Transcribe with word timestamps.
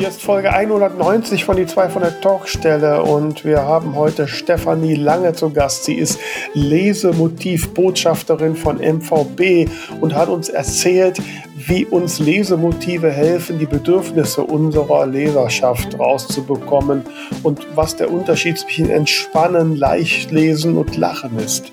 Hier 0.00 0.08
ist 0.08 0.22
Folge 0.22 0.50
190 0.50 1.44
von 1.44 1.56
die 1.56 1.66
zwei 1.66 1.90
von 1.90 2.00
der 2.00 2.22
Talkstelle 2.22 3.02
und 3.02 3.44
wir 3.44 3.64
haben 3.64 3.96
heute 3.96 4.28
Stefanie 4.28 4.94
Lange 4.94 5.34
zu 5.34 5.50
Gast. 5.50 5.84
Sie 5.84 5.92
ist 5.92 6.18
Lesemotivbotschafterin 6.54 8.56
von 8.56 8.78
MVB 8.78 9.68
und 10.00 10.14
hat 10.14 10.30
uns 10.30 10.48
erzählt, 10.48 11.20
wie 11.54 11.84
uns 11.84 12.18
Lesemotive 12.18 13.10
helfen, 13.10 13.58
die 13.58 13.66
Bedürfnisse 13.66 14.42
unserer 14.42 15.04
Leserschaft 15.04 15.98
rauszubekommen 15.98 17.02
und 17.42 17.66
was 17.74 17.96
der 17.96 18.10
Unterschied 18.10 18.56
zwischen 18.56 18.88
Entspannen, 18.88 19.76
Leichtlesen 19.76 20.78
und 20.78 20.96
Lachen 20.96 21.38
ist. 21.38 21.72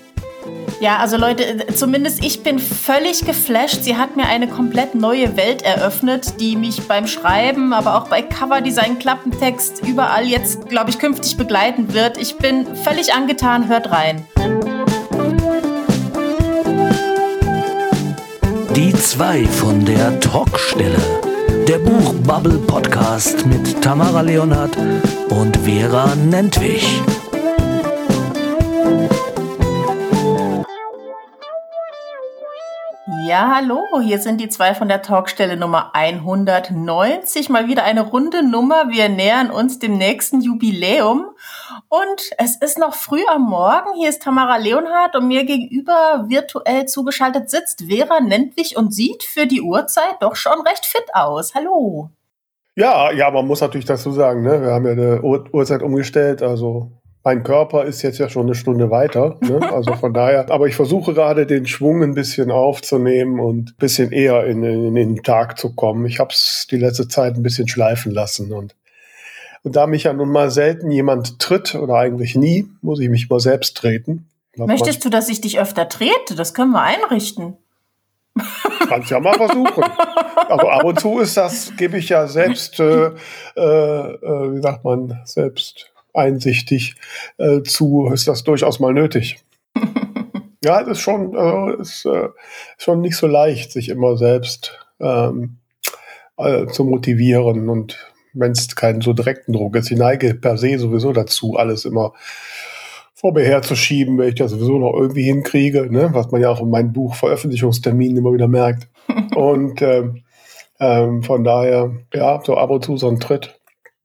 Ja, 0.80 0.98
also 0.98 1.16
Leute, 1.16 1.66
zumindest 1.74 2.24
ich 2.24 2.44
bin 2.44 2.60
völlig 2.60 3.24
geflasht. 3.24 3.82
Sie 3.82 3.96
hat 3.96 4.16
mir 4.16 4.26
eine 4.26 4.46
komplett 4.46 4.94
neue 4.94 5.36
Welt 5.36 5.62
eröffnet, 5.62 6.40
die 6.40 6.54
mich 6.54 6.82
beim 6.82 7.08
Schreiben, 7.08 7.72
aber 7.72 7.96
auch 7.96 8.08
bei 8.08 8.22
Coverdesign, 8.22 8.98
Klappentext, 9.00 9.82
überall 9.84 10.24
jetzt, 10.26 10.68
glaube 10.68 10.90
ich, 10.90 11.00
künftig 11.00 11.36
begleiten 11.36 11.94
wird. 11.94 12.16
Ich 12.16 12.36
bin 12.36 12.64
völlig 12.76 13.12
angetan. 13.12 13.68
Hört 13.68 13.90
rein. 13.90 14.24
Die 18.76 18.92
zwei 18.92 19.44
von 19.46 19.84
der 19.84 20.20
Talkstelle. 20.20 21.00
Der 21.66 21.78
Buchbubble 21.78 22.58
Podcast 22.58 23.44
mit 23.46 23.82
Tamara 23.82 24.20
Leonhardt 24.20 24.76
und 25.30 25.56
Vera 25.56 26.14
Nentwich. 26.14 27.02
Ja, 33.28 33.52
hallo, 33.56 33.84
hier 34.00 34.20
sind 34.20 34.40
die 34.40 34.48
zwei 34.48 34.74
von 34.74 34.88
der 34.88 35.02
Talkstelle 35.02 35.58
Nummer 35.58 35.90
190. 35.92 37.50
Mal 37.50 37.68
wieder 37.68 37.84
eine 37.84 38.00
runde 38.00 38.42
Nummer. 38.42 38.88
Wir 38.88 39.10
nähern 39.10 39.50
uns 39.50 39.78
dem 39.78 39.98
nächsten 39.98 40.40
Jubiläum. 40.40 41.26
Und 41.90 42.30
es 42.38 42.56
ist 42.56 42.78
noch 42.78 42.94
früh 42.94 43.20
am 43.30 43.42
Morgen. 43.42 43.92
Hier 43.98 44.08
ist 44.08 44.22
Tamara 44.22 44.56
Leonhardt 44.56 45.14
und 45.14 45.28
mir 45.28 45.44
gegenüber 45.44 46.24
virtuell 46.28 46.86
zugeschaltet 46.86 47.50
sitzt 47.50 47.84
Vera 47.86 48.20
Nentwich 48.20 48.78
und 48.78 48.94
sieht 48.94 49.24
für 49.24 49.44
die 49.44 49.60
Uhrzeit 49.60 50.16
doch 50.20 50.34
schon 50.34 50.62
recht 50.66 50.86
fit 50.86 51.04
aus. 51.12 51.54
Hallo. 51.54 52.08
Ja, 52.76 53.12
ja, 53.12 53.30
man 53.30 53.46
muss 53.46 53.60
natürlich 53.60 53.84
dazu 53.84 54.10
sagen, 54.10 54.40
ne? 54.40 54.62
wir 54.62 54.70
haben 54.70 54.86
ja 54.86 54.92
eine 54.92 55.20
Uhrzeit 55.20 55.82
umgestellt, 55.82 56.42
also 56.42 56.92
mein 57.28 57.42
Körper 57.42 57.84
ist 57.84 58.00
jetzt 58.00 58.18
ja 58.18 58.30
schon 58.30 58.46
eine 58.46 58.54
Stunde 58.54 58.90
weiter. 58.90 59.36
Ne? 59.40 59.60
Also 59.78 59.92
von 59.96 60.14
daher, 60.14 60.50
aber 60.50 60.66
ich 60.66 60.74
versuche 60.74 61.12
gerade 61.12 61.44
den 61.44 61.66
Schwung 61.66 62.02
ein 62.02 62.14
bisschen 62.14 62.50
aufzunehmen 62.50 63.38
und 63.38 63.72
ein 63.72 63.76
bisschen 63.78 64.12
eher 64.12 64.46
in, 64.46 64.62
in, 64.62 64.86
in 64.86 64.94
den 64.94 65.22
Tag 65.22 65.58
zu 65.58 65.74
kommen. 65.74 66.06
Ich 66.06 66.20
habe 66.20 66.30
es 66.30 66.66
die 66.70 66.78
letzte 66.78 67.06
Zeit 67.06 67.36
ein 67.36 67.42
bisschen 67.42 67.68
schleifen 67.68 68.12
lassen 68.12 68.52
und 68.52 68.74
und 69.64 69.74
da 69.74 69.86
mich 69.88 70.04
ja 70.04 70.12
nun 70.12 70.30
mal 70.30 70.50
selten 70.50 70.90
jemand 70.90 71.40
tritt 71.40 71.74
oder 71.74 71.94
eigentlich 71.96 72.36
nie, 72.36 72.66
muss 72.80 73.00
ich 73.00 73.10
mich 73.10 73.28
mal 73.28 73.40
selbst 73.40 73.76
treten. 73.76 74.28
Möchtest 74.56 75.04
du, 75.04 75.10
dass 75.10 75.28
ich 75.28 75.40
dich 75.40 75.58
öfter 75.58 75.88
trete? 75.88 76.36
Das 76.36 76.54
können 76.54 76.70
wir 76.70 76.80
einrichten. 76.80 77.56
Kannst 78.88 79.10
ja 79.10 79.18
mal 79.18 79.34
versuchen. 79.34 79.84
Aber 80.48 80.72
ab 80.72 80.84
und 80.84 81.00
zu 81.00 81.18
ist 81.18 81.36
das, 81.36 81.72
gebe 81.76 81.98
ich 81.98 82.08
ja 82.08 82.28
selbst, 82.28 82.78
äh, 82.78 83.10
äh, 83.56 83.60
äh 83.60 84.54
wie 84.54 84.62
sagt 84.62 84.84
man, 84.84 85.20
selbst 85.24 85.92
einsichtig 86.18 86.96
äh, 87.38 87.62
zu, 87.62 88.10
ist 88.12 88.28
das 88.28 88.44
durchaus 88.44 88.80
mal 88.80 88.92
nötig. 88.92 89.38
ja, 90.62 90.80
es 90.80 90.88
ist 90.88 91.00
schon, 91.00 91.34
äh, 91.34 91.80
ist, 91.80 92.04
äh, 92.04 92.28
schon 92.76 93.00
nicht 93.00 93.16
so 93.16 93.26
leicht, 93.26 93.72
sich 93.72 93.88
immer 93.88 94.16
selbst 94.16 94.78
ähm, 95.00 95.58
äh, 96.36 96.66
zu 96.66 96.84
motivieren 96.84 97.68
und 97.68 98.12
wenn 98.34 98.52
es 98.52 98.74
keinen 98.76 99.00
so 99.00 99.12
direkten 99.12 99.52
Druck 99.52 99.76
ist. 99.76 99.90
Ich 99.90 99.98
neige 99.98 100.34
per 100.34 100.58
se 100.58 100.78
sowieso 100.78 101.12
dazu, 101.12 101.56
alles 101.56 101.84
immer 101.84 102.12
vor 103.14 103.32
mir 103.32 103.44
herzuschieben, 103.44 104.16
wenn 104.16 104.28
ich 104.28 104.36
das 104.36 104.52
sowieso 104.52 104.78
noch 104.78 104.94
irgendwie 104.94 105.24
hinkriege, 105.24 105.92
ne? 105.92 106.10
was 106.12 106.30
man 106.30 106.40
ja 106.40 106.50
auch 106.50 106.60
in 106.60 106.70
meinem 106.70 106.92
Buch 106.92 107.16
Veröffentlichungsterminen 107.16 108.18
immer 108.18 108.32
wieder 108.32 108.46
merkt. 108.46 108.88
Und 109.34 109.82
ähm, 109.82 110.22
ähm, 110.78 111.24
von 111.24 111.42
daher, 111.42 111.90
ja, 112.14 112.40
so 112.44 112.56
ab 112.56 112.70
und 112.70 112.84
zu 112.84 112.96
so 112.96 113.08
ein 113.08 113.18
Tritt 113.18 113.57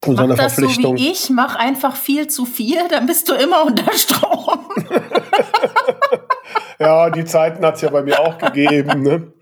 und 0.08 0.16
mach 0.16 0.28
so 0.28 0.36
das 0.36 0.56
so 0.56 0.96
wie 0.96 1.12
ich, 1.12 1.30
mach 1.30 1.56
einfach 1.56 1.96
viel 1.96 2.28
zu 2.28 2.46
viel, 2.46 2.80
dann 2.90 3.06
bist 3.06 3.30
du 3.30 3.34
immer 3.34 3.66
unter 3.66 3.92
Strom. 3.94 4.60
ja, 6.80 7.10
die 7.10 7.26
Zeiten 7.26 7.66
hat 7.66 7.76
es 7.76 7.82
ja 7.82 7.90
bei 7.90 8.04
mir 8.04 8.20
auch 8.20 8.38
gegeben. 8.38 9.02
Ne? 9.02 9.34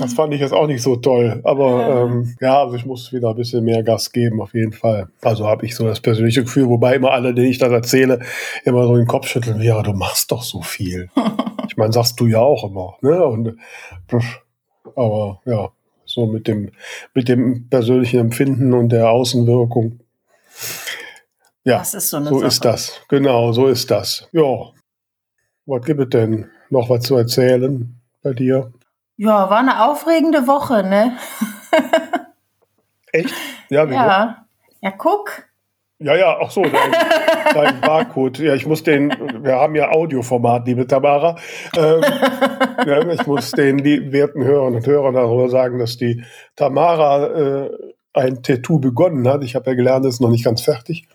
Das 0.00 0.14
fand 0.14 0.34
ich 0.34 0.40
jetzt 0.40 0.52
auch 0.52 0.66
nicht 0.66 0.82
so 0.82 0.96
toll. 0.96 1.40
Aber 1.44 1.80
ja. 1.80 2.04
Ähm, 2.04 2.36
ja, 2.40 2.62
also 2.62 2.76
ich 2.76 2.86
muss 2.86 3.12
wieder 3.12 3.30
ein 3.30 3.36
bisschen 3.36 3.64
mehr 3.64 3.82
Gas 3.82 4.12
geben, 4.12 4.40
auf 4.40 4.54
jeden 4.54 4.72
Fall. 4.72 5.08
Also 5.22 5.46
habe 5.46 5.66
ich 5.66 5.74
so 5.74 5.86
das 5.86 6.00
persönliche 6.00 6.42
Gefühl, 6.42 6.68
wobei 6.68 6.96
immer 6.96 7.12
alle, 7.12 7.34
denen 7.34 7.48
ich 7.48 7.58
das 7.58 7.72
erzähle, 7.72 8.20
immer 8.64 8.86
so 8.86 8.96
den 8.96 9.06
Kopf 9.06 9.28
schütteln, 9.28 9.60
ja, 9.60 9.82
du 9.82 9.92
machst 9.92 10.32
doch 10.32 10.42
so 10.42 10.62
viel. 10.62 11.10
ich 11.68 11.76
meine, 11.76 11.92
sagst 11.92 12.18
du 12.20 12.26
ja 12.26 12.40
auch 12.40 12.68
immer. 12.68 12.96
Ne? 13.02 13.24
Und, 13.24 13.56
aber 14.96 15.40
ja, 15.46 15.70
so 16.14 16.26
mit 16.26 16.46
dem, 16.46 16.70
mit 17.12 17.28
dem 17.28 17.68
persönlichen 17.68 18.20
Empfinden 18.20 18.72
und 18.72 18.90
der 18.90 19.10
Außenwirkung. 19.10 20.00
Ja, 21.64 21.78
das 21.78 21.94
ist 21.94 22.10
so, 22.10 22.22
so 22.22 22.42
ist 22.42 22.64
das. 22.64 23.00
Genau, 23.08 23.52
so 23.52 23.66
ist 23.66 23.90
das. 23.90 24.28
Ja. 24.32 24.70
Was 25.66 25.84
gibt 25.84 26.00
es 26.00 26.08
denn 26.10 26.50
noch 26.70 26.90
was 26.90 27.02
zu 27.02 27.16
erzählen 27.16 28.00
bei 28.22 28.34
dir? 28.34 28.72
Ja, 29.16 29.48
war 29.48 29.58
eine 29.58 29.84
aufregende 29.84 30.46
Woche, 30.46 30.82
ne? 30.82 31.16
Echt? 33.12 33.34
Ja, 33.70 33.88
wie 33.88 33.94
ja. 33.94 34.46
Ja, 34.80 34.90
guck. 34.90 35.48
Ja, 35.98 36.14
ja, 36.16 36.36
ach 36.40 36.50
so, 36.50 36.62
dein, 37.52 37.80
Barcode. 37.80 38.38
Ja, 38.38 38.54
ich 38.54 38.66
muss 38.66 38.82
den, 38.82 39.10
wir 39.42 39.56
haben 39.56 39.74
ja 39.74 39.90
Audioformat, 39.90 40.66
liebe 40.66 40.86
Tamara. 40.86 41.36
Ähm, 41.76 42.02
ja, 42.86 43.08
ich 43.12 43.26
muss 43.26 43.50
den 43.50 43.78
die 43.78 44.12
werten 44.12 44.44
Hörern 44.44 44.74
und 44.74 44.86
Hörern 44.86 45.14
darüber 45.14 45.48
sagen, 45.48 45.78
dass 45.78 45.96
die 45.96 46.22
Tamara 46.56 47.26
äh, 47.26 47.70
ein 48.12 48.42
Tattoo 48.42 48.78
begonnen 48.78 49.28
hat. 49.28 49.44
Ich 49.44 49.54
habe 49.54 49.70
ja 49.70 49.76
gelernt, 49.76 50.06
es 50.06 50.14
ist 50.14 50.20
noch 50.20 50.30
nicht 50.30 50.44
ganz 50.44 50.62
fertig 50.62 51.06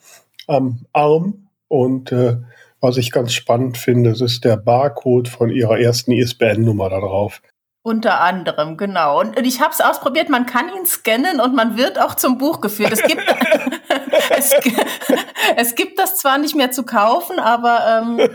am 0.47 0.85
Arm. 0.93 1.47
Und 1.67 2.11
äh, 2.11 2.37
was 2.81 2.97
ich 2.97 3.11
ganz 3.11 3.33
spannend 3.33 3.77
finde, 3.77 4.11
es 4.11 4.21
ist 4.21 4.43
der 4.45 4.57
Barcode 4.57 5.27
von 5.27 5.49
ihrer 5.49 5.79
ersten 5.79 6.11
ISBN-Nummer 6.11 6.89
da 6.89 6.99
drauf. 6.99 7.41
Unter 7.81 8.19
anderem, 8.21 8.75
genau. 8.75 9.21
Und 9.21 9.39
ich 9.39 9.61
habe 9.61 9.71
es 9.71 9.81
ausprobiert, 9.81 10.29
man 10.29 10.45
kann 10.45 10.69
ihn 10.69 10.85
scannen 10.85 11.39
und 11.39 11.55
man 11.55 11.77
wird 11.77 11.99
auch 11.99 12.15
zum 12.15 12.37
Buch 12.37 12.59
geführt. 12.59 12.91
Es 12.91 13.01
gibt, 13.01 13.21
es, 14.29 14.53
es, 15.55 15.75
gibt 15.75 15.99
das 15.99 16.17
zwar 16.17 16.37
nicht 16.37 16.55
mehr 16.55 16.71
zu 16.71 16.83
kaufen, 16.83 17.39
aber 17.39 18.03
ähm, 18.03 18.29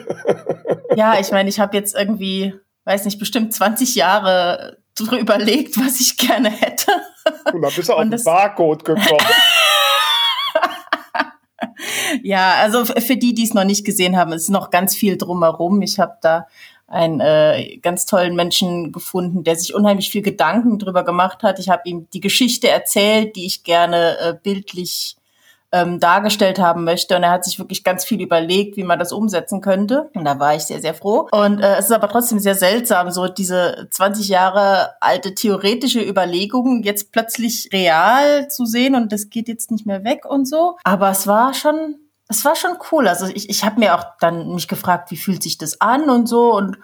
ja, 0.96 1.18
ich 1.18 1.30
meine, 1.30 1.48
ich 1.48 1.60
habe 1.60 1.76
jetzt 1.76 1.94
irgendwie, 1.94 2.54
weiß 2.84 3.04
nicht, 3.04 3.18
bestimmt 3.18 3.52
20 3.52 3.94
Jahre 3.94 4.78
drüber 4.94 5.18
überlegt, 5.18 5.78
was 5.78 6.00
ich 6.00 6.16
gerne 6.16 6.50
hätte. 6.50 6.92
Und 7.52 7.62
dann 7.62 7.72
bist 7.74 7.88
du 7.88 7.92
auf 7.94 8.08
den 8.08 8.24
Barcode 8.24 8.84
gekommen. 8.84 9.18
ja, 12.22 12.54
also 12.60 12.84
für 12.84 13.16
die, 13.16 13.34
die 13.34 13.44
es 13.44 13.54
noch 13.54 13.64
nicht 13.64 13.84
gesehen 13.84 14.16
haben, 14.16 14.32
ist 14.32 14.50
noch 14.50 14.70
ganz 14.70 14.94
viel 14.94 15.16
drumherum. 15.16 15.82
Ich 15.82 15.98
habe 15.98 16.16
da 16.22 16.46
einen 16.86 17.20
äh, 17.20 17.78
ganz 17.78 18.06
tollen 18.06 18.36
Menschen 18.36 18.92
gefunden, 18.92 19.42
der 19.42 19.56
sich 19.56 19.74
unheimlich 19.74 20.10
viel 20.10 20.22
Gedanken 20.22 20.78
drüber 20.78 21.04
gemacht 21.04 21.42
hat. 21.42 21.58
Ich 21.58 21.68
habe 21.68 21.82
ihm 21.86 22.06
die 22.12 22.20
Geschichte 22.20 22.68
erzählt, 22.68 23.36
die 23.36 23.46
ich 23.46 23.64
gerne 23.64 24.18
äh, 24.18 24.34
bildlich 24.40 25.16
ähm, 25.74 25.98
dargestellt 25.98 26.60
haben 26.60 26.84
möchte. 26.84 27.16
Und 27.16 27.24
er 27.24 27.32
hat 27.32 27.44
sich 27.44 27.58
wirklich 27.58 27.82
ganz 27.82 28.04
viel 28.04 28.20
überlegt, 28.20 28.76
wie 28.76 28.84
man 28.84 29.00
das 29.00 29.12
umsetzen 29.12 29.60
könnte. 29.60 30.08
Und 30.14 30.24
da 30.24 30.38
war 30.38 30.54
ich 30.54 30.62
sehr, 30.62 30.80
sehr 30.80 30.94
froh. 30.94 31.28
Und 31.32 31.60
äh, 31.60 31.76
es 31.76 31.86
ist 31.86 31.92
aber 31.92 32.08
trotzdem 32.08 32.38
sehr 32.38 32.54
seltsam, 32.54 33.10
so 33.10 33.26
diese 33.26 33.88
20 33.90 34.28
Jahre 34.28 34.90
alte 35.00 35.34
theoretische 35.34 36.00
Überlegung 36.00 36.84
jetzt 36.84 37.10
plötzlich 37.10 37.70
real 37.72 38.48
zu 38.48 38.66
sehen 38.66 38.94
und 38.94 39.12
das 39.12 39.30
geht 39.30 39.48
jetzt 39.48 39.72
nicht 39.72 39.84
mehr 39.84 40.04
weg 40.04 40.24
und 40.24 40.46
so. 40.46 40.76
Aber 40.84 41.10
es 41.10 41.26
war 41.26 41.54
schon 41.54 41.96
es 42.28 42.44
war 42.44 42.56
schon 42.56 42.78
cool. 42.90 43.08
Also 43.08 43.26
ich, 43.26 43.50
ich 43.50 43.64
habe 43.64 43.80
mir 43.80 43.94
auch 43.94 44.04
dann 44.20 44.54
mich 44.54 44.68
gefragt, 44.68 45.10
wie 45.10 45.16
fühlt 45.16 45.42
sich 45.42 45.58
das 45.58 45.80
an 45.80 46.08
und 46.08 46.26
so. 46.26 46.54
Und 46.54 46.78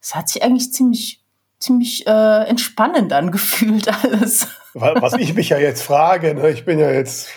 es 0.00 0.14
hat 0.14 0.28
sich 0.28 0.42
eigentlich 0.42 0.72
ziemlich, 0.72 1.22
ziemlich 1.58 2.06
äh, 2.06 2.44
entspannend 2.44 3.12
angefühlt 3.12 3.88
alles. 4.04 4.46
Was 4.74 5.14
ich 5.14 5.34
mich 5.34 5.50
ja 5.50 5.58
jetzt 5.58 5.82
frage, 5.82 6.34
ne, 6.34 6.50
ich 6.50 6.64
bin 6.64 6.78
ja 6.78 6.90
jetzt 6.90 7.28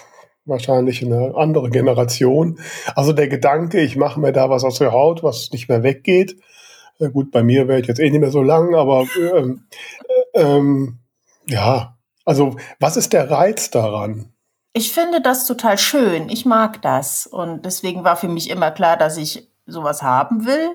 wahrscheinlich 0.46 1.04
eine 1.04 1.34
andere 1.36 1.70
Generation. 1.70 2.60
Also 2.96 3.14
der 3.14 3.28
Gedanke, 3.28 3.82
ich 3.82 3.96
mache 3.96 4.20
mir 4.20 4.32
da 4.32 4.50
was 4.50 4.64
aus 4.64 4.80
der 4.80 4.92
Haut, 4.92 5.24
was 5.24 5.52
nicht 5.52 5.70
mehr 5.70 5.84
weggeht. 5.84 6.38
Äh, 7.00 7.10
gut, 7.10 7.32
bei 7.32 7.44
mir 7.44 7.68
wäre 7.68 7.80
ich 7.80 7.88
jetzt 7.88 8.00
eh 8.00 8.10
nicht 8.10 8.22
mehr 8.22 8.32
so 8.32 8.42
lang, 8.42 8.76
aber 8.76 9.06
ähm, 9.18 9.66
äh, 10.34 10.42
ähm, 10.42 11.00
ja, 11.48 11.98
also 12.26 12.56
was 12.80 12.98
ist 12.98 13.14
der 13.14 13.30
Reiz 13.30 13.72
daran? 13.72 14.34
Ich 14.74 14.94
finde 14.94 15.22
das 15.22 15.48
total 15.48 15.78
schön. 15.78 16.30
Ich 16.30 16.46
mag 16.46 16.82
das. 16.82 17.28
Und 17.28 17.66
deswegen 17.66 18.04
war 18.04 18.16
für 18.16 18.30
mich 18.30 18.50
immer 18.50 18.72
klar, 18.72 18.98
dass 18.98 19.18
ich 19.18 19.50
sowas 19.66 20.02
haben 20.02 20.46
will. 20.46 20.70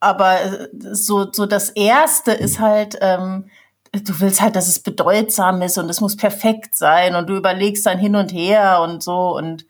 Aber 0.00 0.40
äh, 0.40 0.68
so, 0.72 1.30
so 1.30 1.46
das 1.46 1.70
Erste 1.70 2.32
ist 2.32 2.60
halt, 2.60 2.98
ähm, 3.00 3.50
du 3.92 4.20
willst 4.20 4.40
halt, 4.40 4.56
dass 4.56 4.68
es 4.68 4.80
bedeutsam 4.80 5.62
ist 5.62 5.78
und 5.78 5.88
es 5.88 6.00
muss 6.00 6.16
perfekt 6.16 6.76
sein 6.76 7.14
und 7.14 7.28
du 7.28 7.36
überlegst 7.36 7.86
dann 7.86 7.98
hin 7.98 8.16
und 8.16 8.32
her 8.32 8.80
und 8.82 9.02
so 9.02 9.36
und 9.36 9.66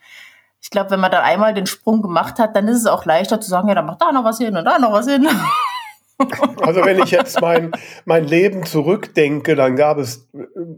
ich 0.66 0.70
glaube, 0.70 0.90
wenn 0.90 1.00
man 1.00 1.12
dann 1.12 1.22
einmal 1.22 1.54
den 1.54 1.66
Sprung 1.66 2.02
gemacht 2.02 2.40
hat, 2.40 2.56
dann 2.56 2.66
ist 2.66 2.78
es 2.78 2.86
auch 2.86 3.04
leichter 3.04 3.40
zu 3.40 3.48
sagen, 3.48 3.68
ja, 3.68 3.74
dann 3.76 3.86
mach 3.86 3.98
da 3.98 4.10
noch 4.10 4.24
was 4.24 4.38
hin 4.38 4.56
und 4.56 4.64
da 4.64 4.78
noch 4.78 4.92
was 4.92 5.08
hin. 5.08 5.28
Also 6.62 6.82
wenn 6.82 6.98
ich 6.98 7.10
jetzt 7.10 7.42
mein, 7.42 7.72
mein 8.06 8.24
Leben 8.24 8.64
zurückdenke, 8.64 9.54
dann 9.54 9.76
gab 9.76 9.98
es 9.98 10.26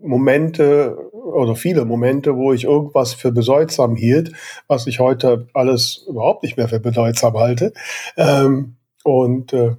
Momente 0.03 0.99
oder 1.13 1.55
viele 1.55 1.85
Momente, 1.85 2.35
wo 2.37 2.53
ich 2.53 2.65
irgendwas 2.65 3.15
für 3.15 3.31
bedeutsam 3.31 3.95
hielt, 3.95 4.33
was 4.67 4.89
ich 4.89 4.99
heute 4.99 5.47
alles 5.55 6.05
überhaupt 6.09 6.43
nicht 6.43 6.57
mehr 6.57 6.69
für 6.69 6.81
bedeutsam 6.81 7.39
halte. 7.39 7.73
Ähm, 8.17 8.79
und 9.05 9.53
äh, 9.53 9.77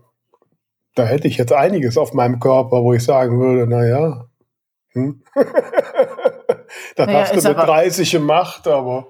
da 1.00 1.06
hätte 1.06 1.28
ich 1.30 1.38
jetzt 1.38 1.54
einiges 1.54 1.98
auf 1.98 2.14
meinem 2.14 2.40
Körper, 2.40 2.84
wo 2.84 2.94
ich 2.94 3.04
sagen 3.04 3.40
würde, 3.40 3.68
naja, 3.68 4.26
hm? 4.92 5.24
das 6.96 7.08
naja, 7.08 7.22
hast 7.22 7.46
du 7.46 7.48
mit 7.48 7.58
30 7.58 8.12
gemacht, 8.12 8.68
aber 8.68 9.08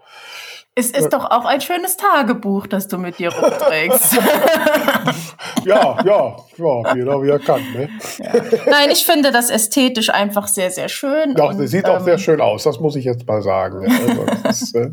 es 0.80 0.92
ist 0.92 1.10
doch 1.10 1.26
auch 1.26 1.46
ein 1.46 1.62
schönes 1.62 1.98
Tagebuch, 1.98 2.68
das 2.68 2.88
du 2.88 2.98
mit 2.98 3.20
dir 3.20 3.34
rumträgst. 3.34 4.16
ja, 5.66 5.98
ja, 6.04 6.36
ja, 6.58 6.96
jeder 6.96 7.22
wie 7.22 7.30
er 7.30 7.40
kann. 7.40 7.62
Ne? 7.74 7.90
Ja. 8.18 8.32
Nein, 8.70 8.90
ich 8.92 9.06
finde 9.06 9.32
das 9.32 9.50
ästhetisch 9.50 10.10
einfach 10.10 10.48
sehr, 10.48 10.72
sehr 10.72 10.90
schön. 10.90 11.36
Ja, 11.38 11.46
und, 11.46 11.68
sieht 11.68 11.86
ähm, 11.86 11.92
auch 11.92 12.00
sehr 12.00 12.18
schön 12.18 12.42
aus, 12.42 12.64
das 12.64 12.80
muss 12.80 12.96
ich 12.96 13.06
jetzt 13.06 13.28
mal 13.28 13.42
sagen. 13.42 13.86
Also, 13.86 14.26
das 14.44 14.62
ist, 14.62 14.76
äh, 14.76 14.92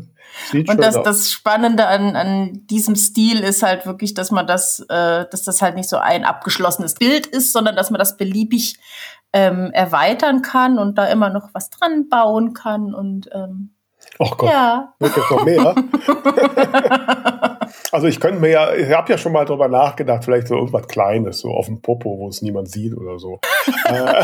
und 0.53 0.77
das, 0.77 0.97
aus. 0.97 1.03
das 1.03 1.31
Spannende 1.31 1.87
an, 1.87 2.15
an 2.15 2.67
diesem 2.67 2.95
Stil 2.95 3.39
ist 3.39 3.63
halt 3.63 3.85
wirklich, 3.85 4.13
dass 4.13 4.29
man 4.29 4.45
das, 4.45 4.79
äh, 4.89 5.25
dass 5.31 5.43
das 5.43 5.61
halt 5.61 5.75
nicht 5.75 5.89
so 5.89 5.97
ein 5.97 6.25
abgeschlossenes 6.25 6.95
Bild 6.95 7.27
ist, 7.27 7.53
sondern 7.53 7.75
dass 7.75 7.89
man 7.89 7.99
das 7.99 8.17
beliebig 8.17 8.77
ähm, 9.33 9.71
erweitern 9.71 10.41
kann 10.41 10.77
und 10.77 10.97
da 10.97 11.05
immer 11.05 11.29
noch 11.29 11.49
was 11.53 11.69
dran 11.69 12.09
bauen 12.09 12.53
kann 12.53 12.93
und 12.93 13.29
ähm, 13.33 13.73
Ach 14.19 14.37
Gott, 14.37 14.49
ja. 14.49 14.93
wird 14.99 15.15
jetzt 15.15 15.31
noch 15.31 15.45
mehr. 15.45 15.75
also 17.91 18.07
ich 18.07 18.19
könnte 18.19 18.39
mir 18.39 18.49
ja, 18.49 18.73
ich 18.73 18.91
habe 18.91 19.11
ja 19.11 19.17
schon 19.17 19.31
mal 19.31 19.45
drüber 19.45 19.67
nachgedacht, 19.67 20.23
vielleicht 20.23 20.47
so 20.47 20.55
irgendwas 20.55 20.87
Kleines, 20.87 21.39
so 21.39 21.49
auf 21.51 21.67
dem 21.67 21.81
Popo, 21.81 22.17
wo 22.17 22.27
es 22.27 22.41
niemand 22.41 22.69
sieht 22.69 22.95
oder 22.97 23.19
so. 23.19 23.39
Äh, 23.85 24.05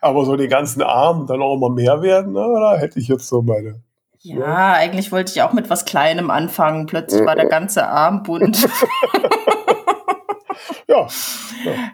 aber 0.00 0.24
so 0.24 0.36
die 0.36 0.48
ganzen 0.48 0.82
Armen 0.82 1.26
dann 1.26 1.42
auch 1.42 1.54
immer 1.54 1.70
mehr 1.70 2.00
werden, 2.02 2.32
na, 2.32 2.46
da 2.46 2.76
hätte 2.78 2.98
ich 2.98 3.08
jetzt 3.08 3.28
so 3.28 3.42
meine. 3.42 3.82
Ja, 4.20 4.38
ja, 4.38 4.72
eigentlich 4.72 5.12
wollte 5.12 5.32
ich 5.32 5.42
auch 5.42 5.52
mit 5.52 5.70
was 5.70 5.84
Kleinem 5.84 6.30
anfangen. 6.30 6.86
Plötzlich 6.86 7.24
war 7.24 7.36
der 7.36 7.46
ganze 7.46 7.86
Arm 7.86 8.24
bunt. 8.24 8.68
ja. 10.88 11.06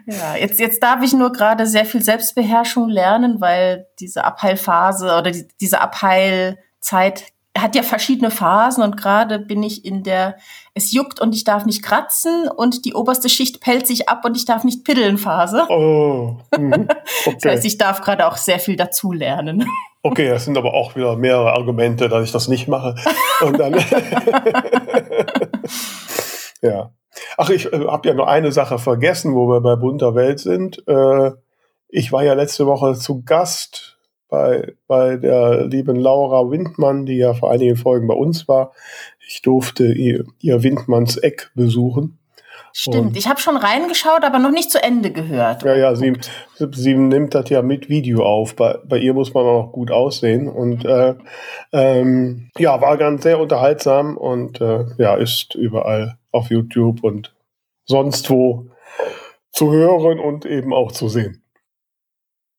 Ja, 0.05 0.35
jetzt, 0.35 0.59
jetzt 0.59 0.81
darf 0.81 1.03
ich 1.03 1.13
nur 1.13 1.31
gerade 1.31 1.67
sehr 1.67 1.85
viel 1.85 2.01
Selbstbeherrschung 2.01 2.89
lernen, 2.89 3.41
weil 3.41 3.87
diese 3.99 4.23
Abheilphase 4.23 5.05
oder 5.05 5.31
die, 5.31 5.47
diese 5.59 5.81
Abheilzeit 5.81 7.25
hat 7.57 7.75
ja 7.75 7.83
verschiedene 7.83 8.31
Phasen 8.31 8.83
und 8.83 8.97
gerade 8.97 9.39
bin 9.39 9.63
ich 9.63 9.85
in 9.85 10.03
der, 10.03 10.35
es 10.73 10.91
juckt 10.91 11.21
und 11.21 11.33
ich 11.33 11.45
darf 11.45 11.65
nicht 11.65 11.83
kratzen 11.83 12.49
und 12.49 12.83
die 12.83 12.93
oberste 12.93 13.29
Schicht 13.29 13.61
pellt 13.61 13.87
sich 13.87 14.09
ab 14.09 14.25
und 14.25 14.35
ich 14.35 14.45
darf 14.45 14.65
nicht 14.65 14.83
piddeln 14.83 15.17
Phase. 15.17 15.65
Oh, 15.69 16.37
mhm. 16.57 16.73
okay. 17.25 17.37
Das 17.41 17.53
heißt, 17.53 17.65
ich 17.65 17.77
darf 17.77 18.01
gerade 18.01 18.27
auch 18.27 18.35
sehr 18.35 18.59
viel 18.59 18.75
dazulernen. 18.75 19.65
Okay, 20.05 20.29
das 20.29 20.45
sind 20.45 20.57
aber 20.57 20.73
auch 20.73 20.95
wieder 20.95 21.15
mehrere 21.15 21.53
Argumente, 21.53 22.09
dass 22.09 22.25
ich 22.25 22.31
das 22.31 22.47
nicht 22.47 22.67
mache. 22.67 22.95
Und 23.41 23.57
dann 23.57 23.73
ja. 26.61 26.91
Ach, 27.37 27.49
ich 27.49 27.71
äh, 27.71 27.85
habe 27.87 28.07
ja 28.07 28.13
nur 28.13 28.27
eine 28.27 28.51
Sache 28.51 28.79
vergessen, 28.79 29.35
wo 29.35 29.47
wir 29.47 29.61
bei 29.61 29.75
bunter 29.75 30.15
Welt 30.15 30.39
sind. 30.39 30.83
Äh, 30.87 31.31
ich 31.89 32.11
war 32.11 32.23
ja 32.23 32.33
letzte 32.33 32.65
Woche 32.65 32.95
zu 32.95 33.23
Gast 33.23 33.97
bei, 34.27 34.73
bei 34.87 35.17
der 35.17 35.65
lieben 35.65 35.95
Laura 35.95 36.49
Windmann, 36.49 37.05
die 37.05 37.17
ja 37.17 37.33
vor 37.33 37.51
einigen 37.51 37.75
Folgen 37.75 38.07
bei 38.07 38.15
uns 38.15 38.47
war. 38.47 38.71
Ich 39.27 39.41
durfte 39.41 39.93
ihr, 39.93 40.25
ihr 40.39 40.63
Windmanns 40.63 41.17
Eck 41.17 41.51
besuchen. 41.55 42.19
Stimmt, 42.77 42.97
und 42.97 43.17
ich 43.17 43.29
habe 43.29 43.39
schon 43.39 43.55
reingeschaut, 43.55 44.25
aber 44.25 44.37
noch 44.37 44.51
nicht 44.51 44.69
zu 44.69 44.83
Ende 44.83 45.11
gehört. 45.11 45.63
Ja, 45.63 45.75
ja, 45.75 45.95
sie, 45.95 46.11
sie 46.57 46.93
nimmt 46.93 47.33
das 47.33 47.49
ja 47.49 47.61
mit 47.61 47.87
Video 47.87 48.25
auf. 48.25 48.57
Bei, 48.57 48.77
bei 48.83 48.97
ihr 48.97 49.13
muss 49.13 49.33
man 49.33 49.45
auch 49.45 49.71
gut 49.71 49.91
aussehen. 49.91 50.49
Und 50.49 50.83
äh, 50.83 51.15
ähm, 51.71 52.49
ja, 52.57 52.81
war 52.81 52.97
ganz 52.97 53.23
sehr 53.23 53.39
unterhaltsam 53.39 54.17
und 54.17 54.59
äh, 54.59 54.83
ja, 54.97 55.15
ist 55.15 55.55
überall 55.55 56.17
auf 56.35 56.49
YouTube 56.49 57.03
und 57.03 57.33
sonst 57.85 58.29
wo 58.29 58.67
zu 59.51 59.71
hören 59.71 60.19
und 60.19 60.45
eben 60.45 60.73
auch 60.73 60.91
zu 60.91 61.07
sehen. 61.07 61.41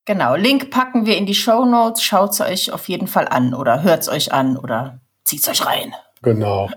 Genau, 0.06 0.36
Link 0.36 0.70
packen 0.70 1.04
wir 1.04 1.16
in 1.16 1.26
die 1.26 1.34
Show 1.34 1.64
Notes. 1.64 2.02
Schaut 2.02 2.30
es 2.30 2.40
euch 2.40 2.72
auf 2.72 2.88
jeden 2.88 3.08
Fall 3.08 3.28
an 3.28 3.54
oder 3.54 3.82
hört 3.82 4.02
es 4.02 4.08
euch 4.08 4.32
an 4.32 4.56
oder 4.56 5.00
zieht 5.24 5.40
es 5.40 5.48
euch 5.48 5.66
rein. 5.66 5.94
Genau. 6.22 6.70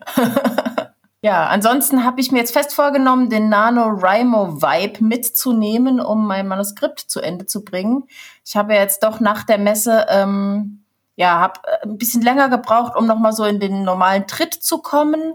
ja, 1.21 1.45
ansonsten 1.45 2.03
habe 2.03 2.19
ich 2.19 2.31
mir 2.31 2.39
jetzt 2.39 2.53
fest 2.53 2.73
vorgenommen, 2.73 3.29
den 3.29 3.49
NaNoWriMo-Vibe 3.49 5.03
mitzunehmen, 5.03 6.01
um 6.01 6.25
mein 6.25 6.47
Manuskript 6.47 6.99
zu 6.99 7.21
Ende 7.21 7.45
zu 7.45 7.63
bringen. 7.63 8.05
Ich 8.43 8.55
habe 8.55 8.73
jetzt 8.73 9.03
doch 9.03 9.19
nach 9.19 9.43
der 9.43 9.59
Messe 9.59 10.07
ähm, 10.09 10.83
ja, 11.19 11.37
habe 11.37 11.59
ein 11.83 11.97
bisschen 11.97 12.21
länger 12.21 12.47
gebraucht, 12.47 12.95
um 12.95 13.05
nochmal 13.05 13.33
so 13.33 13.43
in 13.43 13.59
den 13.59 13.83
normalen 13.83 14.25
Tritt 14.25 14.53
zu 14.53 14.81
kommen 14.81 15.33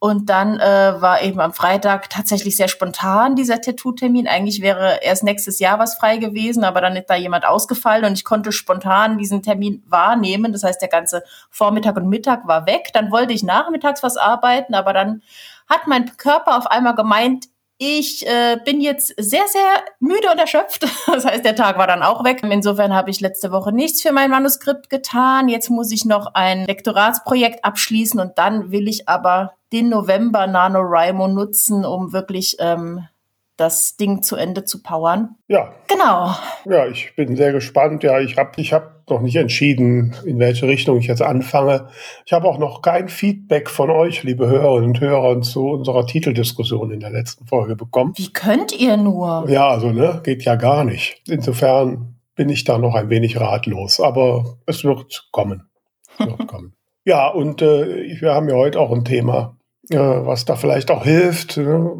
und 0.00 0.30
dann 0.30 0.60
äh, 0.60 0.94
war 1.00 1.22
eben 1.22 1.40
am 1.40 1.52
Freitag 1.52 2.08
tatsächlich 2.08 2.56
sehr 2.56 2.68
spontan 2.68 3.34
dieser 3.34 3.60
Tattoo-Termin. 3.60 4.28
Eigentlich 4.28 4.62
wäre 4.62 5.00
erst 5.02 5.24
nächstes 5.24 5.58
Jahr 5.58 5.80
was 5.80 5.96
frei 5.96 6.18
gewesen, 6.18 6.62
aber 6.62 6.80
dann 6.80 6.94
ist 6.94 7.10
da 7.10 7.16
jemand 7.16 7.44
ausgefallen 7.44 8.04
und 8.04 8.12
ich 8.12 8.24
konnte 8.24 8.52
spontan 8.52 9.18
diesen 9.18 9.42
Termin 9.42 9.82
wahrnehmen. 9.88 10.52
Das 10.52 10.62
heißt, 10.62 10.80
der 10.80 10.88
ganze 10.88 11.24
Vormittag 11.50 11.96
und 11.96 12.08
Mittag 12.08 12.46
war 12.46 12.66
weg. 12.66 12.90
Dann 12.92 13.10
wollte 13.10 13.32
ich 13.32 13.42
nachmittags 13.42 14.04
was 14.04 14.16
arbeiten, 14.16 14.74
aber 14.74 14.92
dann 14.92 15.22
hat 15.68 15.88
mein 15.88 16.16
Körper 16.16 16.56
auf 16.56 16.68
einmal 16.68 16.94
gemeint, 16.94 17.46
ich 17.78 18.26
äh, 18.26 18.58
bin 18.64 18.80
jetzt 18.80 19.14
sehr, 19.16 19.46
sehr 19.46 19.84
müde 20.00 20.30
und 20.30 20.38
erschöpft. 20.38 20.86
Das 21.06 21.24
heißt, 21.24 21.44
der 21.44 21.56
Tag 21.56 21.78
war 21.78 21.86
dann 21.86 22.02
auch 22.02 22.22
weg. 22.22 22.42
Insofern 22.42 22.94
habe 22.94 23.10
ich 23.10 23.20
letzte 23.20 23.50
Woche 23.50 23.72
nichts 23.72 24.02
für 24.02 24.12
mein 24.12 24.30
Manuskript 24.30 24.90
getan. 24.90 25.48
Jetzt 25.48 25.70
muss 25.70 25.90
ich 25.90 26.04
noch 26.04 26.34
ein 26.34 26.66
Lektoratsprojekt 26.66 27.64
abschließen 27.64 28.20
und 28.20 28.36
dann 28.36 28.70
will 28.70 28.88
ich 28.88 29.08
aber 29.08 29.54
den 29.72 29.88
November 29.88 30.46
NaNoWriMo 30.46 31.28
nutzen, 31.28 31.84
um 31.84 32.12
wirklich 32.12 32.56
ähm, 32.60 33.06
das 33.56 33.96
Ding 33.96 34.22
zu 34.22 34.36
Ende 34.36 34.64
zu 34.64 34.82
powern. 34.82 35.36
Ja. 35.48 35.72
Genau. 35.88 36.34
Ja, 36.64 36.86
ich 36.86 37.14
bin 37.16 37.36
sehr 37.36 37.52
gespannt. 37.52 38.02
Ja, 38.02 38.20
ich 38.20 38.36
habe 38.36 38.52
ich 38.56 38.72
hab 38.72 38.97
noch 39.10 39.20
nicht 39.20 39.36
entschieden, 39.36 40.14
in 40.24 40.38
welche 40.38 40.66
Richtung 40.66 40.98
ich 40.98 41.06
jetzt 41.06 41.22
anfange. 41.22 41.88
Ich 42.26 42.32
habe 42.32 42.46
auch 42.46 42.58
noch 42.58 42.82
kein 42.82 43.08
Feedback 43.08 43.70
von 43.70 43.90
euch, 43.90 44.22
liebe 44.22 44.46
Hörerinnen 44.46 44.90
und 44.90 45.00
Hörer, 45.00 45.40
zu 45.42 45.68
unserer 45.68 46.06
Titeldiskussion 46.06 46.90
in 46.90 47.00
der 47.00 47.10
letzten 47.10 47.46
Folge 47.46 47.76
bekommen. 47.76 48.12
Wie 48.16 48.32
könnt 48.32 48.78
ihr 48.78 48.96
nur? 48.96 49.46
Ja, 49.48 49.68
also, 49.68 49.90
ne, 49.90 50.20
geht 50.24 50.44
ja 50.44 50.56
gar 50.56 50.84
nicht. 50.84 51.22
Insofern 51.28 52.16
bin 52.34 52.48
ich 52.48 52.64
da 52.64 52.78
noch 52.78 52.94
ein 52.94 53.10
wenig 53.10 53.40
ratlos, 53.40 54.00
aber 54.00 54.58
es 54.66 54.84
wird 54.84 55.28
kommen. 55.32 55.68
Es 56.18 56.26
wird 56.26 56.46
kommen. 56.48 56.74
Ja, 57.04 57.28
und 57.28 57.62
äh, 57.62 58.20
wir 58.20 58.34
haben 58.34 58.48
ja 58.48 58.54
heute 58.54 58.78
auch 58.78 58.92
ein 58.92 59.04
Thema, 59.04 59.56
äh, 59.90 59.96
was 59.96 60.44
da 60.44 60.56
vielleicht 60.56 60.90
auch 60.90 61.04
hilft, 61.04 61.56
ne? 61.56 61.90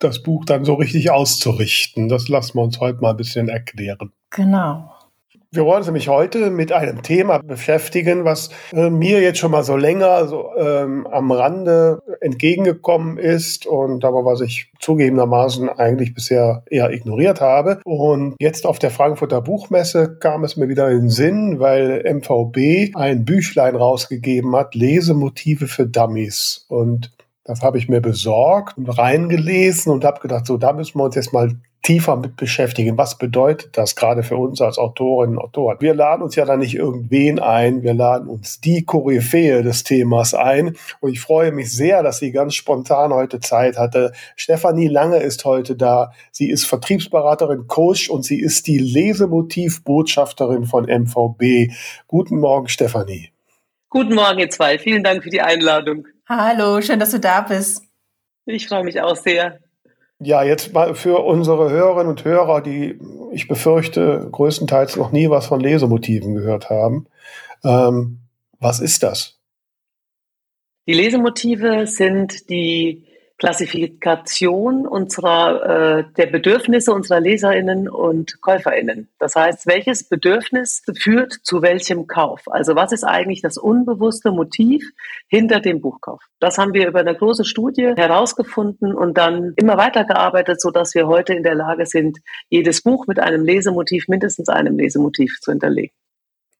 das 0.00 0.22
Buch 0.22 0.44
dann 0.44 0.64
so 0.64 0.74
richtig 0.74 1.10
auszurichten. 1.10 2.08
Das 2.08 2.28
lassen 2.28 2.56
wir 2.56 2.62
uns 2.62 2.80
heute 2.80 3.00
mal 3.00 3.10
ein 3.10 3.16
bisschen 3.16 3.48
erklären. 3.48 4.12
Genau. 4.30 4.90
Wir 5.50 5.64
wollen 5.64 5.78
uns 5.78 5.86
nämlich 5.86 6.08
heute 6.08 6.50
mit 6.50 6.72
einem 6.72 7.00
Thema 7.00 7.38
beschäftigen, 7.38 8.26
was 8.26 8.50
äh, 8.74 8.90
mir 8.90 9.22
jetzt 9.22 9.38
schon 9.38 9.50
mal 9.50 9.62
so 9.64 9.76
länger 9.76 10.28
so, 10.28 10.50
ähm, 10.58 11.06
am 11.06 11.32
Rande 11.32 12.02
entgegengekommen 12.20 13.16
ist 13.16 13.64
und 13.64 14.04
aber 14.04 14.26
was 14.26 14.42
ich 14.42 14.70
zugegebenermaßen 14.78 15.70
eigentlich 15.70 16.12
bisher 16.12 16.64
eher 16.68 16.90
ignoriert 16.90 17.40
habe. 17.40 17.80
Und 17.84 18.36
jetzt 18.38 18.66
auf 18.66 18.78
der 18.78 18.90
Frankfurter 18.90 19.40
Buchmesse 19.40 20.18
kam 20.18 20.44
es 20.44 20.58
mir 20.58 20.68
wieder 20.68 20.90
in 20.90 21.00
den 21.00 21.10
Sinn, 21.10 21.60
weil 21.60 22.04
MVB 22.04 22.94
ein 22.94 23.24
Büchlein 23.24 23.74
rausgegeben 23.74 24.54
hat, 24.54 24.74
Lesemotive 24.74 25.66
für 25.66 25.86
Dummies. 25.86 26.66
Und 26.68 27.10
das 27.44 27.62
habe 27.62 27.78
ich 27.78 27.88
mir 27.88 28.02
besorgt 28.02 28.76
und 28.76 28.86
reingelesen 28.90 29.90
und 29.90 30.04
habe 30.04 30.20
gedacht, 30.20 30.44
so, 30.44 30.58
da 30.58 30.74
müssen 30.74 30.98
wir 30.98 31.04
uns 31.04 31.14
jetzt 31.14 31.32
mal 31.32 31.54
tiefer 31.82 32.16
mit 32.16 32.36
beschäftigen. 32.36 32.98
Was 32.98 33.18
bedeutet 33.18 33.76
das 33.76 33.96
gerade 33.96 34.22
für 34.22 34.36
uns 34.36 34.60
als 34.60 34.78
Autorinnen 34.78 35.38
und 35.38 35.44
Autoren? 35.44 35.76
Wir 35.80 35.94
laden 35.94 36.22
uns 36.22 36.34
ja 36.34 36.44
da 36.44 36.56
nicht 36.56 36.74
irgendwen 36.74 37.38
ein, 37.38 37.82
wir 37.82 37.94
laden 37.94 38.28
uns 38.28 38.60
die 38.60 38.84
Koryphäe 38.84 39.62
des 39.62 39.84
Themas 39.84 40.34
ein. 40.34 40.76
Und 41.00 41.12
ich 41.12 41.20
freue 41.20 41.52
mich 41.52 41.72
sehr, 41.72 42.02
dass 42.02 42.18
sie 42.18 42.32
ganz 42.32 42.54
spontan 42.54 43.12
heute 43.12 43.40
Zeit 43.40 43.76
hatte. 43.78 44.12
Stefanie 44.36 44.88
Lange 44.88 45.18
ist 45.18 45.44
heute 45.44 45.76
da. 45.76 46.12
Sie 46.32 46.50
ist 46.50 46.64
Vertriebsberaterin, 46.64 47.66
Coach 47.68 48.10
und 48.10 48.24
sie 48.24 48.40
ist 48.40 48.66
die 48.66 48.78
Lesemotivbotschafterin 48.78 50.64
von 50.64 50.84
MVB. 50.84 51.72
Guten 52.06 52.38
Morgen, 52.38 52.68
Stefanie. 52.68 53.30
Guten 53.88 54.14
Morgen, 54.14 54.38
ihr 54.38 54.50
zwei. 54.50 54.78
Vielen 54.78 55.02
Dank 55.02 55.22
für 55.22 55.30
die 55.30 55.40
Einladung. 55.40 56.06
Hallo, 56.28 56.82
schön, 56.82 56.98
dass 56.98 57.10
du 57.10 57.20
da 57.20 57.40
bist. 57.40 57.82
Ich 58.44 58.68
freue 58.68 58.84
mich 58.84 59.00
auch 59.00 59.16
sehr. 59.16 59.60
Ja, 60.20 60.42
jetzt 60.42 60.72
mal 60.72 60.94
für 60.94 61.24
unsere 61.24 61.70
Hörerinnen 61.70 62.08
und 62.10 62.24
Hörer, 62.24 62.60
die 62.60 62.98
ich 63.32 63.46
befürchte 63.46 64.28
größtenteils 64.32 64.96
noch 64.96 65.12
nie 65.12 65.30
was 65.30 65.46
von 65.46 65.60
Lesemotiven 65.60 66.34
gehört 66.34 66.70
haben. 66.70 67.06
Ähm, 67.64 68.18
was 68.58 68.80
ist 68.80 69.04
das? 69.04 69.38
Die 70.88 70.94
Lesemotive 70.94 71.86
sind 71.86 72.50
die 72.50 73.07
Klassifikation 73.38 74.86
unserer, 74.86 76.00
äh, 76.00 76.04
der 76.16 76.26
Bedürfnisse 76.26 76.92
unserer 76.92 77.20
Leserinnen 77.20 77.88
und 77.88 78.40
Käuferinnen. 78.40 79.08
Das 79.20 79.36
heißt, 79.36 79.68
welches 79.68 80.08
Bedürfnis 80.08 80.82
führt 80.96 81.32
zu 81.44 81.62
welchem 81.62 82.08
Kauf? 82.08 82.42
Also 82.46 82.74
was 82.74 82.90
ist 82.90 83.04
eigentlich 83.04 83.40
das 83.40 83.56
unbewusste 83.56 84.32
Motiv 84.32 84.84
hinter 85.28 85.60
dem 85.60 85.80
Buchkauf? 85.80 86.20
Das 86.40 86.58
haben 86.58 86.74
wir 86.74 86.88
über 86.88 87.00
eine 87.00 87.14
große 87.14 87.44
Studie 87.44 87.92
herausgefunden 87.96 88.92
und 88.92 89.16
dann 89.16 89.54
immer 89.54 89.76
weitergearbeitet, 89.76 90.60
so 90.60 90.72
dass 90.72 90.96
wir 90.96 91.06
heute 91.06 91.34
in 91.34 91.44
der 91.44 91.54
Lage 91.54 91.86
sind, 91.86 92.18
jedes 92.48 92.82
Buch 92.82 93.06
mit 93.06 93.20
einem 93.20 93.44
Lesemotiv, 93.44 94.08
mindestens 94.08 94.48
einem 94.48 94.76
Lesemotiv 94.76 95.38
zu 95.40 95.52
hinterlegen. 95.52 95.94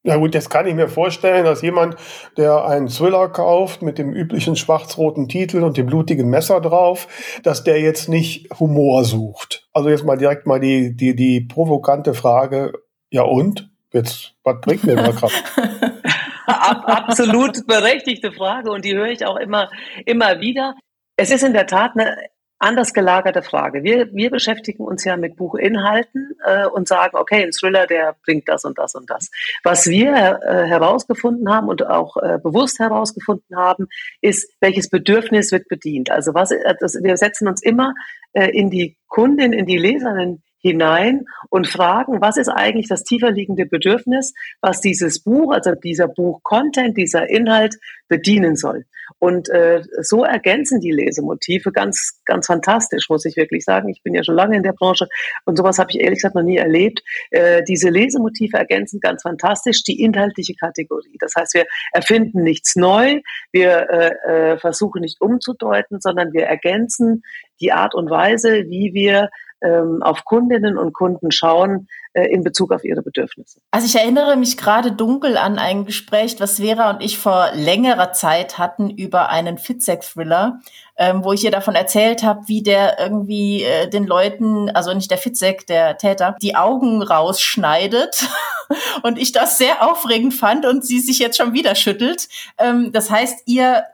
Ja 0.08 0.16
gut, 0.16 0.34
jetzt 0.34 0.48
kann 0.48 0.66
ich 0.66 0.74
mir 0.74 0.88
vorstellen, 0.88 1.44
dass 1.44 1.60
jemand, 1.60 1.96
der 2.38 2.64
einen 2.64 2.88
Thriller 2.88 3.28
kauft 3.28 3.82
mit 3.82 3.98
dem 3.98 4.14
üblichen 4.14 4.56
schwarz-roten 4.56 5.28
Titel 5.28 5.62
und 5.62 5.76
dem 5.76 5.84
blutigen 5.84 6.30
Messer 6.30 6.62
drauf, 6.62 7.08
dass 7.42 7.62
der 7.62 7.82
jetzt 7.82 8.08
nicht 8.08 8.48
Humor 8.58 9.04
sucht. 9.04 9.68
Also 9.74 9.90
jetzt 9.90 10.06
mal 10.06 10.16
direkt 10.16 10.46
mal 10.46 10.60
die, 10.60 10.96
die, 10.96 11.14
die 11.14 11.42
provokante 11.42 12.14
Frage, 12.14 12.72
ja 13.10 13.20
und? 13.20 13.68
Jetzt, 13.92 14.32
was 14.44 14.58
bringt 14.62 14.84
mir 14.84 14.96
da 14.96 15.12
Kraft? 15.12 15.44
Absolut 16.46 17.66
berechtigte 17.66 18.32
Frage 18.32 18.70
und 18.70 18.86
die 18.86 18.96
höre 18.96 19.08
ich 19.08 19.26
auch 19.26 19.36
immer, 19.36 19.68
immer 20.06 20.40
wieder. 20.40 20.74
Es 21.16 21.30
ist 21.30 21.42
in 21.42 21.52
der 21.52 21.66
Tat 21.66 21.90
eine 21.96 22.16
anders 22.58 22.92
gelagerte 22.92 23.42
Frage. 23.42 23.82
Wir, 23.82 24.12
wir 24.12 24.30
beschäftigen 24.30 24.84
uns 24.84 25.04
ja 25.04 25.16
mit 25.16 25.36
Buchinhalten 25.36 26.36
äh, 26.44 26.66
und 26.66 26.88
sagen, 26.88 27.16
okay, 27.16 27.44
ein 27.44 27.52
Thriller, 27.52 27.86
der 27.86 28.16
bringt 28.24 28.48
das 28.48 28.64
und 28.64 28.78
das 28.78 28.94
und 28.94 29.08
das. 29.08 29.30
Was 29.62 29.86
wir 29.86 30.12
äh, 30.42 30.66
herausgefunden 30.66 31.52
haben 31.52 31.68
und 31.68 31.86
auch 31.86 32.16
äh, 32.16 32.38
bewusst 32.42 32.78
herausgefunden 32.78 33.56
haben, 33.56 33.88
ist, 34.20 34.52
welches 34.60 34.88
Bedürfnis 34.90 35.52
wird 35.52 35.68
bedient. 35.68 36.10
Also 36.10 36.34
was, 36.34 36.50
äh, 36.50 36.74
das, 36.80 36.94
wir 37.02 37.16
setzen 37.16 37.48
uns 37.48 37.62
immer 37.62 37.94
äh, 38.32 38.50
in 38.50 38.70
die 38.70 38.96
Kundin, 39.06 39.52
in 39.52 39.66
die 39.66 39.78
Leserin 39.78 40.42
hinein 40.60 41.26
und 41.50 41.66
fragen, 41.66 42.20
was 42.20 42.36
ist 42.36 42.48
eigentlich 42.48 42.88
das 42.88 43.04
tiefer 43.04 43.30
liegende 43.30 43.66
Bedürfnis, 43.66 44.34
was 44.60 44.80
dieses 44.80 45.22
Buch, 45.22 45.52
also 45.52 45.72
dieser 45.72 46.08
Buch-Content, 46.08 46.96
dieser 46.96 47.28
Inhalt 47.28 47.76
bedienen 48.08 48.56
soll. 48.56 48.84
Und 49.18 49.48
äh, 49.48 49.82
so 50.00 50.24
ergänzen 50.24 50.80
die 50.80 50.92
Lesemotive 50.92 51.72
ganz, 51.72 52.20
ganz 52.24 52.46
fantastisch, 52.46 53.08
muss 53.08 53.24
ich 53.24 53.36
wirklich 53.36 53.64
sagen. 53.64 53.88
Ich 53.88 54.02
bin 54.02 54.14
ja 54.14 54.22
schon 54.22 54.34
lange 54.34 54.56
in 54.56 54.62
der 54.62 54.72
Branche 54.72 55.08
und 55.44 55.56
sowas 55.56 55.78
habe 55.78 55.90
ich 55.90 56.00
ehrlich 56.00 56.18
gesagt 56.18 56.34
noch 56.34 56.42
nie 56.42 56.58
erlebt. 56.58 57.02
Äh, 57.30 57.62
diese 57.64 57.88
Lesemotive 57.88 58.58
ergänzen 58.58 59.00
ganz 59.00 59.22
fantastisch 59.22 59.82
die 59.82 60.02
inhaltliche 60.02 60.54
Kategorie. 60.54 61.16
Das 61.20 61.34
heißt, 61.34 61.54
wir 61.54 61.66
erfinden 61.92 62.42
nichts 62.42 62.76
neu, 62.76 63.20
wir 63.52 63.88
äh, 63.90 64.52
äh, 64.52 64.58
versuchen 64.58 65.00
nicht 65.00 65.20
umzudeuten, 65.20 66.00
sondern 66.00 66.32
wir 66.32 66.44
ergänzen 66.44 67.22
die 67.60 67.72
Art 67.72 67.94
und 67.94 68.10
Weise, 68.10 68.66
wie 68.68 68.92
wir 68.94 69.30
ähm, 69.60 70.02
auf 70.02 70.24
Kundinnen 70.24 70.78
und 70.78 70.92
Kunden 70.92 71.30
schauen 71.30 71.88
äh, 72.12 72.26
in 72.26 72.42
Bezug 72.44 72.72
auf 72.72 72.84
ihre 72.84 73.02
Bedürfnisse. 73.02 73.60
Also 73.70 73.86
ich 73.86 73.96
erinnere 73.96 74.36
mich 74.36 74.56
gerade 74.56 74.92
dunkel 74.92 75.36
an 75.36 75.58
ein 75.58 75.84
Gespräch, 75.84 76.36
was 76.38 76.56
Vera 76.56 76.90
und 76.90 77.02
ich 77.02 77.18
vor 77.18 77.50
längerer 77.54 78.12
Zeit 78.12 78.58
hatten 78.58 78.90
über 78.90 79.28
einen 79.28 79.58
Fitzek-Thriller, 79.58 80.60
ähm, 80.96 81.24
wo 81.24 81.32
ich 81.32 81.44
ihr 81.44 81.50
davon 81.50 81.74
erzählt 81.74 82.22
habe, 82.22 82.46
wie 82.46 82.62
der 82.62 82.98
irgendwie 82.98 83.62
äh, 83.62 83.88
den 83.88 84.06
Leuten, 84.06 84.70
also 84.70 84.94
nicht 84.94 85.10
der 85.10 85.18
Fitzek, 85.18 85.66
der 85.66 85.98
Täter, 85.98 86.36
die 86.40 86.56
Augen 86.56 87.02
rausschneidet 87.02 88.26
und 89.02 89.18
ich 89.18 89.32
das 89.32 89.58
sehr 89.58 89.88
aufregend 89.88 90.34
fand 90.34 90.66
und 90.66 90.84
sie 90.84 91.00
sich 91.00 91.18
jetzt 91.18 91.36
schon 91.36 91.52
wieder 91.52 91.74
schüttelt. 91.74 92.28
Ähm, 92.58 92.92
das 92.92 93.10
heißt, 93.10 93.42
ihr 93.46 93.84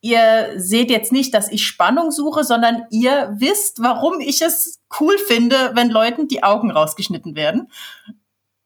ihr 0.00 0.52
seht 0.56 0.90
jetzt 0.90 1.12
nicht, 1.12 1.34
dass 1.34 1.50
ich 1.50 1.66
Spannung 1.66 2.10
suche, 2.10 2.44
sondern 2.44 2.84
ihr 2.90 3.34
wisst, 3.36 3.82
warum 3.82 4.20
ich 4.20 4.40
es 4.42 4.80
cool 4.98 5.16
finde, 5.18 5.72
wenn 5.74 5.90
Leuten 5.90 6.28
die 6.28 6.42
Augen 6.42 6.70
rausgeschnitten 6.70 7.36
werden. 7.36 7.68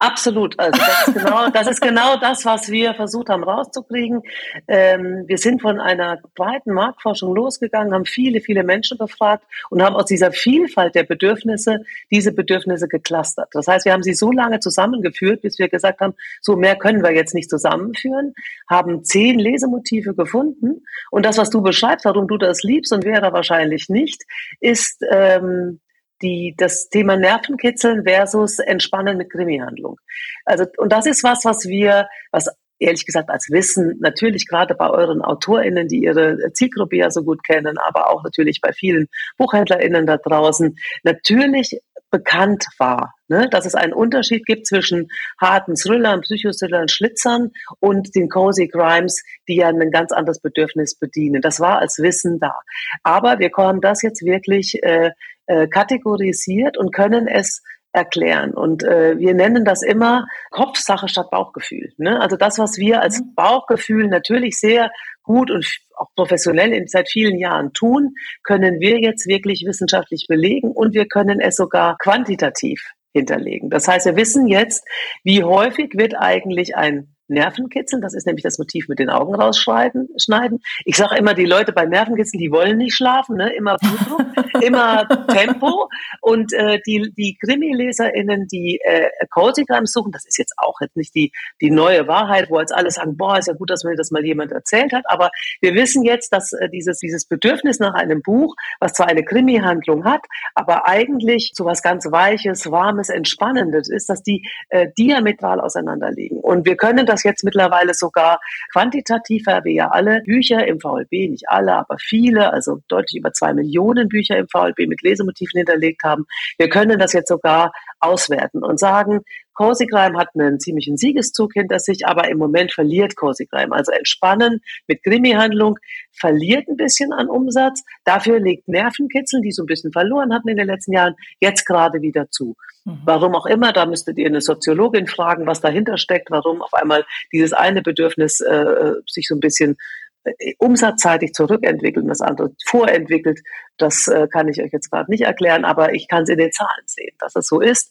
Absolut. 0.05 0.59
Also 0.59 0.79
das 0.79 1.09
ist 1.09 1.15
genau 1.15 1.49
das, 1.53 1.67
ist 1.67 1.81
genau 1.81 2.17
das 2.17 2.45
was 2.45 2.71
wir 2.71 2.95
versucht 2.95 3.31
haben 3.31 3.43
rauszukriegen. 3.43 4.23
Ähm, 4.69 5.25
wir 5.27 5.39
sind 5.39 5.63
von 5.63 5.81
einer 5.81 6.21
breiten 6.35 6.73
Marktforschung 6.73 7.35
losgegangen, 7.35 7.95
haben 7.95 8.05
viele, 8.05 8.41
viele 8.41 8.65
Menschen 8.65 8.99
befragt 8.99 9.45
und 9.71 9.83
haben 9.83 9.97
aus 9.97 10.05
dieser 10.05 10.31
Vielfalt 10.31 10.95
der 10.95 11.05
Bedürfnisse 11.05 11.85
diese 12.11 12.33
Bedürfnisse 12.33 12.87
geclustert. 12.87 13.49
Das 13.53 13.67
heißt, 13.67 13.87
wir 13.87 13.93
haben 13.93 14.03
sie 14.03 14.15
so 14.15 14.31
lange 14.31 14.61
zusammengeführt, 14.61 15.41
bis 15.41 15.59
wir 15.59 15.69
gesagt 15.69 16.01
haben, 16.01 16.15
so 16.43 16.57
mehr 16.57 16.77
können 16.77 17.03
wir 17.03 17.13
jetzt 17.13 17.35
nicht 17.35 17.49
zusammenführen, 17.49 18.35
haben 18.69 19.05
zehn 19.05 19.39
Lesemotive 19.39 20.15
gefunden 20.15 20.83
und 21.11 21.25
das, 21.25 21.39
was 21.39 21.49
du 21.49 21.63
beschreibst, 21.63 22.05
warum 22.05 22.29
du 22.29 22.37
das 22.37 22.63
liebst 22.63 22.93
und 22.93 23.05
wäre 23.05 23.33
wahrscheinlich 23.33 23.89
nicht, 23.89 24.23
ist 24.61 25.03
ähm, 25.11 25.81
die, 26.23 26.55
das 26.57 26.89
Thema 26.89 27.17
Nervenkitzeln 27.17 28.05
versus 28.05 28.59
Entspannen 28.59 29.17
mit 29.17 29.31
Krimihandlung. 29.31 29.99
Also, 30.45 30.65
und 30.79 30.93
das 30.93 31.07
ist 31.07 31.25
was, 31.25 31.45
was 31.45 31.67
wir, 31.67 32.09
was 32.31 32.49
ehrlich 32.79 33.07
gesagt 33.07 33.31
als 33.31 33.49
Wissen 33.51 33.99
natürlich 34.01 34.49
gerade 34.49 34.75
bei 34.75 34.91
euren 34.91 35.23
AutorInnen, 35.23 35.89
die 35.89 36.03
ihre 36.05 36.53
Zielgruppe 36.53 36.97
ja 36.97 37.11
so 37.11 37.23
gut 37.23 37.45
kennen, 37.45 37.79
aber 37.79 38.11
auch 38.11 38.25
natürlich 38.25 38.61
bei 38.61 38.73
vielen 38.73 39.09
BuchhändlerInnen 39.39 40.07
da 40.07 40.17
draußen, 40.17 40.77
natürlich 41.03 41.81
bekannt 42.11 42.67
war, 42.79 43.13
ne? 43.27 43.49
dass 43.51 43.67
es 43.67 43.75
einen 43.75 43.93
Unterschied 43.93 44.47
gibt 44.47 44.67
zwischen 44.69 45.09
harten 45.41 45.75
Thrillern, 45.75 46.21
Psychothrillern, 46.21 46.89
Schlitzern 46.89 47.51
und 47.81 48.15
den 48.15 48.29
Cozy 48.29 48.69
Crimes, 48.69 49.25
die 49.49 49.57
ja 49.57 49.69
ein 49.69 49.91
ganz 49.91 50.13
anderes 50.13 50.39
Bedürfnis 50.39 50.97
bedienen. 50.97 51.43
Das 51.43 51.59
war 51.59 51.79
als 51.81 51.99
Wissen 51.99 52.39
da. 52.39 52.55
Aber 53.03 53.41
wir 53.41 53.51
haben 53.57 53.81
das 53.81 54.03
jetzt 54.03 54.25
wirklich 54.25 54.81
äh, 54.85 55.11
äh, 55.47 55.67
kategorisiert 55.69 56.77
und 56.77 56.93
können 56.93 57.27
es 57.27 57.63
erklären. 57.95 58.53
Und 58.53 58.83
äh, 58.83 59.19
wir 59.19 59.35
nennen 59.35 59.65
das 59.65 59.83
immer 59.83 60.27
Kopfsache 60.51 61.09
statt 61.09 61.31
Bauchgefühl. 61.31 61.93
Ne? 61.97 62.21
Also 62.21 62.37
das, 62.37 62.59
was 62.59 62.77
wir 62.77 63.01
als 63.01 63.21
mhm. 63.21 63.35
Bauchgefühl 63.37 64.09
natürlich 64.09 64.59
sehr 64.59 64.91
gut 65.23 65.51
und 65.51 65.65
auch 65.97 66.09
professionell 66.17 66.73
in, 66.73 66.89
seit 66.89 67.09
vielen 67.09 67.39
Jahren 67.39 67.73
tun, 67.73 68.15
können 68.43 68.81
wir 68.81 69.01
jetzt 69.01 69.27
wirklich 69.29 69.65
wissenschaftlich 69.65 70.27
belegen 70.29 70.73
und 70.73 70.93
wir 70.93 71.07
können 71.07 71.41
es 71.41 71.57
sogar 71.57 71.97
quantitativ 71.99 72.83
hinterlegen. 73.13 73.71
Das 73.71 73.87
heißt, 73.87 74.07
wir 74.07 74.17
wissen 74.17 74.49
jetzt, 74.49 74.85
wie 75.23 75.45
häufig 75.45 75.93
wird 75.95 76.15
eigentlich 76.19 76.77
ein 76.77 77.14
Nervenkitzeln. 77.29 78.03
Das 78.03 78.15
ist 78.15 78.27
nämlich 78.27 78.43
das 78.43 78.59
Motiv 78.59 78.89
mit 78.89 78.99
den 78.99 79.11
Augen 79.11 79.35
rausschneiden. 79.35 80.09
Schneiden. 80.17 80.61
Ich 80.85 80.97
sage 80.97 81.17
immer, 81.17 81.35
die 81.35 81.45
Leute 81.45 81.73
bei 81.73 81.87
Nervenkitzeln, 81.87 82.41
die 82.41 82.51
wollen 82.51 82.79
nicht 82.79 82.95
schlafen, 82.95 83.37
ne? 83.37 83.53
immer 83.55 83.77
Blutdruck, 83.77 84.27
immer 84.63 85.07
Tempo. 85.29 85.89
Und 86.21 86.53
äh, 86.53 86.81
die, 86.87 87.13
die 87.17 87.37
Krimi-LeserInnen, 87.45 88.47
die 88.49 88.81
äh, 88.85 89.09
Crimes 89.31 89.93
suchen, 89.93 90.13
das 90.13 90.27
ist 90.27 90.39
jetzt 90.39 90.55
auch 90.59 90.81
jetzt 90.81 90.97
nicht 90.97 91.15
die, 91.15 91.33
die 91.61 91.71
neue 91.71 92.07
Wahrheit, 92.07 92.51
wo 92.51 92.61
jetzt 92.61 92.75
alle 92.75 92.91
sagen, 92.91 93.17
boah, 93.17 93.39
ist 93.39 93.49
ja 93.49 93.55
gut, 93.55 93.71
dass 93.71 93.85
mir 93.85 93.97
das 93.97 94.11
mal 94.11 94.25
jemand 94.25 94.53
erzählt 94.53 94.93
hat. 94.93 95.05
Aber 95.07 95.31
wir 95.61 95.75
wissen 95.75 96.03
jetzt, 96.03 96.33
dass 96.33 96.53
äh, 96.53 96.69
dieses, 96.69 96.99
dieses 96.99 97.27
Bedürfnis 97.27 97.79
nach 97.79 97.95
einem 97.95 98.23
Buch, 98.23 98.55
was 98.81 98.93
zwar 98.93 99.09
eine 99.09 99.25
Krimi-Handlung 99.25 100.05
hat, 100.05 100.25
aber 100.55 100.87
eigentlich 100.87 101.53
so 101.55 101.65
was 101.65 101.83
ganz 101.83 102.05
Weiches, 102.11 102.71
Warmes, 102.71 103.09
Entspannendes 103.09 103.89
ist, 103.89 104.09
dass 104.09 104.23
die 104.23 104.47
äh, 104.69 104.89
diametral 104.99 105.61
auseinanderliegen. 105.61 106.39
Und 106.39 106.67
wir 106.67 106.77
können 106.77 107.07
das 107.07 107.14
das 107.15 107.23
jetzt 107.23 107.45
mittlerweile 107.45 107.95
sogar 107.95 108.41
quantitativ, 108.73 109.47
weil 109.47 109.65
wir 109.65 109.73
ja 109.73 109.89
alle 109.89 110.21
Bücher 110.23 110.67
im 110.67 110.81
VLB, 110.81 111.31
nicht 111.31 111.49
alle, 111.49 111.75
aber 111.77 111.97
viele, 111.99 112.53
also 112.53 112.81
deutlich 112.89 113.21
über 113.21 113.33
zwei 113.33 113.55
Millionen 113.55 114.09
Bücher 114.09 114.37
im 114.37 114.49
VLB 114.49 114.89
mit 114.89 115.03
Lesemotiven 115.03 115.59
hinterlegt 115.59 116.03
haben. 116.03 116.27
Wir 116.59 116.69
können 116.69 116.99
das 116.99 117.13
jetzt 117.13 117.29
sogar 117.29 117.73
auswerten 118.01 118.63
und 118.63 118.79
sagen, 118.79 119.21
Crime 119.55 120.19
hat 120.19 120.29
einen 120.35 120.61
ziemlichen 120.61 120.97
Siegeszug 120.97 121.53
hinter 121.55 121.79
sich, 121.79 122.07
aber 122.07 122.29
im 122.29 122.39
Moment 122.39 122.73
verliert 122.73 123.17
Crime. 123.17 123.73
Also 123.73 123.93
entspannen 123.93 124.61
mit 124.87 125.03
Krimi-Handlung 125.03 125.79
verliert 126.13 126.69
ein 126.69 126.77
bisschen 126.77 127.13
an 127.13 127.29
Umsatz. 127.29 127.83
Dafür 128.05 128.41
legt 128.41 128.69
Nervenkitzeln, 128.69 129.43
die 129.43 129.53
so 129.53 129.63
ein 129.63 129.67
bisschen 129.67 129.93
verloren 129.93 130.33
hatten 130.33 130.49
in 130.49 130.57
den 130.57 130.67
letzten 130.67 130.93
Jahren, 130.93 131.15
jetzt 131.41 131.65
gerade 131.67 132.03
wieder 132.03 132.31
zu. 132.31 132.57
Mhm. 132.85 133.01
Warum 133.05 133.35
auch 133.35 133.47
immer, 133.47 133.73
da 133.73 133.87
müsstet 133.87 134.19
ihr 134.19 134.27
eine 134.27 134.41
Soziologin 134.41 135.07
fragen, 135.07 135.47
was 135.47 135.61
dahinter 135.61 135.97
steckt, 135.97 136.31
warum 136.31 136.63
auf 136.63 136.75
einmal 136.75 137.05
dieses 137.33 137.53
eine 137.53 137.83
Bedürfnis 137.83 138.41
äh, 138.41 138.93
sich 139.07 139.27
so 139.27 139.35
ein 139.35 139.41
bisschen 139.41 139.77
äh, 140.25 140.55
umsatzseitig 140.59 141.33
zurückentwickelt 141.33 142.05
und 142.05 142.09
das 142.09 142.21
andere 142.21 142.51
vorentwickelt. 142.67 143.41
Das 143.79 144.09
äh, 144.09 144.29
kann 144.29 144.49
ich 144.49 144.63
euch 144.63 144.73
jetzt 144.73 144.91
gerade 144.91 145.11
nicht 145.11 145.23
erklären, 145.23 145.65
aber 145.65 145.95
ich 145.95 146.09
kann 146.09 146.25
es 146.25 146.29
in 146.29 146.39
den 146.39 146.53
Zahlen 146.53 146.85
sehen, 146.87 147.15
dass 147.19 147.37
es 147.37 147.47
so 147.47 147.61
ist. 147.61 147.91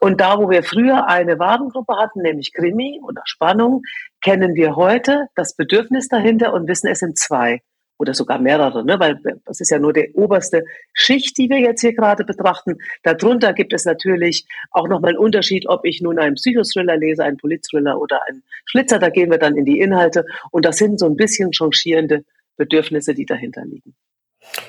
Und 0.00 0.20
da, 0.20 0.38
wo 0.38 0.48
wir 0.48 0.62
früher 0.62 1.08
eine 1.08 1.38
Warengruppe 1.38 1.94
hatten, 1.96 2.22
nämlich 2.22 2.54
Krimi 2.54 3.00
oder 3.02 3.20
Spannung, 3.26 3.82
kennen 4.22 4.54
wir 4.54 4.74
heute 4.74 5.26
das 5.36 5.54
Bedürfnis 5.54 6.08
dahinter 6.08 6.54
und 6.54 6.66
wissen, 6.68 6.88
es 6.88 7.00
sind 7.00 7.18
zwei. 7.18 7.60
oder 7.98 8.14
sogar 8.14 8.38
mehrere, 8.38 8.82
ne? 8.82 8.98
weil 8.98 9.20
das 9.44 9.60
ist 9.60 9.70
ja 9.70 9.78
nur 9.78 9.92
die 9.92 10.12
oberste 10.14 10.64
Schicht, 10.94 11.36
die 11.36 11.50
wir 11.50 11.58
jetzt 11.58 11.82
hier 11.82 11.92
gerade 11.92 12.24
betrachten. 12.24 12.78
Darunter 13.02 13.52
gibt 13.52 13.74
es 13.74 13.84
natürlich 13.84 14.46
auch 14.70 14.88
nochmal 14.88 15.10
einen 15.10 15.18
Unterschied, 15.18 15.68
ob 15.68 15.84
ich 15.84 16.00
nun 16.00 16.18
einen 16.18 16.36
Psychothriller 16.36 16.96
lese, 16.96 17.24
einen 17.24 17.36
Politthriller 17.36 18.00
oder 18.00 18.22
einen 18.26 18.42
Schlitzer. 18.64 18.98
Da 18.98 19.10
gehen 19.10 19.30
wir 19.30 19.36
dann 19.36 19.54
in 19.54 19.66
die 19.66 19.80
Inhalte 19.80 20.24
und 20.50 20.64
das 20.64 20.78
sind 20.78 20.98
so 20.98 21.04
ein 21.04 21.16
bisschen 21.16 21.52
changierende 21.52 22.24
Bedürfnisse, 22.56 23.12
die 23.12 23.26
dahinter 23.26 23.66
liegen. 23.66 23.94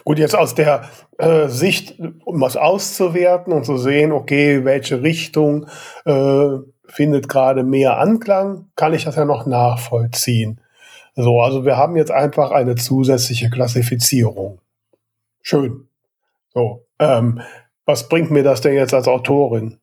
Gut, 0.03 0.19
jetzt 0.19 0.35
aus 0.35 0.55
der 0.55 0.89
äh, 1.17 1.47
Sicht, 1.47 1.99
um 2.25 2.41
was 2.41 2.57
auszuwerten 2.57 3.53
und 3.53 3.65
zu 3.65 3.77
sehen, 3.77 4.11
okay, 4.11 4.65
welche 4.65 5.01
Richtung 5.01 5.67
äh, 6.05 6.57
findet 6.85 7.29
gerade 7.29 7.63
mehr 7.63 7.97
Anklang, 7.97 8.69
kann 8.75 8.93
ich 8.93 9.05
das 9.05 9.15
ja 9.15 9.25
noch 9.25 9.45
nachvollziehen. 9.45 10.59
So, 11.15 11.41
also 11.41 11.65
wir 11.65 11.77
haben 11.77 11.95
jetzt 11.95 12.11
einfach 12.11 12.51
eine 12.51 12.75
zusätzliche 12.75 13.49
Klassifizierung. 13.49 14.59
Schön. 15.41 15.87
So, 16.53 16.85
ähm, 16.99 17.41
was 17.85 18.07
bringt 18.07 18.31
mir 18.31 18.43
das 18.43 18.61
denn 18.61 18.73
jetzt 18.73 18.93
als 18.93 19.07
Autorin? 19.07 19.77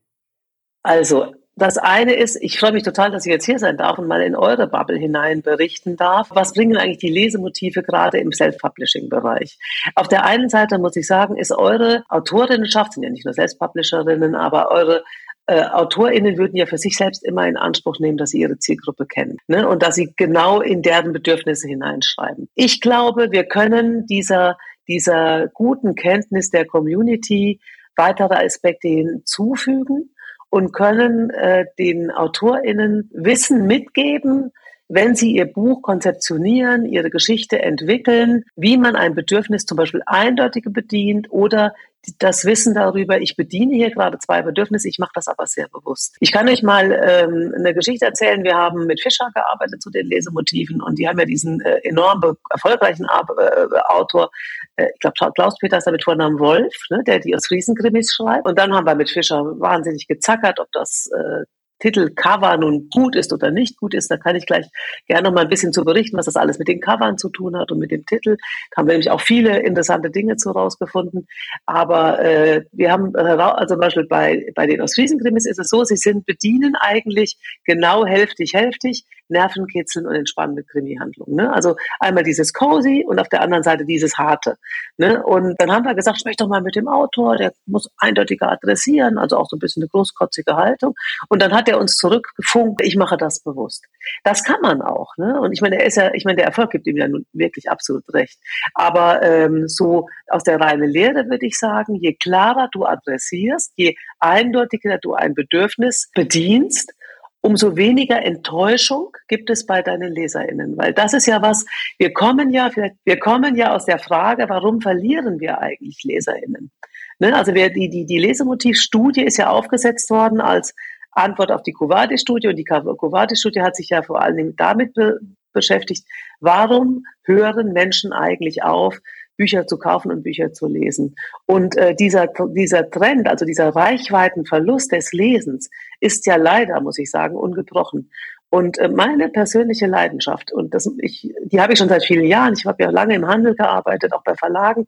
Also, 0.82 1.34
das 1.58 1.76
eine 1.76 2.14
ist, 2.14 2.36
ich 2.40 2.58
freue 2.58 2.72
mich 2.72 2.82
total, 2.82 3.10
dass 3.10 3.26
ich 3.26 3.32
jetzt 3.32 3.44
hier 3.44 3.58
sein 3.58 3.76
darf 3.76 3.98
und 3.98 4.06
mal 4.06 4.22
in 4.22 4.36
eure 4.36 4.68
Bubble 4.68 4.96
hinein 4.96 5.42
berichten 5.42 5.96
darf. 5.96 6.28
Was 6.30 6.52
bringen 6.52 6.76
eigentlich 6.76 6.98
die 6.98 7.10
Lesemotive 7.10 7.82
gerade 7.82 8.18
im 8.18 8.32
Self-Publishing-Bereich? 8.32 9.58
Auf 9.94 10.08
der 10.08 10.24
einen 10.24 10.48
Seite 10.48 10.78
muss 10.78 10.96
ich 10.96 11.06
sagen, 11.06 11.36
ist 11.36 11.52
eure 11.52 12.04
Autorinnenschaft, 12.08 12.92
sind 12.92 13.02
ja 13.02 13.10
nicht 13.10 13.24
nur 13.24 13.34
Self-Publisherinnen, 13.34 14.34
aber 14.34 14.70
eure 14.70 15.04
äh, 15.46 15.62
AutorInnen 15.62 16.38
würden 16.38 16.56
ja 16.56 16.66
für 16.66 16.78
sich 16.78 16.96
selbst 16.96 17.24
immer 17.24 17.48
in 17.48 17.56
Anspruch 17.56 17.98
nehmen, 17.98 18.18
dass 18.18 18.30
sie 18.30 18.40
ihre 18.40 18.58
Zielgruppe 18.58 19.06
kennen 19.06 19.38
ne? 19.48 19.66
und 19.66 19.82
dass 19.82 19.94
sie 19.94 20.12
genau 20.16 20.60
in 20.60 20.82
deren 20.82 21.12
Bedürfnisse 21.12 21.66
hineinschreiben. 21.66 22.48
Ich 22.54 22.80
glaube, 22.80 23.32
wir 23.32 23.44
können 23.44 24.06
dieser, 24.06 24.58
dieser 24.86 25.48
guten 25.48 25.94
Kenntnis 25.94 26.50
der 26.50 26.66
Community 26.66 27.60
weitere 27.96 28.34
Aspekte 28.44 28.88
hinzufügen 28.88 30.10
und 30.50 30.72
können 30.72 31.30
äh, 31.30 31.66
den 31.78 32.10
AutorInnen 32.10 33.10
Wissen 33.12 33.66
mitgeben, 33.66 34.52
wenn 34.88 35.14
sie 35.14 35.32
ihr 35.32 35.44
Buch 35.44 35.82
konzeptionieren, 35.82 36.86
ihre 36.86 37.10
Geschichte 37.10 37.60
entwickeln, 37.60 38.44
wie 38.56 38.78
man 38.78 38.96
ein 38.96 39.14
Bedürfnis 39.14 39.66
zum 39.66 39.76
Beispiel 39.76 40.02
eindeutig 40.06 40.64
bedient 40.68 41.30
oder 41.30 41.74
das 42.18 42.44
Wissen 42.44 42.74
darüber, 42.74 43.20
ich 43.20 43.36
bediene 43.36 43.74
hier 43.74 43.90
gerade 43.90 44.18
zwei 44.18 44.42
Bedürfnisse, 44.42 44.88
ich 44.88 44.98
mache 44.98 45.12
das 45.14 45.28
aber 45.28 45.46
sehr 45.46 45.68
bewusst. 45.68 46.16
Ich 46.20 46.32
kann 46.32 46.48
euch 46.48 46.62
mal 46.62 46.92
ähm, 46.92 47.52
eine 47.56 47.74
Geschichte 47.74 48.06
erzählen. 48.06 48.44
Wir 48.44 48.56
haben 48.56 48.86
mit 48.86 49.00
Fischer 49.00 49.28
gearbeitet 49.34 49.82
zu 49.82 49.90
den 49.90 50.06
Lesemotiven 50.06 50.80
und 50.80 50.98
die 50.98 51.08
haben 51.08 51.18
ja 51.18 51.24
diesen 51.24 51.60
äh, 51.60 51.78
enorm 51.82 52.36
erfolgreichen 52.50 53.06
äh, 53.06 53.78
Autor, 53.88 54.30
äh, 54.76 54.86
ich 54.94 55.00
glaube 55.00 55.32
Klaus-Peter 55.34 55.78
ist 55.78 55.86
damit 55.86 56.04
Vornamen 56.04 56.38
Wolf, 56.38 56.74
ne, 56.90 57.02
der 57.04 57.18
die 57.18 57.34
aus 57.34 57.50
Riesenkrimis 57.50 58.14
schreibt. 58.14 58.46
Und 58.46 58.58
dann 58.58 58.74
haben 58.74 58.86
wir 58.86 58.94
mit 58.94 59.10
Fischer 59.10 59.42
wahnsinnig 59.58 60.06
gezackert, 60.06 60.60
ob 60.60 60.70
das 60.72 61.10
äh, 61.14 61.44
Titelcover 61.80 62.56
nun 62.56 62.88
gut 62.90 63.16
ist 63.16 63.32
oder 63.32 63.50
nicht 63.50 63.76
gut 63.76 63.94
ist, 63.94 64.10
da 64.10 64.16
kann 64.16 64.36
ich 64.36 64.46
gleich 64.46 64.66
gerne 65.06 65.28
noch 65.28 65.34
mal 65.34 65.42
ein 65.42 65.48
bisschen 65.48 65.72
zu 65.72 65.84
berichten, 65.84 66.16
was 66.16 66.26
das 66.26 66.36
alles 66.36 66.58
mit 66.58 66.68
den 66.68 66.80
Covern 66.80 67.18
zu 67.18 67.28
tun 67.28 67.56
hat 67.56 67.70
und 67.70 67.78
mit 67.78 67.90
dem 67.90 68.04
Titel. 68.06 68.36
Da 68.70 68.78
haben 68.78 68.88
wir 68.88 68.94
nämlich 68.94 69.10
auch 69.10 69.20
viele 69.20 69.60
interessante 69.60 70.10
Dinge 70.10 70.36
zu 70.36 70.50
rausgefunden. 70.50 71.26
Aber 71.66 72.20
äh, 72.20 72.64
wir 72.72 72.90
haben, 72.90 73.14
also 73.14 73.74
zum 73.74 73.80
Beispiel 73.80 74.06
bei, 74.06 74.46
bei 74.54 74.66
den 74.66 74.80
Ostfriesen-Krimis 74.80 75.46
ist 75.46 75.58
es 75.58 75.68
so, 75.68 75.84
sie 75.84 75.96
sind 75.96 76.26
bedienen 76.26 76.74
eigentlich 76.76 77.36
genau 77.64 78.04
hälftig, 78.04 78.54
hälftig, 78.54 79.04
Nervenkitzeln 79.28 80.06
und 80.06 80.14
entspannende 80.14 80.64
Krimi-Handlungen. 80.64 81.36
Ne? 81.36 81.52
Also 81.52 81.76
einmal 82.00 82.24
dieses 82.24 82.52
Cozy 82.52 83.04
und 83.06 83.18
auf 83.18 83.28
der 83.28 83.42
anderen 83.42 83.62
Seite 83.62 83.84
dieses 83.84 84.16
Harte. 84.16 84.56
Ne? 84.96 85.22
Und 85.22 85.60
dann 85.60 85.70
haben 85.70 85.84
wir 85.84 85.94
gesagt, 85.94 86.18
sprech 86.18 86.36
doch 86.36 86.48
mal 86.48 86.62
mit 86.62 86.76
dem 86.76 86.88
Autor, 86.88 87.36
der 87.36 87.52
muss 87.66 87.90
eindeutiger 87.98 88.50
adressieren, 88.50 89.18
also 89.18 89.36
auch 89.36 89.48
so 89.48 89.56
ein 89.56 89.60
bisschen 89.60 89.82
eine 89.82 89.88
großkotzige 89.88 90.56
Haltung. 90.56 90.94
Und 91.28 91.42
dann 91.42 91.52
hat 91.52 91.67
er 91.68 91.78
uns 91.78 91.96
zurückgefunkt, 91.96 92.84
ich 92.84 92.96
mache 92.96 93.16
das 93.16 93.42
bewusst. 93.42 93.84
Das 94.24 94.42
kann 94.44 94.60
man 94.60 94.82
auch. 94.82 95.16
Ne? 95.16 95.40
Und 95.40 95.52
ich 95.52 95.60
meine, 95.60 95.78
er 95.78 95.86
ist 95.86 95.96
ja, 95.96 96.12
ich 96.14 96.24
meine, 96.24 96.36
der 96.36 96.46
Erfolg 96.46 96.70
gibt 96.70 96.86
ihm 96.86 96.96
ja 96.96 97.08
nun 97.08 97.26
wirklich 97.32 97.70
absolut 97.70 98.04
recht. 98.12 98.38
Aber 98.74 99.22
ähm, 99.22 99.68
so 99.68 100.06
aus 100.28 100.42
der 100.42 100.60
reinen 100.60 100.88
Lehre 100.88 101.28
würde 101.28 101.46
ich 101.46 101.58
sagen, 101.58 101.94
je 101.96 102.14
klarer 102.14 102.68
du 102.72 102.84
adressierst, 102.84 103.72
je 103.76 103.94
eindeutiger 104.18 104.98
du 104.98 105.14
ein 105.14 105.34
Bedürfnis 105.34 106.10
bedienst, 106.14 106.92
umso 107.40 107.76
weniger 107.76 108.22
Enttäuschung 108.22 109.16
gibt 109.28 109.50
es 109.50 109.64
bei 109.64 109.82
deinen 109.82 110.12
LeserInnen. 110.12 110.76
Weil 110.76 110.92
das 110.92 111.14
ist 111.14 111.26
ja 111.26 111.40
was, 111.40 111.64
wir 111.98 112.12
kommen 112.12 112.50
ja, 112.50 112.70
wir 113.04 113.18
kommen 113.18 113.54
ja 113.56 113.74
aus 113.74 113.84
der 113.84 113.98
Frage, 113.98 114.48
warum 114.48 114.80
verlieren 114.80 115.40
wir 115.40 115.60
eigentlich 115.60 116.02
LeserInnen? 116.04 116.70
Ne? 117.18 117.34
Also 117.34 117.54
wir, 117.54 117.70
die, 117.70 117.88
die, 117.88 118.06
die 118.06 118.18
Lesemotivstudie 118.18 119.24
ist 119.24 119.36
ja 119.36 119.50
aufgesetzt 119.50 120.10
worden 120.10 120.40
als 120.40 120.74
Antwort 121.12 121.50
auf 121.50 121.62
die 121.62 121.72
Covadis-Studie 121.72 122.48
und 122.48 122.56
die 122.56 122.64
Covadis-Studie 122.64 123.62
hat 123.62 123.76
sich 123.76 123.90
ja 123.90 124.02
vor 124.02 124.20
allen 124.20 124.36
Dingen 124.36 124.56
damit 124.56 124.94
be 124.94 125.18
beschäftigt, 125.54 126.06
warum 126.40 127.04
hören 127.24 127.72
Menschen 127.72 128.12
eigentlich 128.12 128.62
auf, 128.62 129.00
Bücher 129.38 129.66
zu 129.66 129.78
kaufen 129.78 130.10
und 130.10 130.22
Bücher 130.22 130.52
zu 130.52 130.66
lesen. 130.66 131.14
Und 131.46 131.76
äh, 131.76 131.94
dieser, 131.94 132.28
dieser 132.48 132.90
Trend, 132.90 133.28
also 133.28 133.46
dieser 133.46 133.70
Reichweitenverlust 133.70 134.92
des 134.92 135.12
Lesens, 135.12 135.70
ist 136.00 136.26
ja 136.26 136.36
leider, 136.36 136.80
muss 136.80 136.98
ich 136.98 137.10
sagen, 137.10 137.36
ungebrochen. 137.36 138.10
Und 138.50 138.78
äh, 138.78 138.88
meine 138.88 139.28
persönliche 139.28 139.86
Leidenschaft, 139.86 140.52
und 140.52 140.74
das, 140.74 140.90
ich, 140.98 141.32
die 141.44 141.60
habe 141.60 141.72
ich 141.72 141.78
schon 141.78 141.88
seit 141.88 142.04
vielen 142.04 142.26
Jahren, 142.26 142.54
ich 142.54 142.66
habe 142.66 142.82
ja 142.82 142.90
lange 142.90 143.14
im 143.14 143.26
Handel 143.26 143.54
gearbeitet, 143.54 144.12
auch 144.12 144.24
bei 144.24 144.34
Verlagen, 144.34 144.86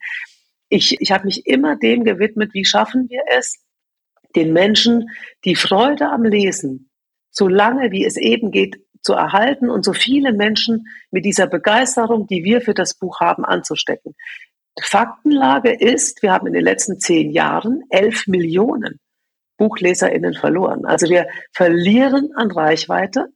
ich, 0.69 1.01
ich 1.01 1.13
habe 1.13 1.25
mich 1.25 1.47
immer 1.47 1.77
dem 1.77 2.05
gewidmet, 2.05 2.53
wie 2.53 2.65
schaffen 2.65 3.09
wir 3.09 3.23
es, 3.37 3.61
den 4.37 4.53
Menschen 4.53 5.11
die 5.45 5.55
Freude 5.55 6.09
am 6.11 6.25
Lesen, 6.25 6.91
so 7.31 7.49
lange 7.49 7.91
wie 7.91 8.05
es 8.05 8.17
eben 8.17 8.51
geht, 8.51 8.81
zu 9.03 9.15
erhalten 9.15 9.71
und 9.71 9.85
so 9.85 9.93
viele 9.93 10.33
Menschen 10.33 10.87
mit 11.11 11.25
dieser 11.25 11.47
Begeisterung, 11.47 12.27
die 12.27 12.45
wir 12.45 12.61
für 12.61 12.75
das 12.75 12.95
Buch 12.95 13.21
haben, 13.21 13.45
anzustecken. 13.45 14.15
Faktenlage 14.83 15.73
ist, 15.73 16.23
wir 16.23 16.33
haben 16.33 16.47
in 16.47 16.53
den 16.53 16.65
letzten 16.65 16.99
zehn 17.01 17.31
Jahren 17.31 17.83
elf 17.91 18.27
Millionen 18.27 19.01
BuchleserInnen 19.57 20.35
verloren. 20.35 20.85
Also 20.87 21.09
wir 21.09 21.27
verlieren 21.53 22.31
an 22.35 22.51
Reichweite 22.51 23.29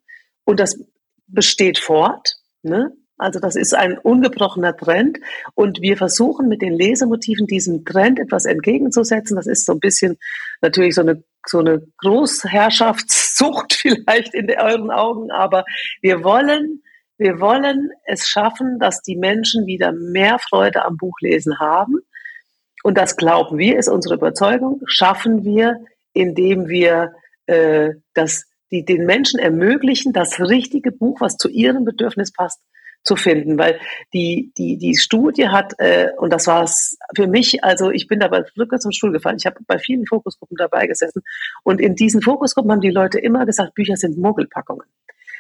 und 0.45 0.61
das 0.61 0.83
besteht 1.27 1.79
fort. 1.79 2.37
Ne? 2.63 2.93
Also 3.17 3.39
das 3.39 3.55
ist 3.55 3.75
ein 3.75 3.97
ungebrochener 3.97 4.77
Trend 4.77 5.19
und 5.55 5.81
wir 5.81 5.97
versuchen 5.97 6.49
mit 6.49 6.63
den 6.63 6.73
Lesemotiven 6.73 7.47
diesem 7.47 7.85
Trend 7.85 8.19
etwas 8.19 8.45
entgegenzusetzen. 8.45 9.37
Das 9.37 9.47
ist 9.47 9.67
so 9.67 9.73
ein 9.73 9.81
bisschen 9.81 10.19
natürlich 10.61 10.95
so 10.97 11.03
eine 11.03 11.23
so 11.47 11.59
eine 11.59 11.87
Großherrschaftssucht 11.99 13.75
vielleicht 13.83 14.35
in 14.35 14.51
euren 14.51 14.91
Augen, 14.91 15.31
aber 15.31 15.65
wir 16.01 16.25
wollen 16.25 16.83
wir 17.17 17.39
wollen 17.39 17.91
es 18.07 18.27
schaffen, 18.27 18.81
dass 18.81 19.01
die 19.01 19.17
Menschen 19.17 19.67
wieder 19.67 19.93
mehr 19.93 20.41
Freude 20.41 20.85
am 20.85 20.97
Buchlesen 20.97 21.61
haben. 21.61 22.01
Und 22.83 22.99
das 22.99 23.17
glauben 23.17 23.57
wir, 23.57 23.79
ist 23.79 23.89
unsere 23.89 24.17
Überzeugung, 24.17 24.83
schaffen 24.87 25.45
wir, 25.45 25.79
indem 26.13 26.69
wir 26.69 27.13
äh, 27.47 27.91
das, 28.15 28.47
die, 28.73 28.85
den 28.85 29.07
Menschen 29.07 29.39
ermöglichen, 29.39 30.13
das 30.13 30.41
richtige 30.41 30.91
Buch, 30.91 31.21
was 31.21 31.37
zu 31.37 31.49
ihrem 31.49 31.85
Bedürfnis 31.85 32.33
passt, 32.33 32.61
zu 33.05 33.17
finden, 33.17 33.59
weil 33.59 33.79
die, 34.13 34.53
die, 34.57 34.79
die 34.79 34.97
Studie 34.97 35.49
hat, 35.49 35.75
äh, 35.79 36.09
und 36.19 36.33
das 36.33 36.47
war 36.47 36.65
es 36.65 36.99
für 37.15 37.27
mich, 37.27 37.63
also 37.63 37.91
ich 37.91 38.09
bin 38.09 38.21
dabei 38.21 38.45
wirklich 38.57 38.81
zum 38.81 38.93
Stuhl 38.93 39.13
gefallen. 39.13 39.37
Ich 39.39 39.47
habe 39.47 39.57
bei 39.67 39.79
vielen 39.79 40.07
Fokusgruppen 40.07 40.57
dabei 40.57 40.87
gesessen 40.87 41.23
und 41.63 41.81
in 41.81 41.95
diesen 41.95 42.23
Fokusgruppen 42.23 42.73
haben 42.73 42.81
die 42.81 42.91
Leute 42.91 43.19
immer 43.19 43.45
gesagt, 43.47 43.75
Bücher 43.75 43.97
sind 43.97 44.19
Mogelpackungen. 44.19 44.87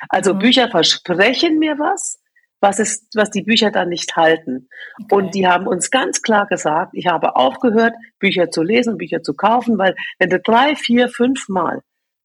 Also 0.08 0.34
mhm. 0.34 0.40
Bücher 0.40 0.68
versprechen 0.68 1.58
mir 1.58 1.78
was, 1.78 2.20
was, 2.60 2.78
ist, 2.78 3.08
was 3.14 3.30
die 3.30 3.42
Bücher 3.42 3.70
dann 3.70 3.88
nicht 3.88 4.14
halten. 4.16 4.68
Okay. 5.02 5.14
Und 5.14 5.34
die 5.34 5.46
haben 5.46 5.66
uns 5.66 5.90
ganz 5.90 6.22
klar 6.22 6.46
gesagt, 6.46 6.92
ich 6.94 7.06
habe 7.06 7.36
aufgehört, 7.36 7.94
Bücher 8.18 8.50
zu 8.50 8.62
lesen, 8.62 8.98
Bücher 8.98 9.22
zu 9.22 9.34
kaufen, 9.34 9.78
weil 9.78 9.94
wenn 10.18 10.30
du 10.30 10.38
drei, 10.38 10.76
vier, 10.76 11.08
fünf 11.08 11.48
Mal 11.48 11.80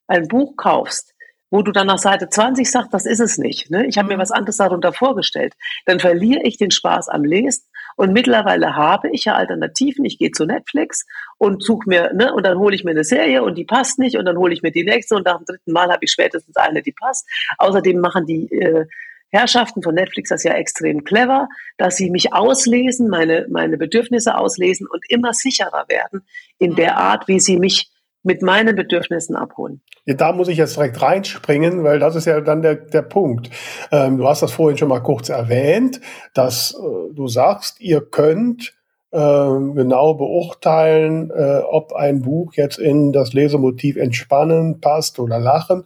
ein 0.08 0.28
Buch 0.28 0.56
kaufst, 0.58 1.14
wo 1.52 1.62
du 1.62 1.72
dann 1.72 1.88
nach 1.88 1.98
Seite 1.98 2.30
20 2.30 2.70
sagst, 2.70 2.94
das 2.94 3.06
ist 3.06 3.20
es 3.20 3.38
nicht. 3.38 3.70
Ne? 3.72 3.86
Ich 3.88 3.98
habe 3.98 4.08
mir 4.08 4.18
mhm. 4.18 4.22
was 4.22 4.32
anderes 4.32 4.58
darunter 4.58 4.94
vorgestellt. 4.94 5.54
Dann 5.86 6.00
verliere 6.00 6.42
ich 6.44 6.58
den 6.58 6.72
Spaß 6.72 7.10
am 7.10 7.24
Lesen. 7.24 7.64
Und 7.96 8.14
mittlerweile 8.14 8.76
habe 8.76 9.10
ich 9.12 9.26
ja 9.26 9.34
Alternativen. 9.34 10.06
Ich 10.06 10.18
gehe 10.18 10.32
zu 10.32 10.46
Netflix 10.46 11.06
und 11.38 11.64
suche 11.64 11.90
mir, 11.90 12.14
ne, 12.14 12.34
und 12.34 12.46
dann 12.46 12.58
hole 12.58 12.76
ich 12.76 12.84
mir 12.84 12.92
eine 12.92 13.04
Serie 13.04 13.44
und 13.44 13.58
die 13.58 13.66
passt 13.66 14.00
nicht 14.00 14.18
und 14.18 14.26
dann 14.26 14.38
hole 14.38 14.54
ich 14.54 14.62
mir 14.62 14.72
die 14.72 14.84
nächste 14.84 15.16
und 15.16 15.26
nach 15.26 15.38
dem 15.38 15.46
dritten 15.46 15.72
Mal 15.72 15.92
habe 15.92 16.06
ich 16.06 16.12
spätestens 16.12 16.56
eine, 16.56 16.82
die 16.82 16.92
passt. 16.94 17.28
Außerdem 17.58 18.00
machen 18.00 18.26
die 18.26 18.52
äh, 18.54 18.86
Herrschaften 19.32 19.84
von 19.84 19.96
Netflix 19.96 20.30
das 20.30 20.44
ja 20.44 20.54
extrem 20.54 21.04
clever, 21.04 21.50
dass 21.78 21.98
sie 21.98 22.10
mich 22.10 22.34
auslesen, 22.34 23.10
meine, 23.10 23.48
meine 23.50 23.78
Bedürfnisse 23.78 24.36
auslesen 24.38 24.88
und 24.88 25.04
immer 25.10 25.34
sicherer 25.34 25.86
werden 25.88 26.26
in 26.58 26.76
der 26.76 26.94
mhm. 26.94 26.98
Art, 26.98 27.28
wie 27.28 27.40
sie 27.40 27.58
mich 27.58 27.92
mit 28.24 28.42
meinen 28.42 28.76
Bedürfnissen 28.76 29.36
abholen. 29.36 29.82
Ja, 30.06 30.14
da 30.16 30.34
muss 30.34 30.48
ich 30.48 30.58
jetzt 30.58 30.76
direkt 30.76 31.02
reinspringen, 31.02 31.84
weil 31.84 32.00
das 32.00 32.16
ist 32.16 32.26
ja 32.26 32.42
dann 32.42 32.62
der, 32.62 32.76
der 32.76 33.02
Punkt. 33.02 33.50
Ähm, 33.92 34.18
du 34.18 34.28
hast 34.28 34.42
das 34.42 34.52
vorhin 34.52 34.78
schon 34.78 34.90
mal 34.90 35.02
kurz 35.02 35.30
erwähnt, 35.30 36.02
dass 36.34 36.74
äh, 36.74 37.14
du 37.14 37.28
sagst, 37.28 37.80
ihr 37.80 38.02
könnt 38.02 38.74
äh, 39.12 39.18
genau 39.18 40.16
beurteilen, 40.16 41.32
äh, 41.32 41.62
ob 41.70 41.94
ein 41.94 42.22
Buch 42.22 42.54
jetzt 42.54 42.78
in 42.78 43.12
das 43.14 43.34
Lesemotiv 43.34 43.96
entspannen 43.96 44.82
passt 44.82 45.20
oder 45.20 45.40
lachen 45.40 45.86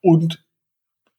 und 0.00 0.44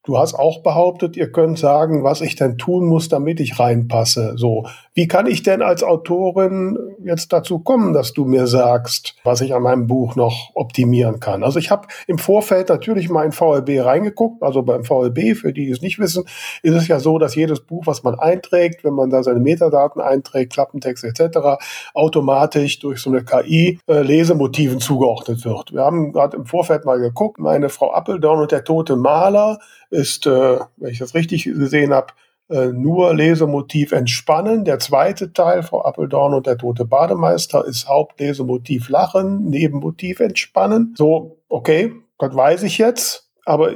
Du 0.06 0.18
hast 0.18 0.34
auch 0.34 0.62
behauptet, 0.62 1.16
ihr 1.16 1.32
könnt 1.32 1.58
sagen, 1.58 2.04
was 2.04 2.20
ich 2.20 2.36
denn 2.36 2.58
tun 2.58 2.86
muss, 2.86 3.08
damit 3.08 3.40
ich 3.40 3.58
reinpasse. 3.58 4.34
So, 4.36 4.68
wie 4.96 5.08
kann 5.08 5.26
ich 5.26 5.42
denn 5.42 5.60
als 5.60 5.82
Autorin 5.82 6.78
jetzt 7.04 7.30
dazu 7.30 7.58
kommen, 7.58 7.92
dass 7.92 8.14
du 8.14 8.24
mir 8.24 8.46
sagst, 8.46 9.14
was 9.24 9.42
ich 9.42 9.54
an 9.54 9.62
meinem 9.62 9.86
Buch 9.86 10.16
noch 10.16 10.52
optimieren 10.54 11.20
kann? 11.20 11.44
Also 11.44 11.58
ich 11.58 11.70
habe 11.70 11.86
im 12.06 12.16
Vorfeld 12.16 12.70
natürlich 12.70 13.10
mal 13.10 13.26
in 13.26 13.32
VLB 13.32 13.84
reingeguckt. 13.84 14.42
Also 14.42 14.62
beim 14.62 14.84
VLB, 14.84 15.36
für 15.36 15.52
die, 15.52 15.66
die 15.66 15.70
es 15.70 15.82
nicht 15.82 15.98
wissen, 15.98 16.24
ist 16.62 16.74
es 16.74 16.88
ja 16.88 16.98
so, 16.98 17.18
dass 17.18 17.34
jedes 17.34 17.60
Buch, 17.60 17.86
was 17.86 18.04
man 18.04 18.18
einträgt, 18.18 18.84
wenn 18.84 18.94
man 18.94 19.10
da 19.10 19.22
seine 19.22 19.38
Metadaten 19.38 20.00
einträgt, 20.00 20.54
Klappentext 20.54 21.04
etc., 21.04 21.62
automatisch 21.92 22.78
durch 22.78 23.02
so 23.02 23.10
eine 23.10 23.22
KI 23.22 23.78
äh, 23.86 24.00
Lesemotiven 24.00 24.80
zugeordnet 24.80 25.44
wird. 25.44 25.74
Wir 25.74 25.82
haben 25.82 26.12
gerade 26.12 26.38
im 26.38 26.46
Vorfeld 26.46 26.86
mal 26.86 26.98
geguckt, 26.98 27.38
meine 27.38 27.68
Frau 27.68 27.92
Appeldorn 27.92 28.40
und 28.40 28.50
der 28.50 28.64
tote 28.64 28.96
Maler 28.96 29.58
ist, 29.90 30.26
äh, 30.26 30.58
wenn 30.78 30.90
ich 30.90 31.00
das 31.00 31.14
richtig 31.14 31.44
gesehen 31.44 31.92
habe, 31.92 32.14
äh, 32.48 32.66
nur 32.66 33.14
Lesemotiv 33.14 33.92
Entspannen. 33.92 34.64
Der 34.64 34.78
zweite 34.78 35.32
Teil, 35.32 35.62
Frau 35.62 35.84
Appeldorn 35.84 36.34
und 36.34 36.46
der 36.46 36.58
tote 36.58 36.84
Bademeister, 36.84 37.64
ist 37.64 37.88
Hauptlesemotiv 37.88 38.88
Lachen, 38.88 39.44
Nebenmotiv 39.44 40.20
Entspannen. 40.20 40.94
So, 40.96 41.38
okay, 41.48 41.92
das 42.18 42.34
weiß 42.34 42.62
ich 42.62 42.78
jetzt, 42.78 43.30
aber 43.44 43.72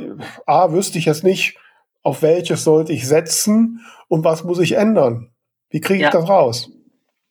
A, 0.46 0.72
wüsste 0.72 0.98
ich 0.98 1.04
jetzt 1.04 1.24
nicht, 1.24 1.58
auf 2.02 2.22
welches 2.22 2.64
sollte 2.64 2.92
ich 2.92 3.06
setzen 3.06 3.80
und 4.08 4.24
was 4.24 4.44
muss 4.44 4.58
ich 4.58 4.72
ändern? 4.72 5.30
Wie 5.68 5.80
kriege 5.80 5.98
ich 5.98 6.04
ja. 6.04 6.10
das 6.10 6.28
raus? 6.28 6.70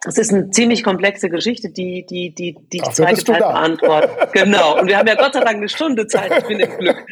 Es 0.05 0.17
ist 0.17 0.33
eine 0.33 0.49
ziemlich 0.49 0.83
komplexe 0.83 1.29
Geschichte, 1.29 1.69
die 1.69 2.05
die 2.05 2.33
die 2.33 2.55
die 2.71 2.81
Ach, 2.81 2.93
zweite 2.93 3.21
Teil 3.21 3.39
beantwortet. 3.39 4.11
genau. 4.31 4.79
Und 4.79 4.87
wir 4.87 4.97
haben 4.97 5.07
ja 5.07 5.15
Gott 5.15 5.33
sei 5.33 5.41
Dank 5.41 5.57
eine 5.57 5.67
Stunde 5.67 6.07
Zeit. 6.07 6.31
Ich 6.37 6.47
bin 6.47 6.61
im 6.61 6.77
Glück. 6.77 7.05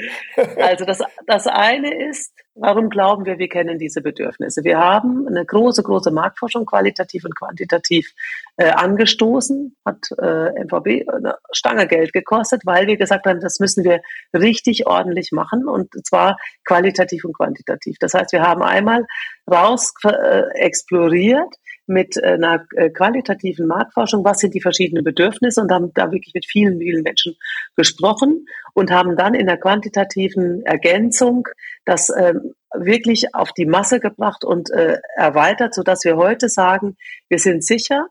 Also 0.56 0.86
das 0.86 1.02
das 1.26 1.48
eine 1.48 2.10
ist, 2.10 2.34
warum 2.56 2.90
glauben 2.90 3.26
wir, 3.26 3.40
wir 3.40 3.50
kennen 3.50 3.78
diese 3.78 4.02
Bedürfnisse? 4.02 4.64
Wir 4.64 4.78
haben 4.78 5.28
eine 5.28 5.46
große 5.46 5.84
große 5.84 6.12
Marktforschung 6.12 6.66
qualitativ 6.66 7.26
und 7.26 7.36
quantitativ 7.36 8.14
äh, 8.56 8.70
angestoßen, 8.70 9.76
hat 9.86 10.10
äh, 10.22 10.64
MVB 10.64 11.10
eine 11.10 11.36
Stange 11.52 11.88
Geld 11.88 12.14
gekostet, 12.14 12.62
weil 12.66 12.88
wir 12.88 12.96
gesagt 12.96 13.26
haben, 13.26 13.42
das 13.42 13.60
müssen 13.60 13.84
wir 13.84 14.00
richtig 14.34 14.88
ordentlich 14.88 15.34
machen 15.34 15.68
und 15.68 15.90
zwar 16.08 16.38
qualitativ 16.66 17.26
und 17.26 17.36
quantitativ. 17.36 17.98
Das 18.00 18.14
heißt, 18.14 18.32
wir 18.32 18.44
haben 18.44 18.62
einmal 18.62 19.06
raus 19.46 19.94
äh, 20.06 20.44
exploriert 20.54 21.54
mit 21.88 22.18
äh, 22.18 22.34
einer 22.34 22.66
äh, 22.76 22.90
qualitativen 22.90 23.66
Marktforschung, 23.66 24.24
was 24.24 24.40
sind 24.40 24.54
die 24.54 24.62
verschiedenen 24.62 25.04
Bedürfnisse 25.04 25.62
und 25.62 25.72
haben 25.72 25.92
da 25.94 26.12
wirklich 26.12 26.34
mit 26.34 26.46
vielen, 26.46 26.80
vielen 26.80 27.02
Menschen 27.02 27.36
gesprochen 27.76 28.46
und 28.74 28.92
haben 28.92 29.16
dann 29.16 29.34
in 29.34 29.48
der 29.48 29.58
quantitativen 29.58 30.64
Ergänzung 30.66 31.48
das 31.86 32.10
äh, 32.10 32.34
wirklich 32.76 33.34
auf 33.34 33.54
die 33.54 33.66
Masse 33.66 34.00
gebracht 34.00 34.44
und 34.44 34.70
äh, 34.70 35.00
erweitert, 35.16 35.74
sodass 35.74 36.04
wir 36.04 36.18
heute 36.18 36.50
sagen, 36.50 36.98
wir 37.30 37.40
sind 37.40 37.64
sicher, 37.64 38.08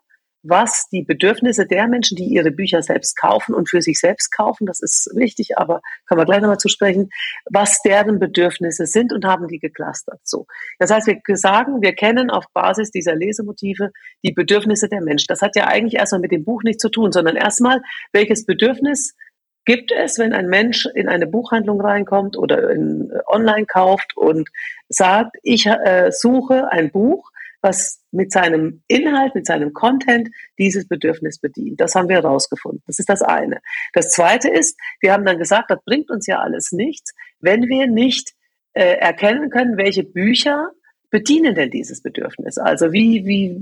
was 0.49 0.89
die 0.91 1.03
Bedürfnisse 1.03 1.67
der 1.67 1.89
Menschen, 1.89 2.17
die 2.17 2.25
ihre 2.25 2.51
Bücher 2.51 2.83
selbst 2.83 3.17
kaufen 3.17 3.55
und 3.55 3.69
für 3.69 3.83
sich 3.83 3.99
selbst 3.99 4.31
kaufen, 4.31 4.67
das 4.67 4.81
ist 4.81 5.11
wichtig, 5.15 5.59
aber 5.59 5.81
können 6.07 6.21
wir 6.21 6.25
gleich 6.25 6.41
nochmal 6.41 6.59
zu 6.59 6.69
sprechen, 6.69 7.11
was 7.51 7.81
deren 7.83 8.19
Bedürfnisse 8.19 8.87
sind 8.87 9.13
und 9.13 9.25
haben 9.25 9.49
die 9.49 9.59
geclustert. 9.59 10.21
So. 10.25 10.47
Das 10.79 10.91
heißt, 10.91 11.07
wir 11.07 11.37
sagen, 11.37 11.83
wir 11.83 11.95
kennen 11.95 12.31
auf 12.31 12.45
Basis 12.53 12.91
dieser 12.91 13.15
Lesemotive 13.15 13.91
die 14.25 14.33
Bedürfnisse 14.33 14.89
der 14.89 15.01
Menschen. 15.01 15.27
Das 15.29 15.43
hat 15.43 15.57
ja 15.57 15.67
eigentlich 15.67 15.95
erstmal 15.95 16.21
mit 16.21 16.33
dem 16.33 16.45
Buch 16.45 16.63
nichts 16.63 16.83
zu 16.83 16.89
tun, 16.89 17.13
sondern 17.13 17.37
erstmal, 17.37 17.83
welches 18.13 18.47
Bedürfnis 18.47 19.15
gibt 19.67 19.93
es, 19.93 20.19
wenn 20.19 20.33
ein 20.33 20.47
Mensch 20.47 20.87
in 20.95 21.09
eine 21.09 21.27
Buchhandlung 21.27 21.81
reinkommt 21.81 22.39
oder 22.39 22.71
in, 22.71 23.11
äh, 23.11 23.19
online 23.27 23.67
kauft 23.67 24.17
und 24.17 24.49
sagt, 24.89 25.37
ich 25.43 25.67
äh, 25.67 26.11
suche 26.13 26.71
ein 26.71 26.91
Buch, 26.91 27.31
was 27.67 28.01
mit 28.13 28.33
seinem 28.33 28.83
Inhalt, 28.89 29.35
mit 29.35 29.47
seinem 29.47 29.75
Content 29.75 30.31
dieses 30.59 30.89
Bedürfnis 30.89 31.39
bedient. 31.39 31.81
Das 31.81 31.95
haben 31.95 32.09
wir 32.09 32.17
herausgefunden. 32.17 32.83
Das 32.87 32.99
ist 32.99 33.11
das 33.11 33.21
eine. 33.21 33.61
Das 33.93 34.11
zweite 34.11 34.49
ist, 34.49 34.79
wir 35.01 35.13
haben 35.13 35.27
dann 35.27 35.39
gesagt, 35.39 35.71
das 35.71 35.85
bringt 35.85 36.11
uns 36.11 36.27
ja 36.27 36.39
alles 36.39 36.73
nichts, 36.73 37.13
wenn 37.41 37.69
wir 37.69 37.87
nicht 37.87 38.33
äh, 38.73 38.97
erkennen 38.99 39.51
können, 39.51 39.77
welche 39.77 40.05
Bücher 40.05 40.71
bedienen 41.11 41.55
denn 41.55 41.71
dieses 41.71 42.03
Bedürfnis? 42.03 42.59
Also 42.59 42.93
wie, 42.93 43.25
wie, 43.25 43.57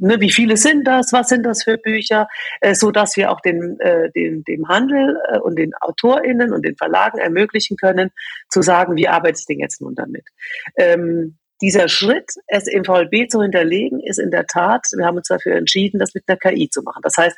ne, 0.00 0.20
wie 0.20 0.30
viele 0.30 0.56
sind 0.56 0.86
das? 0.86 1.12
Was 1.12 1.28
sind 1.28 1.44
das 1.44 1.62
für 1.62 1.76
Bücher? 1.76 2.28
Äh, 2.60 2.74
so 2.74 2.90
dass 2.90 3.16
wir 3.16 3.30
auch 3.30 3.40
den, 3.40 3.78
äh, 3.80 4.10
den, 4.12 4.44
dem 4.44 4.68
Handel 4.68 5.18
äh, 5.30 5.38
und 5.38 5.58
den 5.58 5.72
AutorInnen 5.80 6.52
und 6.52 6.64
den 6.64 6.76
Verlagen 6.76 7.18
ermöglichen 7.18 7.76
können, 7.76 8.10
zu 8.48 8.62
sagen, 8.62 8.96
wie 8.96 9.08
arbeite 9.08 9.38
ich 9.38 9.46
denn 9.46 9.58
jetzt 9.58 9.80
nun 9.80 9.94
damit? 9.94 10.24
Ähm, 10.76 11.36
dieser 11.64 11.88
Schritt, 11.88 12.34
es 12.46 12.66
im 12.66 12.84
VLB 12.84 13.30
zu 13.30 13.40
hinterlegen, 13.40 13.98
ist 13.98 14.18
in 14.18 14.30
der 14.30 14.46
Tat, 14.46 14.86
wir 14.94 15.06
haben 15.06 15.16
uns 15.16 15.28
dafür 15.28 15.56
entschieden, 15.56 15.98
das 15.98 16.12
mit 16.12 16.24
einer 16.26 16.36
KI 16.36 16.68
zu 16.68 16.82
machen. 16.82 17.00
Das 17.02 17.16
heißt, 17.16 17.34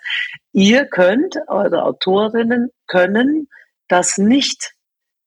ihr 0.53 0.85
könnt, 0.87 1.37
eure 1.47 1.85
Autorinnen 1.85 2.71
können 2.89 3.49
das 3.87 4.19
nicht 4.19 4.73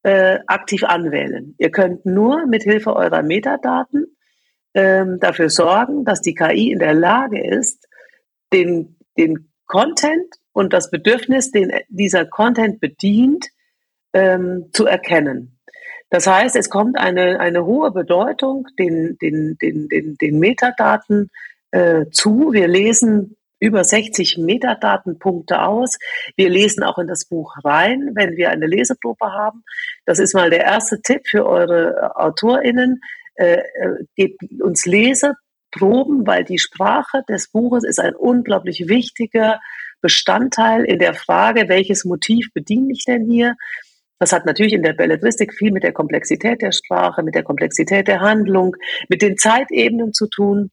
äh, 0.04 0.40
aktiv 0.48 0.84
anwählen. 0.84 1.56
Ihr 1.60 1.72
könnt 1.72 2.06
nur 2.06 2.46
mit 2.46 2.64
Hilfe 2.64 2.94
eurer 2.94 3.24
Metadaten 3.24 4.18
ähm, 4.74 5.18
dafür 5.22 5.50
sorgen, 5.50 6.04
dass 6.04 6.20
die 6.20 6.36
KI 6.36 6.74
in 6.74 6.80
der 6.80 6.94
Lage 6.94 7.42
ist, 7.42 7.88
den, 8.52 8.98
den 9.18 9.50
Content 9.66 10.36
und 10.52 10.74
das 10.74 10.92
Bedürfnis, 10.92 11.52
den 11.52 11.72
dieser 11.88 12.26
Content 12.26 12.82
bedient, 12.82 13.48
ähm, 14.12 14.72
zu 14.74 14.86
erkennen. 14.86 15.59
Das 16.10 16.26
heißt, 16.26 16.56
es 16.56 16.70
kommt 16.70 16.98
eine, 16.98 17.40
eine 17.40 17.66
hohe 17.66 17.92
Bedeutung 17.92 18.68
den, 18.78 19.18
den, 19.20 19.58
den, 19.62 19.88
den, 19.90 20.16
den 20.16 20.40
Metadaten 20.40 21.30
äh, 21.72 22.06
zu. 22.12 22.52
Wir 22.52 22.68
lesen 22.68 23.36
über 23.60 23.84
60 23.84 24.38
Metadatenpunkte 24.38 25.62
aus. 25.62 25.98
Wir 26.36 26.50
lesen 26.50 26.84
auch 26.84 26.98
in 26.98 27.08
das 27.08 27.26
Buch 27.26 27.56
rein, 27.64 28.12
wenn 28.14 28.38
wir 28.38 28.50
eine 28.50 28.66
Leseprobe 28.66 29.34
haben. 29.34 29.64
Das 30.06 30.20
ist 30.20 30.34
mal 30.34 30.50
der 30.50 30.64
erste 30.64 31.02
Tipp 31.02 31.28
für 31.28 31.46
eure 31.46 32.16
AutorInnen. 32.16 33.02
Äh, 33.36 33.58
äh, 33.58 34.06
gebt 34.16 34.42
uns 34.62 34.86
Leseproben, 34.86 36.26
weil 36.26 36.44
die 36.44 36.60
Sprache 36.60 37.24
des 37.30 37.50
Buches 37.52 37.84
ist 37.84 38.00
ein 38.00 38.16
unglaublich 38.16 38.88
wichtiger 38.88 39.60
Bestandteil 40.02 40.86
in 40.86 41.00
der 41.00 41.14
Frage, 41.14 41.68
welches 41.68 42.06
Motiv 42.06 42.48
bediene 42.54 42.94
ich 42.94 43.06
denn 43.06 43.30
hier? 43.30 43.56
Das 44.20 44.34
hat 44.34 44.46
natürlich 44.46 44.74
in 44.74 44.84
der 44.84 44.94
Belletristik 44.94 45.54
viel 45.54 45.72
mit 45.72 45.84
der 45.84 45.94
Komplexität 45.94 46.62
der 46.62 46.74
Sprache, 46.74 47.24
mit 47.24 47.36
der 47.36 47.44
Komplexität 47.44 48.08
der 48.08 48.20
Handlung, 48.20 48.76
mit 49.08 49.22
den 49.22 49.38
Zeitebenen 49.38 50.14
zu 50.14 50.28
tun. 50.28 50.72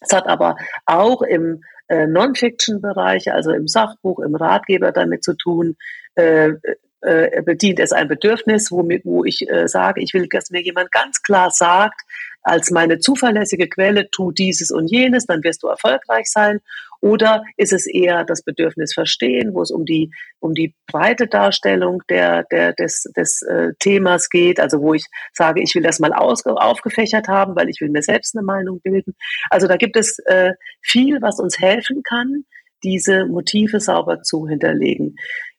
Es 0.00 0.12
hat 0.12 0.26
aber 0.26 0.56
auch 0.86 1.22
im 1.22 1.62
äh, 1.88 2.06
Non-Fiction-Bereich, 2.06 3.32
also 3.32 3.52
im 3.52 3.66
Sachbuch, 3.66 4.20
im 4.20 4.34
Ratgeber 4.34 4.92
damit 4.92 5.24
zu 5.24 5.34
tun, 5.34 5.76
äh, 6.14 6.52
äh, 7.00 7.42
bedient 7.42 7.80
es 7.80 7.92
ein 7.92 8.08
Bedürfnis, 8.08 8.70
wo, 8.70 8.88
wo 9.04 9.24
ich 9.24 9.48
äh, 9.50 9.68
sage, 9.68 10.00
ich 10.00 10.14
will, 10.14 10.26
dass 10.28 10.50
mir 10.50 10.62
jemand 10.62 10.90
ganz 10.90 11.22
klar 11.22 11.50
sagt, 11.50 12.00
als 12.44 12.70
meine 12.70 12.98
zuverlässige 12.98 13.68
Quelle, 13.68 14.10
tu 14.10 14.30
dieses 14.30 14.70
und 14.70 14.90
jenes, 14.90 15.26
dann 15.26 15.42
wirst 15.42 15.62
du 15.62 15.68
erfolgreich 15.68 16.30
sein. 16.30 16.60
Oder 17.00 17.42
ist 17.58 17.72
es 17.72 17.86
eher 17.86 18.24
das 18.24 18.42
Bedürfnis 18.42 18.94
verstehen, 18.94 19.52
wo 19.52 19.60
es 19.60 19.70
um 19.70 19.84
die, 19.84 20.10
um 20.40 20.54
die 20.54 20.74
breite 20.86 21.26
Darstellung 21.26 22.02
der, 22.08 22.44
der, 22.44 22.72
des, 22.72 23.02
des 23.14 23.42
äh, 23.42 23.72
Themas 23.78 24.30
geht, 24.30 24.58
also 24.58 24.80
wo 24.80 24.94
ich 24.94 25.04
sage, 25.32 25.62
ich 25.62 25.74
will 25.74 25.82
das 25.82 25.98
mal 26.00 26.14
aus, 26.14 26.46
aufgefächert 26.46 27.28
haben, 27.28 27.56
weil 27.56 27.68
ich 27.68 27.80
will 27.80 27.90
mir 27.90 28.02
selbst 28.02 28.36
eine 28.36 28.44
Meinung 28.44 28.80
bilden. 28.80 29.14
Also 29.50 29.66
da 29.66 29.76
gibt 29.76 29.96
es 29.96 30.18
äh, 30.20 30.52
viel, 30.80 31.20
was 31.20 31.40
uns 31.40 31.58
helfen 31.58 32.02
kann, 32.02 32.44
diese 32.82 33.26
Motive 33.26 33.80
sauber 33.80 34.22
zu 34.22 34.46
hinterlegen. 34.46 35.16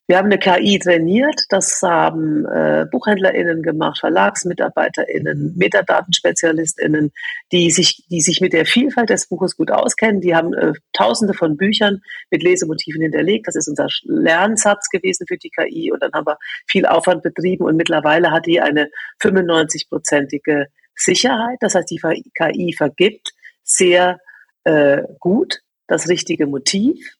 Wir 0.07 0.17
haben 0.17 0.31
eine 0.31 0.37
KI 0.37 0.77
trainiert, 0.77 1.41
das 1.49 1.81
haben 1.81 2.45
äh, 2.45 2.85
BuchhändlerInnen 2.91 3.63
gemacht, 3.63 3.99
VerlagsmitarbeiterInnen, 4.01 5.55
MetadatenspezialistInnen, 5.57 7.11
die 7.51 7.71
sich, 7.71 8.05
die 8.11 8.21
sich 8.21 8.39
mit 8.39 8.53
der 8.53 8.67
Vielfalt 8.67 9.09
des 9.09 9.27
Buches 9.27 9.57
gut 9.57 9.71
auskennen. 9.71 10.21
Die 10.21 10.35
haben 10.35 10.53
äh, 10.53 10.73
tausende 10.93 11.33
von 11.33 11.57
Büchern 11.57 12.01
mit 12.29 12.43
Lesemotiven 12.43 13.01
hinterlegt. 13.01 13.47
Das 13.47 13.55
ist 13.55 13.67
unser 13.67 13.87
Lernsatz 14.03 14.89
gewesen 14.89 15.25
für 15.27 15.37
die 15.37 15.49
KI. 15.49 15.91
Und 15.91 16.03
dann 16.03 16.11
haben 16.13 16.27
wir 16.27 16.37
viel 16.67 16.85
Aufwand 16.85 17.23
betrieben 17.23 17.65
und 17.65 17.75
mittlerweile 17.75 18.29
hat 18.29 18.45
die 18.45 18.61
eine 18.61 18.89
95-prozentige 19.23 20.65
Sicherheit. 20.95 21.57
Das 21.61 21.73
heißt, 21.73 21.89
die 21.89 22.01
KI 22.37 22.75
vergibt 22.77 23.31
sehr 23.63 24.19
äh, 24.65 25.01
gut 25.19 25.61
das 25.87 26.09
richtige 26.09 26.45
Motiv 26.45 27.14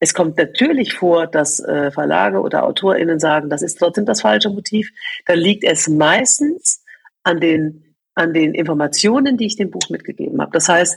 Es 0.00 0.14
kommt 0.14 0.36
natürlich 0.36 0.94
vor, 0.94 1.26
dass 1.26 1.60
äh, 1.60 1.90
Verlage 1.90 2.40
oder 2.40 2.64
AutorInnen 2.64 3.18
sagen, 3.18 3.50
das 3.50 3.62
ist 3.62 3.78
trotzdem 3.78 4.04
das 4.04 4.20
falsche 4.20 4.50
Motiv. 4.50 4.90
Dann 5.26 5.38
liegt 5.38 5.64
es 5.64 5.88
meistens 5.88 6.84
an 7.24 7.40
den, 7.40 7.96
an 8.14 8.32
den 8.32 8.54
Informationen, 8.54 9.36
die 9.36 9.46
ich 9.46 9.56
dem 9.56 9.70
Buch 9.70 9.90
mitgegeben 9.90 10.40
habe. 10.40 10.52
Das 10.52 10.68
heißt, 10.68 10.96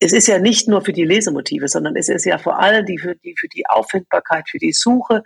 es 0.00 0.12
ist 0.12 0.26
ja 0.26 0.38
nicht 0.38 0.66
nur 0.66 0.82
für 0.82 0.92
die 0.92 1.04
Lesemotive, 1.04 1.68
sondern 1.68 1.94
es 1.94 2.08
ist 2.08 2.24
ja 2.24 2.38
vor 2.38 2.58
allem 2.58 2.86
die 2.86 2.98
für 2.98 3.14
die, 3.16 3.34
für 3.38 3.48
die 3.48 3.66
Auffindbarkeit, 3.66 4.48
für 4.48 4.58
die 4.58 4.72
Suche 4.72 5.22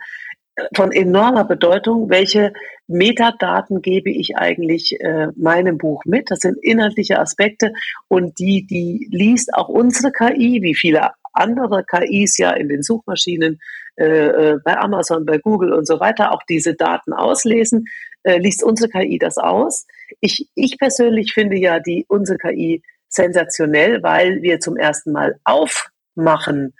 äh, 0.55 0.65
von 0.75 0.91
enormer 0.91 1.45
Bedeutung. 1.45 2.09
Welche 2.09 2.53
Metadaten 2.87 3.81
gebe 3.81 4.11
ich 4.11 4.35
eigentlich 4.35 4.99
äh, 4.99 5.29
meinem 5.35 5.77
Buch 5.79 6.03
mit? 6.05 6.29
Das 6.29 6.39
sind 6.39 6.57
inhaltliche 6.61 7.19
Aspekte 7.19 7.73
und 8.07 8.37
die, 8.37 8.67
die 8.67 9.07
liest 9.09 9.53
auch 9.55 9.69
unsere 9.69 10.11
KI, 10.11 10.61
wie 10.61 10.75
viele 10.75 11.09
andere 11.35 11.83
KIs 11.83 12.37
ja 12.37 12.51
in 12.51 12.69
den 12.69 12.83
Suchmaschinen 12.83 13.59
äh, 13.97 14.05
äh, 14.05 14.57
bei 14.63 14.77
Amazon, 14.77 15.25
bei 15.25 15.37
Google 15.37 15.73
und 15.73 15.87
so 15.87 15.99
weiter 15.99 16.33
auch 16.33 16.43
diese 16.49 16.75
Daten 16.75 17.13
auslesen, 17.13 17.85
äh, 18.23 18.37
liest 18.37 18.63
unsere 18.63 18.89
KI 18.89 19.17
das 19.19 19.37
aus. 19.37 19.87
Ich, 20.19 20.49
ich 20.55 20.77
persönlich 20.77 21.33
finde 21.33 21.57
ja 21.57 21.79
die 21.79 22.05
unsere 22.07 22.37
KI 22.37 22.83
sensationell, 23.07 24.03
weil 24.03 24.41
wir 24.41 24.59
zum 24.59 24.75
ersten 24.75 25.11
Mal 25.11 25.39
aufmachen, 25.45 26.73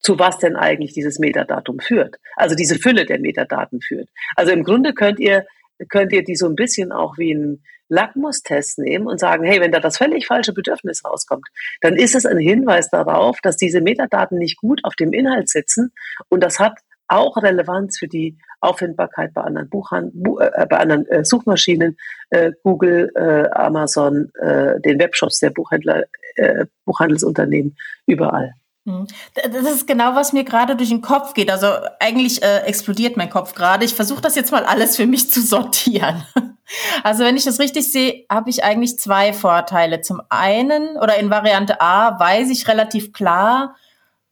zu 0.00 0.18
was 0.18 0.38
denn 0.38 0.56
eigentlich 0.56 0.92
dieses 0.92 1.18
Metadatum 1.18 1.80
führt. 1.80 2.16
Also 2.36 2.54
diese 2.54 2.78
Fülle 2.78 3.04
der 3.04 3.18
Metadaten 3.18 3.80
führt. 3.80 4.08
Also 4.36 4.52
im 4.52 4.64
Grunde 4.64 4.94
könnt 4.94 5.18
ihr, 5.18 5.46
könnt 5.88 6.12
ihr 6.12 6.24
die 6.24 6.36
so 6.36 6.46
ein 6.46 6.54
bisschen 6.54 6.92
auch 6.92 7.18
wie 7.18 7.34
ein 7.34 7.62
Lackmustest 7.88 8.78
nehmen 8.78 9.06
und 9.06 9.20
sagen, 9.20 9.44
hey, 9.44 9.60
wenn 9.60 9.72
da 9.72 9.80
das 9.80 9.98
völlig 9.98 10.26
falsche 10.26 10.52
Bedürfnis 10.52 11.04
rauskommt, 11.04 11.46
dann 11.80 11.96
ist 11.96 12.14
es 12.14 12.26
ein 12.26 12.38
Hinweis 12.38 12.90
darauf, 12.90 13.38
dass 13.42 13.56
diese 13.56 13.80
Metadaten 13.80 14.38
nicht 14.38 14.58
gut 14.58 14.80
auf 14.84 14.94
dem 14.94 15.12
Inhalt 15.12 15.48
sitzen 15.48 15.92
und 16.28 16.42
das 16.42 16.58
hat 16.58 16.78
auch 17.08 17.36
Relevanz 17.36 17.98
für 17.98 18.08
die 18.08 18.36
Auffindbarkeit 18.60 19.32
bei 19.34 19.42
anderen, 19.42 19.68
Buchhand 19.68 20.14
äh, 20.14 20.66
bei 20.66 20.78
anderen 20.78 21.06
äh, 21.06 21.24
Suchmaschinen, 21.24 21.96
äh, 22.30 22.52
Google, 22.62 23.12
äh, 23.14 23.48
Amazon, 23.50 24.30
äh, 24.40 24.80
den 24.80 24.98
Webshops 24.98 25.38
der 25.38 25.50
Buchhändler, 25.50 26.04
äh, 26.36 26.66
Buchhandelsunternehmen, 26.84 27.76
überall. 28.06 28.54
Hm. 28.86 29.06
Das 29.34 29.70
ist 29.70 29.86
genau, 29.86 30.14
was 30.14 30.32
mir 30.32 30.44
gerade 30.44 30.76
durch 30.76 30.90
den 30.90 31.02
Kopf 31.02 31.34
geht. 31.34 31.50
Also 31.50 31.66
eigentlich 31.98 32.42
äh, 32.42 32.58
explodiert 32.60 33.16
mein 33.16 33.30
Kopf 33.30 33.54
gerade. 33.54 33.84
Ich 33.84 33.94
versuche 33.94 34.22
das 34.22 34.36
jetzt 34.36 34.52
mal 34.52 34.64
alles 34.64 34.96
für 34.96 35.06
mich 35.06 35.30
zu 35.30 35.40
sortieren. 35.40 36.22
Also 37.02 37.24
wenn 37.24 37.36
ich 37.36 37.44
das 37.44 37.60
richtig 37.60 37.90
sehe, 37.90 38.24
habe 38.30 38.50
ich 38.50 38.64
eigentlich 38.64 38.98
zwei 38.98 39.32
Vorteile. 39.32 40.00
Zum 40.00 40.20
einen 40.28 40.96
oder 40.96 41.16
in 41.16 41.30
Variante 41.30 41.80
A 41.80 42.18
weiß 42.18 42.50
ich 42.50 42.68
relativ 42.68 43.12
klar, 43.12 43.76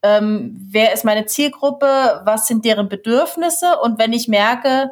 ähm, 0.03 0.55
wer 0.71 0.93
ist 0.93 1.05
meine 1.05 1.27
Zielgruppe, 1.27 2.21
was 2.25 2.47
sind 2.47 2.65
deren 2.65 2.89
Bedürfnisse 2.89 3.79
und 3.79 3.99
wenn 3.99 4.13
ich 4.13 4.29
merke, 4.29 4.91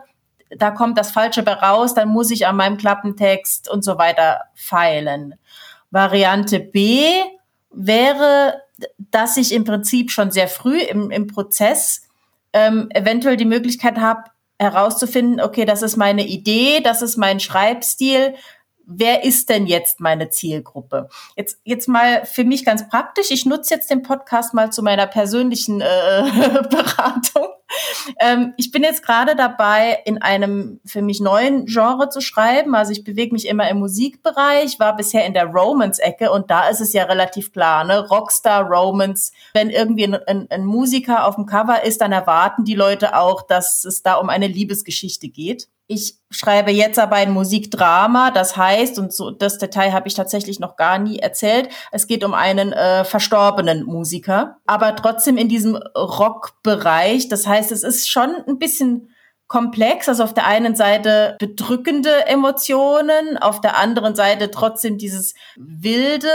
da 0.57 0.71
kommt 0.71 0.99
das 0.99 1.11
Falsche 1.11 1.43
bei 1.43 1.53
raus, 1.53 1.95
dann 1.95 2.09
muss 2.09 2.31
ich 2.31 2.47
an 2.47 2.57
meinem 2.57 2.79
Klappentext 2.79 3.69
und 3.69 3.85
so 3.85 3.99
weiter 3.99 4.41
feilen. 4.55 5.35
Variante 5.91 6.61
B 6.61 7.05
wäre, 7.71 8.63
dass 8.99 9.37
ich 9.37 9.53
im 9.53 9.65
Prinzip 9.65 10.11
schon 10.11 10.31
sehr 10.31 10.49
früh 10.49 10.79
im, 10.79 11.11
im 11.11 11.27
Prozess 11.27 12.09
ähm, 12.53 12.89
eventuell 12.91 13.37
die 13.37 13.45
Möglichkeit 13.45 13.99
habe, 13.99 14.25
herauszufinden, 14.62 15.40
okay, 15.40 15.64
das 15.64 15.83
ist 15.83 15.96
meine 15.96 16.27
Idee, 16.27 16.81
das 16.81 17.03
ist 17.03 17.16
mein 17.16 17.40
Schreibstil, 17.40 18.35
wer 18.87 19.25
ist 19.25 19.48
denn 19.48 19.66
jetzt 19.66 20.01
meine 20.01 20.31
Zielgruppe? 20.31 21.09
Jetzt, 21.37 21.59
jetzt 21.64 21.88
mal 21.88 22.25
für 22.25 22.44
mich 22.44 22.64
ganz 22.64 22.88
praktisch. 22.88 23.31
Ich 23.31 23.46
nutze 23.46 23.75
jetzt 23.75 23.90
den 23.90 24.03
Podcast 24.03 24.55
mal 24.55 24.72
zu 24.72 24.83
meiner 24.83 25.07
persönlichen 25.07 25.81
äh, 25.81 25.85
Beratung. 26.70 27.48
Ähm, 28.19 28.55
ich 28.57 28.71
bin 28.71 28.83
jetzt 28.83 29.05
gerade 29.05 29.37
dabei, 29.37 30.01
in 30.05 30.21
einem 30.21 30.81
für 30.85 31.03
mich 31.03 31.21
neuen 31.21 31.67
Genre 31.67 32.09
zu 32.09 32.21
schreiben. 32.21 32.75
Also 32.75 32.93
ich 32.93 33.05
bewege 33.05 33.33
mich 33.33 33.47
immer 33.47 33.69
im 33.69 33.79
Musikbereich, 33.79 34.79
war 34.79 34.97
bisher 34.97 35.25
in 35.27 35.35
der 35.35 35.47
Romance-Ecke 35.47 36.31
und 36.31 36.51
da 36.51 36.69
ist 36.69 36.81
es 36.81 36.93
ja 36.93 37.05
relativ 37.05 37.53
klar, 37.53 37.85
ne? 37.85 38.09
Rockstar, 38.09 38.65
Romance. 38.65 39.33
Wenn 39.55 39.71
irgendwie 39.71 40.05
ein, 40.05 40.15
ein, 40.15 40.47
ein 40.51 40.65
Musiker 40.65 41.27
auf 41.27 41.37
dem 41.37 41.47
Cover 41.47 41.83
ist, 41.85 42.01
dann 42.01 42.13
erwarten 42.13 42.65
die 42.65 42.75
Leute 42.75 43.17
auch, 43.17 43.43
dass 43.43 43.85
es 43.85 44.03
da 44.03 44.15
um 44.15 44.29
eine 44.29 44.47
Liebesgeschichte 44.47 45.29
geht. 45.29 45.69
Ich 45.93 46.15
schreibe 46.31 46.71
jetzt 46.71 46.99
aber 46.99 47.17
ein 47.17 47.33
Musikdrama, 47.33 48.31
das 48.31 48.57
heißt, 48.57 48.99
und 48.99 49.13
so 49.13 49.31
das 49.31 49.59
Detail 49.59 49.93
habe 49.93 50.09
ich 50.09 50.15
tatsächlich 50.15 50.59
noch 50.59 50.77
gar 50.77 50.99
nie 50.99 51.19
erzählt, 51.19 51.69
es 51.91 52.07
geht 52.07 52.25
um 52.25 52.33
einen 52.33 52.73
äh, 52.73 53.05
verstorbenen 53.05 53.85
Musiker, 53.85 54.57
aber 54.65 54.97
trotzdem 54.97 55.37
in 55.37 55.51
diesem 55.51 55.77
Rockbereich. 55.77 57.29
Das 57.29 57.47
heißt, 57.47 57.73
es 57.73 57.83
ist 57.83 58.09
schon 58.09 58.35
ein 58.49 58.59
bisschen 58.59 59.11
komplex. 59.53 60.09
Also 60.09 60.25
auf 60.25 60.33
der 60.33 60.47
einen 60.47 60.75
Seite 60.75 61.37
bedrückende 61.39 62.27
Emotionen, 62.27 63.37
auf 63.37 63.61
der 63.61 63.77
anderen 63.77 64.15
Seite 64.15 64.51
trotzdem 64.51 64.97
dieses 64.97 65.35
wilde, 65.57 66.27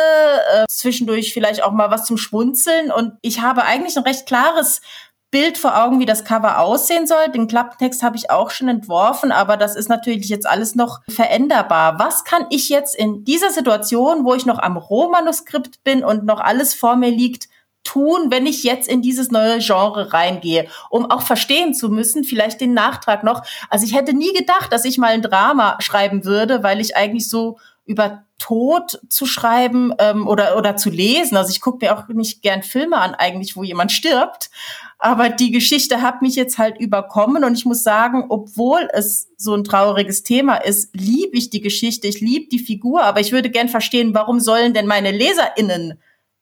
äh, 0.54 0.66
zwischendurch 0.70 1.34
vielleicht 1.34 1.64
auch 1.64 1.72
mal 1.72 1.90
was 1.90 2.06
zum 2.06 2.18
Schwunzeln. 2.18 2.92
Und 2.92 3.14
ich 3.24 3.42
habe 3.42 3.64
eigentlich 3.64 3.98
ein 3.98 4.04
recht 4.04 4.28
klares 4.28 4.82
Bild 5.30 5.58
vor 5.58 5.84
Augen, 5.84 6.00
wie 6.00 6.06
das 6.06 6.24
Cover 6.24 6.60
aussehen 6.60 7.06
soll. 7.06 7.30
Den 7.34 7.48
Klappentext 7.48 8.02
habe 8.02 8.16
ich 8.16 8.32
auch 8.32 8.50
schon 8.50 8.70
entworfen, 8.70 9.32
aber 9.32 9.58
das 9.58 9.76
ist 9.76 9.90
natürlich 9.90 10.30
jetzt 10.30 10.48
alles 10.48 10.76
noch 10.76 11.02
veränderbar. 11.10 12.00
Was 12.00 12.24
kann 12.24 12.46
ich 12.50 12.70
jetzt 12.70 12.96
in 12.96 13.26
dieser 13.26 13.50
Situation, 13.50 14.24
wo 14.24 14.34
ich 14.34 14.46
noch 14.46 14.60
am 14.60 14.78
Rohmanuskript 14.78 15.84
bin 15.84 16.04
und 16.04 16.26
noch 16.26 16.40
alles 16.40 16.74
vor 16.74 16.96
mir 16.96 17.10
liegt, 17.10 17.50
tun, 17.84 18.30
wenn 18.30 18.46
ich 18.46 18.64
jetzt 18.64 18.88
in 18.90 19.02
dieses 19.02 19.32
neue 19.32 19.60
Genre 19.60 20.12
reingehe, 20.14 20.68
um 20.90 21.10
auch 21.10 21.22
verstehen 21.22 21.74
zu 21.74 21.90
müssen, 21.90 22.26
vielleicht 22.26 22.60
den 22.60 22.74
Nachtrag 22.74 23.24
noch. 23.24 23.44
Also 23.70 23.86
ich 23.86 23.96
hätte 23.96 24.14
nie 24.14 24.34
gedacht, 24.34 24.74
dass 24.74 24.84
ich 24.84 24.98
mal 24.98 25.14
ein 25.14 25.22
Drama 25.22 25.78
schreiben 25.80 26.26
würde, 26.26 26.64
weil 26.64 26.82
ich 26.82 26.98
eigentlich 26.98 27.30
so 27.30 27.58
über 27.88 28.26
Tod 28.38 29.00
zu 29.10 29.26
schreiben 29.26 29.94
ähm, 29.98 30.28
oder, 30.28 30.58
oder 30.58 30.76
zu 30.76 30.90
lesen. 30.90 31.38
Also 31.38 31.50
ich 31.50 31.62
gucke 31.62 31.84
mir 31.84 31.98
auch 31.98 32.08
nicht 32.10 32.44
gern 32.44 32.62
Filme 32.62 32.98
an, 32.98 33.16
eigentlich, 33.16 33.56
wo 33.56 33.64
jemand 33.64 33.92
stirbt. 33.92 34.52
Aber 35.00 35.30
die 35.30 35.52
Geschichte 35.52 36.02
hat 36.02 36.22
mich 36.22 36.36
jetzt 36.36 36.58
halt 36.58 36.80
überkommen 36.80 37.44
und 37.44 37.56
ich 37.58 37.66
muss 37.66 37.84
sagen, 37.84 38.26
obwohl 38.30 38.90
es 38.94 39.30
so 39.38 39.54
ein 39.54 39.64
trauriges 39.64 40.24
Thema 40.24 40.56
ist, 40.56 40.90
liebe 40.96 41.38
ich 41.38 41.50
die 41.50 41.62
Geschichte, 41.62 42.08
ich 42.08 42.20
liebe 42.20 42.50
die 42.50 42.60
Figur, 42.60 43.04
aber 43.04 43.20
ich 43.20 43.32
würde 43.32 43.50
gern 43.50 43.70
verstehen, 43.70 44.14
warum 44.14 44.40
sollen 44.40 44.74
denn 44.74 44.88
meine 44.88 45.12
LeserInnen 45.12 46.00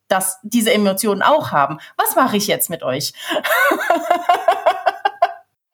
das, 0.08 0.40
diese 0.44 0.74
Emotionen 0.74 1.22
auch 1.22 1.52
haben? 1.52 1.80
Was 1.98 2.16
mache 2.16 2.38
ich 2.38 2.48
jetzt 2.48 2.70
mit 2.70 2.84
euch? 2.84 3.14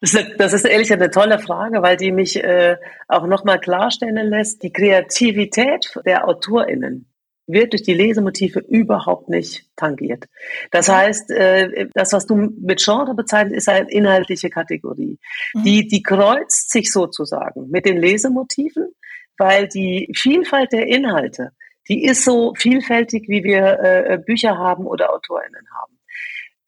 Das 0.02 0.14
ist, 0.14 0.30
das 0.36 0.52
ist 0.52 0.64
ehrlich 0.64 0.92
eine 0.92 1.10
tolle 1.10 1.38
Frage, 1.38 1.80
weil 1.80 1.96
die 1.96 2.10
mich 2.10 2.42
äh, 2.42 2.76
auch 3.06 3.24
nochmal 3.24 3.60
klarstellen 3.60 4.28
lässt, 4.28 4.64
die 4.64 4.72
Kreativität 4.72 5.94
der 6.04 6.26
AutorInnen 6.26 7.08
wird 7.46 7.72
durch 7.72 7.84
die 7.84 7.94
Lesemotive 7.94 8.58
überhaupt 8.58 9.28
nicht 9.28 9.64
tangiert. 9.76 10.24
Das 10.72 10.88
heißt, 10.88 11.30
äh, 11.30 11.86
das, 11.94 12.12
was 12.12 12.26
du 12.26 12.34
mit 12.34 12.82
Genre 12.82 13.14
bezeichnest, 13.14 13.56
ist 13.56 13.68
eine 13.68 13.88
inhaltliche 13.90 14.50
Kategorie. 14.50 15.20
Mhm. 15.54 15.62
Die, 15.62 15.86
die 15.86 16.02
kreuzt 16.02 16.72
sich 16.72 16.90
sozusagen 16.90 17.70
mit 17.70 17.86
den 17.86 17.96
Lesemotiven, 17.96 18.92
weil 19.38 19.68
die 19.68 20.12
Vielfalt 20.16 20.72
der 20.72 20.88
Inhalte, 20.88 21.52
die 21.88 22.04
ist 22.04 22.24
so 22.24 22.54
vielfältig, 22.56 23.28
wie 23.28 23.44
wir 23.44 23.78
äh, 23.78 24.18
Bücher 24.18 24.58
haben 24.58 24.84
oder 24.84 25.14
AutorInnen 25.14 25.66
haben. 25.80 25.91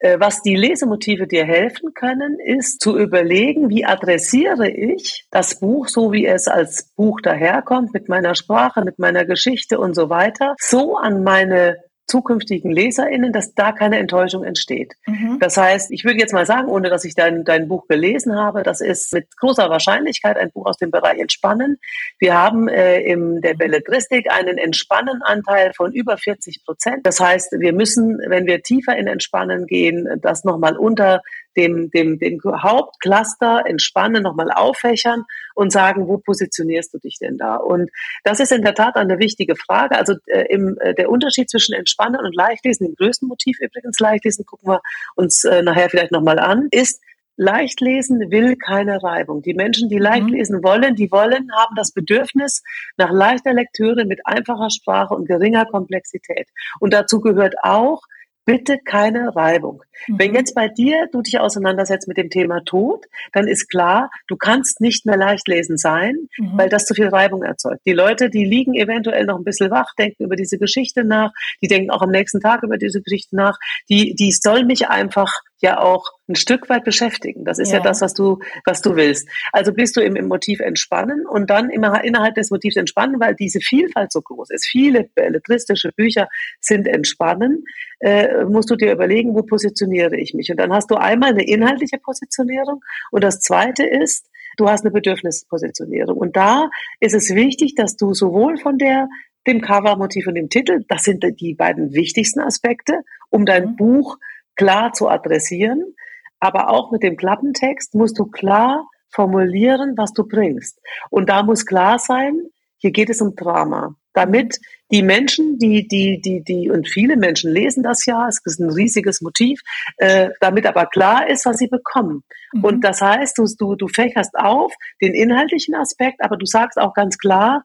Äh, 0.05 0.19
was 0.19 0.43
die 0.43 0.55
Lesemotive 0.55 1.25
dir 1.25 1.45
helfen 1.45 1.95
können, 1.95 2.37
ist 2.39 2.79
zu 2.79 2.95
überlegen, 2.95 3.69
wie 3.69 3.85
adressiere 3.85 4.69
ich 4.69 5.25
das 5.31 5.59
Buch, 5.59 5.87
so 5.87 6.11
wie 6.13 6.27
es 6.27 6.47
als 6.47 6.93
Buch 6.95 7.21
daherkommt, 7.21 7.91
mit 7.91 8.07
meiner 8.07 8.35
Sprache, 8.35 8.83
mit 8.83 8.99
meiner 8.99 9.25
Geschichte 9.25 9.79
und 9.79 9.95
so 9.95 10.11
weiter, 10.11 10.53
so 10.59 10.95
an 10.95 11.23
meine 11.23 11.77
zukünftigen 12.07 12.71
LeserInnen, 12.71 13.33
dass 13.33 13.53
da 13.55 13.71
keine 13.71 13.97
Enttäuschung 13.97 14.43
entsteht. 14.43 14.93
Mhm. 15.05 15.39
Das 15.39 15.57
heißt, 15.57 15.91
ich 15.91 16.03
würde 16.03 16.19
jetzt 16.19 16.33
mal 16.33 16.45
sagen, 16.45 16.67
ohne 16.67 16.89
dass 16.89 17.03
ich 17.05 17.15
dein, 17.15 17.43
dein 17.43 17.67
Buch 17.67 17.87
gelesen 17.87 18.35
habe, 18.35 18.63
das 18.63 18.81
ist 18.81 19.13
mit 19.13 19.35
großer 19.37 19.69
Wahrscheinlichkeit 19.69 20.37
ein 20.37 20.51
Buch 20.51 20.65
aus 20.65 20.77
dem 20.77 20.91
Bereich 20.91 21.19
Entspannen. 21.19 21.77
Wir 22.19 22.35
haben 22.35 22.67
äh, 22.67 22.99
in 23.01 23.41
der 23.41 23.55
Belletristik 23.55 24.31
einen 24.31 24.57
Entspannenanteil 24.57 25.73
von 25.73 25.91
über 25.93 26.17
40 26.17 26.63
Prozent. 26.63 27.05
Das 27.05 27.19
heißt, 27.19 27.53
wir 27.59 27.73
müssen, 27.73 28.19
wenn 28.27 28.45
wir 28.45 28.61
tiefer 28.61 28.95
in 28.95 29.07
Entspannen 29.07 29.65
gehen, 29.65 30.07
das 30.21 30.43
nochmal 30.43 30.77
unter 30.77 31.21
dem, 31.55 31.89
dem, 31.91 32.19
dem 32.19 32.39
Hauptcluster 32.43 33.63
entspannen, 33.65 34.23
nochmal 34.23 34.51
auffächern 34.51 35.23
und 35.53 35.71
sagen, 35.71 36.07
wo 36.07 36.17
positionierst 36.17 36.93
du 36.93 36.99
dich 36.99 37.17
denn 37.19 37.37
da? 37.37 37.55
Und 37.55 37.89
das 38.23 38.39
ist 38.39 38.51
in 38.51 38.61
der 38.61 38.75
Tat 38.75 38.95
eine 38.95 39.19
wichtige 39.19 39.55
Frage. 39.55 39.97
Also 39.97 40.15
äh, 40.27 40.45
im, 40.49 40.77
äh, 40.79 40.93
der 40.93 41.09
Unterschied 41.09 41.49
zwischen 41.49 41.73
Entspannen 41.73 42.21
und 42.21 42.35
Leichtlesen, 42.35 42.87
dem 42.87 42.95
größten 42.95 43.27
Motiv 43.27 43.59
übrigens 43.59 43.99
Leichtlesen, 43.99 44.45
gucken 44.45 44.69
wir 44.69 44.81
uns 45.15 45.43
äh, 45.43 45.61
nachher 45.61 45.89
vielleicht 45.89 46.11
nochmal 46.11 46.39
an, 46.39 46.67
ist, 46.71 47.01
Leichtlesen 47.37 48.31
will 48.31 48.55
keine 48.55 49.03
Reibung. 49.03 49.41
Die 49.41 49.53
Menschen, 49.53 49.89
die 49.89 49.97
leicht 49.97 50.27
mhm. 50.27 50.33
lesen 50.33 50.63
wollen, 50.63 50.95
die 50.95 51.11
wollen, 51.11 51.51
haben 51.53 51.75
das 51.75 51.91
Bedürfnis 51.91 52.63
nach 52.97 53.11
leichter 53.11 53.53
Lektüre 53.53 54.05
mit 54.05 54.25
einfacher 54.25 54.69
Sprache 54.69 55.13
und 55.13 55.27
geringer 55.27 55.65
Komplexität. 55.65 56.47
Und 56.79 56.93
dazu 56.93 57.19
gehört 57.19 57.55
auch, 57.61 58.03
bitte 58.45 58.77
keine 58.77 59.35
Reibung. 59.35 59.83
Mhm. 60.07 60.19
Wenn 60.19 60.33
jetzt 60.35 60.55
bei 60.55 60.67
dir 60.67 61.07
du 61.11 61.21
dich 61.21 61.39
auseinandersetzt 61.39 62.07
mit 62.07 62.17
dem 62.17 62.29
Thema 62.29 62.61
Tod, 62.63 63.05
dann 63.33 63.47
ist 63.47 63.69
klar, 63.69 64.09
du 64.27 64.35
kannst 64.37 64.81
nicht 64.81 65.05
mehr 65.05 65.17
leicht 65.17 65.47
lesen 65.47 65.77
sein, 65.77 66.29
mhm. 66.37 66.57
weil 66.57 66.69
das 66.69 66.85
zu 66.85 66.93
viel 66.93 67.07
Reibung 67.07 67.43
erzeugt. 67.43 67.81
Die 67.85 67.93
Leute, 67.93 68.29
die 68.29 68.45
liegen 68.45 68.75
eventuell 68.75 69.25
noch 69.25 69.37
ein 69.37 69.43
bisschen 69.43 69.71
wach, 69.71 69.93
denken 69.97 70.23
über 70.23 70.35
diese 70.35 70.57
Geschichte 70.57 71.03
nach, 71.03 71.31
die 71.61 71.67
denken 71.67 71.89
auch 71.89 72.01
am 72.01 72.11
nächsten 72.11 72.39
Tag 72.39 72.63
über 72.63 72.77
diese 72.77 73.01
Geschichte 73.01 73.35
nach, 73.35 73.57
die, 73.89 74.15
die 74.15 74.31
soll 74.31 74.63
mich 74.65 74.87
einfach 74.89 75.33
ja 75.61 75.79
auch 75.79 76.11
ein 76.27 76.35
Stück 76.35 76.69
weit 76.69 76.83
beschäftigen. 76.83 77.45
Das 77.45 77.59
ist 77.59 77.71
ja, 77.71 77.77
ja 77.77 77.83
das, 77.83 78.01
was 78.01 78.13
du, 78.13 78.39
was 78.65 78.81
du 78.81 78.95
willst. 78.95 79.27
Also 79.51 79.73
bist 79.73 79.95
du 79.95 80.01
im, 80.01 80.15
im 80.15 80.27
Motiv 80.27 80.59
entspannen 80.59 81.25
und 81.25 81.49
dann 81.49 81.69
immer 81.69 82.03
innerhalb 82.03 82.35
des 82.35 82.51
Motivs 82.51 82.75
entspannen, 82.75 83.19
weil 83.19 83.35
diese 83.35 83.59
Vielfalt 83.59 84.11
so 84.11 84.21
groß 84.21 84.49
ist. 84.51 84.65
Viele 84.65 85.09
belletristische 85.15 85.91
Bücher 85.95 86.27
sind 86.59 86.87
entspannen. 86.87 87.63
Äh, 87.99 88.45
musst 88.45 88.69
du 88.69 88.75
dir 88.75 88.91
überlegen, 88.91 89.33
wo 89.33 89.43
positioniere 89.43 90.17
ich 90.17 90.33
mich? 90.33 90.51
Und 90.51 90.59
dann 90.59 90.73
hast 90.73 90.91
du 90.91 90.95
einmal 90.95 91.29
eine 91.29 91.47
inhaltliche 91.47 91.97
Positionierung 91.97 92.81
und 93.11 93.23
das 93.23 93.39
zweite 93.39 93.85
ist, 93.85 94.29
du 94.57 94.69
hast 94.69 94.83
eine 94.83 94.91
Bedürfnispositionierung. 94.91 96.17
Und 96.17 96.35
da 96.35 96.69
ist 96.99 97.13
es 97.13 97.33
wichtig, 97.33 97.75
dass 97.75 97.97
du 97.97 98.13
sowohl 98.13 98.57
von 98.57 98.77
der 98.77 99.07
dem 99.47 99.61
Covermotiv 99.61 100.27
und 100.27 100.35
dem 100.35 100.49
Titel, 100.49 100.83
das 100.87 101.03
sind 101.03 101.23
die 101.39 101.53
beiden 101.53 101.93
wichtigsten 101.93 102.39
Aspekte, 102.39 103.01
um 103.29 103.45
dein 103.45 103.71
mhm. 103.71 103.75
Buch 103.75 104.17
klar 104.55 104.93
zu 104.93 105.09
adressieren, 105.09 105.95
aber 106.39 106.69
auch 106.69 106.91
mit 106.91 107.03
dem 107.03 107.17
Klappentext 107.17 107.95
musst 107.95 108.19
du 108.19 108.25
klar 108.25 108.87
formulieren, 109.09 109.93
was 109.97 110.13
du 110.13 110.27
bringst. 110.27 110.79
Und 111.09 111.29
da 111.29 111.43
muss 111.43 111.65
klar 111.65 111.99
sein, 111.99 112.49
hier 112.77 112.91
geht 112.91 113.09
es 113.09 113.21
um 113.21 113.35
Drama. 113.35 113.95
Damit 114.13 114.59
die 114.91 115.01
Menschen, 115.01 115.57
die, 115.57 115.87
die, 115.87 116.21
die, 116.21 116.43
die, 116.43 116.69
und 116.69 116.87
viele 116.87 117.17
Menschen 117.17 117.51
lesen 117.51 117.83
das 117.83 118.05
ja, 118.05 118.27
es 118.27 118.39
ist 118.45 118.59
ein 118.59 118.69
riesiges 118.69 119.21
Motiv, 119.21 119.59
äh, 119.97 120.29
damit 120.39 120.65
aber 120.65 120.85
klar 120.85 121.27
ist, 121.27 121.45
was 121.45 121.57
sie 121.57 121.67
bekommen. 121.67 122.23
Mhm. 122.53 122.63
Und 122.63 122.81
das 122.81 123.01
heißt, 123.01 123.37
du, 123.37 123.45
du, 123.57 123.75
du 123.75 123.87
fächerst 123.87 124.35
auf 124.35 124.73
den 125.01 125.13
inhaltlichen 125.13 125.75
Aspekt, 125.75 126.23
aber 126.23 126.37
du 126.37 126.45
sagst 126.45 126.77
auch 126.77 126.93
ganz 126.93 127.17
klar, 127.17 127.63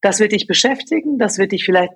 das 0.00 0.20
wird 0.20 0.32
dich 0.32 0.46
beschäftigen, 0.46 1.18
das 1.18 1.38
wird 1.38 1.52
dich 1.52 1.64
vielleicht 1.64 1.92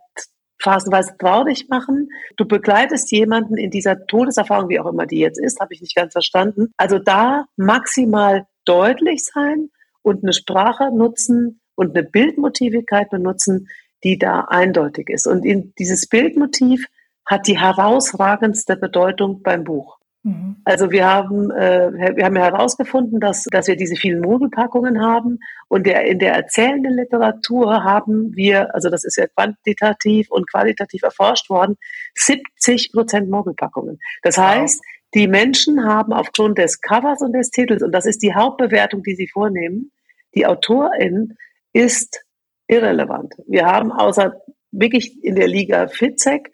phasenweise 0.62 1.16
traurig 1.18 1.68
machen. 1.68 2.10
Du 2.36 2.46
begleitest 2.46 3.10
jemanden 3.10 3.56
in 3.56 3.70
dieser 3.70 4.06
Todeserfahrung, 4.06 4.68
wie 4.68 4.80
auch 4.80 4.86
immer 4.86 5.06
die 5.06 5.18
jetzt 5.18 5.40
ist, 5.40 5.60
habe 5.60 5.74
ich 5.74 5.80
nicht 5.80 5.96
ganz 5.96 6.12
verstanden. 6.12 6.72
Also 6.76 6.98
da 6.98 7.46
maximal 7.56 8.46
deutlich 8.64 9.24
sein 9.24 9.70
und 10.02 10.22
eine 10.22 10.32
Sprache 10.32 10.90
nutzen 10.94 11.60
und 11.74 11.96
eine 11.96 12.06
Bildmotivigkeit 12.06 13.10
benutzen, 13.10 13.68
die 14.04 14.18
da 14.18 14.42
eindeutig 14.48 15.08
ist. 15.10 15.26
Und 15.26 15.44
in 15.44 15.72
dieses 15.78 16.08
Bildmotiv 16.08 16.86
hat 17.26 17.46
die 17.46 17.58
herausragendste 17.58 18.76
Bedeutung 18.76 19.42
beim 19.42 19.64
Buch. 19.64 19.98
Mhm. 20.24 20.56
Also 20.64 20.90
wir 20.90 21.08
haben, 21.08 21.50
äh, 21.50 22.16
wir 22.16 22.24
haben 22.24 22.36
herausgefunden, 22.36 23.18
dass, 23.18 23.44
dass 23.50 23.66
wir 23.66 23.76
diese 23.76 23.96
vielen 23.96 24.20
Mogelpackungen 24.20 25.02
haben 25.02 25.40
und 25.68 25.86
der, 25.86 26.04
in 26.04 26.18
der 26.18 26.34
erzählenden 26.34 26.94
Literatur 26.94 27.82
haben 27.82 28.34
wir, 28.34 28.74
also 28.74 28.88
das 28.88 29.04
ist 29.04 29.16
ja 29.16 29.26
quantitativ 29.26 30.30
und 30.30 30.48
qualitativ 30.50 31.02
erforscht 31.02 31.50
worden, 31.50 31.76
70 32.14 32.92
Prozent 32.92 33.30
Mogelpackungen. 33.30 33.98
Das 34.22 34.38
heißt, 34.38 34.82
die 35.14 35.26
Menschen 35.26 35.84
haben 35.84 36.12
aufgrund 36.12 36.58
des 36.58 36.80
Covers 36.80 37.20
und 37.20 37.32
des 37.32 37.50
Titels, 37.50 37.82
und 37.82 37.92
das 37.92 38.06
ist 38.06 38.22
die 38.22 38.34
Hauptbewertung, 38.34 39.02
die 39.02 39.14
sie 39.14 39.28
vornehmen, 39.28 39.90
die 40.34 40.46
Autorin 40.46 41.36
ist 41.72 42.24
irrelevant. 42.68 43.34
Wir 43.46 43.66
haben 43.66 43.92
außer 43.92 44.40
wirklich 44.70 45.22
in 45.22 45.34
der 45.34 45.48
Liga 45.48 45.88
Fitzek 45.88 46.50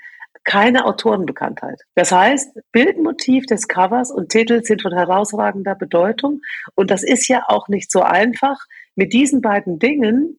keine 0.48 0.86
Autorenbekanntheit. 0.86 1.82
Das 1.94 2.10
heißt, 2.10 2.58
Bildmotiv 2.72 3.44
des 3.44 3.68
Covers 3.68 4.10
und 4.10 4.30
Titel 4.30 4.64
sind 4.64 4.80
von 4.80 4.94
herausragender 4.94 5.74
Bedeutung. 5.74 6.40
Und 6.74 6.90
das 6.90 7.02
ist 7.02 7.28
ja 7.28 7.42
auch 7.48 7.68
nicht 7.68 7.92
so 7.92 8.00
einfach, 8.00 8.56
mit 8.96 9.12
diesen 9.12 9.42
beiden 9.42 9.78
Dingen 9.78 10.38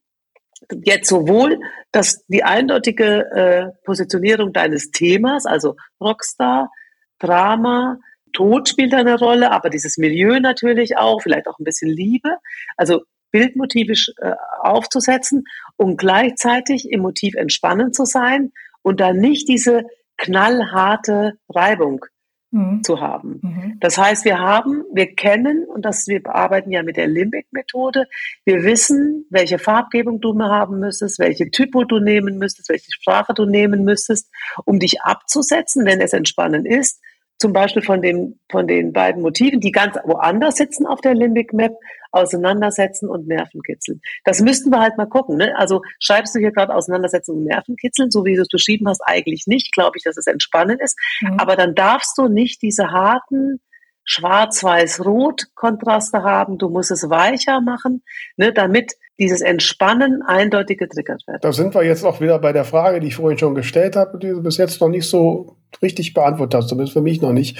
jetzt 0.83 1.07
sowohl 1.07 1.59
dass 1.91 2.25
die 2.27 2.43
eindeutige 2.43 3.31
äh, 3.31 3.83
Positionierung 3.85 4.51
deines 4.51 4.91
Themas, 4.91 5.45
also 5.45 5.75
Rockstar, 6.01 6.71
Drama, 7.19 7.99
Tod 8.33 8.67
spielt 8.67 8.93
eine 8.93 9.17
Rolle, 9.17 9.51
aber 9.51 9.69
dieses 9.69 9.97
Milieu 9.97 10.39
natürlich 10.39 10.97
auch, 10.97 11.21
vielleicht 11.21 11.47
auch 11.47 11.59
ein 11.59 11.63
bisschen 11.63 11.89
Liebe, 11.89 12.37
also 12.77 13.01
bildmotivisch 13.31 14.11
äh, 14.17 14.33
aufzusetzen 14.61 15.45
und 15.77 15.97
gleichzeitig 15.97 16.91
im 16.91 17.01
Motiv 17.01 17.35
entspannend 17.35 17.95
zu 17.95 18.05
sein 18.05 18.51
und 18.81 18.99
dann 18.99 19.17
nicht 19.17 19.47
diese 19.47 19.83
knallharte 20.19 21.33
Reibung 21.49 22.05
mhm. 22.51 22.83
zu 22.83 22.99
haben. 22.99 23.39
Mhm. 23.41 23.77
Das 23.79 23.97
heißt, 23.97 24.25
wir 24.25 24.39
haben, 24.39 24.83
wir 24.93 25.15
kennen, 25.15 25.65
und 25.65 25.83
das, 25.85 26.07
wir 26.07 26.21
arbeiten 26.27 26.71
ja 26.71 26.83
mit 26.83 26.97
der 26.97 27.07
Limbic-Methode, 27.07 28.05
wir 28.45 28.63
wissen, 28.63 29.25
welche 29.29 29.59
Farbgebung 29.59 30.21
du 30.21 30.39
haben 30.39 30.79
müsstest, 30.79 31.19
welche 31.19 31.49
Typo 31.49 31.83
du 31.83 31.99
nehmen 31.99 32.37
müsstest, 32.37 32.69
welche 32.69 32.91
Sprache 32.91 33.33
du 33.33 33.45
nehmen 33.45 33.83
müsstest, 33.83 34.29
um 34.65 34.79
dich 34.79 35.01
abzusetzen, 35.01 35.85
wenn 35.85 36.01
es 36.01 36.13
entspannend 36.13 36.67
ist 36.67 37.01
zum 37.39 37.53
Beispiel 37.53 37.81
von 37.81 38.01
den, 38.01 38.39
von 38.51 38.67
den 38.67 38.93
beiden 38.93 39.21
Motiven, 39.21 39.61
die 39.61 39.71
ganz 39.71 39.95
woanders 40.03 40.55
sitzen 40.55 40.85
auf 40.85 41.01
der 41.01 41.15
Limbic 41.15 41.53
Map, 41.53 41.73
auseinandersetzen 42.11 43.09
und 43.09 43.27
Nervenkitzeln. 43.27 44.01
Das 44.25 44.41
müssten 44.41 44.71
wir 44.71 44.79
halt 44.79 44.97
mal 44.97 45.05
gucken. 45.05 45.37
Ne? 45.37 45.53
Also 45.57 45.81
schreibst 45.99 46.35
du 46.35 46.39
hier 46.39 46.51
gerade 46.51 46.73
auseinandersetzen 46.73 47.35
und 47.35 47.43
Nervenkitzeln, 47.45 48.11
so 48.11 48.25
wie 48.25 48.35
du 48.35 48.41
es 48.41 48.49
beschrieben 48.49 48.87
hast, 48.87 49.01
eigentlich 49.05 49.45
nicht, 49.47 49.73
glaube 49.73 49.97
ich, 49.97 50.03
dass 50.03 50.17
es 50.17 50.27
entspannend 50.27 50.81
ist. 50.81 50.97
Mhm. 51.21 51.39
Aber 51.39 51.55
dann 51.55 51.75
darfst 51.75 52.17
du 52.17 52.27
nicht 52.27 52.61
diese 52.61 52.91
harten 52.91 53.61
Schwarz-Weiß-Rot-Kontraste 54.05 56.23
haben. 56.23 56.57
Du 56.57 56.69
musst 56.69 56.89
es 56.89 57.11
weicher 57.11 57.61
machen, 57.61 58.01
ne, 58.37 58.51
damit 58.51 58.93
dieses 59.19 59.41
Entspannen 59.41 60.23
eindeutig 60.23 60.79
getriggert 60.79 61.21
wird. 61.27 61.43
Da 61.43 61.53
sind 61.53 61.75
wir 61.75 61.83
jetzt 61.83 62.03
auch 62.03 62.19
wieder 62.19 62.39
bei 62.39 62.53
der 62.53 62.65
Frage, 62.65 63.01
die 63.01 63.07
ich 63.07 63.17
vorhin 63.17 63.37
schon 63.37 63.53
gestellt 63.53 63.95
habe, 63.95 64.17
die 64.17 64.29
du 64.29 64.41
bis 64.41 64.57
jetzt 64.57 64.81
noch 64.81 64.89
nicht 64.89 65.07
so 65.07 65.58
richtig 65.81 66.13
beantwortet 66.13 66.59
hast, 66.59 66.69
zumindest 66.69 66.93
für 66.93 67.01
mich 67.01 67.21
noch 67.21 67.33
nicht. 67.33 67.57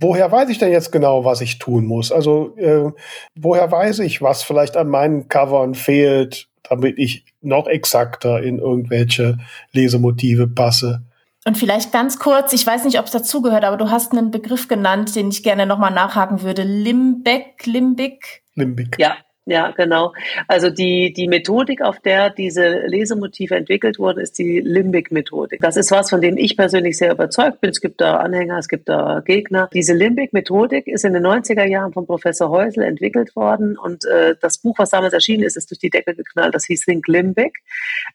Woher 0.00 0.30
weiß 0.30 0.48
ich 0.50 0.58
denn 0.58 0.72
jetzt 0.72 0.92
genau, 0.92 1.24
was 1.24 1.40
ich 1.40 1.58
tun 1.58 1.86
muss? 1.86 2.12
Also 2.12 2.56
äh, 2.56 2.90
woher 3.34 3.70
weiß 3.70 4.00
ich, 4.00 4.22
was 4.22 4.42
vielleicht 4.42 4.76
an 4.76 4.88
meinen 4.88 5.28
Covern 5.28 5.74
fehlt, 5.74 6.48
damit 6.62 6.98
ich 6.98 7.24
noch 7.40 7.66
exakter 7.66 8.42
in 8.42 8.58
irgendwelche 8.58 9.38
Lesemotive 9.72 10.48
passe? 10.48 11.02
Und 11.46 11.56
vielleicht 11.56 11.90
ganz 11.90 12.18
kurz, 12.18 12.52
ich 12.52 12.66
weiß 12.66 12.84
nicht, 12.84 12.98
ob 12.98 13.06
es 13.06 13.12
dazugehört, 13.12 13.64
aber 13.64 13.78
du 13.78 13.90
hast 13.90 14.12
einen 14.12 14.30
Begriff 14.30 14.68
genannt, 14.68 15.16
den 15.16 15.30
ich 15.30 15.42
gerne 15.42 15.64
nochmal 15.64 15.90
nachhaken 15.90 16.42
würde. 16.42 16.62
Limbeck, 16.62 17.64
Limbic? 17.64 18.42
Limbic. 18.54 18.96
Ja, 18.98 19.16
ja, 19.46 19.70
genau. 19.70 20.12
Also 20.48 20.70
die, 20.70 21.12
die 21.12 21.26
Methodik, 21.26 21.80
auf 21.82 21.98
der 21.98 22.30
diese 22.30 22.68
Lesemotive 22.86 23.56
entwickelt 23.56 23.98
wurden, 23.98 24.20
ist 24.20 24.38
die 24.38 24.60
Limbic-Methodik. 24.60 25.60
Das 25.60 25.76
ist 25.76 25.90
was, 25.90 26.10
von 26.10 26.20
dem 26.20 26.36
ich 26.36 26.56
persönlich 26.56 26.98
sehr 26.98 27.12
überzeugt 27.12 27.60
bin. 27.60 27.70
Es 27.70 27.80
gibt 27.80 28.00
da 28.00 28.18
Anhänger, 28.18 28.58
es 28.58 28.68
gibt 28.68 28.88
da 28.88 29.22
Gegner. 29.24 29.70
Diese 29.72 29.94
Limbic-Methodik 29.94 30.86
ist 30.86 31.04
in 31.04 31.14
den 31.14 31.26
90er 31.26 31.64
Jahren 31.64 31.92
von 31.92 32.06
Professor 32.06 32.50
Häusl 32.50 32.82
entwickelt 32.82 33.34
worden 33.34 33.78
und 33.78 34.04
äh, 34.04 34.36
das 34.40 34.58
Buch, 34.58 34.78
was 34.78 34.90
damals 34.90 35.14
erschienen 35.14 35.44
ist, 35.44 35.56
ist 35.56 35.70
durch 35.70 35.78
die 35.80 35.90
Decke 35.90 36.14
geknallt. 36.14 36.54
Das 36.54 36.66
hieß 36.66 36.84
Think 36.84 37.08
Limbic. 37.08 37.58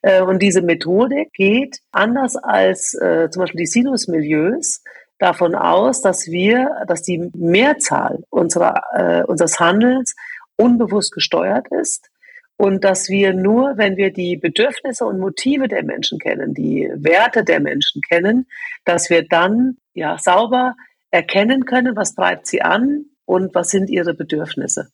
Äh, 0.04 0.22
und 0.22 0.42
diese 0.42 0.62
Methodik 0.62 1.34
geht 1.34 1.80
anders 1.92 2.36
als 2.36 2.94
äh, 2.94 3.30
zum 3.32 3.42
Beispiel 3.42 3.60
die 3.60 3.66
Sinusmilieus 3.66 4.84
davon 5.18 5.56
aus, 5.56 6.02
dass 6.02 6.28
wir, 6.28 6.70
dass 6.88 7.02
die 7.02 7.32
Mehrzahl 7.34 8.24
unserer, 8.30 8.82
äh, 8.94 9.24
unseres 9.24 9.60
Handelns 9.60 10.14
unbewusst 10.58 11.12
gesteuert 11.12 11.68
ist 11.72 12.10
und 12.58 12.84
dass 12.84 13.10
wir 13.10 13.34
nur, 13.34 13.78
wenn 13.78 13.98
wir 13.98 14.12
die 14.12 14.38
Bedürfnisse 14.38 15.06
und 15.06 15.20
Motive 15.20 15.68
der 15.68 15.84
Menschen 15.84 16.20
kennen, 16.20 16.54
die 16.54 16.89
Werte 16.96 17.44
der 17.44 17.60
Menschen 17.60 18.02
kennen, 18.02 18.48
dass 18.86 19.10
wir 19.10 19.28
dann 19.28 19.78
ja 19.94 20.18
sauber 20.18 20.76
erkennen 21.12 21.65
können, 21.65 21.96
was 21.96 22.15
treibt 22.15 22.48
sie 22.48 22.62
an 22.62 23.06
und 23.26 23.54
was 23.56 23.70
sind 23.70 23.89
ihre 23.89 24.13
Bedürfnisse. 24.13 24.89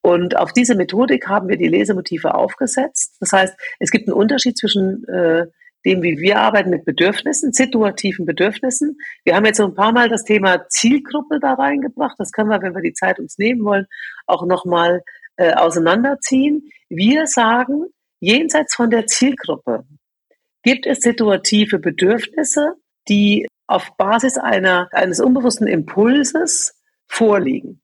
Und 0.00 0.36
auf 0.36 0.52
diese 0.52 0.74
Methodik 0.74 1.28
haben 1.28 1.48
wir 1.48 1.56
die 1.56 1.68
Lesemotive 1.68 2.34
aufgesetzt. 2.34 3.16
Das 3.20 3.32
heißt, 3.32 3.54
es 3.78 3.90
gibt 3.90 4.08
einen 4.08 4.16
Unterschied 4.16 4.56
zwischen 4.56 5.04
äh, 5.06 5.46
dem, 5.84 6.02
wie 6.02 6.18
wir 6.18 6.40
arbeiten 6.40 6.70
mit 6.70 6.84
Bedürfnissen, 6.84 7.52
situativen 7.52 8.26
Bedürfnissen. 8.26 8.98
Wir 9.24 9.36
haben 9.36 9.44
jetzt 9.44 9.58
so 9.58 9.64
ein 9.64 9.74
paar 9.74 9.92
Mal 9.92 10.08
das 10.08 10.24
Thema 10.24 10.68
Zielgruppe 10.68 11.40
da 11.40 11.54
reingebracht. 11.54 12.16
Das 12.18 12.32
können 12.32 12.50
wir, 12.50 12.62
wenn 12.62 12.74
wir 12.74 12.82
die 12.82 12.94
Zeit 12.94 13.18
uns 13.18 13.38
nehmen 13.38 13.64
wollen, 13.64 13.86
auch 14.26 14.46
nochmal 14.46 15.02
äh, 15.36 15.52
auseinanderziehen. 15.52 16.70
Wir 16.88 17.26
sagen, 17.26 17.86
jenseits 18.20 18.74
von 18.74 18.90
der 18.90 19.06
Zielgruppe 19.06 19.84
gibt 20.62 20.86
es 20.86 21.00
situative 21.00 21.78
Bedürfnisse, 21.78 22.74
die 23.08 23.46
auf 23.66 23.96
Basis 23.96 24.38
einer, 24.38 24.88
eines 24.92 25.20
unbewussten 25.20 25.66
Impulses 25.66 26.80
vorliegen. 27.06 27.80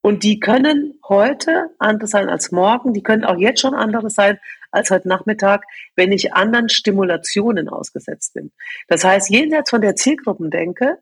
Und 0.00 0.22
die 0.22 0.40
können 0.40 0.98
heute 1.06 1.70
anders 1.78 2.10
sein 2.10 2.28
als 2.28 2.52
morgen, 2.52 2.94
die 2.94 3.02
können 3.02 3.24
auch 3.24 3.36
jetzt 3.36 3.60
schon 3.60 3.74
anders 3.74 4.14
sein 4.14 4.38
als 4.70 4.90
heute 4.90 5.08
Nachmittag, 5.08 5.64
wenn 5.96 6.12
ich 6.12 6.34
anderen 6.34 6.68
Stimulationen 6.68 7.68
ausgesetzt 7.68 8.34
bin. 8.34 8.52
Das 8.88 9.04
heißt, 9.04 9.30
jenseits 9.30 9.70
von 9.70 9.80
der 9.80 9.96
Zielgruppendenke 9.96 10.98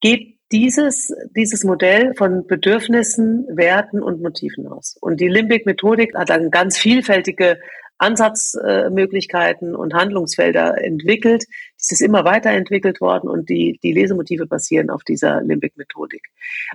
geht 0.00 0.38
dieses, 0.52 1.14
dieses 1.36 1.64
Modell 1.64 2.14
von 2.14 2.46
Bedürfnissen, 2.46 3.46
Werten 3.50 4.02
und 4.02 4.22
Motiven 4.22 4.66
aus. 4.66 4.96
Und 5.00 5.20
die 5.20 5.28
Limbic-Methodik 5.28 6.14
hat 6.14 6.30
dann 6.30 6.50
ganz 6.50 6.78
vielfältige 6.78 7.58
Ansatzmöglichkeiten 7.98 9.74
und 9.74 9.92
Handlungsfelder 9.92 10.82
entwickelt. 10.82 11.44
Es 11.76 11.90
ist 11.90 12.00
immer 12.00 12.24
weiterentwickelt 12.24 13.00
worden 13.00 13.28
und 13.28 13.48
die, 13.48 13.78
die 13.82 13.92
Lesemotive 13.92 14.46
basieren 14.46 14.88
auf 14.88 15.02
dieser 15.02 15.42
Limbic-Methodik. 15.42 16.22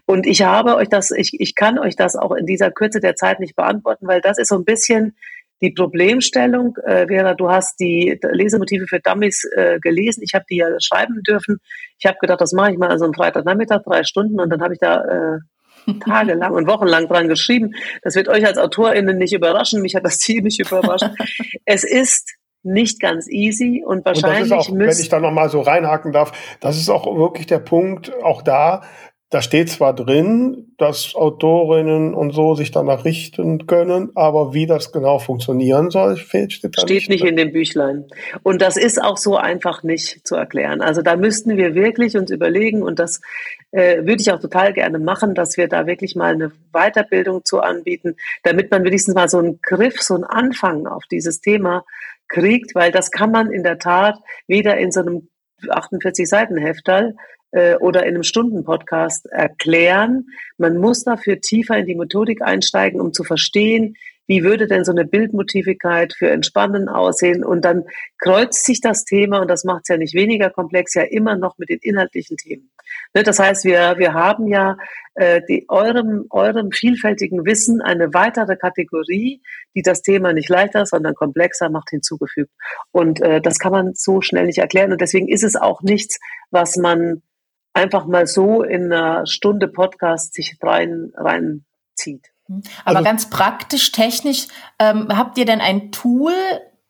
Und 0.06 0.28
ich 0.28 0.44
habe 0.44 0.76
euch 0.76 0.90
das, 0.90 1.12
ich, 1.12 1.40
ich 1.40 1.56
kann 1.56 1.80
euch 1.80 1.96
das 1.96 2.16
auch 2.16 2.34
in 2.34 2.46
dieser 2.46 2.72
Kürze 2.72 3.00
der 3.00 3.16
Zeit 3.16 3.40
nicht 3.40 3.56
beantworten, 3.56 4.06
weil 4.06 4.22
das 4.22 4.38
ist 4.38 4.50
so 4.50 4.56
ein 4.56 4.66
bisschen 4.66 5.16
die 5.64 5.72
Problemstellung. 5.72 6.76
Äh, 6.86 7.08
Vera, 7.08 7.34
du 7.34 7.50
hast 7.50 7.80
die 7.80 8.20
Lesemotive 8.22 8.86
für 8.86 9.00
Dummies 9.00 9.46
äh, 9.56 9.80
gelesen. 9.80 10.22
Ich 10.24 10.34
habe 10.34 10.46
die 10.50 10.58
ja 10.58 10.68
schreiben 10.80 11.24
dürfen. 11.24 11.58
Ich 11.98 12.06
habe 12.06 12.18
gedacht, 12.20 12.42
das 12.42 12.52
mache 12.52 12.74
ich 12.74 12.78
mal 12.78 12.90
also 12.90 13.06
am 13.06 13.14
Freitagnachmittag, 13.14 13.82
drei 13.84 14.04
Stunden 14.04 14.40
und 14.40 14.50
dann 14.50 14.62
habe 14.62 14.74
ich 14.74 14.80
da 14.80 15.04
äh, 15.04 15.40
tagelang 16.02 16.54
und 16.54 16.68
wochenlang 16.68 17.08
dran 17.08 17.30
geschrieben. 17.30 17.76
Das 18.02 18.16
wird 18.16 18.28
euch 18.28 18.46
als 18.46 18.58
AutorInnen 18.58 19.18
nicht 19.18 19.34
überraschen. 19.34 19.82
Mich 19.82 19.96
hat 19.96 20.04
das 20.06 20.20
ziemlich 20.20 20.60
überrascht. 20.60 21.10
es 21.66 21.86
ist 21.86 22.36
nicht 22.62 23.02
ganz 23.02 23.30
easy 23.30 23.84
und 23.86 24.06
wahrscheinlich 24.06 24.44
und 24.44 24.52
das 24.52 24.68
ist 24.68 24.74
auch, 24.74 24.78
wenn 24.78 24.90
ich 24.90 25.10
da 25.10 25.20
nochmal 25.20 25.50
so 25.50 25.62
reinhaken 25.62 26.12
darf, 26.14 26.58
das 26.62 26.78
ist 26.78 26.90
auch 26.90 27.06
wirklich 27.18 27.46
der 27.46 27.60
Punkt, 27.60 28.14
auch 28.24 28.42
da, 28.42 28.84
da 29.34 29.42
steht 29.42 29.72
zwar 29.72 29.96
drin, 29.96 30.76
dass 30.78 31.16
Autorinnen 31.16 32.14
und 32.14 32.34
so 32.34 32.54
sich 32.54 32.70
danach 32.70 33.04
richten 33.04 33.66
können, 33.66 34.12
aber 34.14 34.54
wie 34.54 34.68
das 34.68 34.92
genau 34.92 35.18
funktionieren 35.18 35.90
soll, 35.90 36.18
steht, 36.18 36.54
steht 36.54 36.78
da 36.78 36.86
nicht, 36.86 37.10
nicht 37.10 37.26
in 37.26 37.36
dem 37.36 37.52
Büchlein. 37.52 38.06
Und 38.44 38.62
das 38.62 38.78
ist 38.78 39.02
auch 39.02 39.18
so 39.18 39.36
einfach 39.36 39.82
nicht 39.82 40.28
zu 40.28 40.36
erklären. 40.36 40.82
Also 40.82 41.02
da 41.02 41.16
müssten 41.16 41.58
wir 41.58 41.74
wirklich 41.74 42.16
uns 42.16 42.30
überlegen 42.30 42.84
und 42.84 43.00
das 43.00 43.22
äh, 43.72 44.06
würde 44.06 44.22
ich 44.22 44.32
auch 44.32 44.40
total 44.40 44.72
gerne 44.72 45.00
machen, 45.00 45.34
dass 45.34 45.58
wir 45.58 45.68
da 45.68 45.88
wirklich 45.88 46.16
mal 46.16 46.34
eine 46.34 46.52
Weiterbildung 46.72 47.44
zu 47.44 47.60
anbieten, 47.60 48.18
damit 48.44 48.70
man 48.70 48.84
wenigstens 48.84 49.16
mal 49.16 49.30
so 49.30 49.40
einen 49.40 49.60
Griff, 49.64 50.00
so 50.00 50.14
einen 50.14 50.26
Anfang 50.26 50.86
auf 50.86 51.06
dieses 51.10 51.42
Thema 51.42 51.86
kriegt, 52.28 52.76
weil 52.76 52.92
das 52.92 53.10
kann 53.10 53.32
man 53.32 53.50
in 53.50 53.64
der 53.64 53.80
Tat 53.80 54.20
weder 54.46 54.78
in 54.78 54.92
so 54.92 55.00
einem 55.00 55.28
48 55.68 56.30
Seiten 56.30 56.58
Heftal 56.58 57.16
äh, 57.54 57.76
oder 57.76 58.02
in 58.04 58.16
einem 58.16 58.24
Stundenpodcast 58.24 59.28
erklären. 59.28 60.28
Man 60.58 60.78
muss 60.78 61.04
dafür 61.04 61.40
tiefer 61.40 61.78
in 61.78 61.86
die 61.86 61.96
Methodik 61.96 62.42
einsteigen, 62.42 63.00
um 63.00 63.14
zu 63.14 63.24
verstehen, 63.24 63.96
wie 64.26 64.44
würde 64.44 64.68
denn 64.68 64.86
so 64.86 64.92
eine 64.92 65.06
Bildmotivigkeit 65.06 66.14
für 66.18 66.30
Entspannen 66.30 66.88
aussehen? 66.88 67.44
Und 67.44 67.66
dann 67.66 67.84
kreuzt 68.18 68.66
sich 68.66 68.80
das 68.80 69.04
Thema, 69.04 69.42
und 69.42 69.50
das 69.50 69.66
macht 69.66 69.82
es 69.84 69.90
ja 69.90 69.98
nicht 69.98 70.14
weniger 70.14 70.50
komplex, 70.50 70.94
ja 70.94 71.04
immer 71.04 71.36
noch 71.36 71.58
mit 71.58 71.70
den 71.70 71.80
inhaltlichen 71.82 72.38
Themen. 72.38 72.72
Ne, 73.14 73.24
das 73.24 73.40
heißt, 73.40 73.66
wir, 73.66 73.96
wir 73.98 74.14
haben 74.14 74.48
ja 74.48 74.78
äh, 75.16 75.42
die, 75.48 75.66
eurem, 75.68 76.26
eurem 76.30 76.72
vielfältigen 76.72 77.46
Wissen 77.46 77.82
eine 77.82 78.14
weitere 78.14 78.56
Kategorie, 78.56 79.42
die 79.76 79.82
das 79.82 80.02
Thema 80.02 80.32
nicht 80.32 80.50
leichter, 80.50 80.86
sondern 80.86 81.16
komplexer 81.16 81.70
macht, 81.70 81.90
hinzugefügt. 81.90 82.52
Und 82.92 83.22
äh, 83.22 83.42
das 83.42 83.60
kann 83.60 83.74
man 83.74 83.94
so 83.94 84.22
schnell 84.22 84.46
nicht 84.46 84.60
erklären. 84.60 84.94
Und 84.94 85.02
deswegen 85.02 85.28
ist 85.28 85.44
es 85.44 85.58
auch 85.58 85.82
nichts, 85.82 86.18
was 86.50 86.78
man 86.78 87.22
einfach 87.74 88.06
mal 88.06 88.28
so 88.28 88.64
in 88.64 88.92
einer 88.92 89.26
Stunde 89.26 89.68
Podcast 89.68 90.34
sich 90.34 90.58
rein 90.62 91.12
reinzieht. 91.16 92.32
Mhm. 92.48 92.64
Aber 92.86 92.98
also, 92.98 93.04
ganz 93.04 93.30
praktisch, 93.30 93.92
technisch, 93.92 94.48
ähm, 94.80 95.08
habt 95.10 95.38
ihr 95.38 95.46
denn 95.46 95.62
ein 95.62 95.92
Tool, 95.92 96.34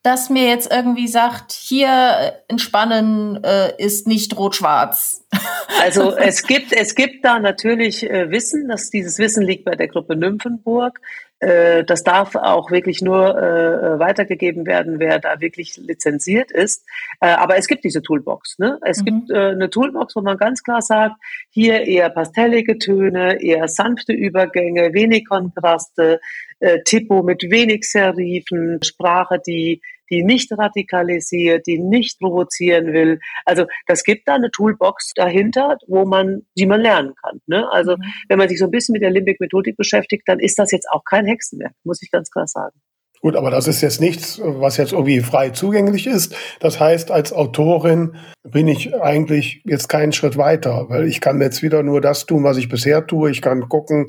das 0.04 0.30
mir 0.30 0.48
jetzt 0.48 0.72
irgendwie 0.72 1.08
sagt, 1.08 1.54
hier 1.54 1.88
äh, 1.88 2.32
entspannen 2.50 3.42
äh, 3.44 3.74
ist 3.78 4.08
nicht 4.08 4.38
rot-schwarz. 4.38 5.26
Also 5.82 6.16
es 6.16 6.44
gibt, 6.44 6.72
es 6.72 6.94
gibt 6.94 7.26
da 7.26 7.40
natürlich 7.40 8.10
äh, 8.10 8.30
Wissen, 8.30 8.70
dass 8.70 8.90
dieses 8.90 9.18
Wissen 9.18 9.44
liegt 9.44 9.66
bei 9.66 9.76
der 9.76 9.88
Gruppe 9.88 10.16
Nymphenburg. 10.16 11.02
Äh, 11.44 11.84
das 11.84 12.04
darf 12.04 12.36
auch 12.36 12.72
wirklich 12.72 13.02
nur 13.02 13.38
äh, 13.38 14.00
weitergegeben 14.00 14.66
werden, 14.66 15.00
wer 15.00 15.20
da 15.20 15.42
wirklich 15.42 15.76
lizenziert 15.78 16.52
ist. 16.52 16.86
Äh, 17.20 17.28
aber 17.28 17.58
es 17.58 17.68
gibt 17.68 17.84
diese 17.84 18.02
Toolbox. 18.02 18.60
Ne? 18.60 18.80
Es 18.82 19.02
mhm. 19.02 19.06
gibt 19.06 19.32
äh, 19.32 19.50
eine 19.50 19.70
Toolbox, 19.70 20.16
wo 20.16 20.22
man 20.22 20.38
ganz 20.38 20.64
klar 20.64 20.82
sagt, 20.82 21.16
hier 21.50 21.86
eher 21.86 22.10
pastellige 22.10 22.78
Töne, 22.78 23.42
eher 23.42 23.68
sanfte 23.68 24.14
Übergänge, 24.14 24.94
wenig 24.94 25.28
Kontraste, 25.28 26.22
äh, 26.64 26.82
Typo 26.84 27.24
mit 27.24 27.44
wenig 27.50 27.84
Serifen, 27.84 28.80
Sprache, 28.84 29.40
die 29.46 29.82
die 30.10 30.24
nicht 30.24 30.52
radikalisiert, 30.52 31.66
die 31.66 31.80
nicht 31.80 32.20
provozieren 32.20 32.94
will. 32.94 33.20
Also 33.46 33.66
das 33.88 34.04
gibt 34.04 34.28
da 34.28 34.36
eine 34.36 34.52
Toolbox 34.52 35.14
dahinter, 35.16 35.78
wo 35.88 36.06
man, 36.06 36.46
die 36.56 36.68
man 36.68 36.82
lernen 36.82 37.14
kann. 37.16 37.40
Ne? 37.48 37.68
Also 37.72 37.98
mhm. 37.98 38.04
wenn 38.30 38.38
man 38.38 38.48
sich 38.48 38.60
so 38.60 38.66
ein 38.66 38.72
bisschen 38.72 38.94
mit 38.94 39.02
der 39.02 39.10
Limbic-Methodik 39.10 39.76
beschäftigt, 39.76 40.24
dann 40.28 40.40
ist 40.40 40.60
das 40.60 40.72
jetzt 40.72 40.88
auch 40.92 41.04
kein 41.04 41.26
Hexenwerk, 41.26 41.74
muss 41.84 42.04
ich 42.04 42.12
ganz 42.12 42.30
klar 42.30 42.46
sagen. 42.46 42.78
Gut, 43.24 43.38
aber 43.38 43.52
das 43.52 43.70
ist 43.70 43.80
jetzt 43.80 44.02
nichts, 44.02 44.42
was 44.44 44.76
jetzt 44.76 44.92
irgendwie 44.92 45.22
frei 45.22 45.52
zugänglich 45.52 46.08
ist. 46.08 46.36
Das 46.60 46.82
heißt, 46.82 47.10
als 47.10 47.32
Autorin 47.32 48.18
bin 48.44 48.68
ich 48.68 48.94
eigentlich 49.02 49.62
jetzt 49.64 49.88
keinen 49.88 50.12
Schritt 50.12 50.36
weiter, 50.36 50.90
weil 50.90 51.08
ich 51.08 51.22
kann 51.22 51.40
jetzt 51.40 51.64
wieder 51.64 51.84
nur 51.84 52.02
das 52.02 52.26
tun, 52.26 52.44
was 52.44 52.58
ich 52.58 52.68
bisher 52.68 53.08
tue. 53.08 53.32
Ich 53.32 53.42
kann 53.42 53.70
gucken, 53.70 54.08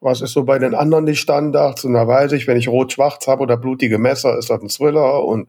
was 0.00 0.22
ist 0.22 0.32
so 0.32 0.44
bei 0.44 0.58
den 0.58 0.74
anderen 0.74 1.04
die 1.04 1.14
Standards 1.14 1.84
und 1.84 1.92
da 1.92 2.08
weiß 2.08 2.32
ich, 2.32 2.46
wenn 2.46 2.56
ich 2.56 2.68
rot-schwarz 2.68 3.26
habe 3.26 3.42
oder 3.42 3.58
blutige 3.58 3.98
Messer, 3.98 4.38
ist 4.38 4.48
das 4.48 4.62
ein 4.62 4.70
Thriller 4.70 5.22
und 5.26 5.48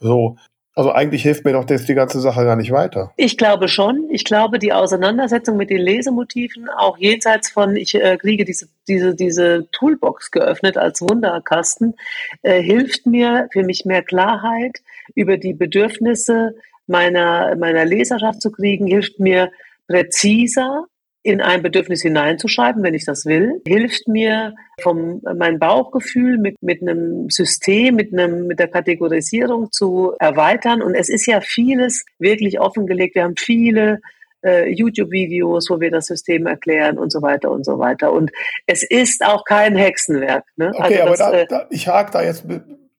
so. 0.00 0.36
Also 0.76 0.92
eigentlich 0.92 1.22
hilft 1.22 1.46
mir 1.46 1.54
doch 1.54 1.64
das 1.64 1.86
die 1.86 1.94
ganze 1.94 2.20
Sache 2.20 2.44
gar 2.44 2.54
nicht 2.54 2.70
weiter. 2.70 3.10
Ich 3.16 3.38
glaube 3.38 3.66
schon. 3.66 4.10
Ich 4.10 4.24
glaube, 4.24 4.58
die 4.58 4.74
Auseinandersetzung 4.74 5.56
mit 5.56 5.70
den 5.70 5.80
Lesemotiven, 5.80 6.68
auch 6.68 6.98
jenseits 6.98 7.48
von, 7.48 7.76
ich 7.76 7.94
äh, 7.94 8.18
kriege 8.18 8.44
diese, 8.44 8.68
diese, 8.86 9.14
diese 9.14 9.68
Toolbox 9.72 10.30
geöffnet 10.30 10.76
als 10.76 11.00
Wunderkasten, 11.00 11.94
äh, 12.42 12.60
hilft 12.60 13.06
mir 13.06 13.48
für 13.54 13.62
mich 13.62 13.86
mehr 13.86 14.02
Klarheit 14.02 14.82
über 15.14 15.38
die 15.38 15.54
Bedürfnisse 15.54 16.54
meiner, 16.86 17.56
meiner 17.56 17.86
Leserschaft 17.86 18.42
zu 18.42 18.52
kriegen, 18.52 18.86
hilft 18.86 19.18
mir 19.18 19.50
präziser 19.88 20.84
in 21.26 21.40
ein 21.40 21.60
Bedürfnis 21.60 22.02
hineinzuschreiben, 22.02 22.82
wenn 22.84 22.94
ich 22.94 23.04
das 23.04 23.26
will, 23.26 23.60
hilft 23.66 24.06
mir 24.06 24.54
vom 24.80 25.20
mein 25.36 25.58
Bauchgefühl 25.58 26.38
mit 26.38 26.62
mit 26.62 26.80
einem 26.80 27.28
System, 27.30 27.96
mit 27.96 28.12
einem 28.12 28.46
mit 28.46 28.60
der 28.60 28.68
Kategorisierung 28.68 29.72
zu 29.72 30.12
erweitern. 30.20 30.82
Und 30.82 30.94
es 30.94 31.08
ist 31.08 31.26
ja 31.26 31.40
vieles 31.40 32.04
wirklich 32.20 32.60
offengelegt. 32.60 33.16
Wir 33.16 33.24
haben 33.24 33.36
viele 33.36 33.98
äh, 34.44 34.70
YouTube-Videos, 34.70 35.68
wo 35.68 35.80
wir 35.80 35.90
das 35.90 36.06
System 36.06 36.46
erklären 36.46 36.96
und 36.96 37.10
so 37.10 37.22
weiter 37.22 37.50
und 37.50 37.64
so 37.64 37.80
weiter. 37.80 38.12
Und 38.12 38.30
es 38.66 38.84
ist 38.88 39.24
auch 39.24 39.44
kein 39.44 39.74
Hexenwerk. 39.74 40.44
Ne? 40.56 40.70
Okay, 40.74 41.00
also 41.00 41.12
das, 41.12 41.20
aber 41.20 41.32
da, 41.32 41.40
äh, 41.40 41.46
da, 41.48 41.66
ich 41.70 41.88
hake 41.88 42.12
da 42.12 42.22
jetzt 42.22 42.46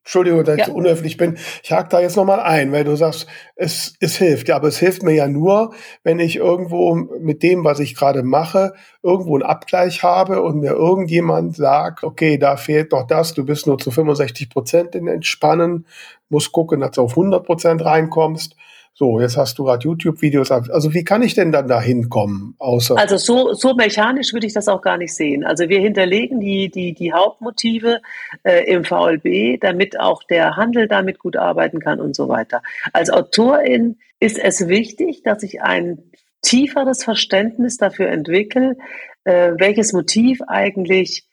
Entschuldigung, 0.08 0.42
dass 0.42 0.56
ja. 0.56 0.62
ich 0.62 0.70
so 0.70 0.74
unhöflich 0.74 1.18
bin. 1.18 1.36
Ich 1.62 1.70
hake 1.70 1.90
da 1.90 2.00
jetzt 2.00 2.16
nochmal 2.16 2.40
ein, 2.40 2.72
weil 2.72 2.82
du 2.82 2.96
sagst, 2.96 3.26
es, 3.56 3.92
es 4.00 4.16
hilft. 4.16 4.48
Ja, 4.48 4.56
aber 4.56 4.68
es 4.68 4.78
hilft 4.78 5.02
mir 5.02 5.12
ja 5.12 5.28
nur, 5.28 5.74
wenn 6.02 6.18
ich 6.18 6.36
irgendwo 6.36 6.94
mit 6.94 7.42
dem, 7.42 7.62
was 7.62 7.78
ich 7.78 7.94
gerade 7.94 8.22
mache, 8.22 8.72
irgendwo 9.02 9.34
einen 9.34 9.42
Abgleich 9.42 10.02
habe 10.02 10.40
und 10.40 10.60
mir 10.60 10.72
irgendjemand 10.72 11.56
sagt, 11.56 12.04
okay, 12.04 12.38
da 12.38 12.56
fehlt 12.56 12.94
doch 12.94 13.06
das, 13.06 13.34
du 13.34 13.44
bist 13.44 13.66
nur 13.66 13.76
zu 13.76 13.90
65 13.90 14.48
Prozent 14.48 14.94
in 14.94 15.08
Entspannen, 15.08 15.84
musst 16.30 16.52
gucken, 16.52 16.80
dass 16.80 16.92
du 16.92 17.02
auf 17.02 17.10
100 17.10 17.44
Prozent 17.44 17.84
reinkommst. 17.84 18.56
So, 18.98 19.20
jetzt 19.20 19.36
hast 19.36 19.56
du 19.60 19.62
gerade 19.62 19.84
YouTube-Videos. 19.84 20.50
Also 20.50 20.92
wie 20.92 21.04
kann 21.04 21.22
ich 21.22 21.34
denn 21.34 21.52
dann 21.52 21.68
da 21.68 21.80
hinkommen? 21.80 22.56
Also 22.98 23.16
so, 23.16 23.52
so 23.52 23.74
mechanisch 23.74 24.32
würde 24.32 24.48
ich 24.48 24.54
das 24.54 24.66
auch 24.66 24.82
gar 24.82 24.98
nicht 24.98 25.14
sehen. 25.14 25.44
Also 25.44 25.68
wir 25.68 25.78
hinterlegen 25.78 26.40
die, 26.40 26.68
die, 26.68 26.94
die 26.94 27.12
Hauptmotive 27.12 28.00
äh, 28.42 28.64
im 28.64 28.82
VLB, 28.82 29.60
damit 29.60 30.00
auch 30.00 30.24
der 30.24 30.56
Handel 30.56 30.88
damit 30.88 31.20
gut 31.20 31.36
arbeiten 31.36 31.78
kann 31.78 32.00
und 32.00 32.16
so 32.16 32.28
weiter. 32.28 32.60
Als 32.92 33.08
Autorin 33.08 33.98
ist 34.18 34.36
es 34.36 34.66
wichtig, 34.66 35.22
dass 35.22 35.44
ich 35.44 35.62
ein 35.62 36.02
tieferes 36.42 37.04
Verständnis 37.04 37.76
dafür 37.76 38.08
entwickle, 38.08 38.76
äh, 39.22 39.52
welches 39.58 39.92
Motiv 39.92 40.40
eigentlich 40.48 41.27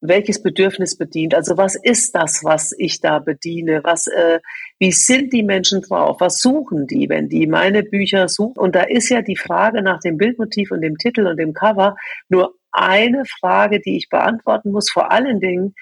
welches 0.00 0.42
Bedürfnis 0.42 0.96
bedient. 0.96 1.34
Also 1.34 1.56
was 1.56 1.74
ist 1.74 2.14
das, 2.14 2.44
was 2.44 2.72
ich 2.78 3.00
da 3.00 3.18
bediene? 3.18 3.80
Was, 3.82 4.06
äh, 4.06 4.38
wie 4.78 4.92
sind 4.92 5.32
die 5.32 5.42
Menschen 5.42 5.82
drauf? 5.82 6.18
Was 6.20 6.38
suchen 6.38 6.86
die, 6.86 7.08
wenn 7.08 7.28
die 7.28 7.46
meine 7.46 7.82
Bücher 7.82 8.28
suchen? 8.28 8.58
Und 8.58 8.74
da 8.74 8.82
ist 8.82 9.08
ja 9.08 9.22
die 9.22 9.36
Frage 9.36 9.82
nach 9.82 10.00
dem 10.00 10.16
Bildmotiv 10.16 10.70
und 10.70 10.82
dem 10.82 10.96
Titel 10.96 11.26
und 11.26 11.38
dem 11.38 11.52
Cover 11.52 11.96
nur 12.28 12.54
eine 12.70 13.24
Frage, 13.24 13.80
die 13.80 13.96
ich 13.96 14.08
beantworten 14.08 14.70
muss. 14.70 14.90
Vor 14.90 15.10
allen 15.10 15.40
Dingen 15.40 15.74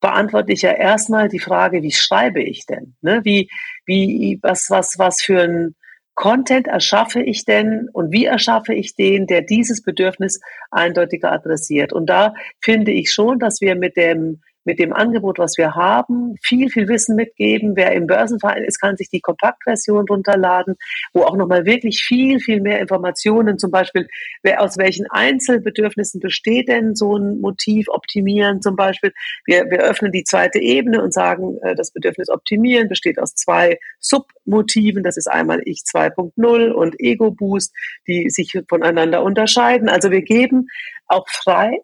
beantworte 0.00 0.52
ich 0.52 0.62
ja 0.62 0.72
erstmal 0.72 1.28
die 1.28 1.38
Frage, 1.38 1.82
wie 1.82 1.92
schreibe 1.92 2.42
ich 2.42 2.66
denn? 2.66 2.94
Ne? 3.00 3.20
Wie, 3.24 3.48
wie, 3.86 4.38
was, 4.42 4.68
was, 4.68 4.98
was 4.98 5.22
für 5.22 5.40
ein 5.40 5.74
Content 6.14 6.68
erschaffe 6.68 7.20
ich 7.22 7.44
denn 7.44 7.88
und 7.92 8.12
wie 8.12 8.24
erschaffe 8.24 8.72
ich 8.74 8.94
den, 8.94 9.26
der 9.26 9.42
dieses 9.42 9.82
Bedürfnis 9.82 10.40
eindeutiger 10.70 11.32
adressiert? 11.32 11.92
Und 11.92 12.06
da 12.06 12.34
finde 12.60 12.92
ich 12.92 13.12
schon, 13.12 13.38
dass 13.38 13.60
wir 13.60 13.74
mit 13.74 13.96
dem 13.96 14.40
mit 14.64 14.78
dem 14.78 14.92
Angebot, 14.92 15.38
was 15.38 15.56
wir 15.58 15.74
haben, 15.74 16.36
viel, 16.42 16.68
viel 16.70 16.88
Wissen 16.88 17.16
mitgeben. 17.16 17.76
Wer 17.76 17.92
im 17.92 18.06
Börsenverein 18.06 18.64
ist, 18.64 18.80
kann 18.80 18.96
sich 18.96 19.08
die 19.10 19.20
Kompaktversion 19.20 20.06
runterladen, 20.08 20.76
wo 21.12 21.22
auch 21.22 21.36
nochmal 21.36 21.64
wirklich 21.64 22.02
viel, 22.02 22.40
viel 22.40 22.60
mehr 22.60 22.80
Informationen, 22.80 23.58
zum 23.58 23.70
Beispiel, 23.70 24.08
wer, 24.42 24.62
aus 24.62 24.76
welchen 24.78 25.06
Einzelbedürfnissen 25.10 26.20
besteht 26.20 26.68
denn 26.68 26.94
so 26.94 27.16
ein 27.16 27.40
Motiv 27.40 27.88
optimieren 27.88 28.62
zum 28.62 28.76
Beispiel. 28.76 29.12
Wir, 29.44 29.70
wir 29.70 29.80
öffnen 29.80 30.12
die 30.12 30.24
zweite 30.24 30.58
Ebene 30.58 31.02
und 31.02 31.12
sagen, 31.12 31.58
äh, 31.62 31.74
das 31.74 31.92
Bedürfnis 31.92 32.28
optimieren 32.28 32.88
besteht 32.88 33.18
aus 33.18 33.34
zwei 33.34 33.78
Submotiven. 34.00 35.02
Das 35.02 35.16
ist 35.16 35.26
einmal 35.26 35.60
Ich 35.64 35.82
2.0 35.82 36.70
und 36.70 36.98
Ego 37.00 37.30
Boost, 37.30 37.74
die 38.06 38.30
sich 38.30 38.52
voneinander 38.68 39.22
unterscheiden. 39.22 39.88
Also 39.88 40.10
wir 40.10 40.22
geben 40.22 40.68
auch 41.06 41.26
frei 41.28 41.80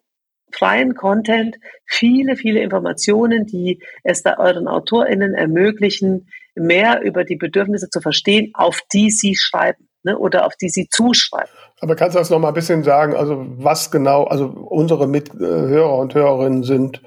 freien 0.51 0.95
Content 0.95 1.57
viele, 1.85 2.35
viele 2.35 2.61
Informationen, 2.61 3.45
die 3.45 3.81
es 4.03 4.23
da 4.23 4.37
euren 4.37 4.67
AutorInnen 4.67 5.33
ermöglichen, 5.33 6.27
mehr 6.55 7.01
über 7.01 7.23
die 7.23 7.35
Bedürfnisse 7.35 7.89
zu 7.89 8.01
verstehen, 8.01 8.51
auf 8.53 8.81
die 8.93 9.09
sie 9.09 9.35
schreiben 9.35 9.87
ne, 10.03 10.17
oder 10.17 10.45
auf 10.45 10.55
die 10.55 10.69
sie 10.69 10.87
zuschreiben. 10.89 11.49
Aber 11.79 11.95
kannst 11.95 12.15
du 12.15 12.19
das 12.19 12.29
noch 12.29 12.39
mal 12.39 12.49
ein 12.49 12.53
bisschen 12.53 12.83
sagen? 12.83 13.15
Also 13.15 13.45
was 13.57 13.91
genau, 13.91 14.25
also 14.25 14.45
unsere 14.45 15.07
Mithörer 15.07 15.97
und 15.97 16.13
Hörerinnen 16.13 16.63
sind 16.63 17.01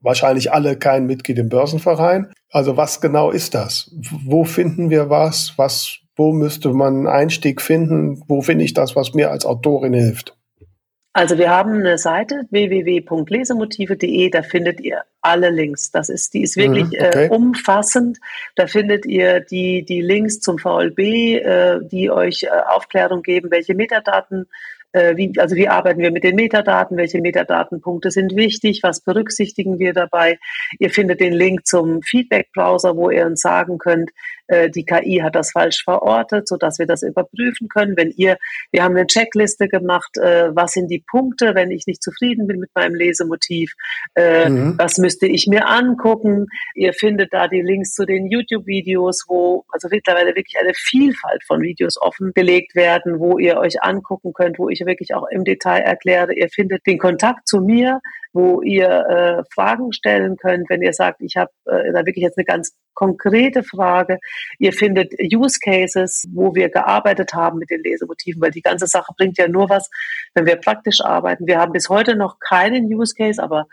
wahrscheinlich 0.00 0.52
alle 0.52 0.76
kein 0.76 1.06
Mitglied 1.06 1.38
im 1.38 1.48
Börsenverein. 1.48 2.32
Also 2.50 2.76
was 2.76 3.00
genau 3.00 3.30
ist 3.30 3.54
das? 3.54 3.90
Wo 4.24 4.44
finden 4.44 4.90
wir 4.90 5.10
was? 5.10 5.54
Was, 5.56 5.98
wo 6.16 6.32
müsste 6.32 6.70
man 6.70 6.96
einen 6.96 7.06
Einstieg 7.06 7.60
finden? 7.60 8.22
Wo 8.26 8.42
finde 8.42 8.64
ich 8.64 8.74
das, 8.74 8.96
was 8.96 9.14
mir 9.14 9.30
als 9.30 9.44
Autorin 9.44 9.94
hilft? 9.94 10.37
Also 11.18 11.36
wir 11.36 11.50
haben 11.50 11.80
eine 11.80 11.98
Seite 11.98 12.46
www.lesemotive.de, 12.50 14.30
da 14.30 14.42
findet 14.42 14.80
ihr 14.80 15.02
alle 15.20 15.50
Links. 15.50 15.90
Das 15.90 16.10
ist, 16.10 16.32
die 16.32 16.42
ist 16.42 16.56
wirklich 16.56 16.84
mhm, 16.84 17.06
okay. 17.06 17.24
äh, 17.24 17.28
umfassend. 17.28 18.18
Da 18.54 18.68
findet 18.68 19.04
ihr 19.04 19.40
die, 19.40 19.84
die 19.84 20.00
Links 20.00 20.38
zum 20.38 20.58
VLB, 20.58 21.00
äh, 21.00 21.80
die 21.82 22.12
euch 22.12 22.44
äh, 22.44 22.50
Aufklärung 22.50 23.22
geben, 23.22 23.50
welche 23.50 23.74
Metadaten 23.74 24.46
äh, 24.92 25.16
wie, 25.16 25.32
also 25.38 25.56
wie 25.56 25.68
arbeiten 25.68 26.00
wir 26.00 26.12
mit 26.12 26.22
den 26.22 26.36
Metadaten, 26.36 26.96
welche 26.96 27.20
Metadatenpunkte 27.20 28.12
sind 28.12 28.36
wichtig, 28.36 28.84
was 28.84 29.00
berücksichtigen 29.00 29.80
wir 29.80 29.94
dabei. 29.94 30.38
Ihr 30.78 30.90
findet 30.90 31.18
den 31.18 31.32
Link 31.32 31.66
zum 31.66 32.00
Feedback-Browser, 32.00 32.96
wo 32.96 33.10
ihr 33.10 33.26
uns 33.26 33.40
sagen 33.40 33.78
könnt, 33.78 34.12
die 34.70 34.84
KI 34.84 35.20
hat 35.22 35.34
das 35.34 35.52
falsch 35.52 35.82
verortet, 35.84 36.48
so 36.48 36.56
dass 36.56 36.78
wir 36.78 36.86
das 36.86 37.02
überprüfen 37.02 37.68
können. 37.68 37.96
Wenn 37.96 38.10
ihr, 38.16 38.38
wir 38.70 38.82
haben 38.82 38.96
eine 38.96 39.06
Checkliste 39.06 39.68
gemacht, 39.68 40.16
äh, 40.18 40.54
was 40.54 40.72
sind 40.72 40.88
die 40.90 41.04
Punkte, 41.10 41.54
wenn 41.54 41.70
ich 41.70 41.86
nicht 41.86 42.02
zufrieden 42.02 42.46
bin 42.46 42.58
mit 42.58 42.70
meinem 42.74 42.94
Lesemotiv, 42.94 43.72
äh, 44.14 44.48
mhm. 44.48 44.74
was 44.78 44.98
müsste 44.98 45.26
ich 45.26 45.46
mir 45.46 45.68
angucken. 45.68 46.46
Ihr 46.74 46.92
findet 46.92 47.32
da 47.32 47.48
die 47.48 47.62
Links 47.62 47.92
zu 47.92 48.04
den 48.04 48.26
YouTube-Videos, 48.26 49.24
wo 49.28 49.64
also 49.68 49.88
mittlerweile 49.90 50.34
wirklich 50.34 50.56
eine 50.60 50.72
Vielfalt 50.74 51.42
von 51.46 51.60
Videos 51.60 52.00
offengelegt 52.00 52.74
werden, 52.74 53.18
wo 53.18 53.38
ihr 53.38 53.58
euch 53.58 53.82
angucken 53.82 54.32
könnt, 54.32 54.58
wo 54.58 54.68
ich 54.68 54.80
wirklich 54.84 55.14
auch 55.14 55.26
im 55.30 55.44
Detail 55.44 55.80
erkläre. 55.80 56.34
Ihr 56.34 56.48
findet 56.48 56.86
den 56.86 56.98
Kontakt 56.98 57.46
zu 57.46 57.60
mir, 57.60 58.00
wo 58.32 58.62
ihr 58.62 58.88
äh, 58.88 59.42
Fragen 59.52 59.92
stellen 59.92 60.36
könnt, 60.36 60.68
wenn 60.68 60.82
ihr 60.82 60.92
sagt, 60.92 61.20
ich 61.22 61.36
habe 61.36 61.50
äh, 61.66 61.92
da 61.92 62.04
wirklich 62.06 62.22
jetzt 62.22 62.38
eine 62.38 62.44
ganz 62.44 62.76
konkrete 62.98 63.62
Frage. 63.62 64.18
Ihr 64.58 64.72
findet 64.72 65.14
Use 65.32 65.60
Cases, 65.60 66.26
wo 66.32 66.56
wir 66.56 66.68
gearbeitet 66.68 67.32
haben 67.32 67.60
mit 67.60 67.70
den 67.70 67.84
Lesemotiven, 67.84 68.42
weil 68.42 68.50
die 68.50 68.60
ganze 68.60 68.88
Sache 68.88 69.12
bringt 69.16 69.38
ja 69.38 69.46
nur 69.46 69.68
was, 69.68 69.88
wenn 70.34 70.46
wir 70.46 70.56
praktisch 70.56 71.00
arbeiten. 71.00 71.46
Wir 71.46 71.60
haben 71.60 71.70
bis 71.70 71.88
heute 71.88 72.16
noch 72.16 72.40
keinen 72.40 72.92
Use 72.92 73.14
Case, 73.14 73.40
aber 73.40 73.68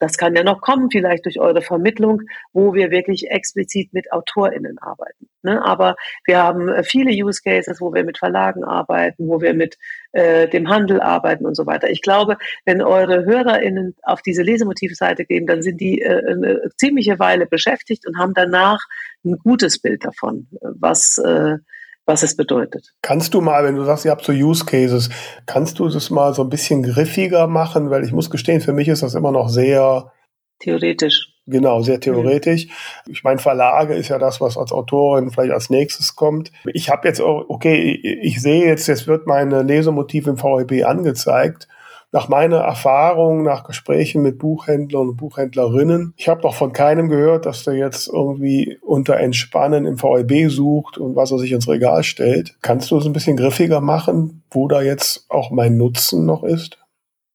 das 0.00 0.16
kann 0.16 0.34
ja 0.34 0.42
noch 0.42 0.60
kommen, 0.62 0.90
vielleicht 0.90 1.26
durch 1.26 1.38
eure 1.38 1.62
Vermittlung, 1.62 2.22
wo 2.52 2.74
wir 2.74 2.90
wirklich 2.90 3.30
explizit 3.30 3.92
mit 3.92 4.10
AutorInnen 4.12 4.78
arbeiten. 4.78 5.28
Ne? 5.42 5.64
Aber 5.64 5.94
wir 6.24 6.42
haben 6.42 6.68
äh, 6.68 6.82
viele 6.82 7.10
Use 7.12 7.42
Cases, 7.42 7.80
wo 7.80 7.92
wir 7.92 8.02
mit 8.02 8.18
Verlagen 8.18 8.64
arbeiten, 8.64 9.28
wo 9.28 9.40
wir 9.40 9.54
mit 9.54 9.76
äh, 10.12 10.48
dem 10.48 10.68
Handel 10.68 11.00
arbeiten 11.00 11.44
und 11.46 11.54
so 11.54 11.66
weiter. 11.66 11.90
Ich 11.90 12.00
glaube, 12.00 12.38
wenn 12.64 12.82
eure 12.82 13.26
HörerInnen 13.26 13.94
auf 14.02 14.22
diese 14.22 14.42
Lesemotivseite 14.42 15.26
gehen, 15.26 15.46
dann 15.46 15.62
sind 15.62 15.80
die 15.80 16.00
äh, 16.00 16.32
eine 16.32 16.70
ziemliche 16.76 17.18
Weile 17.18 17.46
beschäftigt 17.46 18.06
und 18.06 18.18
haben 18.18 18.32
danach 18.34 18.80
ein 19.24 19.36
gutes 19.36 19.80
Bild 19.80 20.04
davon, 20.04 20.48
was 20.62 21.18
äh, 21.18 21.58
was 22.06 22.22
es 22.22 22.36
bedeutet. 22.36 22.92
Kannst 23.02 23.34
du 23.34 23.40
mal, 23.40 23.64
wenn 23.64 23.76
du 23.76 23.84
sagst, 23.84 24.04
ihr 24.04 24.10
habt 24.10 24.24
so 24.24 24.32
Use 24.32 24.64
Cases, 24.64 25.10
kannst 25.46 25.78
du 25.78 25.88
das 25.88 26.10
mal 26.10 26.34
so 26.34 26.42
ein 26.42 26.48
bisschen 26.48 26.82
griffiger 26.82 27.46
machen? 27.46 27.90
Weil 27.90 28.04
ich 28.04 28.12
muss 28.12 28.30
gestehen, 28.30 28.60
für 28.60 28.72
mich 28.72 28.88
ist 28.88 29.02
das 29.02 29.14
immer 29.14 29.32
noch 29.32 29.48
sehr 29.48 30.12
theoretisch. 30.60 31.28
Genau, 31.46 31.82
sehr 31.82 32.00
theoretisch. 32.00 32.66
Mhm. 32.66 33.12
Ich 33.12 33.24
meine, 33.24 33.38
Verlage 33.38 33.94
ist 33.94 34.08
ja 34.08 34.18
das, 34.18 34.40
was 34.40 34.56
als 34.56 34.72
Autorin 34.72 35.30
vielleicht 35.30 35.52
als 35.52 35.70
nächstes 35.70 36.14
kommt. 36.14 36.52
Ich 36.72 36.90
habe 36.90 37.08
jetzt, 37.08 37.20
okay, 37.20 37.92
ich 38.22 38.40
sehe 38.40 38.66
jetzt, 38.66 38.86
jetzt 38.86 39.06
wird 39.06 39.26
meine 39.26 39.62
Lesemotiv 39.62 40.26
im 40.26 40.36
VEB 40.36 40.84
angezeigt 40.84 41.66
nach 42.12 42.28
meiner 42.28 42.58
Erfahrung, 42.58 43.42
nach 43.42 43.64
Gesprächen 43.64 44.22
mit 44.22 44.38
Buchhändlern 44.38 45.10
und 45.10 45.16
Buchhändlerinnen, 45.16 46.14
ich 46.16 46.28
habe 46.28 46.42
noch 46.42 46.54
von 46.54 46.72
keinem 46.72 47.08
gehört, 47.08 47.46
dass 47.46 47.64
der 47.64 47.74
jetzt 47.74 48.08
irgendwie 48.08 48.78
unter 48.82 49.16
Entspannen 49.16 49.86
im 49.86 49.98
VEB 49.98 50.50
sucht 50.50 50.98
und 50.98 51.14
was 51.14 51.30
er 51.30 51.38
sich 51.38 51.52
ins 51.52 51.68
Regal 51.68 52.02
stellt. 52.02 52.56
Kannst 52.62 52.90
du 52.90 52.98
es 52.98 53.06
ein 53.06 53.12
bisschen 53.12 53.36
griffiger 53.36 53.80
machen, 53.80 54.42
wo 54.50 54.66
da 54.66 54.82
jetzt 54.82 55.26
auch 55.28 55.50
mein 55.50 55.76
Nutzen 55.76 56.26
noch 56.26 56.42
ist? 56.42 56.79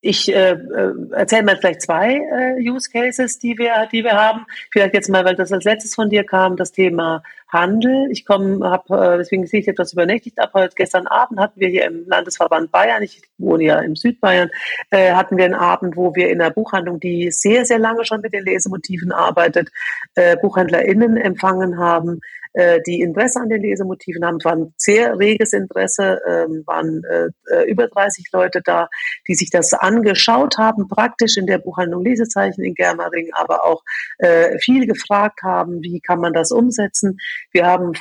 Ich 0.07 0.31
äh, 0.31 0.51
äh, 0.51 0.93
erzähle 1.13 1.41
mal 1.41 1.57
vielleicht 1.57 1.81
zwei 1.81 2.17
äh, 2.17 2.61
Use 2.61 2.91
Cases, 2.91 3.39
die 3.39 3.57
wir, 3.57 3.87
die 3.91 4.03
wir 4.03 4.11
haben. 4.11 4.45
Vielleicht 4.71 4.93
jetzt 4.93 5.09
mal, 5.09 5.25
weil 5.25 5.35
das 5.35 5.51
als 5.51 5.63
letztes 5.63 5.95
von 5.95 6.11
dir 6.11 6.23
kam, 6.23 6.57
das 6.57 6.71
Thema 6.71 7.23
Handel. 7.47 8.11
Ich 8.11 8.23
komme, 8.23 8.69
habe, 8.69 9.13
äh, 9.13 9.17
deswegen 9.17 9.47
sehe 9.47 9.61
ich 9.61 9.67
etwas 9.67 9.93
übernächtigt 9.93 10.39
ab. 10.39 10.51
Heute 10.53 10.75
gestern 10.75 11.07
Abend 11.07 11.39
hatten 11.39 11.59
wir 11.59 11.69
hier 11.69 11.85
im 11.85 12.07
Landesverband 12.07 12.71
Bayern, 12.71 13.01
ich 13.01 13.23
wohne 13.39 13.63
ja 13.63 13.79
im 13.79 13.95
Südbayern, 13.95 14.51
äh, 14.91 15.13
hatten 15.13 15.37
wir 15.37 15.45
einen 15.45 15.55
Abend, 15.55 15.97
wo 15.97 16.13
wir 16.13 16.29
in 16.29 16.39
einer 16.39 16.51
Buchhandlung, 16.51 16.99
die 16.99 17.31
sehr, 17.31 17.65
sehr 17.65 17.79
lange 17.79 18.05
schon 18.05 18.21
mit 18.21 18.31
den 18.31 18.45
Lesemotiven 18.45 19.11
arbeitet, 19.11 19.71
äh, 20.13 20.37
BuchhändlerInnen 20.37 21.17
empfangen 21.17 21.79
haben, 21.79 22.21
äh, 22.55 22.81
die 22.87 23.01
Interesse 23.01 23.41
an 23.41 23.49
den 23.49 23.61
Lesemotiven 23.61 24.25
haben. 24.25 24.37
Es 24.37 24.45
war 24.45 24.55
ein 24.55 24.73
sehr 24.77 25.19
reges 25.19 25.53
Interesse, 25.53 26.21
ähm, 26.25 26.63
waren 26.65 27.01
äh, 27.03 27.27
äh 27.53 27.69
über 27.69 27.87
30 27.87 28.29
Leute 28.31 28.61
da, 28.63 28.87
die 29.27 29.35
sich 29.35 29.49
das 29.49 29.73
angeschaut 29.73 30.57
haben, 30.57 30.87
praktisch 30.87 31.37
in 31.37 31.47
der 31.47 31.57
Buchhandlung 31.57 32.03
Lesezeichen 32.03 32.63
in 32.63 32.73
Germering, 32.73 33.29
aber 33.33 33.65
auch 33.65 33.83
äh, 34.19 34.57
viel 34.59 34.87
gefragt 34.87 35.41
haben, 35.43 35.81
wie 35.81 35.99
kann 35.99 36.19
man 36.19 36.31
das 36.31 36.51
umsetzen. 36.51 37.17
Wir 37.51 37.65
haben 37.65 37.91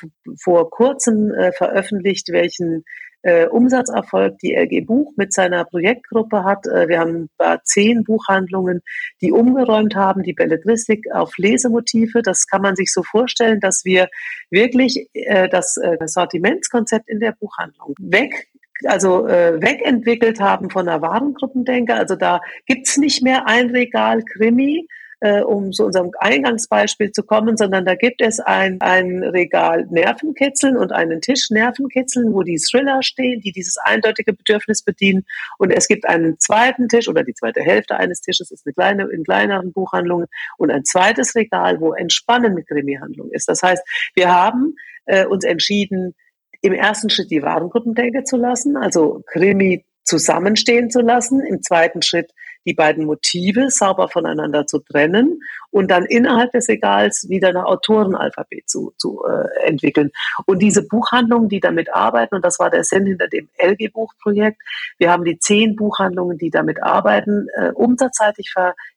vor 0.42 0.70
kurzem 0.70 1.32
äh, 1.32 1.52
veröffentlicht, 1.52 2.28
welchen 2.30 2.84
äh, 3.24 3.46
Umsatzerfolg 3.46 4.38
die 4.38 4.54
LG 4.54 4.86
Buch 4.86 5.12
mit 5.16 5.32
seiner 5.32 5.64
Projektgruppe 5.64 6.44
hat. 6.44 6.66
Äh, 6.66 6.88
wir 6.88 7.00
haben 7.00 7.30
da 7.38 7.60
zehn 7.64 8.04
Buchhandlungen, 8.04 8.82
die 9.22 9.32
umgeräumt 9.32 9.96
haben, 9.96 10.22
die 10.22 10.34
Belletristik 10.34 11.06
auf 11.12 11.36
Lesemotive. 11.38 12.22
Das 12.22 12.46
kann 12.46 12.60
man 12.60 12.76
sich 12.76 12.92
so 12.92 13.02
vorstellen, 13.02 13.60
dass 13.60 13.84
wir 13.84 14.08
wirklich 14.50 15.08
äh, 15.14 15.48
das, 15.48 15.76
äh, 15.78 15.96
Sortimentskonzept 16.06 17.08
in 17.08 17.18
der 17.18 17.32
Buchhandlung 17.32 17.94
weg 17.98 18.48
also 18.86 19.26
äh, 19.28 19.62
wegentwickelt 19.62 20.40
haben 20.40 20.68
von 20.68 20.86
der 20.86 21.00
Warengruppendenker. 21.00 21.94
Also 21.94 22.16
da 22.16 22.40
gibt's 22.66 22.98
nicht 22.98 23.22
mehr 23.22 23.46
ein 23.46 23.70
Regal 23.70 24.22
Krimi, 24.22 24.88
äh, 25.20 25.40
um 25.40 25.72
zu 25.72 25.84
unserem 25.84 26.12
Eingangsbeispiel 26.18 27.12
zu 27.12 27.22
kommen, 27.22 27.56
sondern 27.56 27.84
da 27.84 27.94
gibt 27.94 28.20
es 28.20 28.40
ein, 28.40 28.80
ein 28.80 29.22
Regal 29.22 29.86
Nervenkitzeln 29.90 30.76
und 30.76 30.92
einen 30.92 31.20
Tisch 31.20 31.50
Nervenkitzeln, 31.50 32.32
wo 32.32 32.42
die 32.42 32.58
Thriller 32.58 33.02
stehen, 33.02 33.40
die 33.40 33.52
dieses 33.52 33.76
eindeutige 33.78 34.32
Bedürfnis 34.32 34.82
bedienen. 34.82 35.24
Und 35.58 35.70
es 35.70 35.88
gibt 35.88 36.06
einen 36.06 36.38
zweiten 36.38 36.88
Tisch 36.88 37.08
oder 37.08 37.24
die 37.24 37.34
zweite 37.34 37.60
Hälfte 37.60 37.96
eines 37.96 38.20
Tisches 38.20 38.50
ist 38.50 38.66
eine 38.66 38.74
kleine, 38.74 39.08
in 39.10 39.24
kleineren 39.24 39.72
Buchhandlungen 39.72 40.26
und 40.58 40.70
ein 40.70 40.84
zweites 40.84 41.34
Regal, 41.34 41.80
wo 41.80 41.92
Entspannen 41.92 42.54
mit 42.54 42.66
Krimi-Handlung 42.66 43.30
ist. 43.30 43.48
Das 43.48 43.62
heißt, 43.62 43.82
wir 44.14 44.32
haben 44.32 44.74
äh, 45.06 45.26
uns 45.26 45.44
entschieden, 45.44 46.14
im 46.60 46.72
ersten 46.72 47.10
Schritt 47.10 47.30
die 47.30 47.42
Warengruppendenke 47.42 48.24
zu 48.24 48.36
lassen, 48.36 48.76
also 48.76 49.22
Krimi 49.26 49.84
zusammenstehen 50.04 50.90
zu 50.90 51.00
lassen. 51.00 51.40
Im 51.40 51.62
zweiten 51.62 52.00
Schritt 52.02 52.32
die 52.66 52.74
beiden 52.74 53.04
Motive 53.04 53.70
sauber 53.70 54.08
voneinander 54.08 54.66
zu 54.66 54.78
trennen 54.78 55.40
und 55.70 55.90
dann 55.90 56.04
innerhalb 56.04 56.52
des 56.52 56.68
Regals 56.68 57.28
wieder 57.28 57.48
ein 57.48 57.56
Autorenalphabet 57.56 58.68
zu, 58.68 58.92
zu 58.96 59.22
äh, 59.24 59.66
entwickeln. 59.66 60.10
Und 60.46 60.60
diese 60.60 60.86
Buchhandlungen, 60.86 61.48
die 61.48 61.60
damit 61.60 61.92
arbeiten, 61.92 62.36
und 62.36 62.44
das 62.44 62.58
war 62.58 62.70
der 62.70 62.84
Sinn 62.84 63.06
hinter 63.06 63.28
dem 63.28 63.48
LG-Buchprojekt, 63.58 64.60
wir 64.98 65.10
haben 65.10 65.24
die 65.24 65.38
zehn 65.38 65.76
Buchhandlungen, 65.76 66.38
die 66.38 66.50
damit 66.50 66.82
arbeiten, 66.82 67.48
äh, 67.56 67.70
umsatzseitig 67.72 68.52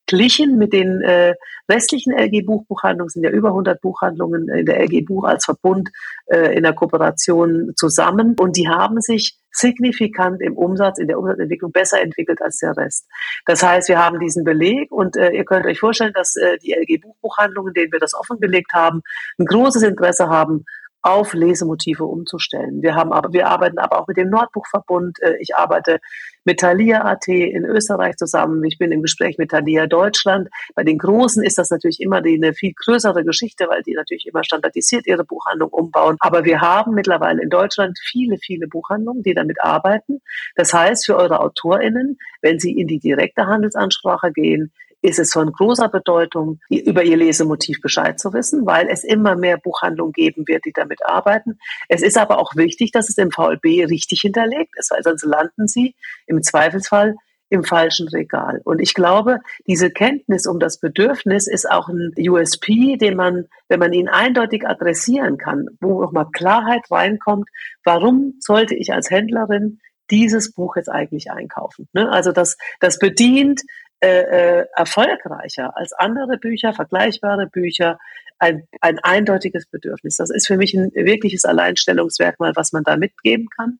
verglichen 0.07 0.57
mit 0.57 0.73
den 0.73 1.01
äh, 1.01 1.35
restlichen 1.69 2.13
LG-Buchbuchhandlungen, 2.13 3.09
sind 3.09 3.23
ja 3.23 3.29
über 3.29 3.49
100 3.49 3.81
Buchhandlungen 3.81 4.47
in 4.49 4.65
der 4.65 4.79
LG-Buch 4.81 5.25
als 5.25 5.45
Verbund 5.45 5.89
äh, 6.27 6.55
in 6.55 6.63
der 6.63 6.73
Kooperation 6.73 7.73
zusammen 7.75 8.35
und 8.39 8.55
die 8.57 8.67
haben 8.67 9.01
sich 9.01 9.37
signifikant 9.51 10.41
im 10.41 10.55
Umsatz, 10.55 10.99
in 10.99 11.07
der 11.07 11.19
Umsatzentwicklung 11.19 11.71
besser 11.71 12.01
entwickelt 12.01 12.41
als 12.41 12.59
der 12.59 12.77
Rest. 12.77 13.07
Das 13.45 13.63
heißt, 13.63 13.89
wir 13.89 14.03
haben 14.03 14.19
diesen 14.19 14.43
Beleg 14.43 14.91
und 14.91 15.17
äh, 15.17 15.31
ihr 15.31 15.45
könnt 15.45 15.65
euch 15.65 15.79
vorstellen, 15.79 16.13
dass 16.13 16.35
äh, 16.35 16.57
die 16.59 16.73
LG 16.73 17.01
Buchbuchhandlungen, 17.01 17.73
denen 17.73 17.91
wir 17.91 17.99
das 17.99 18.13
offengelegt 18.13 18.73
haben, 18.73 19.01
ein 19.39 19.45
großes 19.45 19.83
Interesse 19.83 20.29
haben, 20.29 20.63
auf 21.01 21.33
Lesemotive 21.33 22.03
umzustellen. 22.03 22.81
Wir 22.81 22.95
haben 22.95 23.13
aber, 23.13 23.31
wir 23.31 23.47
arbeiten 23.47 23.77
aber 23.79 23.99
auch 23.99 24.07
mit 24.07 24.17
dem 24.17 24.29
Nordbuchverbund. 24.29 25.21
Äh, 25.21 25.35
ich 25.39 25.55
arbeite 25.55 25.99
mit 26.43 26.59
Thalia.at 26.59 27.27
in 27.27 27.65
Österreich 27.65 28.15
zusammen. 28.15 28.63
Ich 28.63 28.77
bin 28.77 28.91
im 28.91 29.01
Gespräch 29.01 29.37
mit 29.37 29.51
Thalia 29.51 29.85
Deutschland. 29.85 30.49
Bei 30.75 30.83
den 30.83 30.97
Großen 30.97 31.43
ist 31.43 31.57
das 31.57 31.69
natürlich 31.69 31.99
immer 31.99 32.21
die, 32.21 32.35
eine 32.35 32.53
viel 32.53 32.73
größere 32.73 33.23
Geschichte, 33.25 33.67
weil 33.69 33.83
die 33.83 33.93
natürlich 33.93 34.27
immer 34.27 34.43
standardisiert 34.43 35.07
ihre 35.07 35.25
Buchhandlung 35.25 35.69
umbauen. 35.69 36.15
Aber 36.19 36.45
wir 36.45 36.61
haben 36.61 36.93
mittlerweile 36.93 37.41
in 37.41 37.49
Deutschland 37.49 37.99
viele, 38.01 38.37
viele 38.37 38.67
Buchhandlungen, 38.67 39.23
die 39.23 39.33
damit 39.33 39.61
arbeiten. 39.61 40.21
Das 40.55 40.73
heißt, 40.73 41.05
für 41.05 41.17
eure 41.17 41.41
AutorInnen, 41.41 42.17
wenn 42.41 42.59
sie 42.59 42.71
in 42.71 42.87
die 42.87 42.99
direkte 42.99 43.45
Handelsansprache 43.45 44.31
gehen, 44.31 44.71
ist 45.01 45.19
es 45.19 45.31
von 45.31 45.51
großer 45.51 45.89
Bedeutung, 45.89 46.59
über 46.69 47.03
ihr 47.03 47.17
Lesemotiv 47.17 47.81
Bescheid 47.81 48.19
zu 48.19 48.33
wissen, 48.33 48.65
weil 48.65 48.87
es 48.89 49.03
immer 49.03 49.35
mehr 49.35 49.57
Buchhandlungen 49.57 50.13
geben 50.13 50.47
wird, 50.47 50.65
die 50.65 50.73
damit 50.73 51.05
arbeiten. 51.05 51.59
Es 51.87 52.01
ist 52.01 52.17
aber 52.17 52.39
auch 52.39 52.55
wichtig, 52.55 52.91
dass 52.91 53.09
es 53.09 53.17
im 53.17 53.31
VLB 53.31 53.89
richtig 53.89 54.21
hinterlegt 54.21 54.73
ist, 54.77 54.91
weil 54.91 55.03
sonst 55.03 55.23
landen 55.23 55.67
sie 55.67 55.95
im 56.25 56.41
Zweifelsfall 56.41 57.15
im 57.49 57.63
falschen 57.63 58.07
Regal. 58.09 58.61
Und 58.65 58.79
ich 58.79 58.93
glaube, 58.93 59.39
diese 59.67 59.89
Kenntnis 59.89 60.47
um 60.47 60.59
das 60.59 60.79
Bedürfnis 60.79 61.47
ist 61.47 61.69
auch 61.69 61.87
ein 61.87 62.13
USP, 62.17 62.97
den 62.97 63.15
man, 63.15 63.45
wenn 63.69 63.79
man 63.79 63.93
ihn 63.93 64.09
eindeutig 64.09 64.67
adressieren 64.67 65.37
kann, 65.37 65.67
wo 65.79 66.01
nochmal 66.01 66.27
Klarheit 66.31 66.91
reinkommt, 66.91 67.49
warum 67.83 68.33
sollte 68.39 68.75
ich 68.75 68.93
als 68.93 69.09
Händlerin 69.09 69.79
dieses 70.09 70.53
Buch 70.53 70.75
jetzt 70.75 70.89
eigentlich 70.89 71.31
einkaufen? 71.31 71.87
Ne? 71.93 72.09
Also 72.09 72.31
das, 72.31 72.57
das 72.79 72.99
bedient 72.99 73.61
äh, 73.99 74.59
äh, 74.59 74.65
erfolgreicher 74.75 75.75
als 75.75 75.93
andere 75.93 76.37
Bücher, 76.37 76.73
vergleichbare 76.73 77.47
Bücher, 77.47 77.97
ein, 78.39 78.67
ein 78.81 78.99
eindeutiges 78.99 79.65
Bedürfnis. 79.65 80.17
Das 80.17 80.29
ist 80.29 80.47
für 80.47 80.57
mich 80.57 80.73
ein 80.73 80.91
wirkliches 80.93 81.45
Alleinstellungsmerkmal, 81.45 82.53
was 82.55 82.71
man 82.71 82.83
da 82.83 82.97
mitgeben 82.97 83.47
kann. 83.55 83.79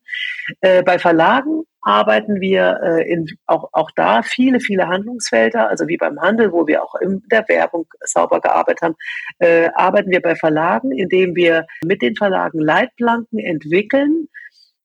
Äh, 0.60 0.82
bei 0.82 0.98
Verlagen 0.98 1.62
arbeiten 1.82 2.40
wir 2.40 2.80
äh, 2.82 3.10
in, 3.10 3.26
auch, 3.46 3.68
auch 3.72 3.90
da 3.94 4.22
viele, 4.22 4.60
viele 4.60 4.88
Handlungsfelder, 4.88 5.68
also 5.68 5.86
wie 5.88 5.96
beim 5.96 6.20
Handel, 6.20 6.52
wo 6.52 6.66
wir 6.66 6.82
auch 6.82 6.96
in 6.96 7.22
der 7.30 7.48
Werbung 7.48 7.86
sauber 8.00 8.40
gearbeitet 8.40 8.82
haben, 8.82 8.96
äh, 9.38 9.70
arbeiten 9.74 10.10
wir 10.10 10.20
bei 10.20 10.34
Verlagen, 10.34 10.92
indem 10.92 11.36
wir 11.36 11.66
mit 11.84 12.02
den 12.02 12.16
Verlagen 12.16 12.58
Leitplanken 12.58 13.38
entwickeln, 13.38 14.28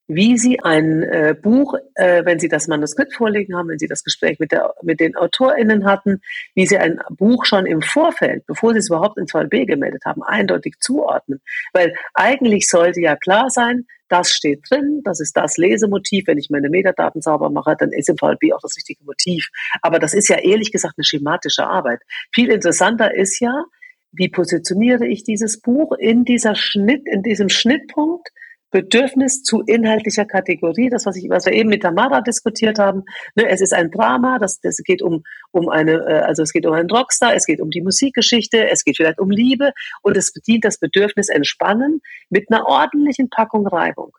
wie 0.07 0.37
Sie 0.37 0.59
ein 0.59 1.03
äh, 1.03 1.35
Buch, 1.39 1.75
äh, 1.95 2.25
wenn 2.25 2.39
Sie 2.39 2.49
das 2.49 2.67
Manuskript 2.67 3.13
vorliegen 3.13 3.55
haben, 3.55 3.69
wenn 3.69 3.79
Sie 3.79 3.87
das 3.87 4.03
Gespräch 4.03 4.39
mit, 4.39 4.51
der, 4.51 4.73
mit 4.81 4.99
den 4.99 5.15
AutorInnen 5.15 5.85
hatten, 5.85 6.21
wie 6.55 6.65
Sie 6.65 6.77
ein 6.77 6.99
Buch 7.09 7.45
schon 7.45 7.65
im 7.65 7.81
Vorfeld, 7.81 8.45
bevor 8.45 8.73
Sie 8.73 8.79
es 8.79 8.89
überhaupt 8.89 9.17
ins 9.17 9.31
VLB 9.31 9.65
gemeldet 9.65 10.03
haben, 10.05 10.21
eindeutig 10.23 10.75
zuordnen. 10.79 11.41
Weil 11.71 11.93
eigentlich 12.13 12.67
sollte 12.67 13.01
ja 13.01 13.15
klar 13.15 13.49
sein, 13.49 13.85
das 14.09 14.29
steht 14.29 14.69
drin, 14.69 15.01
das 15.03 15.19
ist 15.19 15.35
das 15.37 15.57
Lesemotiv. 15.57 16.27
Wenn 16.27 16.37
ich 16.37 16.49
meine 16.49 16.69
Metadaten 16.69 17.21
sauber 17.21 17.49
mache, 17.49 17.75
dann 17.79 17.91
ist 17.91 18.09
im 18.09 18.17
VLB 18.17 18.53
auch 18.53 18.61
das 18.61 18.75
richtige 18.75 19.03
Motiv. 19.05 19.49
Aber 19.81 19.99
das 19.99 20.13
ist 20.13 20.27
ja 20.27 20.37
ehrlich 20.37 20.71
gesagt 20.71 20.95
eine 20.97 21.05
schematische 21.05 21.65
Arbeit. 21.65 22.01
Viel 22.31 22.51
interessanter 22.51 23.15
ist 23.15 23.39
ja, 23.39 23.63
wie 24.11 24.29
positioniere 24.29 25.07
ich 25.07 25.23
dieses 25.23 25.61
Buch 25.61 25.93
in 25.93 26.25
dieser 26.25 26.53
Schnitt, 26.55 27.07
in 27.07 27.23
diesem 27.23 27.49
Schnittpunkt 27.49 28.29
Bedürfnis 28.73 29.43
zu 29.43 29.61
inhaltlicher 29.61 30.25
Kategorie, 30.25 30.89
das, 30.89 31.05
was, 31.05 31.15
ich, 31.15 31.29
was 31.29 31.45
wir 31.45 31.53
eben 31.53 31.69
mit 31.69 31.83
Tamara 31.83 32.21
diskutiert 32.21 32.79
haben. 32.79 33.03
Ne, 33.35 33.47
es 33.47 33.61
ist 33.61 33.71
ein 33.71 33.91
Drama, 33.91 34.39
das, 34.39 34.59
das 34.61 34.77
geht 34.77 35.03
um, 35.03 35.23
um 35.51 35.69
eine, 35.69 35.91
äh, 35.91 36.21
also 36.21 36.41
es 36.41 36.51
geht 36.51 36.65
um 36.65 36.73
einen 36.73 36.89
Rockstar, 36.89 37.35
es 37.35 37.45
geht 37.45 37.61
um 37.61 37.69
die 37.69 37.83
Musikgeschichte, 37.83 38.67
es 38.67 38.83
geht 38.83 38.97
vielleicht 38.97 39.19
um 39.19 39.29
Liebe 39.29 39.73
und 40.01 40.17
es 40.17 40.33
bedient 40.33 40.65
das 40.65 40.79
Bedürfnis 40.79 41.29
Entspannen 41.29 42.01
mit 42.31 42.51
einer 42.51 42.65
ordentlichen 42.65 43.29
Packung 43.29 43.67
Reibung. 43.67 44.11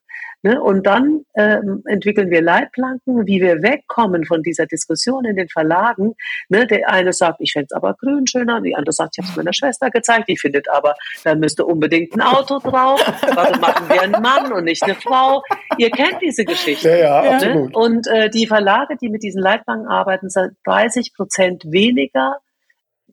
Ne? 0.44 0.60
Und 0.60 0.86
dann 0.86 1.24
ähm, 1.36 1.82
entwickeln 1.86 2.30
wir 2.30 2.42
Leitplanken, 2.42 3.26
wie 3.26 3.40
wir 3.40 3.62
wegkommen 3.62 4.26
von 4.26 4.42
dieser 4.42 4.66
Diskussion 4.66 5.24
in 5.24 5.36
den 5.36 5.48
Verlagen. 5.48 6.14
Ne? 6.50 6.66
Der 6.66 6.90
eine 6.90 7.14
sagt, 7.14 7.40
ich 7.40 7.52
fände 7.52 7.68
es 7.70 7.72
aber 7.72 7.94
grün 7.94 8.26
schöner, 8.26 8.60
die 8.60 8.76
andere 8.76 8.92
sagt, 8.92 9.14
ich 9.16 9.24
habe 9.24 9.30
es 9.30 9.36
meiner 9.38 9.54
Schwester 9.54 9.88
gezeigt, 9.88 10.28
die 10.28 10.36
findet 10.36 10.68
aber, 10.68 10.96
da 11.24 11.34
müsste 11.34 11.64
unbedingt 11.64 12.14
ein 12.14 12.20
Auto 12.20 12.58
drauf. 12.58 13.02
Also 13.36 13.58
machen 13.58 13.88
wir 13.88 14.02
einen 14.02 14.22
Mann 14.22 14.52
und 14.52 14.64
nicht 14.64 14.82
eine 14.82 14.94
Frau. 14.94 15.42
Ihr 15.78 15.90
kennt 15.90 16.20
diese 16.20 16.44
Geschichte. 16.44 16.90
Ja, 16.90 16.96
ja, 16.96 17.22
ne? 17.22 17.30
absolut. 17.30 17.74
Und 17.74 18.06
äh, 18.08 18.28
die 18.28 18.46
Verlage, 18.46 18.96
die 19.00 19.08
mit 19.08 19.22
diesen 19.22 19.40
Leitplanken 19.40 19.88
arbeiten, 19.88 20.28
sind 20.28 20.52
30 20.66 21.14
Prozent 21.14 21.64
weniger 21.66 22.36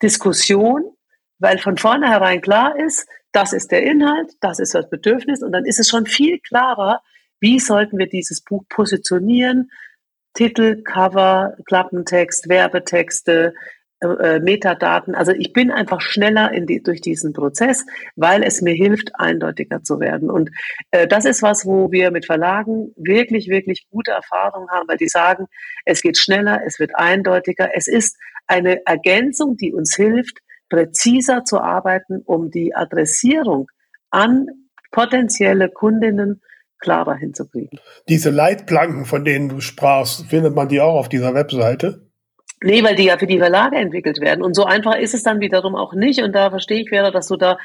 Diskussion, 0.02 0.84
weil 1.40 1.60
von 1.60 1.78
vornherein 1.78 2.42
klar 2.42 2.76
ist, 2.78 3.08
das 3.32 3.54
ist 3.54 3.72
der 3.72 3.84
Inhalt, 3.84 4.32
das 4.42 4.60
ist 4.60 4.76
das 4.76 4.90
Bedürfnis 4.90 5.42
und 5.42 5.52
dann 5.52 5.66
ist 5.66 5.80
es 5.80 5.90
schon 5.90 6.06
viel 6.06 6.40
klarer, 6.40 7.02
wie 7.40 7.60
sollten 7.60 7.98
wir 7.98 8.08
dieses 8.08 8.42
Buch 8.42 8.64
positionieren? 8.70 9.72
Titel, 10.34 10.84
Cover, 10.84 11.58
Klappentext, 11.66 12.48
Werbetexte, 12.48 13.54
äh, 14.02 14.08
äh, 14.08 14.40
Metadaten. 14.40 15.14
Also 15.14 15.32
ich 15.32 15.54
bin 15.54 15.70
einfach 15.70 16.02
schneller 16.02 16.52
die, 16.52 16.82
durch 16.82 17.02
diesen 17.02 17.34
Prozess, 17.34 17.86
weil 18.16 18.44
es 18.44 18.62
mir 18.62 18.74
hilft, 18.74 19.12
eindeutiger 19.16 19.84
zu 19.84 20.00
werden. 20.00 20.30
Und 20.30 20.50
äh, 20.90 21.08
das 21.08 21.26
ist 21.26 21.44
was, 21.44 21.66
wo 21.66 21.92
wir 21.92 22.12
mit 22.12 22.26
Verlagen 22.26 22.94
wirklich, 22.96 23.50
wirklich 23.50 23.88
gute 23.92 24.12
Erfahrungen 24.12 24.70
haben, 24.70 24.88
weil 24.88 24.98
die 24.98 25.08
sagen, 25.08 25.46
es 25.86 26.02
geht 26.02 26.18
schneller, 26.18 26.62
es 26.66 26.80
wird 26.80 26.96
eindeutiger. 26.96 27.72
Es 27.76 27.88
ist 27.88 28.18
eine 28.48 28.86
Ergänzung, 28.86 29.56
die 29.58 29.74
uns 29.74 29.96
hilft, 29.96 30.40
präziser 30.72 31.44
zu 31.44 31.60
arbeiten, 31.60 32.22
um 32.26 32.50
die 32.50 32.74
Adressierung 32.74 33.70
an 34.10 34.48
potenzielle 34.92 35.70
Kundinnen 35.70 36.42
klarer 36.80 37.16
hinzukriegen. 37.16 37.80
Diese 38.10 38.32
Leitplanken, 38.32 39.06
von 39.06 39.24
denen 39.24 39.50
du 39.50 39.62
sprachst, 39.62 40.26
findet 40.28 40.56
man 40.56 40.70
die 40.70 40.82
auch 40.82 40.96
auf 40.96 41.10
dieser 41.10 41.36
Webseite? 41.36 42.10
Nee, 42.64 42.84
weil 42.84 42.96
die 42.96 43.06
ja 43.06 43.18
für 43.18 43.28
die 43.28 43.40
Verlage 43.40 43.78
entwickelt 43.78 44.22
werden. 44.22 44.44
Und 44.44 44.56
so 44.56 44.66
einfach 44.66 44.96
ist 44.96 45.14
es 45.14 45.24
dann 45.24 45.40
wiederum 45.42 45.76
auch 45.76 45.94
nicht. 45.94 46.22
Und 46.24 46.34
da 46.34 46.50
verstehe 46.50 46.82
ich, 46.82 46.92
wäre, 46.92 47.12
dass 47.12 47.28
du 47.28 47.36
da 47.36 47.58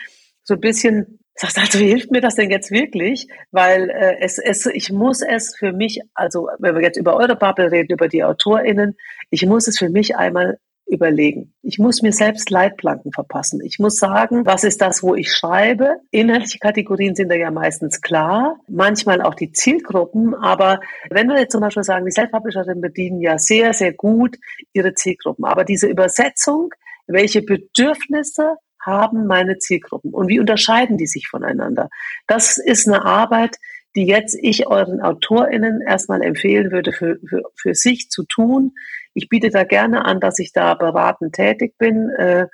so 0.42 0.54
ein 0.54 0.60
bisschen 0.60 1.20
sagst, 1.34 1.58
also 1.58 1.78
wie 1.78 1.88
hilft 1.88 2.10
mir 2.10 2.20
das 2.20 2.34
denn 2.34 2.50
jetzt 2.50 2.70
wirklich? 2.70 3.28
Weil 3.50 3.90
äh, 3.90 4.16
es, 4.20 4.38
es, 4.38 4.66
ich 4.66 4.90
muss 4.90 5.22
es 5.22 5.54
für 5.56 5.72
mich, 5.72 6.00
also 6.14 6.48
wenn 6.58 6.74
wir 6.74 6.82
jetzt 6.82 6.96
über 6.96 7.14
eure 7.16 7.36
Bubble 7.36 7.70
reden, 7.70 7.92
über 7.92 8.08
die 8.08 8.24
AutorInnen, 8.24 8.96
ich 9.30 9.44
muss 9.44 9.68
es 9.68 9.78
für 9.78 9.90
mich 9.90 10.16
einmal 10.16 10.58
überlegen. 10.86 11.52
Ich 11.62 11.78
muss 11.78 12.02
mir 12.02 12.12
selbst 12.12 12.50
Leitplanken 12.50 13.12
verpassen. 13.12 13.60
Ich 13.60 13.78
muss 13.78 13.96
sagen, 13.96 14.46
was 14.46 14.64
ist 14.64 14.80
das, 14.80 15.02
wo 15.02 15.14
ich 15.14 15.32
schreibe? 15.32 15.96
Inhaltliche 16.10 16.58
Kategorien 16.58 17.14
sind 17.14 17.28
da 17.28 17.34
ja 17.34 17.50
meistens 17.50 18.00
klar, 18.00 18.58
manchmal 18.68 19.20
auch 19.20 19.34
die 19.34 19.52
Zielgruppen, 19.52 20.34
aber 20.34 20.80
wenn 21.10 21.28
wir 21.28 21.38
jetzt 21.40 21.52
zum 21.52 21.60
Beispiel 21.60 21.82
sagen, 21.82 22.06
die 22.06 22.12
Self-Publisherinnen 22.12 22.80
bedienen 22.80 23.20
ja 23.20 23.38
sehr, 23.38 23.72
sehr 23.72 23.92
gut 23.92 24.36
ihre 24.72 24.94
Zielgruppen, 24.94 25.44
aber 25.44 25.64
diese 25.64 25.88
Übersetzung, 25.88 26.72
welche 27.06 27.42
Bedürfnisse 27.42 28.56
haben 28.80 29.26
meine 29.26 29.58
Zielgruppen 29.58 30.12
und 30.12 30.28
wie 30.28 30.38
unterscheiden 30.38 30.96
die 30.96 31.06
sich 31.06 31.26
voneinander? 31.28 31.88
Das 32.28 32.58
ist 32.58 32.86
eine 32.86 33.04
Arbeit, 33.04 33.56
die 33.96 34.06
jetzt 34.06 34.38
ich 34.40 34.66
euren 34.66 35.00
AutorInnen 35.00 35.80
erstmal 35.80 36.22
empfehlen 36.22 36.70
würde, 36.70 36.92
für, 36.92 37.18
für, 37.26 37.42
für 37.56 37.74
sich 37.74 38.10
zu 38.10 38.24
tun. 38.24 38.72
Ich 39.16 39.28
biete 39.30 39.48
da 39.48 39.64
gerne 39.64 40.04
an, 40.04 40.20
dass 40.20 40.38
ich 40.38 40.52
da 40.52 40.74
beratend 40.74 41.34
tätig 41.34 41.78
bin. 41.78 42.10
Äh, 42.10 42.46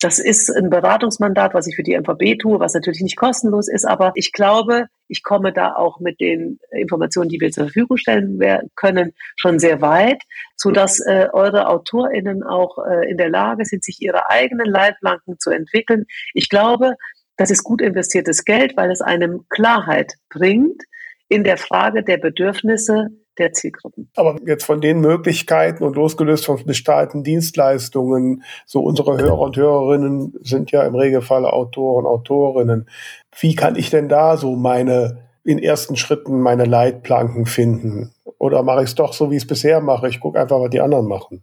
das 0.00 0.20
ist 0.20 0.48
ein 0.48 0.70
Beratungsmandat, 0.70 1.54
was 1.54 1.66
ich 1.66 1.74
für 1.74 1.82
die 1.82 1.98
MVB 1.98 2.38
tue, 2.40 2.60
was 2.60 2.72
natürlich 2.72 3.02
nicht 3.02 3.16
kostenlos 3.16 3.68
ist, 3.68 3.84
aber 3.84 4.12
ich 4.14 4.32
glaube, 4.32 4.86
ich 5.08 5.24
komme 5.24 5.52
da 5.52 5.74
auch 5.74 5.98
mit 5.98 6.20
den 6.20 6.60
Informationen, 6.70 7.28
die 7.28 7.40
wir 7.40 7.50
zur 7.50 7.64
Verfügung 7.64 7.96
stellen 7.96 8.40
können, 8.76 9.12
schon 9.36 9.58
sehr 9.58 9.80
weit, 9.80 10.22
so 10.56 10.70
dass 10.70 11.00
äh, 11.00 11.28
eure 11.32 11.66
AutorInnen 11.66 12.44
auch 12.44 12.78
äh, 12.78 13.10
in 13.10 13.18
der 13.18 13.28
Lage 13.28 13.64
sind, 13.64 13.82
sich 13.82 14.00
ihre 14.00 14.30
eigenen 14.30 14.66
Leitplanken 14.66 15.40
zu 15.40 15.50
entwickeln. 15.50 16.06
Ich 16.32 16.48
glaube, 16.48 16.94
das 17.36 17.50
ist 17.50 17.64
gut 17.64 17.82
investiertes 17.82 18.44
Geld, 18.44 18.76
weil 18.76 18.92
es 18.92 19.00
einem 19.00 19.46
Klarheit 19.48 20.14
bringt 20.30 20.80
in 21.28 21.42
der 21.42 21.56
Frage 21.56 22.04
der 22.04 22.18
Bedürfnisse 22.18 23.08
der 23.38 23.52
Zielgruppen. 23.52 24.10
Aber 24.16 24.36
jetzt 24.46 24.64
von 24.64 24.80
den 24.80 25.00
Möglichkeiten 25.00 25.84
und 25.84 25.96
losgelöst 25.96 26.46
von 26.46 26.64
bezahlten 26.64 27.22
Dienstleistungen, 27.22 28.42
so 28.66 28.80
unsere 28.80 29.18
Hörer 29.18 29.38
und 29.38 29.56
Hörerinnen 29.56 30.34
sind 30.42 30.70
ja 30.70 30.82
im 30.82 30.94
Regelfall 30.94 31.44
Autoren, 31.44 32.06
Autorinnen. 32.06 32.88
Wie 33.38 33.54
kann 33.54 33.76
ich 33.76 33.90
denn 33.90 34.08
da 34.08 34.36
so 34.36 34.56
meine, 34.56 35.22
in 35.44 35.58
ersten 35.58 35.96
Schritten 35.96 36.40
meine 36.40 36.64
Leitplanken 36.64 37.46
finden? 37.46 38.12
Oder 38.38 38.62
mache 38.62 38.82
ich 38.82 38.90
es 38.90 38.94
doch 38.94 39.12
so, 39.12 39.30
wie 39.30 39.36
ich 39.36 39.42
es 39.42 39.48
bisher 39.48 39.80
mache? 39.80 40.08
Ich 40.08 40.20
gucke 40.20 40.40
einfach, 40.40 40.60
was 40.60 40.70
die 40.70 40.80
anderen 40.80 41.06
machen. 41.06 41.42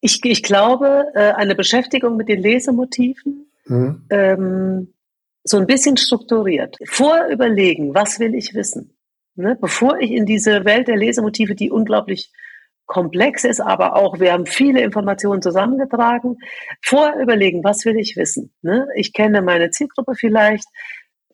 Ich, 0.00 0.20
ich 0.24 0.42
glaube, 0.42 1.06
äh, 1.14 1.32
eine 1.32 1.54
Beschäftigung 1.54 2.16
mit 2.16 2.28
den 2.28 2.40
Lesemotiven, 2.40 3.46
mhm. 3.66 4.04
ähm, 4.10 4.94
so 5.44 5.58
ein 5.58 5.66
bisschen 5.66 5.96
strukturiert. 5.96 6.76
Vorüberlegen, 6.86 7.94
was 7.94 8.18
will 8.18 8.34
ich 8.34 8.54
wissen? 8.54 8.93
Ne? 9.36 9.56
Bevor 9.60 9.98
ich 10.00 10.10
in 10.10 10.26
diese 10.26 10.64
Welt 10.64 10.88
der 10.88 10.96
Lesemotive, 10.96 11.54
die 11.54 11.70
unglaublich 11.70 12.30
komplex 12.86 13.44
ist, 13.44 13.60
aber 13.60 13.96
auch 13.96 14.20
wir 14.20 14.32
haben 14.32 14.46
viele 14.46 14.82
Informationen 14.82 15.42
zusammengetragen, 15.42 16.36
vorher 16.82 17.20
überlegen, 17.20 17.64
was 17.64 17.84
will 17.84 17.96
ich 17.96 18.16
wissen? 18.16 18.52
Ne? 18.62 18.86
Ich 18.94 19.12
kenne 19.12 19.42
meine 19.42 19.70
Zielgruppe 19.70 20.14
vielleicht, 20.14 20.66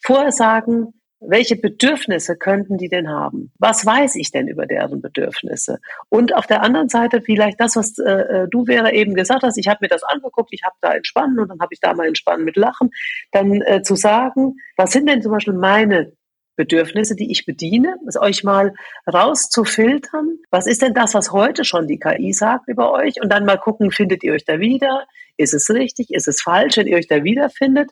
vorher 0.02 0.32
sagen, 0.32 0.94
welche 1.20 1.56
Bedürfnisse 1.56 2.36
könnten 2.36 2.78
die 2.78 2.88
denn 2.88 3.08
haben? 3.08 3.52
Was 3.58 3.84
weiß 3.84 4.16
ich 4.16 4.30
denn 4.30 4.48
über 4.48 4.66
deren 4.66 5.02
Bedürfnisse? 5.02 5.78
Und 6.08 6.34
auf 6.34 6.46
der 6.46 6.62
anderen 6.62 6.88
Seite 6.88 7.20
vielleicht 7.20 7.60
das, 7.60 7.76
was 7.76 7.98
äh, 7.98 8.10
äh 8.10 8.48
du 8.48 8.66
wäre 8.66 8.92
eben 8.94 9.14
gesagt 9.14 9.42
hast, 9.42 9.58
ich 9.58 9.68
habe 9.68 9.80
mir 9.82 9.88
das 9.88 10.02
angeguckt, 10.02 10.50
ich 10.52 10.62
habe 10.64 10.76
da 10.80 10.94
entspannen 10.94 11.38
und 11.38 11.48
dann 11.48 11.60
habe 11.60 11.74
ich 11.74 11.80
da 11.80 11.92
mal 11.92 12.06
entspannen 12.06 12.44
mit 12.44 12.56
Lachen, 12.56 12.90
dann 13.32 13.60
äh, 13.60 13.82
zu 13.82 13.96
sagen, 13.96 14.54
was 14.76 14.92
sind 14.92 15.08
denn 15.08 15.20
zum 15.20 15.32
Beispiel 15.32 15.54
meine 15.54 16.12
Bedürfnisse, 16.60 17.16
die 17.16 17.30
ich 17.30 17.46
bediene, 17.46 17.96
es 18.06 18.20
euch 18.20 18.44
mal 18.44 18.74
rauszufiltern. 19.10 20.36
Was 20.50 20.66
ist 20.66 20.82
denn 20.82 20.92
das, 20.92 21.14
was 21.14 21.32
heute 21.32 21.64
schon 21.64 21.86
die 21.86 21.98
KI 21.98 22.34
sagt 22.34 22.68
über 22.68 22.92
euch? 22.92 23.22
Und 23.22 23.32
dann 23.32 23.46
mal 23.46 23.56
gucken, 23.56 23.90
findet 23.90 24.22
ihr 24.22 24.34
euch 24.34 24.44
da 24.44 24.60
wieder? 24.60 25.06
Ist 25.38 25.54
es 25.54 25.70
richtig? 25.70 26.10
Ist 26.10 26.28
es 26.28 26.42
falsch, 26.42 26.76
wenn 26.76 26.86
ihr 26.86 26.98
euch 26.98 27.08
da 27.08 27.24
wiederfindet? 27.24 27.90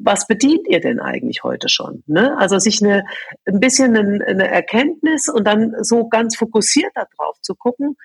was 0.00 0.28
bedient 0.28 0.68
ihr 0.68 0.78
denn 0.78 1.00
eigentlich 1.00 1.42
heute 1.42 1.68
schon? 1.68 2.04
Ne? 2.06 2.38
Also 2.38 2.60
sich 2.60 2.80
eine, 2.80 3.04
ein 3.46 3.58
bisschen 3.58 3.96
eine, 3.96 4.48
Erkenntnis 4.48 5.28
und 5.28 5.44
dann 5.44 5.74
so 5.80 6.08
ganz 6.08 6.36
fokussiert 6.36 6.92
darauf 6.94 7.34
zu 7.42 7.56
gucken, 7.56 7.96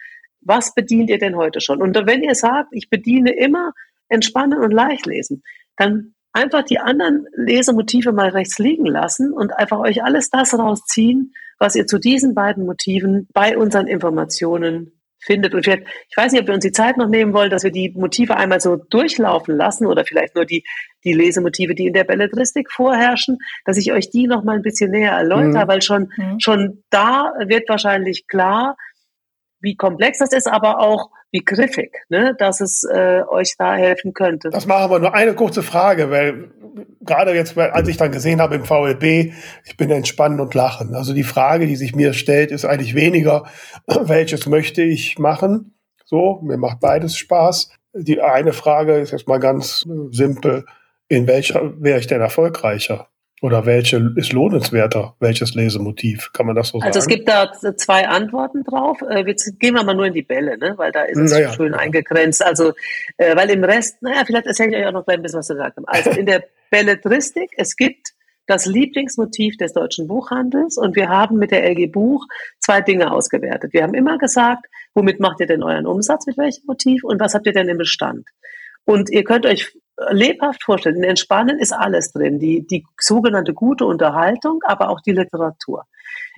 was 0.42 0.74
bedient 0.74 1.12
ihr 1.12 1.20
denn 1.20 1.36
heute 1.36 1.62
schon? 1.62 1.84
Und 1.84 1.96
wenn 2.08 2.24
ihr 2.24 2.34
sagt, 2.34 2.70
ich 2.72 2.90
bediene 2.90 3.32
immer 3.32 3.74
Entspannen 4.10 4.58
und 4.58 4.72
Leichtlesen, 4.72 5.44
dann 5.78 6.16
einfach 6.34 6.64
die 6.64 6.80
anderen 6.80 7.26
Lesemotive 7.36 8.12
mal 8.12 8.30
rechts 8.30 8.60
liegen 8.60 8.86
lassen 8.86 9.32
und 9.32 9.54
einfach 9.54 9.80
euch 9.80 10.04
alles 10.04 10.30
das 10.30 10.54
rausziehen, 10.54 11.34
was 11.60 11.76
ihr 11.76 11.88
zu 11.88 12.00
diesen 12.00 12.34
beiden 12.34 12.66
Motiven 12.66 13.28
bei 13.34 13.58
unseren 13.58 13.88
Informationen 13.88 15.00
findet. 15.20 15.54
Und 15.54 15.64
vielleicht, 15.64 15.84
ich 16.10 16.18
weiß 16.18 16.32
nicht, 16.32 16.42
ob 16.42 16.48
wir 16.48 16.56
uns 16.56 16.66
die 16.66 16.72
Zeit 16.72 16.98
noch 16.98 17.08
nehmen 17.08 17.34
wollen, 17.34 17.50
dass 17.50 17.64
wir 17.64 17.72
die 17.72 17.94
Motive 17.96 18.36
einmal 18.36 18.60
so 18.60 18.76
durchlaufen 18.76 19.56
lassen 19.56 19.86
oder 19.86 20.04
vielleicht 20.04 20.36
nur 20.36 20.46
die, 20.46 20.64
die 21.04 21.14
Lesemotive, 21.14 21.76
die 21.76 21.88
in 21.88 21.94
der 21.94 22.04
Belletristik 22.04 22.72
vorherrschen, 22.72 23.38
dass 23.66 23.78
ich 23.78 23.94
euch 23.94 24.10
die 24.10 24.28
noch 24.28 24.44
mal 24.44 24.58
ein 24.58 24.62
bisschen 24.62 24.92
näher 24.92 25.14
erläutere, 25.14 25.64
mhm. 25.64 25.68
weil 25.68 25.82
schon, 25.82 26.12
mhm. 26.18 26.40
schon 26.40 26.84
da 26.90 27.34
wird 27.46 27.70
wahrscheinlich 27.70 28.28
klar, 28.28 28.76
wie 29.64 29.76
komplex 29.76 30.20
das 30.20 30.34
ist, 30.34 30.48
aber 30.48 30.80
auch 30.80 31.10
wie 31.32 31.40
griffig, 31.40 32.06
ne, 32.10 32.36
dass 32.38 32.62
es 32.62 32.84
äh, 32.84 33.22
euch 33.28 33.56
da 33.58 33.74
helfen 33.74 34.14
könnte. 34.14 34.50
Das 34.52 34.68
machen 34.68 34.92
wir 34.92 35.00
nur 35.00 35.16
eine 35.16 35.34
kurze 35.34 35.64
Frage, 35.64 36.12
weil 36.12 36.52
gerade 37.02 37.34
jetzt, 37.34 37.58
als 37.58 37.88
ich 37.88 37.98
dann 37.98 38.12
gesehen 38.12 38.42
habe 38.42 38.56
im 38.56 38.66
VLB, 38.66 39.34
ich 39.66 39.78
bin 39.78 39.90
entspannen 39.90 40.40
und 40.40 40.54
lachen. 40.54 40.94
Also 40.94 41.14
die 41.14 41.24
Frage, 41.24 41.66
die 41.66 41.78
sich 41.78 41.96
mir 41.96 42.14
stellt, 42.14 42.52
ist 42.52 42.66
eigentlich 42.66 42.94
weniger, 42.94 43.46
welches 43.88 44.46
möchte 44.48 44.84
ich 44.84 45.18
machen? 45.18 45.76
So, 46.06 46.42
mir 46.44 46.58
macht 46.58 46.82
beides 46.82 47.18
Spaß. 47.18 47.70
Die 47.94 48.22
eine 48.22 48.54
Frage 48.54 48.98
ist 48.98 49.12
jetzt 49.12 49.28
mal 49.28 49.40
ganz 49.40 49.86
simpel, 50.12 50.66
in 51.08 51.26
welcher 51.26 51.74
wäre 51.82 52.00
ich 52.00 52.08
denn 52.08 52.22
erfolgreicher? 52.22 53.08
Oder 53.44 53.66
welche 53.66 54.14
ist 54.16 54.32
lohnenswerter? 54.32 55.18
Welches 55.20 55.54
Lesemotiv? 55.54 56.32
Kann 56.32 56.46
man 56.46 56.56
das 56.56 56.70
so 56.70 56.80
sagen? 56.80 56.88
Also 56.88 57.00
es 57.00 57.08
gibt 57.08 57.28
da 57.28 57.52
zwei 57.76 58.08
Antworten 58.08 58.64
drauf. 58.64 59.02
Äh, 59.02 59.28
jetzt 59.28 59.60
gehen 59.60 59.76
wir 59.76 59.84
mal 59.84 59.94
nur 59.94 60.06
in 60.06 60.14
die 60.14 60.22
Bälle, 60.22 60.58
ne? 60.58 60.76
weil 60.78 60.94
da 60.94 61.02
ist 61.02 61.18
es 61.18 61.34
naja, 61.34 61.52
schön 61.52 61.74
ja. 61.74 61.80
eingegrenzt. 61.80 62.42
Also, 62.42 62.72
äh, 63.18 63.36
weil 63.36 63.50
im 63.50 63.66
Rest, 63.66 64.02
naja, 64.02 64.24
vielleicht 64.26 64.46
erzähle 64.46 64.70
ich 64.70 64.78
euch 64.78 64.88
auch 64.88 64.94
noch 64.94 65.06
ein 65.08 65.22
bisschen 65.22 65.40
was 65.40 65.48
zu 65.48 65.58
sagen. 65.58 65.84
Also 65.88 66.12
in 66.12 66.26
der 66.26 66.46
Belletristik, 66.72 67.52
es 67.58 67.76
gibt 67.76 68.14
das 68.46 68.66
Lieblingsmotiv 68.66 69.58
des 69.58 69.74
deutschen 69.74 70.08
Buchhandels 70.08 70.78
und 70.78 70.96
wir 70.96 71.10
haben 71.10 71.38
mit 71.38 71.52
der 71.52 71.70
LG 71.70 71.92
Buch 71.92 72.26
zwei 72.60 72.80
Dinge 72.80 73.12
ausgewertet. 73.12 73.74
Wir 73.74 73.84
haben 73.84 73.94
immer 73.94 74.20
gesagt, 74.20 74.68
womit 74.94 75.20
macht 75.20 75.42
ihr 75.42 75.48
denn 75.48 75.64
euren 75.64 75.86
Umsatz, 75.86 76.28
mit 76.28 76.38
welchem 76.38 76.66
Motiv 76.66 77.04
und 77.04 77.20
was 77.20 77.34
habt 77.34 77.46
ihr 77.46 77.54
denn 77.54 77.68
im 77.68 77.78
Bestand? 77.78 78.26
Und 78.86 79.10
ihr 79.10 79.24
könnt 79.24 79.46
euch 79.46 79.74
lebhaft 80.10 80.64
vorstellen. 80.64 80.98
In 80.98 81.04
Entspannen 81.04 81.60
ist 81.60 81.72
alles 81.72 82.12
drin. 82.12 82.40
Die, 82.40 82.66
die 82.66 82.86
sogenannte 83.00 83.54
gute 83.54 83.86
Unterhaltung, 83.86 84.62
aber 84.66 84.90
auch 84.90 85.02
die 85.02 85.12
Literatur. 85.12 85.86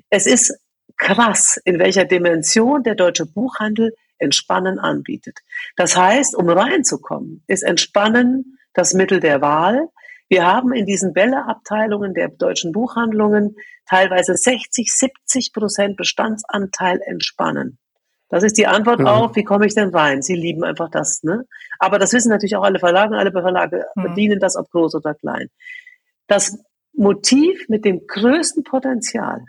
Es 0.10 0.26
ist 0.26 0.58
krass, 0.98 1.60
in 1.66 1.80
welcher 1.80 2.06
Dimension 2.06 2.84
der 2.84 2.96
deutsche 2.96 3.26
Buchhandel 3.26 3.94
Entspannen 4.18 4.80
anbietet. 4.80 5.40
Das 5.76 5.98
heißt, 5.98 6.36
um 6.36 6.50
reinzukommen, 6.50 7.44
ist 7.48 7.64
Entspannen 7.64 8.58
das 8.74 8.94
Mittel 8.94 9.20
der 9.20 9.42
Wahl. 9.42 9.90
Wir 10.30 10.46
haben 10.46 10.74
in 10.74 10.86
diesen 10.86 11.14
Bälleabteilungen 11.14 12.14
der 12.14 12.30
deutschen 12.30 12.72
Buchhandlungen 12.72 13.58
teilweise 13.88 14.36
60, 14.36 14.92
70 14.92 15.54
Prozent 15.54 15.98
Bestandsanteil 15.98 17.02
Entspannen. 17.06 17.78
Das 18.36 18.44
ist 18.44 18.58
die 18.58 18.68
Antwort 18.68 19.00
mhm. 19.00 19.08
auf, 19.08 19.36
wie 19.38 19.46
komme 19.46 19.66
ich 19.66 19.76
denn 19.76 19.96
rein? 19.96 20.22
Sie 20.22 20.36
lieben 20.36 20.66
einfach 20.66 20.90
das. 20.90 21.24
Ne? 21.24 21.46
Aber 21.80 22.00
das 22.00 22.12
wissen 22.12 22.28
natürlich 22.28 22.58
auch 22.58 22.66
alle 22.66 22.80
Verlage. 22.80 23.16
Alle 23.16 23.32
Verlage 23.32 23.86
mhm. 23.96 24.04
bedienen 24.04 24.42
das, 24.42 24.58
ob 24.58 24.70
groß 24.72 24.96
oder 24.96 25.14
klein. 25.14 25.48
Das 26.28 26.60
Motiv 26.92 27.70
mit 27.70 27.86
dem 27.86 28.06
größten 28.06 28.66
Potenzial, 28.66 29.46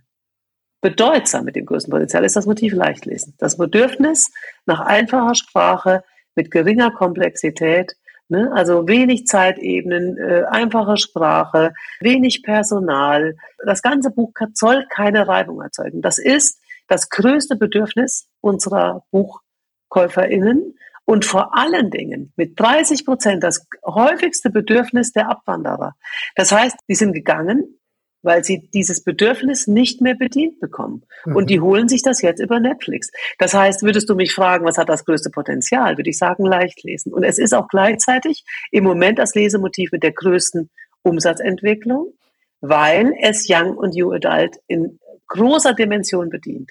bedeutsam 0.83 1.47
mit 1.47 1.57
dem 1.57 1.67
größten 1.67 1.91
Potenzial, 1.91 2.25
ist 2.25 2.37
das 2.37 2.47
Motiv 2.47 2.75
Leichtlesen. 2.75 3.35
Das 3.39 3.57
Bedürfnis 3.57 4.31
nach 4.67 4.79
einfacher 4.79 5.35
Sprache 5.35 6.05
mit 6.37 6.53
geringer 6.53 6.93
Komplexität, 6.93 7.97
ne? 8.29 8.53
also 8.55 8.87
wenig 8.87 9.27
Zeitebenen, 9.27 10.17
äh, 10.17 10.45
einfache 10.49 10.97
Sprache, 10.97 11.75
wenig 11.99 12.45
Personal. 12.45 13.35
Das 13.65 13.83
ganze 13.83 14.13
Buch 14.13 14.33
soll 14.55 14.87
keine 14.91 15.27
Reibung 15.27 15.61
erzeugen. 15.61 16.03
Das 16.03 16.19
ist 16.19 16.61
das 16.89 17.09
größte 17.09 17.57
Bedürfnis 17.57 18.29
unserer 18.41 19.05
BuchkäuferInnen 19.11 20.75
und 21.05 21.25
vor 21.25 21.57
allen 21.57 21.91
Dingen 21.91 22.33
mit 22.37 22.59
30 22.59 23.05
Prozent 23.05 23.43
das 23.43 23.67
häufigste 23.85 24.51
Bedürfnis 24.51 25.13
der 25.13 25.31
Abwanderer. 25.31 25.95
Das 26.35 26.53
heißt, 26.53 26.77
die 26.89 26.97
sind 26.97 27.13
gegangen, 27.13 27.79
weil 28.23 28.43
sie 28.43 28.69
dieses 28.75 29.05
Bedürfnis 29.05 29.69
nicht 29.69 30.01
mehr 30.01 30.17
bedient 30.17 30.59
bekommen. 30.59 31.05
Mhm. 31.25 31.37
Und 31.37 31.51
die 31.51 31.61
holen 31.61 31.89
sich 31.89 32.03
das 32.03 32.23
jetzt 32.23 32.41
über 32.41 32.59
Netflix. 32.59 33.11
Das 33.39 33.55
heißt, 33.55 33.85
würdest 33.85 34.11
du 34.11 34.17
mich 34.17 34.35
fragen, 34.35 34.67
was 34.67 34.79
hat 34.79 34.89
das 34.89 35.05
größte 35.05 35.31
Potenzial, 35.31 35.97
würde 35.97 36.11
ich 36.11 36.19
sagen, 36.19 36.45
leicht 36.45 36.83
lesen. 36.83 37.15
Und 37.15 37.23
es 37.23 37.39
ist 37.39 37.55
auch 37.55 37.69
gleichzeitig 37.69 38.45
im 38.73 38.83
Moment 38.83 39.21
das 39.21 39.35
Lesemotiv 39.35 39.93
mit 39.93 40.03
der 40.03 40.13
größten 40.13 40.71
Umsatzentwicklung, 41.03 42.15
weil 42.61 43.15
es 43.23 43.47
Young 43.49 43.77
und 43.77 43.95
New 43.95 44.11
Adult 44.11 44.57
in 44.67 44.99
großer 45.29 45.75
Dimension 45.75 46.31
bedient. 46.31 46.71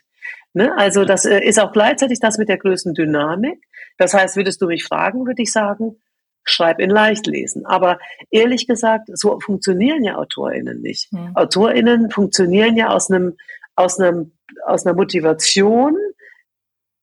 Ne? 0.54 0.76
Also 0.78 1.06
das 1.06 1.26
äh, 1.26 1.40
ist 1.40 1.60
auch 1.60 1.72
gleichzeitig 1.72 2.20
das 2.20 2.38
mit 2.38 2.50
der 2.50 2.58
größten 2.58 2.94
Dynamik. 2.94 3.62
Das 3.98 4.14
heißt, 4.14 4.38
würdest 4.38 4.62
du 4.62 4.68
mich 4.68 4.84
fragen, 4.84 5.26
würde 5.26 5.42
ich 5.42 5.52
sagen, 5.52 5.98
schreib 6.46 6.80
in 6.80 6.90
Leichtlesen. 6.90 7.66
Aber 7.66 8.00
ehrlich 8.30 8.68
gesagt, 8.68 9.10
so 9.14 9.40
funktionieren 9.40 10.04
ja 10.04 10.18
AutorInnen 10.18 10.82
nicht. 10.82 11.12
Ja. 11.12 11.32
AutorInnen 11.34 12.12
funktionieren 12.12 12.78
ja 12.78 12.90
aus 12.90 13.12
einem, 13.12 13.36
aus 13.76 14.00
einem, 14.00 14.32
aus 14.66 14.86
einer 14.86 14.96
Motivation, 14.96 15.98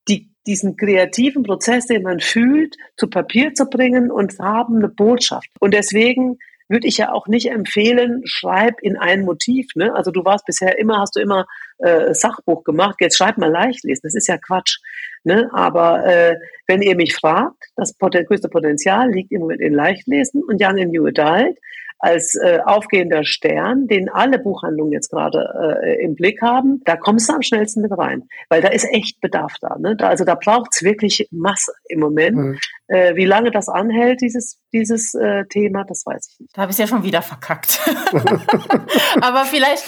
die, 0.08 0.30
diesen 0.46 0.76
kreativen 0.76 1.42
Prozess, 1.42 1.86
den 1.86 2.02
man 2.02 2.20
fühlt, 2.20 2.76
zu 2.96 3.08
Papier 3.08 3.52
zu 3.52 3.66
bringen 3.66 4.10
und 4.10 4.38
haben 4.38 4.76
eine 4.76 4.88
Botschaft. 4.88 5.50
Und 5.60 5.74
deswegen 5.74 6.38
würde 6.72 6.88
ich 6.88 6.96
ja 6.96 7.12
auch 7.12 7.28
nicht 7.28 7.50
empfehlen, 7.50 8.22
schreib 8.24 8.80
in 8.80 8.96
ein 8.96 9.24
Motiv. 9.24 9.68
Ne? 9.76 9.94
Also 9.94 10.10
du 10.10 10.24
warst 10.24 10.46
bisher 10.46 10.78
immer, 10.78 10.98
hast 10.98 11.14
du 11.14 11.20
immer 11.20 11.46
äh, 11.78 12.12
Sachbuch 12.14 12.64
gemacht, 12.64 12.96
jetzt 13.00 13.16
schreib 13.16 13.38
mal 13.38 13.50
leicht 13.50 13.84
lesen. 13.84 14.00
Das 14.02 14.14
ist 14.14 14.26
ja 14.26 14.38
Quatsch. 14.38 14.78
Ne? 15.22 15.50
Aber 15.52 16.04
äh, 16.04 16.36
wenn 16.66 16.82
ihr 16.82 16.96
mich 16.96 17.14
fragt, 17.14 17.66
das 17.76 17.96
größte 17.98 18.48
Potenzial 18.48 19.10
liegt 19.10 19.30
im 19.30 19.42
Moment 19.42 19.60
in 19.60 19.74
Leichtlesen 19.74 20.42
und 20.42 20.60
Young 20.60 20.78
in 20.78 20.90
New 20.90 21.06
Adult. 21.06 21.58
Als 22.02 22.34
äh, 22.34 22.58
aufgehender 22.64 23.22
Stern, 23.24 23.86
den 23.86 24.08
alle 24.08 24.40
Buchhandlungen 24.40 24.92
jetzt 24.92 25.10
gerade 25.10 25.78
äh, 25.84 26.04
im 26.04 26.16
Blick 26.16 26.42
haben, 26.42 26.82
da 26.84 26.96
kommst 26.96 27.28
du 27.28 27.34
am 27.34 27.42
schnellsten 27.42 27.80
mit 27.80 27.96
rein, 27.96 28.24
weil 28.48 28.60
da 28.60 28.68
ist 28.68 28.84
echt 28.92 29.20
Bedarf 29.20 29.54
da. 29.60 29.76
Ne? 29.78 29.94
da 29.94 30.08
also 30.08 30.24
da 30.24 30.34
braucht's 30.34 30.82
wirklich 30.82 31.28
Masse 31.30 31.72
im 31.88 32.00
Moment. 32.00 32.36
Mhm. 32.36 32.58
Äh, 32.88 33.14
wie 33.14 33.24
lange 33.24 33.52
das 33.52 33.68
anhält, 33.68 34.20
dieses, 34.20 34.58
dieses 34.72 35.14
äh, 35.14 35.44
Thema, 35.46 35.84
das 35.84 36.04
weiß 36.04 36.28
ich 36.32 36.40
nicht. 36.40 36.56
Da 36.56 36.62
habe 36.62 36.72
ich 36.72 36.78
ja 36.78 36.88
schon 36.88 37.04
wieder 37.04 37.22
verkackt. 37.22 37.80
Aber 39.20 39.44
vielleicht. 39.44 39.84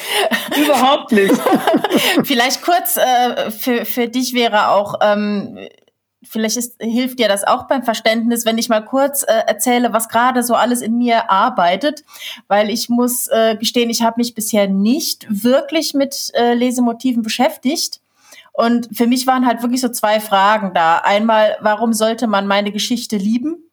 Überhaupt 0.56 1.10
nicht. 1.10 1.34
vielleicht 2.24 2.62
kurz 2.62 2.96
äh, 2.96 3.50
für, 3.50 3.84
für 3.84 4.06
dich 4.06 4.34
wäre 4.34 4.68
auch. 4.68 4.94
Ähm, 5.02 5.58
vielleicht 6.28 6.56
ist, 6.56 6.76
hilft 6.80 7.18
dir 7.18 7.28
das 7.28 7.44
auch 7.44 7.66
beim 7.66 7.82
Verständnis, 7.82 8.44
wenn 8.44 8.58
ich 8.58 8.68
mal 8.68 8.84
kurz 8.84 9.22
äh, 9.22 9.42
erzähle, 9.46 9.92
was 9.92 10.08
gerade 10.08 10.42
so 10.42 10.54
alles 10.54 10.80
in 10.82 10.96
mir 10.98 11.30
arbeitet, 11.30 12.04
weil 12.48 12.70
ich 12.70 12.88
muss 12.88 13.28
äh, 13.28 13.56
gestehen, 13.56 13.90
ich 13.90 14.02
habe 14.02 14.16
mich 14.18 14.34
bisher 14.34 14.68
nicht 14.68 15.26
wirklich 15.28 15.94
mit 15.94 16.30
äh, 16.34 16.54
Lesemotiven 16.54 17.22
beschäftigt. 17.22 18.00
Und 18.52 18.88
für 18.96 19.08
mich 19.08 19.26
waren 19.26 19.46
halt 19.46 19.62
wirklich 19.62 19.80
so 19.80 19.88
zwei 19.88 20.20
Fragen 20.20 20.74
da. 20.74 20.98
Einmal, 20.98 21.56
warum 21.60 21.92
sollte 21.92 22.28
man 22.28 22.46
meine 22.46 22.70
Geschichte 22.70 23.16
lieben? 23.16 23.63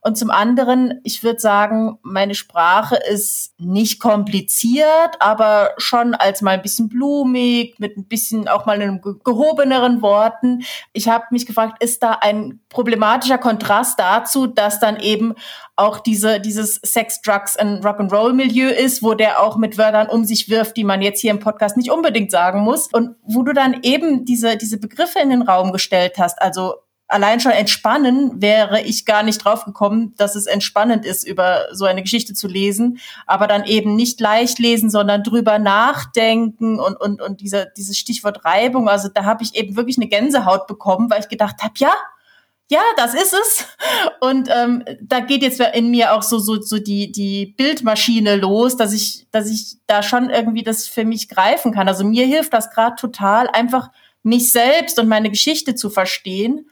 Und 0.00 0.16
zum 0.16 0.30
anderen, 0.30 1.00
ich 1.04 1.22
würde 1.22 1.40
sagen, 1.40 1.98
meine 2.02 2.34
Sprache 2.34 2.96
ist 2.96 3.54
nicht 3.58 4.00
kompliziert, 4.00 5.16
aber 5.20 5.70
schon 5.78 6.14
als 6.14 6.42
mal 6.42 6.52
ein 6.52 6.62
bisschen 6.62 6.88
blumig, 6.88 7.74
mit 7.78 7.96
ein 7.96 8.06
bisschen 8.06 8.48
auch 8.48 8.66
mal 8.66 8.80
einem 8.80 9.00
gehobeneren 9.00 10.02
Worten. 10.02 10.62
Ich 10.92 11.08
habe 11.08 11.24
mich 11.30 11.46
gefragt, 11.46 11.82
ist 11.82 12.02
da 12.02 12.18
ein 12.20 12.60
problematischer 12.68 13.38
Kontrast 13.38 13.98
dazu, 13.98 14.46
dass 14.46 14.80
dann 14.80 14.98
eben 15.00 15.34
auch 15.76 16.00
diese, 16.00 16.40
dieses 16.40 16.76
Sex, 16.76 17.20
Drugs 17.20 17.56
and 17.56 17.84
Rock'n'Roll 17.84 18.32
Milieu 18.32 18.68
ist, 18.68 19.02
wo 19.02 19.14
der 19.14 19.42
auch 19.42 19.56
mit 19.56 19.76
Wörtern 19.76 20.08
um 20.08 20.24
sich 20.24 20.48
wirft, 20.48 20.76
die 20.76 20.84
man 20.84 21.02
jetzt 21.02 21.20
hier 21.20 21.30
im 21.30 21.38
Podcast 21.38 21.76
nicht 21.76 21.90
unbedingt 21.90 22.30
sagen 22.30 22.60
muss. 22.60 22.88
Und 22.92 23.16
wo 23.22 23.42
du 23.42 23.52
dann 23.52 23.80
eben 23.82 24.24
diese, 24.24 24.56
diese 24.56 24.78
Begriffe 24.78 25.18
in 25.18 25.30
den 25.30 25.42
Raum 25.42 25.72
gestellt 25.72 26.14
hast, 26.18 26.40
also 26.40 26.74
allein 27.08 27.40
schon 27.40 27.52
entspannen 27.52 28.40
wäre 28.42 28.82
ich 28.82 29.04
gar 29.04 29.22
nicht 29.22 29.44
drauf 29.44 29.64
gekommen, 29.64 30.14
dass 30.16 30.34
es 30.34 30.46
entspannend 30.46 31.04
ist, 31.04 31.26
über 31.26 31.66
so 31.72 31.84
eine 31.84 32.02
Geschichte 32.02 32.34
zu 32.34 32.48
lesen, 32.48 32.98
aber 33.26 33.46
dann 33.46 33.64
eben 33.64 33.94
nicht 33.94 34.20
leicht 34.20 34.58
lesen, 34.58 34.90
sondern 34.90 35.22
drüber 35.22 35.58
nachdenken 35.58 36.80
und 36.80 37.00
und 37.00 37.22
und 37.22 37.40
dieser 37.40 37.66
dieses 37.66 37.96
Stichwort 37.98 38.44
Reibung, 38.44 38.88
also 38.88 39.08
da 39.08 39.24
habe 39.24 39.42
ich 39.42 39.54
eben 39.54 39.76
wirklich 39.76 39.98
eine 39.98 40.08
Gänsehaut 40.08 40.66
bekommen, 40.66 41.10
weil 41.10 41.20
ich 41.20 41.28
gedacht 41.28 41.62
habe, 41.62 41.74
ja, 41.78 41.94
ja, 42.68 42.80
das 42.96 43.14
ist 43.14 43.32
es. 43.32 43.66
Und 44.20 44.48
ähm, 44.52 44.84
da 45.00 45.20
geht 45.20 45.42
jetzt 45.42 45.60
in 45.60 45.90
mir 45.90 46.12
auch 46.14 46.22
so 46.22 46.38
so 46.38 46.60
so 46.60 46.78
die 46.78 47.12
die 47.12 47.54
Bildmaschine 47.56 48.36
los, 48.36 48.76
dass 48.76 48.92
ich 48.92 49.28
dass 49.30 49.48
ich 49.48 49.76
da 49.86 50.02
schon 50.02 50.30
irgendwie 50.30 50.64
das 50.64 50.88
für 50.88 51.04
mich 51.04 51.28
greifen 51.28 51.72
kann. 51.72 51.86
Also 51.86 52.04
mir 52.04 52.26
hilft 52.26 52.52
das 52.52 52.70
gerade 52.70 52.96
total, 52.96 53.48
einfach 53.48 53.90
mich 54.24 54.50
selbst 54.50 54.98
und 54.98 55.06
meine 55.06 55.30
Geschichte 55.30 55.76
zu 55.76 55.88
verstehen 55.90 56.66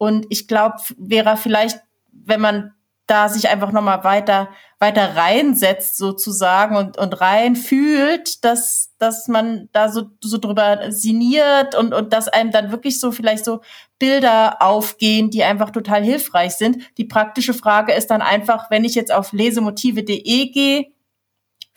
und 0.00 0.24
ich 0.30 0.48
glaube, 0.48 0.76
wäre 0.96 1.36
vielleicht, 1.36 1.78
wenn 2.10 2.40
man 2.40 2.72
da 3.06 3.28
sich 3.28 3.50
einfach 3.50 3.70
nochmal 3.70 4.02
weiter, 4.02 4.48
weiter 4.78 5.14
reinsetzt 5.14 5.98
sozusagen 5.98 6.74
und, 6.76 6.96
und 6.96 7.20
rein 7.20 7.54
fühlt, 7.54 8.42
dass, 8.42 8.94
dass 8.96 9.28
man 9.28 9.68
da 9.72 9.90
so, 9.90 10.04
so 10.22 10.38
drüber 10.38 10.90
sinniert 10.90 11.74
und, 11.74 11.92
und 11.92 12.14
dass 12.14 12.28
einem 12.28 12.50
dann 12.50 12.70
wirklich 12.70 12.98
so 12.98 13.12
vielleicht 13.12 13.44
so 13.44 13.60
Bilder 13.98 14.62
aufgehen, 14.62 15.28
die 15.28 15.44
einfach 15.44 15.68
total 15.68 16.02
hilfreich 16.02 16.52
sind. 16.52 16.78
Die 16.96 17.04
praktische 17.04 17.52
Frage 17.52 17.92
ist 17.92 18.06
dann 18.06 18.22
einfach, 18.22 18.70
wenn 18.70 18.84
ich 18.84 18.94
jetzt 18.94 19.12
auf 19.12 19.34
lesemotive.de 19.34 20.48
gehe, 20.50 20.86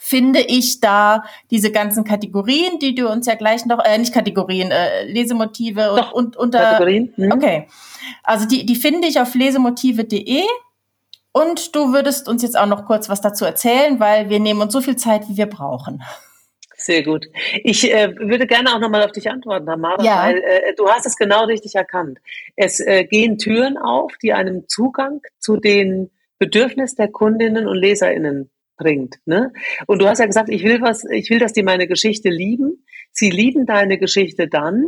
finde 0.03 0.41
ich 0.41 0.81
da 0.81 1.23
diese 1.49 1.71
ganzen 1.71 2.03
Kategorien, 2.03 2.77
die 2.79 2.93
du 2.93 3.09
uns 3.09 3.25
ja 3.25 3.35
gleich 3.35 3.65
noch, 3.65 3.79
äh, 3.85 3.97
nicht 3.97 4.13
Kategorien, 4.13 4.69
äh, 4.69 5.05
Lesemotive 5.05 5.93
Doch, 5.95 6.11
und, 6.11 6.35
und 6.35 6.37
unter. 6.37 6.59
Kategorien. 6.59 7.13
Mhm. 7.15 7.31
Okay. 7.31 7.67
Also 8.21 8.45
die, 8.45 8.65
die 8.65 8.75
finde 8.75 9.07
ich 9.07 9.21
auf 9.21 9.33
lesemotive.de. 9.33 10.43
Und 11.31 11.73
du 11.73 11.93
würdest 11.93 12.27
uns 12.27 12.43
jetzt 12.43 12.59
auch 12.59 12.65
noch 12.65 12.85
kurz 12.85 13.07
was 13.07 13.21
dazu 13.21 13.45
erzählen, 13.45 13.99
weil 14.01 14.29
wir 14.29 14.41
nehmen 14.41 14.61
uns 14.61 14.73
so 14.73 14.81
viel 14.81 14.97
Zeit, 14.97 15.29
wie 15.29 15.37
wir 15.37 15.47
brauchen. 15.47 16.03
Sehr 16.75 17.01
gut. 17.01 17.25
Ich 17.63 17.89
äh, 17.89 18.13
würde 18.17 18.45
gerne 18.45 18.75
auch 18.75 18.79
nochmal 18.79 19.03
auf 19.03 19.13
dich 19.13 19.31
antworten, 19.31 19.65
Tamara, 19.65 20.03
ja. 20.03 20.21
weil 20.21 20.37
äh, 20.39 20.75
du 20.75 20.85
hast 20.89 21.05
es 21.05 21.15
genau 21.15 21.45
richtig 21.45 21.75
erkannt. 21.75 22.19
Es 22.57 22.81
äh, 22.81 23.05
gehen 23.05 23.37
Türen 23.37 23.77
auf, 23.77 24.11
die 24.21 24.33
einem 24.33 24.67
Zugang 24.67 25.21
zu 25.39 25.55
den 25.55 26.11
Bedürfnissen 26.39 26.97
der 26.97 27.07
Kundinnen 27.07 27.67
und 27.67 27.77
LeserInnen 27.77 28.49
bringt. 28.77 29.17
Ne? 29.25 29.51
Und 29.87 30.01
du 30.01 30.07
hast 30.07 30.19
ja 30.19 30.25
gesagt, 30.25 30.49
ich 30.49 30.63
will 30.63 30.81
was, 30.81 31.03
ich 31.05 31.29
will, 31.29 31.39
dass 31.39 31.53
die 31.53 31.63
meine 31.63 31.87
Geschichte 31.87 32.29
lieben. 32.29 32.85
Sie 33.11 33.29
lieben 33.29 33.65
deine 33.65 33.97
Geschichte 33.97 34.47
dann, 34.47 34.85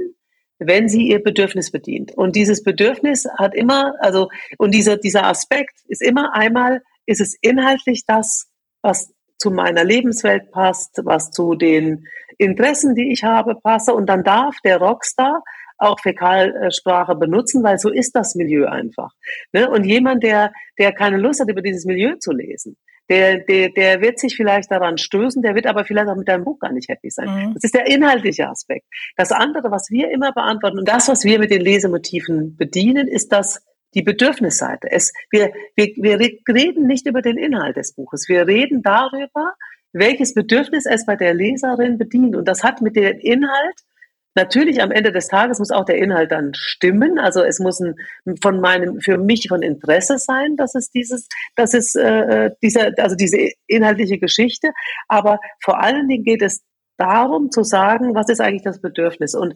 wenn 0.60 0.88
sie 0.88 1.08
ihr 1.08 1.22
Bedürfnis 1.22 1.72
bedient. 1.72 2.12
Und 2.14 2.36
dieses 2.36 2.64
Bedürfnis 2.64 3.28
hat 3.38 3.54
immer, 3.54 3.94
also, 4.00 4.30
und 4.58 4.74
dieser, 4.74 4.98
dieser 4.98 5.26
Aspekt 5.26 5.80
ist 5.88 6.02
immer 6.02 6.34
einmal, 6.34 6.82
ist 7.06 7.22
es 7.22 7.36
inhaltlich 7.42 8.04
das, 8.08 8.48
was 8.82 9.14
zu 9.38 9.52
meiner 9.52 9.84
Lebenswelt 9.84 10.52
passt, 10.52 11.02
was 11.04 11.32
zu 11.32 11.56
den 11.56 12.08
Interessen, 12.38 12.96
die 12.96 13.12
ich 13.12 13.24
habe, 13.24 13.56
passe. 13.56 13.94
Und 13.94 14.08
dann 14.08 14.24
darf 14.24 14.56
der 14.64 14.78
Rockstar 14.78 15.44
auch 15.78 16.00
Fäkalsprache 16.00 17.16
benutzen, 17.16 17.64
weil 17.64 17.78
so 17.78 17.90
ist 17.90 18.16
das 18.16 18.36
Milieu 18.36 18.66
einfach. 18.68 19.12
Ne? 19.52 19.70
Und 19.70 19.84
jemand, 19.84 20.24
der, 20.24 20.54
der 20.80 20.94
keine 20.94 21.18
Lust 21.18 21.42
hat, 21.42 21.50
über 21.50 21.62
dieses 21.62 21.86
Milieu 21.86 22.16
zu 22.16 22.32
lesen, 22.32 22.78
der, 23.10 23.40
der, 23.40 23.70
der 23.70 24.02
wird 24.02 24.20
sich 24.20 24.36
vielleicht 24.36 24.72
daran 24.72 24.98
stößen, 24.98 25.42
der 25.42 25.56
wird 25.56 25.68
aber 25.68 25.86
vielleicht 25.86 26.08
auch 26.08 26.16
mit 26.16 26.28
deinem 26.28 26.44
Buch 26.44 26.60
gar 26.60 26.72
nicht 26.72 26.90
happy 26.90 27.10
sein. 27.10 27.50
Mhm. 27.50 27.54
Das 27.54 27.64
ist 27.64 27.76
der 27.76 27.88
inhaltliche 27.88 28.50
Aspekt. 28.50 28.86
Das 29.16 29.32
andere, 29.32 29.72
was 29.72 29.90
wir 29.90 30.12
immer 30.12 30.32
beantworten 30.32 30.80
und 30.80 30.88
das, 30.88 31.08
was 31.08 31.24
wir 31.24 31.40
mit 31.40 31.52
den 31.52 31.62
Lesemotiven 31.62 32.56
bedienen, 32.58 33.08
ist 33.08 33.32
das 33.32 33.64
die 33.94 34.02
Bedürfnisseite. 34.02 34.92
Es, 34.92 35.14
wir, 35.32 35.52
wir, 35.76 35.94
wir 35.96 36.20
reden 36.20 36.88
nicht 36.88 37.08
über 37.08 37.22
den 37.22 37.38
Inhalt 37.38 37.78
des 37.78 37.94
Buches. 37.94 38.28
Wir 38.28 38.46
reden 38.46 38.82
darüber, 38.82 39.54
welches 39.94 40.34
Bedürfnis 40.34 40.86
es 40.86 41.06
bei 41.06 41.16
der 41.16 41.34
Leserin 41.34 41.98
bedient. 41.98 42.36
Und 42.36 42.48
das 42.48 42.64
hat 42.64 42.82
mit 42.82 42.96
dem 42.96 43.18
Inhalt 43.20 43.80
Natürlich 44.36 44.82
am 44.82 44.92
Ende 44.92 45.14
des 45.14 45.30
Tages 45.30 45.60
muss 45.60 45.72
auch 45.72 45.86
der 45.86 45.98
Inhalt 45.98 46.32
dann 46.32 46.54
stimmen. 46.54 47.20
Also 47.20 47.42
es 47.42 47.60
muss 47.60 47.80
ein, 47.80 47.96
von 48.42 48.60
meinem, 48.60 49.00
für 49.00 49.18
mich 49.18 49.48
von 49.48 49.62
Interesse 49.62 50.18
sein, 50.18 50.58
dass 50.58 50.76
es 50.76 50.92
dieses, 50.92 51.30
dass 51.56 51.74
es 51.74 51.96
äh, 51.96 52.52
dieser, 52.62 52.92
also 52.98 53.16
diese 53.16 53.52
inhaltliche 53.68 54.20
Geschichte. 54.20 54.72
Aber 55.08 55.40
vor 55.64 55.82
allen 55.82 56.08
Dingen 56.10 56.26
geht 56.26 56.42
es 56.42 56.64
darum 56.98 57.52
zu 57.52 57.64
sagen, 57.64 58.16
was 58.16 58.30
ist 58.30 58.42
eigentlich 58.42 58.64
das 58.64 58.80
Bedürfnis. 58.80 59.36
Und 59.36 59.54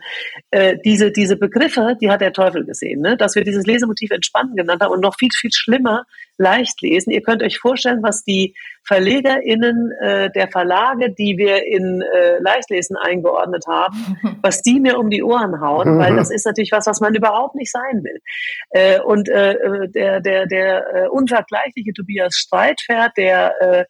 äh, 0.52 0.78
diese, 0.84 1.12
diese 1.12 1.38
Begriffe, 1.38 1.96
die 2.02 2.10
hat 2.10 2.22
der 2.22 2.34
Teufel 2.34 2.66
gesehen, 2.66 3.02
ne? 3.02 3.18
dass 3.18 3.36
wir 3.36 3.44
dieses 3.44 3.66
Lesemotiv 3.66 4.12
entspannen 4.12 4.56
genannt 4.56 4.82
haben 4.82 4.92
und 4.92 5.02
noch 5.02 5.16
viel, 5.18 5.30
viel 5.34 5.52
schlimmer 5.52 6.06
leicht 6.38 6.82
lesen. 6.82 7.12
Ihr 7.12 7.22
könnt 7.22 7.44
euch 7.44 7.60
vorstellen, 7.60 8.02
was 8.02 8.24
die 8.24 8.56
VerlegerInnen 8.84 9.92
äh, 10.02 10.32
der 10.32 10.50
Verlage, 10.50 11.12
die 11.12 11.38
wir 11.38 11.66
in 11.66 12.02
äh, 12.02 12.40
Leichtlesen 12.40 12.96
eingeordnet 12.96 13.66
haben, 13.68 14.18
was 14.42 14.62
die 14.62 14.80
mir 14.80 14.98
um 14.98 15.10
die 15.10 15.22
Ohren 15.22 15.60
hauen, 15.62 16.00
weil 16.00 16.16
das 16.16 16.32
ist 16.32 16.46
natürlich 16.46 16.72
was, 16.72 16.88
was 16.88 17.02
man 17.02 17.14
überhaupt 17.14 17.56
nicht 17.56 17.72
sein 17.72 18.04
will. 18.04 18.20
Äh, 18.72 19.00
und 19.02 19.30
äh, 19.30 19.90
der, 19.90 20.22
der, 20.22 20.48
der 20.48 20.96
äh, 20.96 21.08
unvergleichliche 21.10 21.94
Tobias 21.94 22.36
Streitfert, 22.36 23.18
der 23.18 23.62
äh, 23.62 23.86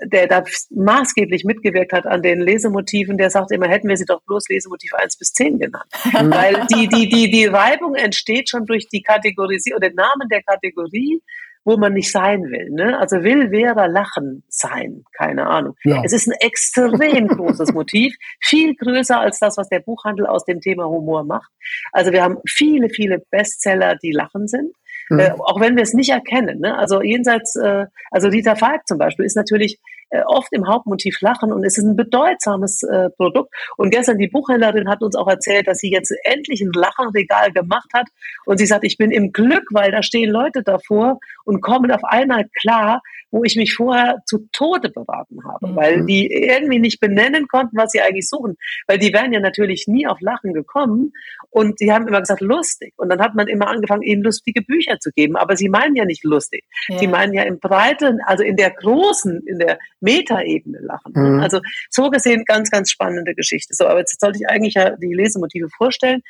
der 0.00 0.26
da 0.26 0.44
maßgeblich 0.70 1.44
mitgewirkt 1.44 1.92
hat 1.92 2.06
an 2.06 2.22
den 2.22 2.40
Lesemotiven, 2.40 3.18
der 3.18 3.30
sagt 3.30 3.50
immer, 3.52 3.68
hätten 3.68 3.88
wir 3.88 3.96
sie 3.96 4.04
doch 4.04 4.22
bloß 4.22 4.48
Lesemotiv 4.48 4.94
1 4.94 5.18
bis 5.18 5.32
10 5.32 5.58
genannt. 5.58 5.90
Weil 6.12 6.66
die, 6.72 6.88
die, 6.88 7.08
die, 7.08 7.30
die 7.30 7.46
Reibung 7.46 7.94
entsteht 7.94 8.48
schon 8.48 8.66
durch 8.66 8.88
die 8.88 9.02
Kategorisierung 9.02 9.78
oder 9.78 9.88
den 9.88 9.96
Namen 9.96 10.28
der 10.30 10.42
Kategorie, 10.42 11.22
wo 11.64 11.76
man 11.76 11.92
nicht 11.92 12.10
sein 12.10 12.44
will. 12.44 12.70
Ne? 12.70 12.98
Also 12.98 13.22
will 13.22 13.50
Vera 13.50 13.86
lachen 13.86 14.42
sein, 14.48 15.04
keine 15.12 15.46
Ahnung. 15.46 15.74
Ja. 15.84 16.02
Es 16.02 16.12
ist 16.12 16.26
ein 16.26 16.36
extrem 16.40 17.28
großes 17.28 17.72
Motiv, 17.74 18.16
viel 18.40 18.74
größer 18.74 19.20
als 19.20 19.38
das, 19.38 19.58
was 19.58 19.68
der 19.68 19.80
Buchhandel 19.80 20.26
aus 20.26 20.44
dem 20.44 20.60
Thema 20.60 20.86
Humor 20.86 21.24
macht. 21.24 21.50
Also 21.92 22.12
wir 22.12 22.22
haben 22.22 22.38
viele, 22.48 22.88
viele 22.88 23.22
Bestseller, 23.30 23.96
die 23.96 24.12
lachen 24.12 24.48
sind. 24.48 24.74
Mhm. 25.08 25.18
Äh, 25.20 25.30
auch 25.32 25.60
wenn 25.60 25.76
wir 25.76 25.82
es 25.82 25.94
nicht 25.94 26.10
erkennen. 26.10 26.60
Ne? 26.60 26.76
Also 26.76 27.02
jenseits, 27.02 27.56
äh, 27.56 27.86
also 28.10 28.28
Dieter 28.28 28.56
Falk 28.56 28.86
zum 28.86 28.98
Beispiel 28.98 29.24
ist 29.24 29.36
natürlich 29.36 29.78
äh, 30.10 30.22
oft 30.26 30.52
im 30.52 30.66
Hauptmotiv 30.66 31.20
Lachen 31.20 31.52
und 31.52 31.64
es 31.64 31.76
ist 31.78 31.84
ein 31.84 31.96
bedeutsames 31.96 32.82
äh, 32.82 33.10
Produkt. 33.10 33.54
Und 33.76 33.90
gestern 33.90 34.18
die 34.18 34.28
Buchhändlerin 34.28 34.88
hat 34.88 35.02
uns 35.02 35.16
auch 35.16 35.28
erzählt, 35.28 35.66
dass 35.66 35.78
sie 35.78 35.90
jetzt 35.90 36.14
endlich 36.24 36.60
ein 36.60 36.72
Lachenregal 36.72 37.52
gemacht 37.52 37.90
hat 37.92 38.06
und 38.46 38.58
sie 38.58 38.66
sagt, 38.66 38.84
ich 38.84 38.96
bin 38.96 39.10
im 39.10 39.32
Glück, 39.32 39.64
weil 39.70 39.90
da 39.90 40.02
stehen 40.02 40.30
Leute 40.30 40.62
davor 40.62 41.18
und 41.44 41.60
kommen 41.60 41.90
auf 41.90 42.04
einmal 42.04 42.46
klar, 42.60 43.02
wo 43.30 43.44
ich 43.44 43.56
mich 43.56 43.74
vorher 43.74 44.22
zu 44.24 44.48
Tode 44.52 44.88
beraten 44.88 45.44
habe, 45.44 45.68
mhm. 45.68 45.76
weil 45.76 46.06
die 46.06 46.32
irgendwie 46.32 46.78
nicht 46.78 47.00
benennen 47.00 47.46
konnten, 47.46 47.76
was 47.76 47.90
sie 47.90 48.00
eigentlich 48.00 48.28
suchen, 48.28 48.56
weil 48.86 48.98
die 48.98 49.12
wären 49.12 49.32
ja 49.32 49.40
natürlich 49.40 49.86
nie 49.86 50.06
auf 50.06 50.20
Lachen 50.20 50.54
gekommen 50.54 51.12
Und 51.50 51.80
die 51.80 51.90
haben 51.92 52.06
immer 52.06 52.20
gesagt, 52.20 52.40
lustig. 52.40 52.92
Und 52.96 53.08
dann 53.08 53.20
hat 53.20 53.34
man 53.34 53.48
immer 53.48 53.68
angefangen, 53.68 54.02
ihnen 54.02 54.22
lustige 54.22 54.62
Bücher 54.62 54.98
zu 55.00 55.10
geben. 55.12 55.36
Aber 55.36 55.56
sie 55.56 55.68
meinen 55.68 55.96
ja 55.96 56.04
nicht 56.04 56.24
lustig. 56.24 56.64
Ja. 56.88 56.98
Sie 56.98 57.06
meinen 57.06 57.32
ja 57.32 57.42
im 57.44 57.58
breiten, 57.58 58.20
also 58.26 58.44
in 58.44 58.56
der 58.56 58.70
großen, 58.70 59.42
in 59.46 59.58
der 59.58 59.78
Metaebene 60.00 60.78
lachen. 60.80 61.12
Mhm. 61.14 61.40
Also 61.40 61.60
so 61.90 62.10
gesehen 62.10 62.44
ganz, 62.44 62.70
ganz 62.70 62.90
spannende 62.90 63.34
Geschichte. 63.34 63.74
So, 63.74 63.86
aber 63.86 64.00
jetzt 64.00 64.20
sollte 64.20 64.38
ich 64.40 64.48
eigentlich 64.48 64.74
ja 64.74 64.90
die 64.96 65.14
Lesemotive 65.14 65.68
vorstellen. 65.76 66.22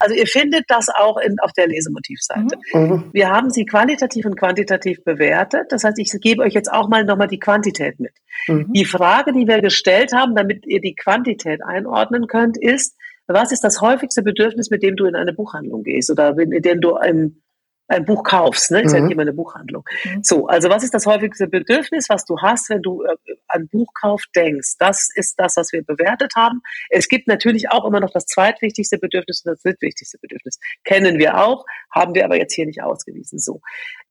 Also 0.00 0.14
ihr 0.14 0.26
findet 0.26 0.64
das 0.68 0.88
auch 0.88 1.18
in, 1.18 1.38
auf 1.40 1.52
der 1.52 1.68
Lesemotivseite. 1.68 2.56
Mhm. 2.72 2.80
mhm. 2.80 3.10
Wir 3.12 3.28
haben 3.28 3.50
sie 3.50 3.66
qualitativ 3.66 4.24
und 4.24 4.36
quantitativ 4.36 5.04
bewertet. 5.04 5.66
Das 5.70 5.84
heißt, 5.84 5.98
ich 5.98 6.10
gebe 6.20 6.42
euch 6.42 6.54
jetzt 6.54 6.72
auch 6.72 6.88
mal 6.88 7.04
nochmal 7.04 7.28
die 7.28 7.38
Quantität 7.38 8.00
mit. 8.00 8.12
Mhm. 8.48 8.72
Die 8.72 8.86
Frage, 8.86 9.32
die 9.32 9.46
wir 9.46 9.60
gestellt 9.60 10.12
haben, 10.12 10.34
damit 10.34 10.66
ihr 10.66 10.80
die 10.80 10.94
Quantität 10.94 11.62
einordnen 11.62 12.26
könnt, 12.26 12.56
ist, 12.56 12.96
was 13.34 13.52
ist 13.52 13.64
das 13.64 13.80
häufigste 13.80 14.22
Bedürfnis, 14.22 14.70
mit 14.70 14.82
dem 14.82 14.96
du 14.96 15.06
in 15.06 15.14
eine 15.14 15.32
Buchhandlung 15.32 15.82
gehst 15.82 16.10
oder 16.10 16.34
mit 16.34 16.64
dem 16.64 16.80
du 16.80 16.96
im 16.96 17.42
ein 17.90 18.04
Buch 18.04 18.22
kaufst, 18.22 18.70
ne? 18.70 18.82
Ist 18.82 18.92
mhm. 18.92 19.06
ja 19.06 19.10
immer 19.10 19.22
eine 19.22 19.32
Buchhandlung. 19.32 19.84
Mhm. 20.04 20.22
So, 20.22 20.46
also 20.46 20.70
was 20.70 20.84
ist 20.84 20.94
das 20.94 21.06
häufigste 21.06 21.48
Bedürfnis, 21.48 22.08
was 22.08 22.24
du 22.24 22.38
hast, 22.40 22.70
wenn 22.70 22.82
du 22.82 23.02
äh, 23.02 23.16
an 23.48 23.68
Buchkauf 23.68 24.22
denkst? 24.34 24.76
Das 24.78 25.08
ist 25.14 25.34
das, 25.38 25.56
was 25.56 25.72
wir 25.72 25.82
bewertet 25.84 26.32
haben. 26.36 26.62
Es 26.88 27.08
gibt 27.08 27.26
natürlich 27.26 27.70
auch 27.70 27.84
immer 27.84 28.00
noch 28.00 28.10
das 28.12 28.26
zweitwichtigste 28.26 28.98
Bedürfnis 28.98 29.42
und 29.44 29.52
das 29.52 29.62
drittwichtigste 29.62 30.18
Bedürfnis. 30.18 30.58
Kennen 30.84 31.18
wir 31.18 31.38
auch, 31.38 31.64
haben 31.92 32.14
wir 32.14 32.24
aber 32.24 32.36
jetzt 32.36 32.54
hier 32.54 32.66
nicht 32.66 32.82
ausgewiesen. 32.82 33.38
So. 33.38 33.60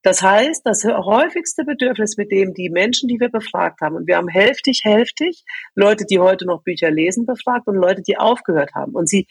Das 0.02 0.22
heißt, 0.22 0.62
das 0.64 0.84
häufigste 0.84 1.64
Bedürfnis, 1.64 2.16
mit 2.18 2.30
dem 2.30 2.52
die 2.52 2.68
Menschen, 2.68 3.08
die 3.08 3.18
wir 3.18 3.30
befragt 3.30 3.80
haben, 3.80 3.96
und 3.96 4.06
wir 4.06 4.16
haben 4.16 4.28
hälftig, 4.28 4.82
hälftig 4.84 5.44
Leute, 5.74 6.04
die 6.04 6.18
heute 6.18 6.44
noch 6.44 6.62
Bücher 6.62 6.90
lesen, 6.90 7.24
befragt 7.24 7.66
und 7.66 7.76
Leute, 7.76 8.02
die 8.02 8.18
aufgehört 8.18 8.74
haben. 8.74 8.92
Und 8.92 9.08
sie 9.08 9.26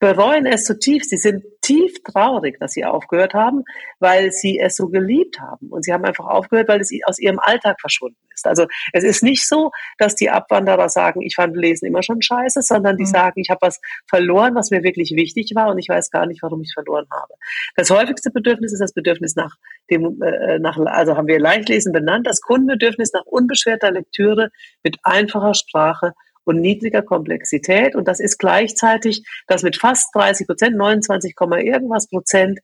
bereuen 0.00 0.46
es 0.46 0.64
zutiefst. 0.64 1.10
Sie 1.10 1.18
sind 1.18 1.44
tief 1.60 2.02
traurig, 2.02 2.58
dass 2.58 2.72
sie 2.72 2.84
aufgehört 2.84 3.34
haben, 3.34 3.64
weil 4.00 4.32
sie 4.32 4.58
es 4.58 4.74
so 4.74 4.88
geliebt 4.88 5.38
haben. 5.40 5.68
Und 5.68 5.84
sie 5.84 5.92
haben 5.92 6.04
einfach 6.04 6.26
aufgehört, 6.26 6.68
weil 6.68 6.80
es 6.80 6.90
aus 7.04 7.18
ihrem 7.18 7.38
Alltag 7.38 7.80
verschwunden 7.80 8.16
ist. 8.34 8.46
Also 8.46 8.66
es 8.92 9.04
ist 9.04 9.22
nicht 9.22 9.46
so, 9.46 9.70
dass 9.98 10.14
die 10.16 10.30
Abwanderer 10.30 10.88
sagen, 10.88 11.20
ich 11.20 11.34
fand 11.34 11.54
Lesen 11.54 11.86
immer 11.86 12.02
schon 12.02 12.22
scheiße, 12.22 12.62
sondern 12.62 12.96
die 12.96 13.04
mhm. 13.04 13.08
sagen, 13.08 13.40
ich 13.40 13.50
habe 13.50 13.60
was 13.60 13.80
verloren, 14.08 14.54
was 14.54 14.70
mir 14.70 14.82
wirklich 14.82 15.12
wichtig 15.14 15.52
war 15.54 15.68
und 15.68 15.78
ich 15.78 15.88
weiß 15.88 16.10
gar 16.10 16.26
nicht, 16.26 16.42
warum 16.42 16.62
ich 16.62 16.68
es 16.68 16.74
verloren 16.74 17.06
habe. 17.10 17.34
Das 17.76 17.90
häufigste 17.90 18.30
Bedürfnis 18.30 18.72
ist 18.72 18.80
das 18.80 18.94
Bedürfnis 18.94 19.36
nach 19.36 19.56
dem, 19.90 20.20
äh, 20.22 20.58
nach, 20.58 20.78
also 20.78 21.16
haben 21.16 21.28
wir 21.28 21.38
Leichtlesen 21.38 21.92
benannt, 21.92 22.26
das 22.26 22.40
Kundenbedürfnis 22.40 23.12
nach 23.12 23.26
unbeschwerter 23.26 23.90
Lektüre 23.90 24.50
mit 24.82 24.96
einfacher 25.02 25.54
Sprache 25.54 26.14
und 26.44 26.60
niedriger 26.60 27.02
Komplexität. 27.02 27.94
Und 27.94 28.08
das 28.08 28.20
ist 28.20 28.38
gleichzeitig 28.38 29.24
das 29.46 29.62
mit 29.62 29.76
fast 29.76 30.14
30 30.14 30.46
Prozent, 30.46 30.76
29, 30.76 31.34
irgendwas 31.38 32.08
Prozent 32.08 32.60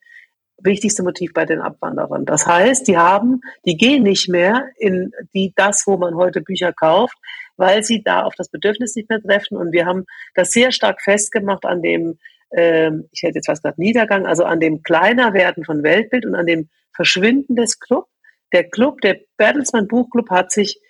wichtigste 0.59 1.03
Motiv 1.03 1.33
bei 1.33 1.45
den 1.45 1.61
Abwanderern. 1.61 2.25
Das 2.25 2.47
heißt, 2.47 2.89
die 2.89 2.97
haben, 2.97 3.41
die 3.67 3.77
gehen 3.77 4.03
nicht 4.03 4.29
mehr 4.29 4.69
in 4.79 5.13
die, 5.35 5.53
das, 5.55 5.85
wo 5.87 5.97
man 5.97 6.15
heute 6.15 6.41
Bücher 6.41 6.73
kauft, 6.73 7.17
weil 7.57 7.85
sie 7.85 8.03
da 8.03 8.23
auf 8.23 8.35
das 8.37 8.49
Bedürfnis 8.49 8.95
nicht 8.97 9.09
mehr 9.09 9.21
treffen. 9.21 9.57
Und 9.57 9.73
wir 9.73 9.87
haben 9.87 10.05
das 10.35 10.51
sehr 10.53 10.73
stark 10.73 11.03
festgemacht 11.03 11.65
an 11.65 11.83
dem, 11.83 12.19
ähm, 12.53 13.09
ich 13.13 13.23
hätte 13.23 13.37
jetzt 13.37 13.49
was 13.49 13.63
gesagt, 13.63 13.79
Niedergang, 13.79 14.27
also 14.27 14.45
an 14.45 14.61
dem 14.61 14.83
kleiner 14.83 15.35
werden 15.35 15.65
von 15.65 15.83
Weltbild 15.83 16.27
und 16.27 16.35
an 16.35 16.47
dem 16.47 16.69
Verschwinden 16.95 17.57
des 17.57 17.79
Club. 17.79 18.07
Der 18.53 18.65
Club, 18.65 19.01
der 19.03 19.21
Bertelsmann 19.37 19.89
Buchclub 19.89 20.31
hat 20.31 20.53
sich 20.53 20.81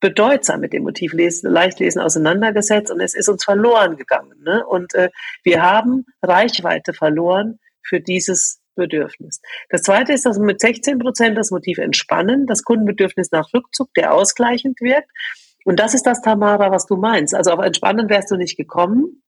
bedeutsam 0.00 0.60
mit 0.60 0.72
dem 0.72 0.82
Motiv 0.82 1.12
Lesen, 1.12 1.50
Leichtlesen 1.50 2.00
auseinandergesetzt 2.00 2.90
und 2.90 3.00
es 3.00 3.14
ist 3.14 3.28
uns 3.28 3.44
verloren 3.44 3.96
gegangen. 3.96 4.42
Ne? 4.42 4.64
Und 4.66 4.94
äh, 4.94 5.10
wir 5.42 5.62
haben 5.62 6.04
Reichweite 6.22 6.92
verloren 6.92 7.58
für 7.82 8.00
dieses 8.00 8.60
Bedürfnis. 8.74 9.40
Das 9.70 9.82
zweite 9.82 10.12
ist, 10.12 10.26
dass 10.26 10.38
mit 10.38 10.60
16 10.60 10.98
Prozent 10.98 11.38
das 11.38 11.50
Motiv 11.50 11.78
Entspannen, 11.78 12.46
das 12.46 12.62
Kundenbedürfnis 12.62 13.30
nach 13.32 13.52
Rückzug, 13.54 13.92
der 13.94 14.12
ausgleichend 14.12 14.80
wirkt. 14.80 15.10
Und 15.64 15.80
das 15.80 15.94
ist 15.94 16.06
das, 16.06 16.20
Tamara, 16.20 16.70
was 16.70 16.86
du 16.86 16.96
meinst. 16.96 17.34
Also 17.34 17.50
auf 17.52 17.64
Entspannen 17.64 18.08
wärst 18.08 18.30
du 18.30 18.36
nicht 18.36 18.56
gekommen. 18.56 19.22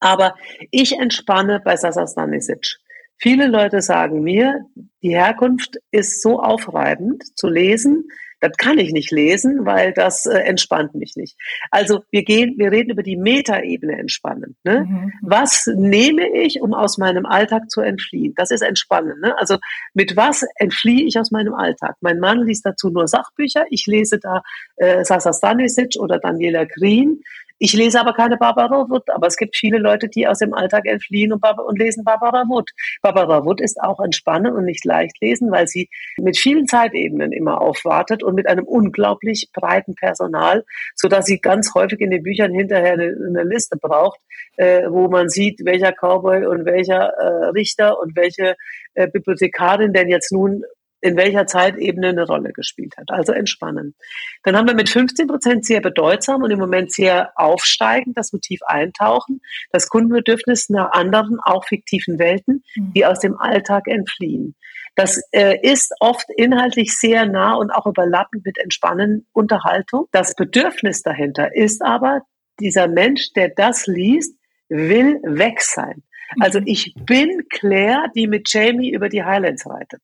Aber 0.00 0.34
ich 0.70 0.98
entspanne 0.98 1.60
bei 1.64 1.76
Sasa 1.76 2.06
Stanisic. 2.06 2.78
Viele 3.18 3.46
Leute 3.46 3.80
sagen 3.80 4.22
mir, 4.22 4.66
die 5.02 5.10
Herkunft 5.10 5.78
ist 5.90 6.22
so 6.22 6.40
aufreibend 6.40 7.22
zu 7.38 7.48
lesen, 7.48 8.08
das 8.40 8.56
kann 8.58 8.78
ich 8.78 8.92
nicht 8.92 9.10
lesen, 9.10 9.64
weil 9.64 9.92
das 9.92 10.26
äh, 10.26 10.38
entspannt 10.38 10.94
mich 10.94 11.14
nicht. 11.16 11.36
Also 11.70 12.02
wir 12.10 12.22
gehen, 12.22 12.54
wir 12.58 12.70
reden 12.70 12.90
über 12.90 13.02
die 13.02 13.16
Metaebene 13.16 13.98
entspannen. 13.98 14.56
Ne? 14.64 14.86
Mhm. 14.88 15.12
Was 15.22 15.66
nehme 15.74 16.28
ich, 16.28 16.60
um 16.60 16.74
aus 16.74 16.98
meinem 16.98 17.24
Alltag 17.24 17.70
zu 17.70 17.80
entfliehen? 17.80 18.34
Das 18.36 18.50
ist 18.50 18.62
entspannen. 18.62 19.20
Ne? 19.20 19.36
Also 19.38 19.58
mit 19.94 20.16
was 20.16 20.44
entfliehe 20.56 21.06
ich 21.06 21.18
aus 21.18 21.30
meinem 21.30 21.54
Alltag? 21.54 21.96
Mein 22.00 22.18
Mann 22.18 22.44
liest 22.46 22.66
dazu 22.66 22.90
nur 22.90 23.08
Sachbücher. 23.08 23.64
Ich 23.70 23.86
lese 23.86 24.18
da 24.18 24.42
äh, 24.76 25.04
Sasa 25.04 25.32
Stanisic 25.32 25.96
oder 25.98 26.18
Daniela 26.18 26.64
Green. 26.64 27.22
Ich 27.58 27.72
lese 27.72 28.00
aber 28.00 28.12
keine 28.12 28.36
Barbara 28.36 28.86
Wood, 28.88 29.08
aber 29.08 29.26
es 29.26 29.36
gibt 29.36 29.56
viele 29.56 29.78
Leute, 29.78 30.08
die 30.08 30.28
aus 30.28 30.38
dem 30.38 30.52
Alltag 30.52 30.84
entfliehen 30.86 31.32
und, 31.32 31.42
und 31.42 31.78
lesen 31.78 32.04
Barbara 32.04 32.44
Wood. 32.48 32.70
Barbara 33.00 33.44
Wood 33.44 33.60
ist 33.60 33.80
auch 33.80 33.98
entspannend 34.00 34.54
und 34.54 34.64
nicht 34.64 34.84
leicht 34.84 35.20
lesen, 35.22 35.50
weil 35.50 35.66
sie 35.66 35.88
mit 36.18 36.36
vielen 36.36 36.66
Zeitebenen 36.66 37.32
immer 37.32 37.60
aufwartet 37.60 38.22
und 38.22 38.34
mit 38.34 38.46
einem 38.46 38.66
unglaublich 38.66 39.48
breiten 39.54 39.94
Personal, 39.94 40.64
so 40.94 41.08
dass 41.08 41.24
sie 41.24 41.40
ganz 41.40 41.74
häufig 41.74 42.00
in 42.00 42.10
den 42.10 42.22
Büchern 42.22 42.52
hinterher 42.52 42.92
eine, 42.92 43.16
eine 43.26 43.44
Liste 43.44 43.78
braucht, 43.78 44.20
äh, 44.56 44.82
wo 44.90 45.08
man 45.08 45.30
sieht, 45.30 45.64
welcher 45.64 45.92
Cowboy 45.92 46.46
und 46.46 46.66
welcher 46.66 47.08
äh, 47.08 47.46
Richter 47.48 47.98
und 47.98 48.16
welche 48.16 48.56
äh, 48.94 49.08
Bibliothekarin 49.08 49.94
denn 49.94 50.08
jetzt 50.08 50.30
nun 50.30 50.62
in 51.06 51.16
welcher 51.16 51.46
Zeitebene 51.46 52.08
eine 52.08 52.26
Rolle 52.26 52.52
gespielt 52.52 52.96
hat. 52.96 53.10
Also 53.10 53.32
entspannen. 53.32 53.94
Dann 54.42 54.56
haben 54.56 54.66
wir 54.66 54.74
mit 54.74 54.88
15 54.88 55.26
Prozent 55.26 55.64
sehr 55.64 55.80
bedeutsam 55.80 56.42
und 56.42 56.50
im 56.50 56.58
Moment 56.58 56.92
sehr 56.92 57.30
aufsteigend 57.36 58.16
das 58.18 58.32
Motiv 58.32 58.60
eintauchen, 58.66 59.40
das 59.70 59.88
Kundenbedürfnis 59.88 60.68
nach 60.68 60.92
anderen, 60.92 61.38
auch 61.40 61.64
fiktiven 61.64 62.18
Welten, 62.18 62.64
mhm. 62.74 62.92
die 62.92 63.06
aus 63.06 63.20
dem 63.20 63.38
Alltag 63.38 63.86
entfliehen. 63.86 64.54
Das 64.96 65.22
äh, 65.32 65.58
ist 65.60 65.92
oft 66.00 66.26
inhaltlich 66.36 66.96
sehr 66.96 67.26
nah 67.26 67.54
und 67.54 67.70
auch 67.70 67.86
überlappend 67.86 68.44
mit 68.44 68.58
Entspannen 68.58 69.26
Unterhaltung. 69.32 70.08
Das 70.10 70.34
Bedürfnis 70.34 71.02
dahinter 71.02 71.54
ist 71.54 71.82
aber, 71.82 72.22
dieser 72.58 72.88
Mensch, 72.88 73.32
der 73.34 73.50
das 73.50 73.86
liest, 73.86 74.38
will 74.68 75.20
weg 75.22 75.60
sein. 75.60 76.02
Also 76.40 76.60
ich 76.64 76.94
bin 76.94 77.48
Claire, 77.48 78.10
die 78.14 78.26
mit 78.26 78.52
Jamie 78.52 78.90
über 78.90 79.08
die 79.08 79.22
Highlands 79.22 79.66
reitet. 79.66 80.02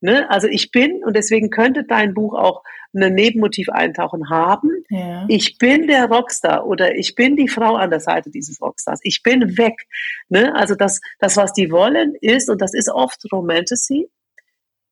Ne? 0.00 0.28
Also 0.30 0.48
ich 0.48 0.70
bin, 0.70 1.02
und 1.04 1.16
deswegen 1.16 1.50
könnte 1.50 1.84
dein 1.84 2.14
Buch 2.14 2.34
auch 2.34 2.62
ein 2.94 3.14
Nebenmotiv 3.14 3.68
eintauchen 3.70 4.28
haben. 4.28 4.70
Ja. 4.90 5.24
Ich 5.28 5.56
bin 5.58 5.86
der 5.86 6.06
Rockstar 6.06 6.66
oder 6.66 6.94
ich 6.94 7.14
bin 7.14 7.36
die 7.36 7.48
Frau 7.48 7.76
an 7.76 7.90
der 7.90 8.00
Seite 8.00 8.30
dieses 8.30 8.60
Rockstars. 8.60 9.00
Ich 9.02 9.22
bin 9.22 9.56
weg. 9.56 9.86
Ne? 10.28 10.54
Also 10.54 10.74
das, 10.74 11.00
das, 11.18 11.36
was 11.36 11.52
die 11.52 11.70
wollen, 11.70 12.14
ist, 12.20 12.50
und 12.50 12.60
das 12.60 12.74
ist 12.74 12.90
oft 12.90 13.20
Romantasy, 13.32 14.10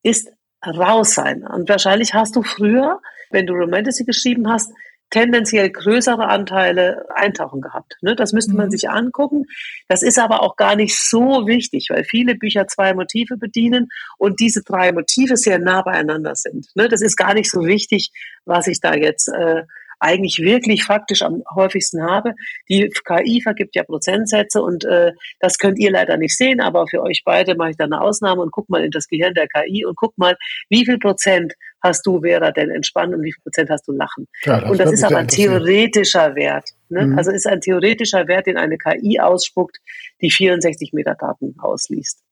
ist 0.03 0.33
raus 0.66 1.14
sein. 1.14 1.47
Und 1.47 1.68
wahrscheinlich 1.68 2.14
hast 2.14 2.37
du 2.37 2.43
früher, 2.43 3.01
wenn 3.31 3.47
du 3.47 3.55
Romantasy 3.55 4.05
geschrieben 4.05 4.51
hast, 4.51 4.72
tendenziell 5.11 5.70
größere 5.70 6.28
Anteile 6.28 7.06
eintauchen 7.14 7.61
gehabt. 7.61 7.96
Ne? 8.00 8.14
Das 8.14 8.32
müsste 8.32 8.54
man 8.54 8.66
mhm. 8.66 8.70
sich 8.70 8.88
angucken. 8.88 9.46
Das 9.88 10.02
ist 10.02 10.18
aber 10.18 10.42
auch 10.42 10.56
gar 10.56 10.76
nicht 10.76 10.98
so 10.98 11.46
wichtig, 11.46 11.88
weil 11.90 12.04
viele 12.04 12.34
Bücher 12.34 12.66
zwei 12.68 12.94
Motive 12.94 13.36
bedienen 13.36 13.88
und 14.18 14.40
diese 14.40 14.62
drei 14.62 14.92
Motive 14.92 15.36
sehr 15.36 15.58
nah 15.58 15.82
beieinander 15.82 16.34
sind. 16.34 16.68
Ne? 16.74 16.88
Das 16.88 17.02
ist 17.02 17.16
gar 17.16 17.34
nicht 17.34 17.50
so 17.50 17.64
wichtig, 17.64 18.12
was 18.44 18.66
ich 18.66 18.80
da 18.80 18.94
jetzt 18.94 19.28
äh, 19.28 19.62
eigentlich 20.00 20.38
wirklich 20.38 20.84
faktisch 20.84 21.22
am 21.22 21.44
häufigsten 21.54 22.02
habe. 22.02 22.34
Die 22.68 22.90
KI 23.04 23.42
vergibt 23.42 23.76
ja 23.76 23.84
Prozentsätze 23.84 24.62
und 24.62 24.84
äh, 24.84 25.12
das 25.38 25.58
könnt 25.58 25.78
ihr 25.78 25.92
leider 25.92 26.16
nicht 26.16 26.36
sehen, 26.36 26.61
aber 26.61 26.86
für 26.86 27.02
euch 27.02 27.22
beide 27.24 27.54
mache 27.54 27.70
ich 27.70 27.76
da 27.76 27.84
eine 27.84 28.00
Ausnahme 28.00 28.40
und 28.40 28.50
guck 28.50 28.68
mal 28.70 28.82
in 28.82 28.90
das 28.90 29.06
Gehirn 29.06 29.34
der 29.34 29.46
KI 29.46 29.84
und 29.84 29.96
guck 29.96 30.16
mal, 30.16 30.36
wie 30.68 30.84
viel 30.86 30.98
Prozent 30.98 31.52
hast 31.83 32.07
du, 32.07 32.20
Vera, 32.20 32.51
denn 32.53 32.70
entspannen 32.70 33.14
und 33.14 33.22
wie 33.22 33.33
viel 33.33 33.43
Prozent 33.43 33.70
hast 33.70 33.87
du 33.89 33.93
lachen? 33.93 34.26
Ja, 34.45 34.61
das 34.61 34.70
und 34.70 34.81
das 34.81 34.93
ist 34.93 35.05
aber 35.05 35.18
ein 35.18 35.28
theoretischer 35.28 36.35
Wert. 36.35 36.70
Ne? 36.89 37.07
Mhm. 37.07 37.18
Also 37.18 37.31
ist 37.31 37.47
ein 37.47 37.61
theoretischer 37.61 38.26
Wert, 38.28 38.47
den 38.47 38.57
eine 38.57 38.78
KI 38.78 39.20
ausspuckt, 39.20 39.78
die 40.20 40.31
64 40.31 40.93
Metadaten 40.93 41.55
ausliest. 41.59 42.22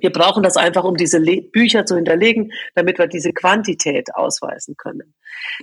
Wir 0.00 0.10
brauchen 0.10 0.42
das 0.42 0.56
einfach, 0.56 0.84
um 0.84 0.96
diese 0.96 1.18
Le 1.18 1.42
Bücher 1.42 1.84
zu 1.86 1.96
hinterlegen, 1.96 2.52
damit 2.74 2.98
wir 2.98 3.06
diese 3.06 3.32
Quantität 3.32 4.14
ausweisen 4.14 4.76
können. 4.76 5.14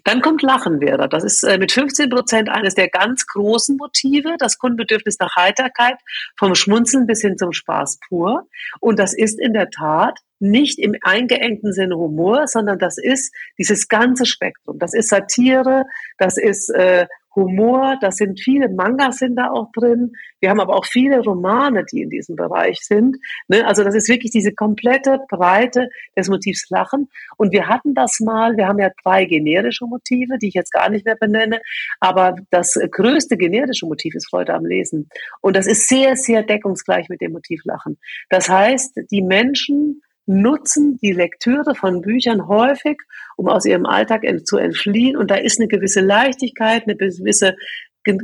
Dann 0.03 0.21
kommt 0.21 0.41
Lachen 0.41 0.81
wäre. 0.81 1.09
Das 1.09 1.23
ist 1.23 1.43
äh, 1.43 1.57
mit 1.57 1.71
15 1.71 2.09
Prozent 2.09 2.49
eines 2.49 2.75
der 2.75 2.89
ganz 2.89 3.25
großen 3.27 3.77
Motive, 3.77 4.35
das 4.39 4.57
Kundenbedürfnis 4.57 5.19
nach 5.19 5.35
Heiterkeit, 5.35 5.97
vom 6.37 6.55
Schmunzeln 6.55 7.07
bis 7.07 7.21
hin 7.21 7.37
zum 7.37 7.51
Spaß 7.51 7.99
pur. 8.07 8.47
Und 8.79 8.99
das 8.99 9.13
ist 9.13 9.39
in 9.39 9.53
der 9.53 9.69
Tat 9.69 10.19
nicht 10.39 10.79
im 10.79 10.95
eingeengten 11.01 11.73
Sinne 11.73 11.97
Humor, 11.97 12.47
sondern 12.47 12.77
das 12.79 12.97
ist 12.97 13.33
dieses 13.57 13.87
ganze 13.87 14.25
Spektrum. 14.25 14.77
Das 14.77 14.93
ist 14.93 15.09
Satire, 15.09 15.85
das 16.17 16.37
ist 16.37 16.69
äh, 16.69 17.07
Humor, 17.37 17.97
da 18.01 18.11
sind 18.11 18.39
viele 18.39 18.67
Mangas 18.67 19.19
sind 19.19 19.35
da 19.35 19.51
auch 19.51 19.71
drin. 19.71 20.13
Wir 20.39 20.49
haben 20.49 20.59
aber 20.59 20.75
auch 20.75 20.85
viele 20.85 21.19
Romane, 21.19 21.85
die 21.85 22.01
in 22.01 22.09
diesem 22.09 22.35
Bereich 22.35 22.79
sind. 22.81 23.17
Ne? 23.47 23.65
Also 23.65 23.83
das 23.83 23.93
ist 23.93 24.09
wirklich 24.09 24.31
diese 24.31 24.53
komplette 24.53 25.19
Breite 25.29 25.87
des 26.17 26.29
Motivs 26.29 26.67
Lachen. 26.71 27.09
Und 27.37 27.53
wir 27.53 27.67
hatten 27.67 27.93
das 27.93 28.19
mal, 28.19 28.57
wir 28.57 28.67
haben 28.67 28.79
ja 28.79 28.89
drei 29.03 29.25
generische 29.25 29.85
Motive, 29.85 30.39
die 30.39 30.47
ich 30.47 30.55
jetzt 30.55 30.73
gar 30.73 30.89
nicht 30.89 31.05
mehr 31.05 31.15
benenne, 31.15 31.61
aber 31.99 32.35
das 32.49 32.73
größte 32.91 33.37
generische 33.37 33.85
Motiv 33.85 34.15
ist 34.15 34.29
Freude 34.29 34.55
am 34.55 34.65
Lesen. 34.65 35.07
Und 35.39 35.55
das 35.55 35.67
ist 35.67 35.87
sehr, 35.87 36.15
sehr 36.15 36.41
deckungsgleich 36.41 37.07
mit 37.07 37.21
dem 37.21 37.33
Motiv 37.33 37.61
Lachen. 37.65 37.99
Das 38.29 38.49
heißt, 38.49 38.99
die 39.11 39.21
Menschen 39.21 40.01
nutzen 40.27 40.97
die 41.01 41.13
Lektüre 41.13 41.73
von 41.73 42.01
Büchern 42.01 42.47
häufig, 42.47 42.99
um 43.37 43.47
aus 43.47 43.65
ihrem 43.65 43.85
Alltag 43.85 44.23
zu 44.45 44.57
entfliehen. 44.57 45.17
Und 45.17 45.31
da 45.31 45.35
ist 45.35 45.59
eine 45.59 45.67
gewisse 45.67 46.01
Leichtigkeit, 46.01 46.83
eine 46.83 46.95
gewisse 46.95 47.55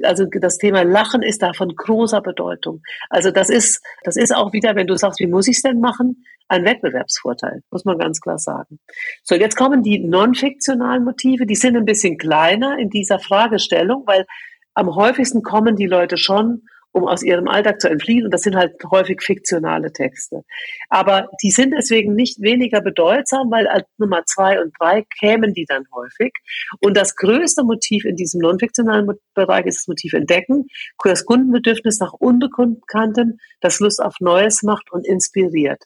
also 0.04 0.26
das 0.26 0.58
Thema 0.58 0.84
Lachen 0.84 1.22
ist 1.24 1.42
da 1.42 1.52
von 1.52 1.76
großer 1.76 2.22
Bedeutung. 2.22 2.82
Also 3.10 3.32
das 3.32 3.50
ist, 3.50 3.84
das 4.04 4.16
ist 4.16 4.34
auch 4.34 4.54
wieder, 4.54 4.76
wenn 4.76 4.88
du 4.88 4.96
sagst, 4.96 5.20
wie 5.20 5.28
muss 5.28 5.48
ich 5.50 5.58
es 5.58 5.62
denn 5.62 5.82
machen, 5.82 6.24
ein 6.48 6.66
Wettbewerbsvorteil, 6.66 7.64
muss 7.72 7.84
man 7.84 7.98
ganz 7.98 8.22
klar 8.22 8.38
sagen. 8.38 8.80
So, 9.24 9.36
jetzt 9.36 9.58
kommen 9.58 9.84
die 9.84 10.00
non-fiktionalen 10.00 11.04
Motive, 11.04 11.46
die 11.46 11.56
sind 11.56 11.76
ein 11.76 11.86
bisschen 11.86 12.18
kleiner 12.18 12.78
in 12.78 12.90
dieser 12.90 13.20
Fragestellung, 13.20 14.04
weil 14.06 14.26
am 14.74 14.96
häufigsten 14.96 15.44
kommen 15.44 15.76
die 15.76 15.88
Leute 15.88 16.18
schon 16.18 16.64
um 16.94 17.08
aus 17.08 17.24
ihrem 17.24 17.48
Alltag 17.48 17.82
zu 17.82 17.90
entfliehen. 17.90 18.26
Und 18.26 18.34
das 18.34 18.42
sind 18.42 18.56
halt 18.56 18.76
häufig 18.90 19.22
fiktionale 19.22 19.92
Texte. 19.92 20.44
Aber 20.90 21.28
die 21.42 21.52
sind 21.52 21.74
deswegen 21.76 22.16
nicht 22.16 22.42
weniger 22.42 22.82
bedeutsam, 22.82 23.52
weil 23.52 23.68
als 23.68 23.86
Nummer 23.98 24.24
zwei 24.26 24.62
und 24.62 24.74
drei 24.80 25.04
kämen 25.20 25.54
die 25.54 25.66
dann 25.68 25.84
häufig. 25.94 26.32
Und 26.80 26.96
das 26.96 27.16
größte 27.16 27.64
Motiv 27.64 28.06
in 28.06 28.16
diesem 28.16 28.40
non-fiktionalen 28.42 29.10
Bereich 29.34 29.66
ist 29.66 29.82
das 29.82 29.88
Motiv 29.88 30.14
Entdecken, 30.14 30.68
das 31.04 31.26
Kundenbedürfnis 31.26 32.00
nach 32.00 32.14
Unbekanntem, 32.14 33.40
das 33.60 33.80
Lust 33.80 34.02
auf 34.02 34.16
Neues 34.20 34.64
macht 34.64 34.92
und 34.92 35.06
inspiriert 35.06 35.84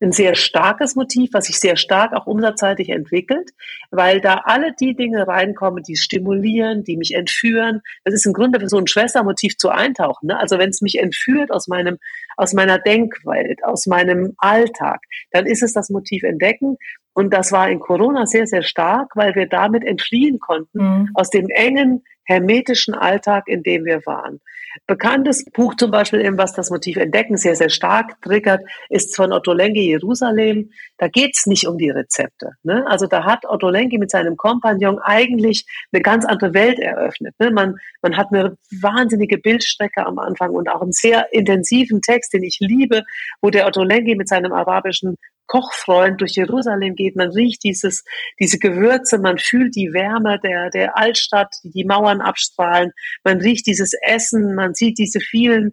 ein 0.00 0.12
sehr 0.12 0.34
starkes 0.34 0.96
Motiv, 0.96 1.30
was 1.32 1.46
sich 1.46 1.60
sehr 1.60 1.76
stark 1.76 2.12
auch 2.14 2.26
umsatzseitig 2.26 2.88
entwickelt, 2.88 3.50
weil 3.90 4.20
da 4.20 4.42
alle 4.44 4.72
die 4.78 4.94
Dinge 4.94 5.26
reinkommen, 5.28 5.82
die 5.82 5.96
stimulieren, 5.96 6.84
die 6.84 6.96
mich 6.96 7.14
entführen. 7.14 7.82
Das 8.04 8.14
ist 8.14 8.26
im 8.26 8.32
Grunde 8.32 8.66
so 8.68 8.78
ein 8.78 8.86
Schwestermotiv 8.86 9.56
zu 9.58 9.68
eintauchen. 9.68 10.28
Ne? 10.28 10.38
Also 10.38 10.58
wenn 10.58 10.70
es 10.70 10.80
mich 10.80 10.98
entführt 10.98 11.50
aus 11.50 11.68
meinem, 11.68 11.98
aus 12.36 12.54
meiner 12.54 12.78
Denkwelt, 12.78 13.62
aus 13.64 13.86
meinem 13.86 14.34
Alltag, 14.38 15.02
dann 15.32 15.46
ist 15.46 15.62
es 15.62 15.74
das 15.74 15.90
Motiv 15.90 16.22
entdecken. 16.22 16.76
Und 17.12 17.32
das 17.32 17.52
war 17.52 17.68
in 17.68 17.80
Corona 17.80 18.26
sehr, 18.26 18.46
sehr 18.46 18.62
stark, 18.62 19.12
weil 19.14 19.34
wir 19.34 19.46
damit 19.46 19.84
entfliehen 19.84 20.38
konnten 20.38 20.78
mhm. 20.78 21.10
aus 21.14 21.30
dem 21.30 21.48
engen 21.48 22.02
hermetischen 22.24 22.94
Alltag, 22.94 23.48
in 23.48 23.62
dem 23.62 23.84
wir 23.84 24.06
waren. 24.06 24.40
Bekanntes 24.86 25.44
Buch 25.52 25.74
zum 25.74 25.90
Beispiel, 25.90 26.20
eben, 26.20 26.38
was 26.38 26.52
das 26.52 26.70
Motiv 26.70 26.96
Entdecken 26.96 27.36
sehr, 27.36 27.56
sehr 27.56 27.70
stark 27.70 28.22
triggert, 28.22 28.60
ist 28.88 29.16
von 29.16 29.32
Otto 29.32 29.52
Lengi 29.52 29.88
Jerusalem. 29.88 30.70
Da 30.96 31.08
geht's 31.08 31.46
nicht 31.46 31.66
um 31.66 31.76
die 31.76 31.90
Rezepte. 31.90 32.52
Ne? 32.62 32.86
Also 32.86 33.06
da 33.06 33.24
hat 33.24 33.44
Otto 33.48 33.68
Lengi 33.68 33.98
mit 33.98 34.12
seinem 34.12 34.36
Kompagnon 34.36 35.00
eigentlich 35.00 35.66
eine 35.92 36.02
ganz 36.02 36.24
andere 36.24 36.54
Welt 36.54 36.78
eröffnet. 36.78 37.34
Ne? 37.40 37.50
Man, 37.50 37.76
man 38.00 38.16
hat 38.16 38.28
eine 38.32 38.56
wahnsinnige 38.80 39.38
Bildstrecke 39.38 40.06
am 40.06 40.20
Anfang 40.20 40.50
und 40.50 40.68
auch 40.68 40.82
einen 40.82 40.92
sehr 40.92 41.32
intensiven 41.32 42.00
Text, 42.00 42.32
den 42.32 42.44
ich 42.44 42.58
liebe, 42.60 43.02
wo 43.42 43.50
der 43.50 43.66
Otto 43.66 43.82
Lengi 43.82 44.14
mit 44.14 44.28
seinem 44.28 44.52
arabischen 44.52 45.16
Kochfreund 45.50 46.20
durch 46.20 46.36
Jerusalem 46.36 46.94
geht, 46.94 47.16
man 47.16 47.30
riecht 47.30 47.64
dieses, 47.64 48.04
diese 48.38 48.58
Gewürze, 48.58 49.18
man 49.18 49.36
fühlt 49.36 49.74
die 49.74 49.92
Wärme 49.92 50.38
der, 50.38 50.70
der 50.70 50.96
Altstadt, 50.96 51.52
die 51.64 51.70
die 51.72 51.84
Mauern 51.84 52.20
abstrahlen, 52.20 52.92
man 53.24 53.40
riecht 53.40 53.66
dieses 53.66 53.92
Essen, 54.00 54.54
man 54.54 54.74
sieht 54.74 54.96
diese 54.98 55.18
vielen 55.18 55.72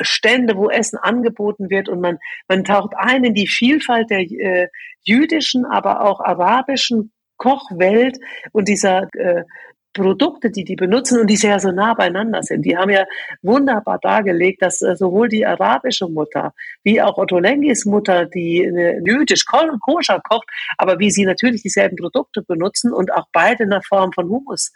Stände, 0.00 0.56
wo 0.56 0.70
Essen 0.70 0.98
angeboten 0.98 1.68
wird. 1.68 1.90
Und 1.90 2.00
man, 2.00 2.18
man 2.48 2.64
taucht 2.64 2.94
ein 2.96 3.24
in 3.24 3.34
die 3.34 3.46
Vielfalt 3.46 4.08
der 4.08 4.20
äh, 4.20 4.68
jüdischen, 5.02 5.66
aber 5.66 6.00
auch 6.00 6.20
arabischen 6.20 7.12
Kochwelt. 7.36 8.16
Und 8.52 8.68
dieser 8.68 9.06
äh, 9.14 9.44
Produkte, 9.92 10.50
die 10.50 10.64
die 10.64 10.76
benutzen 10.76 11.20
und 11.20 11.26
die 11.26 11.36
sehr 11.36 11.58
so 11.58 11.72
nah 11.72 11.94
beieinander 11.94 12.42
sind. 12.42 12.62
Die 12.62 12.76
haben 12.76 12.90
ja 12.90 13.04
wunderbar 13.42 13.98
dargelegt, 13.98 14.62
dass 14.62 14.82
äh, 14.82 14.96
sowohl 14.96 15.28
die 15.28 15.44
arabische 15.44 16.08
Mutter 16.08 16.54
wie 16.84 17.02
auch 17.02 17.18
Otto 17.18 17.38
Lengis 17.38 17.84
Mutter, 17.84 18.26
die 18.26 18.66
eine 18.66 19.00
jüdisch 19.04 19.44
koscher 19.44 20.20
kocht, 20.20 20.48
aber 20.78 20.98
wie 20.98 21.10
sie 21.10 21.24
natürlich 21.24 21.62
dieselben 21.62 21.96
Produkte 21.96 22.42
benutzen 22.42 22.92
und 22.92 23.12
auch 23.12 23.26
beide 23.32 23.64
in 23.64 23.70
der 23.70 23.82
Form 23.82 24.12
von 24.12 24.28
Humus 24.28 24.72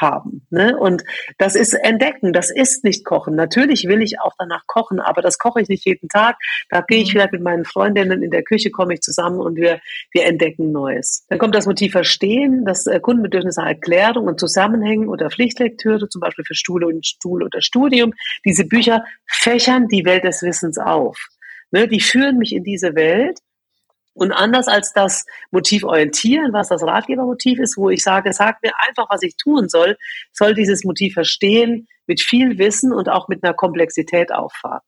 haben. 0.00 0.46
Ne? 0.50 0.76
Und 0.76 1.04
das 1.36 1.54
ist 1.54 1.74
Entdecken, 1.74 2.32
das 2.32 2.50
ist 2.50 2.84
nicht 2.84 3.04
Kochen. 3.04 3.34
Natürlich 3.34 3.86
will 3.86 4.02
ich 4.02 4.20
auch 4.20 4.32
danach 4.38 4.66
kochen, 4.66 5.00
aber 5.00 5.20
das 5.22 5.38
koche 5.38 5.60
ich 5.60 5.68
nicht 5.68 5.84
jeden 5.84 6.08
Tag. 6.08 6.36
Da 6.70 6.80
gehe 6.80 7.02
ich 7.02 7.12
vielleicht 7.12 7.32
mhm. 7.32 7.38
mit 7.38 7.44
meinen 7.44 7.64
Freundinnen 7.64 8.22
in 8.22 8.30
der 8.30 8.42
Küche, 8.42 8.70
komme 8.70 8.94
ich 8.94 9.00
zusammen 9.00 9.40
und 9.40 9.56
wir, 9.56 9.80
wir 10.12 10.24
entdecken 10.24 10.72
Neues. 10.72 11.26
Dann 11.28 11.38
kommt 11.38 11.54
das 11.54 11.66
Motiv 11.66 11.92
Verstehen, 11.92 12.64
das 12.64 12.86
äh, 12.86 13.00
Kundenbedürfnis 13.00 13.56
nach 13.56 13.66
Erklärung 13.66 14.26
und 14.26 14.38
Zusammenhängen 14.38 15.08
oder 15.08 15.30
Pflichtlektüre, 15.30 16.08
zum 16.08 16.20
Beispiel 16.20 16.44
für 16.44 16.54
Stuhl 16.54 16.84
und 16.84 17.06
Stuhl 17.06 17.42
oder 17.42 17.60
Studium. 17.60 18.12
Diese 18.44 18.64
Bücher 18.64 19.04
fächern 19.26 19.88
die 19.88 20.04
Welt 20.04 20.24
des 20.24 20.42
Wissens 20.42 20.78
auf. 20.78 21.18
Ne? 21.70 21.88
Die 21.88 22.00
führen 22.00 22.38
mich 22.38 22.54
in 22.54 22.64
diese 22.64 22.94
Welt 22.94 23.38
und 24.18 24.32
anders 24.32 24.68
als 24.68 24.92
das 24.92 25.26
Motiv 25.50 25.84
orientieren, 25.84 26.52
was 26.52 26.68
das 26.68 26.82
Ratgebermotiv 26.82 27.60
ist, 27.60 27.76
wo 27.76 27.88
ich 27.88 28.02
sage, 28.02 28.32
sag 28.32 28.62
mir 28.62 28.72
einfach, 28.86 29.08
was 29.10 29.22
ich 29.22 29.36
tun 29.36 29.68
soll, 29.68 29.96
soll 30.32 30.54
dieses 30.54 30.84
Motiv 30.84 31.14
verstehen, 31.14 31.86
mit 32.06 32.20
viel 32.20 32.58
Wissen 32.58 32.92
und 32.92 33.08
auch 33.08 33.28
mit 33.28 33.44
einer 33.44 33.54
Komplexität 33.54 34.32
auffahren. 34.32 34.82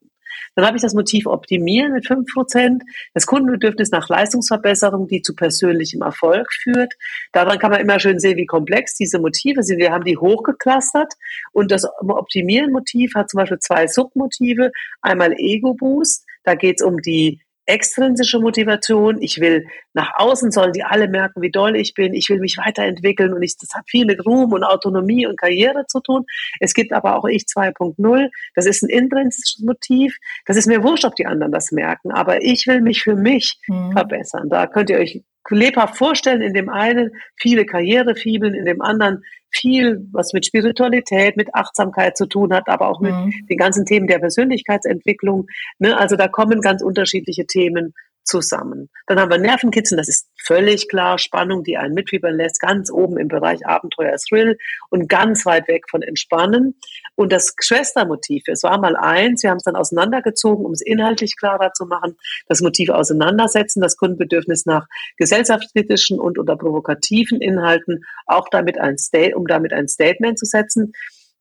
Dann 0.57 0.67
habe 0.67 0.77
ich 0.77 0.83
das 0.83 0.95
Motiv 0.95 1.27
optimieren 1.27 1.93
mit 1.93 2.07
5%, 2.07 2.81
das 3.15 3.27
Kundenbedürfnis 3.27 3.91
nach 3.91 4.09
Leistungsverbesserung, 4.09 5.07
die 5.07 5.23
zu 5.23 5.37
persönlichem 5.37 6.03
Erfolg 6.03 6.49
führt. 6.53 6.95
Daran 7.33 7.59
kann 7.59 7.71
man 7.71 7.81
immer 7.81 8.01
schön 8.01 8.19
sehen, 8.19 8.37
wie 8.37 8.47
komplex 8.47 8.95
diese 8.95 9.21
Motive 9.21 9.63
sind. 9.63 9.79
Wir 9.79 9.93
haben 9.93 10.05
die 10.05 10.17
hochgeklustert 10.17 11.13
und 11.53 11.71
das 11.71 11.87
Optimieren-Motiv 12.01 13.15
hat 13.15 13.31
zum 13.31 13.39
Beispiel 13.39 13.59
zwei 13.61 13.87
Submotive. 13.87 14.73
Einmal 15.03 15.35
Ego-Boost, 15.37 16.27
da 16.43 16.55
geht 16.57 16.81
es 16.81 16.87
um 16.87 17.01
die 17.01 17.41
extrinsische 17.71 18.39
Motivation. 18.39 19.21
Ich 19.21 19.41
will 19.41 19.67
nach 19.95 20.13
außen 20.17 20.51
sollen 20.51 20.73
die 20.73 20.85
alle 20.85 21.09
merken, 21.09 21.43
wie 21.43 21.51
doll 21.51 21.77
ich 21.77 21.95
bin. 21.95 22.15
Ich 22.15 22.29
will 22.29 22.41
mich 22.41 22.59
weiterentwickeln 22.59 23.33
und 23.33 23.43
ich, 23.43 23.57
das 23.57 23.71
hat 23.75 23.85
viel 23.89 24.07
mit 24.07 24.25
Ruhm 24.25 24.53
und 24.53 24.65
Autonomie 24.65 25.27
und 25.27 25.39
Karriere 25.39 25.87
zu 25.87 26.01
tun. 26.01 26.25
Es 26.61 26.75
gibt 26.75 26.93
aber 26.93 27.17
auch 27.17 27.25
ich 27.25 27.45
2.0. 27.45 28.29
Das 28.55 28.67
ist 28.67 28.83
ein 28.83 28.89
intrinsisches 28.89 29.61
Motiv. 29.61 30.17
Das 30.47 30.57
ist 30.57 30.67
mir 30.67 30.83
wurscht, 30.83 31.05
ob 31.05 31.15
die 31.15 31.27
anderen 31.27 31.53
das 31.53 31.73
merken. 31.73 32.13
Aber 32.13 32.43
ich 32.43 32.67
will 32.67 32.81
mich 32.81 33.03
für 33.03 33.17
mich 33.17 33.59
mhm. 33.67 33.93
verbessern. 33.93 34.49
Da 34.49 34.67
könnt 34.67 34.91
ihr 34.91 34.99
euch 34.99 35.23
lebhaft 35.49 35.97
vorstellen, 35.97 36.43
in 36.43 36.55
dem 36.55 36.69
einen 36.69 37.11
viele 37.37 37.65
Karrierefibeln, 37.65 38.55
in 38.55 38.65
dem 38.65 38.83
anderen 38.83 39.25
viel, 39.51 40.07
was 40.13 40.33
mit 40.33 40.47
Spiritualität, 40.47 41.37
mit 41.37 41.55
Achtsamkeit 41.55 42.17
zu 42.17 42.27
tun 42.27 42.53
hat, 42.53 42.69
aber 42.69 42.89
auch 42.89 43.01
mit 43.01 43.13
mhm. 43.13 43.47
den 43.49 43.57
ganzen 43.57 43.85
Themen 43.85 44.07
der 44.07 44.19
Persönlichkeitsentwicklung. 44.19 45.47
Ne? 45.79 45.97
Also 45.99 46.17
da 46.17 46.29
kommen 46.29 46.61
ganz 46.61 46.83
unterschiedliche 46.83 47.47
Themen 47.47 47.95
zusammen. 48.31 48.89
Dann 49.07 49.19
haben 49.19 49.31
wir 49.31 49.39
Nervenkitzeln, 49.39 49.99
das 49.99 50.09
ist 50.09 50.29
völlig 50.47 50.89
klar, 50.89 51.19
Spannung, 51.19 51.65
die 51.65 51.77
einen 51.77 51.95
mitfiebern 51.95 52.37
lässt, 52.37 52.61
ganz 52.61 52.91
oben 52.91 53.19
im 53.19 53.29
Bereich 53.29 53.67
Abenteuer, 53.67 54.17
Thrill 54.17 54.57
und 54.89 55.09
ganz 55.09 55.45
weit 55.45 55.67
weg 55.69 55.85
von 55.91 56.03
Entspannen. 56.03 56.77
Und 57.17 57.33
das 57.33 57.55
Schwestermotiv, 57.61 58.45
es 58.47 58.63
war 58.63 58.79
mal 58.79 58.97
eins, 58.97 59.43
wir 59.43 59.51
haben 59.51 59.57
es 59.59 59.65
dann 59.65 59.77
auseinandergezogen, 59.77 60.65
um 60.65 60.73
es 60.73 60.81
inhaltlich 60.81 61.37
klarer 61.37 61.73
zu 61.73 61.87
machen, 61.87 62.17
das 62.47 62.61
Motiv 62.61 62.91
auseinandersetzen, 62.91 63.81
das 63.81 63.97
Kundenbedürfnis 63.97 64.65
nach 64.65 64.87
gesellschaftskritischen 65.17 66.21
und 66.21 66.39
oder 66.39 66.57
provokativen 66.57 67.41
Inhalten, 67.41 68.05
auch 68.27 68.49
damit 68.49 68.79
ein 68.79 68.97
State, 68.97 69.37
um 69.37 69.47
damit 69.47 69.73
ein 69.73 69.89
Statement 69.89 70.39
zu 70.39 70.47
setzen. 70.47 70.93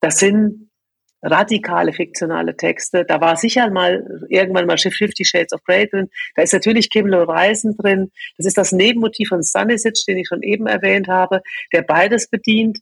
Das 0.02 0.18
sind 0.18 0.69
radikale 1.22 1.94
fiktionale 1.94 2.56
Texte. 2.56 3.06
Da 3.06 3.22
war 3.22 3.36
sicher 3.36 3.70
mal 3.70 4.06
irgendwann 4.30 4.66
mal 4.66 4.78
Fifty 4.78 5.26
Shades 5.26 5.54
of 5.54 5.64
Grey 5.64 5.88
drin. 5.88 6.10
Da 6.36 6.44
ist 6.44 6.54
natürlich 6.54 6.90
Kim 6.90 7.14
Reisen 7.14 7.76
drin. 7.78 8.12
Das 8.38 8.46
ist 8.46 8.58
das 8.58 8.72
Nebenmotiv 8.72 9.30
von 9.30 9.44
Stanisic, 9.44 9.96
den 10.08 10.18
ich 10.18 10.28
schon 10.28 10.44
eben 10.44 10.68
erwähnt 10.68 11.08
habe, 11.08 11.42
der 11.74 11.82
beides 11.82 12.30
bedient. 12.30 12.80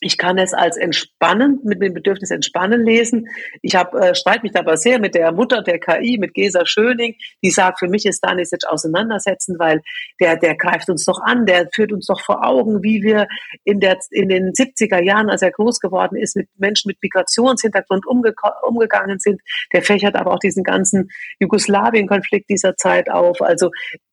Ich 0.00 0.16
kann 0.16 0.38
es 0.38 0.54
als 0.54 0.76
entspannend, 0.76 1.64
mit 1.64 1.82
dem 1.82 1.92
Bedürfnis 1.92 2.30
entspannen 2.30 2.84
lesen. 2.84 3.28
Ich 3.60 3.76
habe 3.76 4.00
äh, 4.00 4.14
streite 4.14 4.42
mich 4.42 4.56
aber 4.56 4.76
sehr 4.76 4.98
mit 4.98 5.14
der 5.14 5.32
Mutter 5.32 5.62
der 5.62 5.78
KI, 5.78 6.18
mit 6.18 6.34
Gesa 6.34 6.64
Schöning, 6.64 7.16
die 7.42 7.50
sagt, 7.50 7.80
für 7.80 7.88
mich 7.88 8.06
ist 8.06 8.18
Stanisic 8.18 8.66
auseinandersetzen, 8.66 9.58
weil 9.58 9.82
der, 10.20 10.36
der 10.36 10.56
greift 10.56 10.88
uns 10.88 11.04
doch 11.04 11.20
an, 11.22 11.44
der 11.44 11.68
führt 11.74 11.92
uns 11.92 12.06
doch 12.06 12.20
vor 12.20 12.44
Augen, 12.44 12.82
wie 12.82 13.02
wir 13.02 13.26
in, 13.64 13.80
der, 13.80 13.98
in 14.10 14.28
den 14.28 14.52
70er 14.52 15.02
Jahren, 15.02 15.28
als 15.28 15.42
er 15.42 15.50
groß 15.50 15.80
geworden 15.80 16.16
ist, 16.16 16.36
mit 16.36 16.48
Menschen 16.56 16.88
mit 16.88 16.98
Migrationshintergrund 17.02 18.06
umge 18.06 18.34
umgegangen 18.62 19.18
sind. 19.18 19.40
Der 19.72 19.82
fächert 19.82 20.16
aber 20.16 20.32
auch 20.32 20.38
diesen 20.38 20.64
ganzen 20.64 21.10
Jugoslawien-Konflikt 21.40 22.48
dieser 22.48 22.76
Zeit 22.76 23.10
auf. 23.10 23.42
Also 23.42 23.70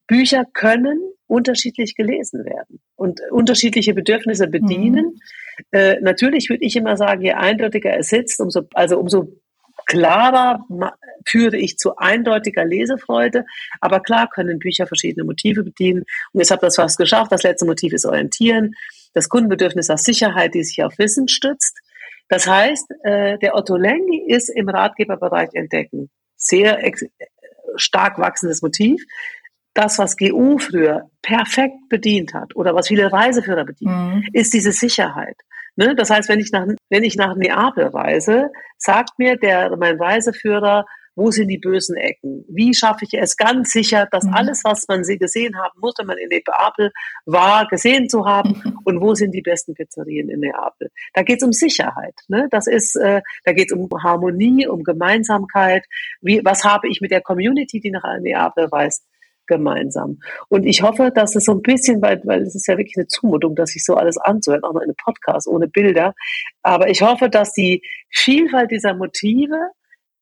Bücher 0.08 0.46
können 0.54 1.00
unterschiedlich 1.28 1.96
gelesen 1.96 2.46
werden 2.46 2.80
und 2.96 3.20
unterschiedliche 3.32 3.94
Bedürfnisse 3.94 4.48
bedienen. 4.48 5.06
Mhm. 5.06 5.20
Äh, 5.72 6.00
natürlich 6.02 6.50
würde 6.50 6.64
ich 6.64 6.76
immer 6.76 6.98
sagen, 6.98 7.22
je 7.22 7.34
eindeutiger 7.34 7.92
er 7.92 8.04
sitzt, 8.04 8.40
umso, 8.40 8.64
also 8.74 9.00
umso 9.00 9.34
klarer 9.86 10.66
führe 11.26 11.58
ich 11.58 11.78
zu 11.78 11.96
eindeutiger 11.98 12.66
Lesefreude. 12.66 13.46
Aber 13.80 14.02
klar 14.02 14.30
können 14.30 14.60
Bücher 14.60 14.88
verschiedene 14.88 15.24
Motive 15.24 15.64
bedienen. 15.64 16.04
Und 16.34 16.40
jetzt 16.40 16.52
habt 16.52 16.64
ihr 16.64 16.68
das 16.68 16.76
fast 16.76 16.98
geschafft. 16.98 17.32
Das 17.32 17.44
letzte 17.44 17.66
Motiv 17.66 17.94
ist 17.94 18.06
Orientieren. 18.06 18.76
Das 19.14 19.30
Kundenbedürfnis 19.30 19.88
nach 19.88 19.98
Sicherheit, 19.98 20.54
die 20.54 20.64
sich 20.64 20.84
auf 20.84 20.98
Wissen 20.98 21.28
stützt. 21.28 21.80
Das 22.28 22.48
heißt, 22.48 22.92
äh, 23.04 23.38
der 23.38 23.56
Otto 23.56 23.78
Lengi 23.78 24.26
ist 24.28 24.50
im 24.50 24.68
Ratgeberbereich 24.68 25.50
entdecken. 25.54 26.10
Sehr 26.36 26.80
stark 27.78 28.20
wachsendes 28.20 28.62
Motiv 28.62 29.02
das, 29.78 30.00
was 30.00 30.18
GU 30.18 30.58
früher 30.58 31.10
perfekt 31.22 31.88
bedient 31.88 32.34
hat 32.34 32.56
oder 32.56 32.74
was 32.74 32.88
viele 32.88 33.12
Reiseführer 33.12 33.64
bedienen, 33.64 34.16
mhm. 34.16 34.28
ist 34.34 34.54
diese 34.54 34.72
Sicherheit. 34.72 35.38
Ne? 35.78 35.96
Das 35.96 36.10
heißt, 36.10 36.28
wenn 36.28 36.40
ich 36.40 36.52
nach, 36.52 36.68
wenn 36.90 37.04
ich 37.04 37.16
nach 37.16 37.36
Neapel 37.36 37.88
reise, 37.88 38.50
sagt 38.78 39.18
mir 39.18 39.38
der, 39.38 39.76
mein 39.78 39.98
Reiseführer, 39.98 40.86
wo 41.16 41.32
sind 41.32 41.48
die 41.48 41.58
bösen 41.58 41.98
Ecken? 41.98 42.46
Wie 42.48 42.76
schaffe 42.76 43.06
ich 43.06 43.20
es 43.20 43.38
ganz 43.38 43.72
sicher, 43.72 44.08
dass 44.12 44.24
mhm. 44.24 44.34
alles, 44.34 44.64
was 44.64 44.88
man 44.88 45.04
sie 45.04 45.18
gesehen 45.18 45.58
haben 45.58 45.80
muss, 45.80 45.96
wenn 45.98 46.06
man 46.06 46.18
in 46.18 46.30
Neapel 46.30 46.92
war, 47.26 47.68
gesehen 47.68 48.08
zu 48.08 48.26
haben? 48.26 48.62
Mhm. 48.64 48.80
Und 48.84 49.02
wo 49.02 49.16
sind 49.16 49.32
die 49.32 49.42
besten 49.42 49.74
Pizzerien 49.74 50.30
in 50.30 50.42
Neapel? 50.42 50.90
Da 51.14 51.24
geht 51.24 51.42
es 51.42 51.44
um 51.44 51.54
Sicherheit. 51.54 52.14
Ne? 52.28 52.48
Das 52.52 52.68
ist, 52.68 52.96
äh, 52.96 53.22
da 53.46 53.54
geht 53.54 53.72
es 53.72 53.78
um 53.78 53.90
Harmonie, 54.04 54.68
um 54.68 54.84
Gemeinsamkeit. 54.84 55.86
Wie, 56.22 56.42
was 56.44 56.64
habe 56.64 56.88
ich 56.88 57.02
mit 57.02 57.10
der 57.10 57.22
Community, 57.22 57.80
die 57.80 57.92
nach 57.92 58.04
Neapel 58.20 58.66
reist? 58.66 59.04
Gemeinsam. 59.48 60.20
Und 60.50 60.66
ich 60.66 60.82
hoffe, 60.82 61.12
dass 61.14 61.36
es 61.36 61.46
so 61.46 61.54
ein 61.54 61.62
bisschen, 61.62 62.02
weil, 62.02 62.22
weil 62.26 62.42
es 62.42 62.56
ist 62.56 62.68
ja 62.68 62.78
wirklich 62.78 62.98
eine 62.98 63.08
Zumutung, 63.08 63.56
dass 63.56 63.72
sich 63.72 63.84
so 63.84 63.96
alles 63.96 64.18
anzuhören, 64.18 64.64
auch 64.64 64.74
noch 64.74 64.82
in 64.82 64.90
einem 64.90 64.96
Podcast 65.04 65.48
ohne 65.48 65.68
Bilder. 65.68 66.14
Aber 66.62 66.90
ich 66.90 67.02
hoffe, 67.02 67.30
dass 67.30 67.54
die 67.54 67.82
Vielfalt 68.10 68.72
dieser 68.72 68.94
Motive 68.94 69.58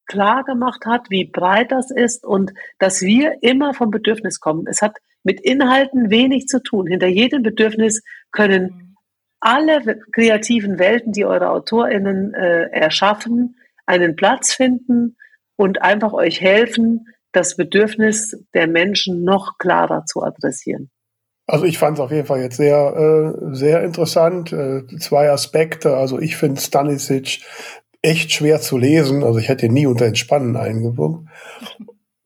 klar 0.08 0.44
gemacht 0.44 0.86
hat, 0.86 1.10
wie 1.10 1.26
breit 1.26 1.72
das 1.72 1.92
ist 1.92 2.24
und 2.24 2.54
dass 2.80 3.02
wir 3.02 3.38
immer 3.42 3.74
vom 3.74 3.90
Bedürfnis 3.90 4.40
kommen. 4.40 4.66
Es 4.68 4.82
hat 4.82 4.98
mit 5.24 5.42
Inhalten 5.42 6.12
wenig 6.12 6.46
zu 6.48 6.62
tun. 6.62 6.88
Hinter 6.88 7.08
jedem 7.08 7.42
Bedürfnis 7.42 8.04
können 8.32 8.96
alle 9.40 10.02
kreativen 10.12 10.80
Welten, 10.80 11.12
die 11.12 11.26
eure 11.26 11.50
AutorInnen 11.50 12.34
äh, 12.34 12.70
erschaffen, 12.72 13.58
einen 13.86 14.16
Platz 14.16 14.54
finden 14.54 15.18
und 15.56 15.82
einfach 15.82 16.14
euch 16.14 16.42
helfen, 16.42 17.08
das 17.36 17.56
Bedürfnis 17.56 18.38
der 18.54 18.68
Menschen 18.68 19.24
noch 19.24 19.58
klarer 19.58 20.06
zu 20.06 20.22
adressieren. 20.22 20.90
Also 21.48 21.66
ich 21.66 21.78
fand 21.78 21.98
es 21.98 22.02
auf 22.04 22.12
jeden 22.12 22.26
Fall 22.26 22.42
jetzt 22.42 22.58
sehr, 22.58 23.36
äh, 23.36 23.56
sehr 23.56 23.84
interessant. 23.84 24.52
Äh, 24.52 24.88
zwei 25.00 25.30
Aspekte. 25.30 25.96
Also 25.96 26.20
ich 26.20 26.38
finde 26.38 26.60
Stanisic 26.60 27.42
echt 28.02 28.32
schwer 28.32 28.62
zu 28.62 28.78
lesen. 28.78 29.24
Also 29.24 29.40
ich 29.40 29.50
hätte 29.50 29.68
ihn 29.68 29.74
nie 29.74 29.86
unter 29.86 30.06
Entspannen 30.06 30.56
eingebunden 30.56 31.30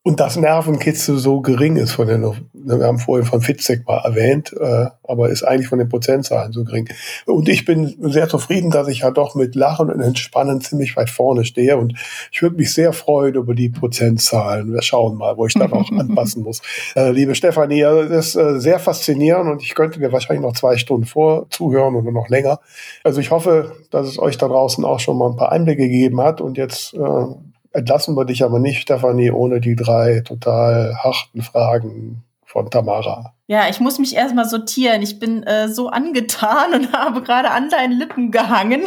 und 0.09 0.19
das 0.19 0.37
Nervenkitzel 0.37 1.19
so 1.19 1.39
gering 1.39 1.75
ist 1.75 1.91
von 1.91 2.07
den, 2.07 2.23
wir 2.53 2.83
haben 2.83 2.97
vorhin 2.97 3.27
von 3.27 3.41
Fitzek 3.41 3.87
mal 3.87 3.99
erwähnt, 3.99 4.51
äh, 4.59 4.87
aber 5.03 5.29
ist 5.29 5.43
eigentlich 5.43 5.67
von 5.67 5.77
den 5.77 5.87
Prozentzahlen 5.87 6.51
so 6.51 6.63
gering. 6.63 6.89
Und 7.27 7.47
ich 7.47 7.63
bin 7.63 7.95
sehr 7.99 8.27
zufrieden, 8.27 8.71
dass 8.71 8.87
ich 8.87 9.01
ja 9.01 9.11
doch 9.11 9.35
mit 9.35 9.53
Lachen 9.53 9.91
und 9.91 10.01
Entspannen 10.01 10.61
ziemlich 10.61 10.97
weit 10.97 11.11
vorne 11.11 11.45
stehe 11.45 11.77
und 11.77 11.93
ich 12.31 12.41
würde 12.41 12.55
mich 12.55 12.73
sehr 12.73 12.91
freuen 12.91 13.35
über 13.35 13.53
die 13.53 13.69
Prozentzahlen. 13.69 14.73
Wir 14.73 14.81
schauen 14.81 15.15
mal, 15.15 15.37
wo 15.37 15.45
ich 15.45 15.53
dann 15.53 15.71
auch 15.73 15.91
anpassen 15.99 16.41
muss. 16.41 16.63
Äh, 16.95 17.11
liebe 17.11 17.35
Stefanie, 17.35 17.81
das 17.81 18.29
ist 18.29 18.35
äh, 18.35 18.59
sehr 18.59 18.79
faszinierend 18.79 19.47
und 19.47 19.61
ich 19.61 19.75
könnte 19.75 19.99
mir 19.99 20.11
wahrscheinlich 20.11 20.43
noch 20.43 20.53
zwei 20.53 20.77
Stunden 20.77 21.05
vor 21.05 21.45
zuhören 21.51 21.93
oder 21.93 22.11
noch 22.11 22.29
länger. 22.29 22.61
Also 23.03 23.21
ich 23.21 23.29
hoffe, 23.29 23.73
dass 23.91 24.07
es 24.07 24.17
euch 24.17 24.39
da 24.39 24.47
draußen 24.47 24.83
auch 24.85 24.99
schon 24.99 25.19
mal 25.19 25.29
ein 25.29 25.35
paar 25.35 25.51
Einblicke 25.51 25.83
gegeben 25.83 26.19
hat 26.19 26.41
und 26.41 26.57
jetzt 26.57 26.95
äh, 26.95 27.25
entlassen 27.71 28.15
wir 28.15 28.25
dich 28.25 28.43
aber 28.43 28.59
nicht, 28.59 28.81
Stefanie, 28.81 29.31
ohne 29.31 29.61
die 29.61 29.75
drei 29.75 30.21
total 30.21 30.95
harten 30.95 31.41
Fragen 31.41 32.23
von 32.49 32.69
Tamara. 32.69 33.33
Ja, 33.45 33.69
ich 33.69 33.79
muss 33.79 33.99
mich 33.99 34.15
erstmal 34.15 34.45
sortieren. 34.45 35.03
Ich 35.03 35.19
bin 35.19 35.43
äh, 35.43 35.69
so 35.69 35.89
angetan 35.89 36.73
und 36.73 36.93
habe 36.93 37.21
gerade 37.21 37.51
an 37.51 37.69
deinen 37.69 37.97
Lippen 37.97 38.31
gehangen. 38.31 38.83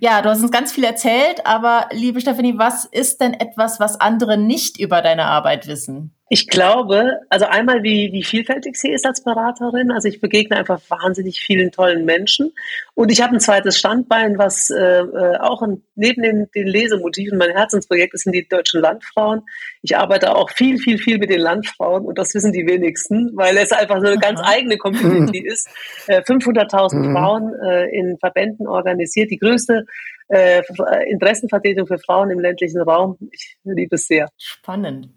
Ja, 0.00 0.22
du 0.22 0.28
hast 0.28 0.42
uns 0.42 0.52
ganz 0.52 0.72
viel 0.72 0.84
erzählt, 0.84 1.44
aber 1.44 1.88
liebe 1.92 2.20
Stefanie, 2.20 2.58
was 2.58 2.84
ist 2.84 3.20
denn 3.20 3.34
etwas, 3.34 3.80
was 3.80 4.00
andere 4.00 4.38
nicht 4.38 4.78
über 4.78 5.02
deine 5.02 5.26
Arbeit 5.26 5.66
wissen? 5.66 6.14
Ich 6.34 6.48
glaube, 6.48 7.20
also 7.28 7.44
einmal, 7.44 7.82
wie, 7.82 8.10
wie 8.10 8.24
vielfältig 8.24 8.76
sie 8.76 8.90
ist 8.90 9.04
als 9.04 9.22
Beraterin. 9.22 9.90
Also 9.90 10.08
ich 10.08 10.18
begegne 10.18 10.56
einfach 10.56 10.80
wahnsinnig 10.88 11.40
vielen 11.40 11.72
tollen 11.72 12.06
Menschen. 12.06 12.54
Und 12.94 13.12
ich 13.12 13.20
habe 13.20 13.34
ein 13.34 13.40
zweites 13.40 13.78
Standbein, 13.78 14.38
was 14.38 14.70
äh, 14.70 15.00
äh, 15.00 15.36
auch 15.40 15.60
ein, 15.60 15.82
neben 15.94 16.22
den, 16.22 16.50
den 16.54 16.66
Lesemotiven 16.66 17.36
mein 17.36 17.50
Herzensprojekt 17.50 18.14
ist, 18.14 18.22
sind 18.22 18.32
die 18.32 18.48
deutschen 18.48 18.80
Landfrauen. 18.80 19.42
Ich 19.82 19.94
arbeite 19.94 20.34
auch 20.34 20.48
viel, 20.48 20.78
viel, 20.78 20.96
viel 20.96 21.18
mit 21.18 21.28
den 21.28 21.40
Landfrauen 21.40 22.06
und 22.06 22.16
das 22.16 22.34
wissen 22.34 22.54
die 22.54 22.66
wenigsten, 22.66 23.32
weil 23.34 23.58
es 23.58 23.70
einfach 23.70 24.00
so 24.00 24.06
eine 24.06 24.16
ganz 24.16 24.40
eigene 24.42 24.78
Community 24.78 25.38
ist. 25.46 25.68
Äh, 26.06 26.22
500.000 26.22 26.94
mhm. 26.94 27.12
Frauen 27.12 27.52
äh, 27.62 27.90
in 27.94 28.16
Verbänden 28.16 28.66
organisiert. 28.66 29.30
Die 29.30 29.38
größte 29.38 29.84
äh, 30.32 30.62
Interessenvertretung 31.10 31.86
für 31.86 31.98
Frauen 31.98 32.30
im 32.30 32.40
ländlichen 32.40 32.80
Raum. 32.80 33.16
Ich 33.30 33.56
liebe 33.64 33.96
es 33.96 34.06
sehr. 34.06 34.28
Spannend. 34.38 35.10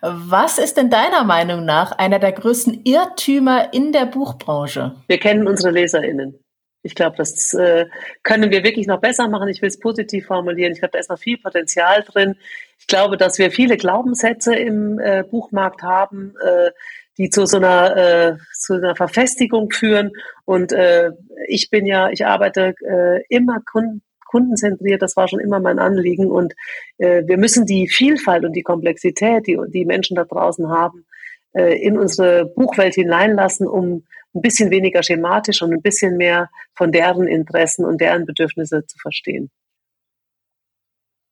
Was 0.00 0.58
ist 0.58 0.76
denn 0.76 0.90
deiner 0.90 1.24
Meinung 1.24 1.64
nach 1.64 1.92
einer 1.92 2.18
der 2.18 2.32
größten 2.32 2.82
Irrtümer 2.84 3.72
in 3.72 3.92
der 3.92 4.06
Buchbranche? 4.06 4.96
Wir 5.06 5.18
kennen 5.18 5.46
unsere 5.46 5.70
LeserInnen. 5.70 6.38
Ich 6.82 6.94
glaube, 6.94 7.16
das 7.16 7.54
äh, 7.54 7.86
können 8.22 8.50
wir 8.50 8.62
wirklich 8.62 8.86
noch 8.86 9.00
besser 9.00 9.28
machen. 9.28 9.48
Ich 9.48 9.62
will 9.62 9.68
es 9.68 9.80
positiv 9.80 10.26
formulieren. 10.26 10.72
Ich 10.72 10.80
glaube, 10.80 10.92
da 10.92 10.98
ist 10.98 11.08
noch 11.08 11.18
viel 11.18 11.38
Potenzial 11.38 12.02
drin. 12.02 12.36
Ich 12.78 12.86
glaube, 12.86 13.16
dass 13.16 13.38
wir 13.38 13.50
viele 13.50 13.78
Glaubenssätze 13.78 14.54
im 14.54 14.98
äh, 14.98 15.22
Buchmarkt 15.22 15.82
haben, 15.82 16.34
äh, 16.44 16.70
die 17.16 17.30
zu 17.30 17.46
so 17.46 17.56
einer, 17.56 17.96
äh, 17.96 18.36
zu 18.52 18.74
einer 18.74 18.96
Verfestigung 18.96 19.70
führen. 19.70 20.12
Und 20.44 20.72
äh, 20.72 21.12
ich 21.48 21.70
bin 21.70 21.86
ja, 21.86 22.10
ich 22.10 22.26
arbeite 22.26 22.74
äh, 22.86 23.22
immer 23.30 23.60
Kunden 23.60 24.02
kundenzentriert. 24.34 25.00
Das 25.00 25.16
war 25.16 25.28
schon 25.28 25.38
immer 25.38 25.60
mein 25.60 25.78
Anliegen. 25.78 26.26
Und 26.26 26.54
äh, 26.98 27.22
wir 27.24 27.38
müssen 27.38 27.66
die 27.66 27.88
Vielfalt 27.88 28.44
und 28.44 28.52
die 28.54 28.64
Komplexität, 28.64 29.46
die 29.46 29.56
die 29.68 29.84
Menschen 29.84 30.16
da 30.16 30.24
draußen 30.24 30.68
haben, 30.68 31.06
äh, 31.52 31.80
in 31.80 31.96
unsere 31.96 32.46
Buchwelt 32.46 32.94
hineinlassen, 32.94 33.68
um 33.68 34.02
ein 34.34 34.42
bisschen 34.42 34.70
weniger 34.70 35.04
schematisch 35.04 35.62
und 35.62 35.72
ein 35.72 35.82
bisschen 35.82 36.16
mehr 36.16 36.50
von 36.74 36.90
deren 36.90 37.28
Interessen 37.28 37.84
und 37.84 38.00
deren 38.00 38.26
Bedürfnisse 38.26 38.84
zu 38.86 38.98
verstehen. 38.98 39.50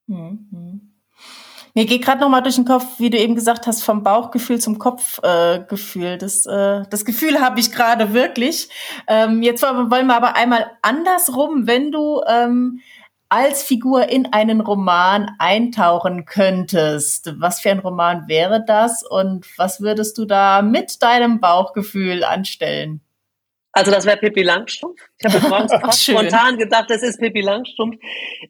Mhm. 0.07 0.72
Mir 1.75 1.87
geht 1.87 2.05
gerade 2.05 2.21
noch 2.21 2.29
mal 2.29 2.43
durch 2.43 2.57
den 2.57 2.67
Kopf, 2.67 2.85
wie 2.99 3.09
du 3.09 3.17
eben 3.19 3.35
gesagt 3.35 3.67
hast, 3.67 3.83
vom 3.83 4.03
Bauchgefühl 4.03 4.61
zum 4.61 4.79
Kopfgefühl. 4.79 6.05
Äh, 6.05 6.19
das, 6.19 6.45
äh, 6.45 6.83
das 6.91 7.05
Gefühl 7.05 7.41
habe 7.41 7.61
ich 7.61 7.73
gerade 7.73 8.13
wirklich. 8.13 8.69
Ähm, 9.09 9.43
jetzt 9.43 9.63
wollen 9.63 10.07
wir 10.07 10.17
aber 10.17 10.37
einmal 10.37 10.71
andersrum, 10.83 11.67
wenn 11.67 11.91
du 11.91 12.21
ähm, 12.29 12.81
als 13.31 13.63
Figur 13.63 14.11
in 14.11 14.31
einen 14.35 14.61
Roman 14.61 15.31
eintauchen 15.39 16.27
könntest. 16.27 17.33
Was 17.39 17.61
für 17.61 17.71
ein 17.71 17.79
Roman 17.79 18.29
wäre 18.29 18.63
das 18.67 19.03
und 19.03 19.47
was 19.57 19.81
würdest 19.81 20.19
du 20.19 20.27
da 20.27 20.61
mit 20.61 21.03
deinem 21.03 21.41
Bauchgefühl 21.41 22.25
anstellen? 22.25 23.01
Also 23.73 23.91
das 23.91 24.05
wäre 24.05 24.19
Pippi 24.19 24.43
Langstrumpf. 24.43 25.01
Ich 25.19 25.33
habe 25.35 25.49
morgens 25.49 25.73
spontan 26.03 26.59
gedacht, 26.59 26.91
das 26.91 27.03
ist 27.03 27.19
Pippi 27.19 27.41
Langstrumpf. 27.41 27.97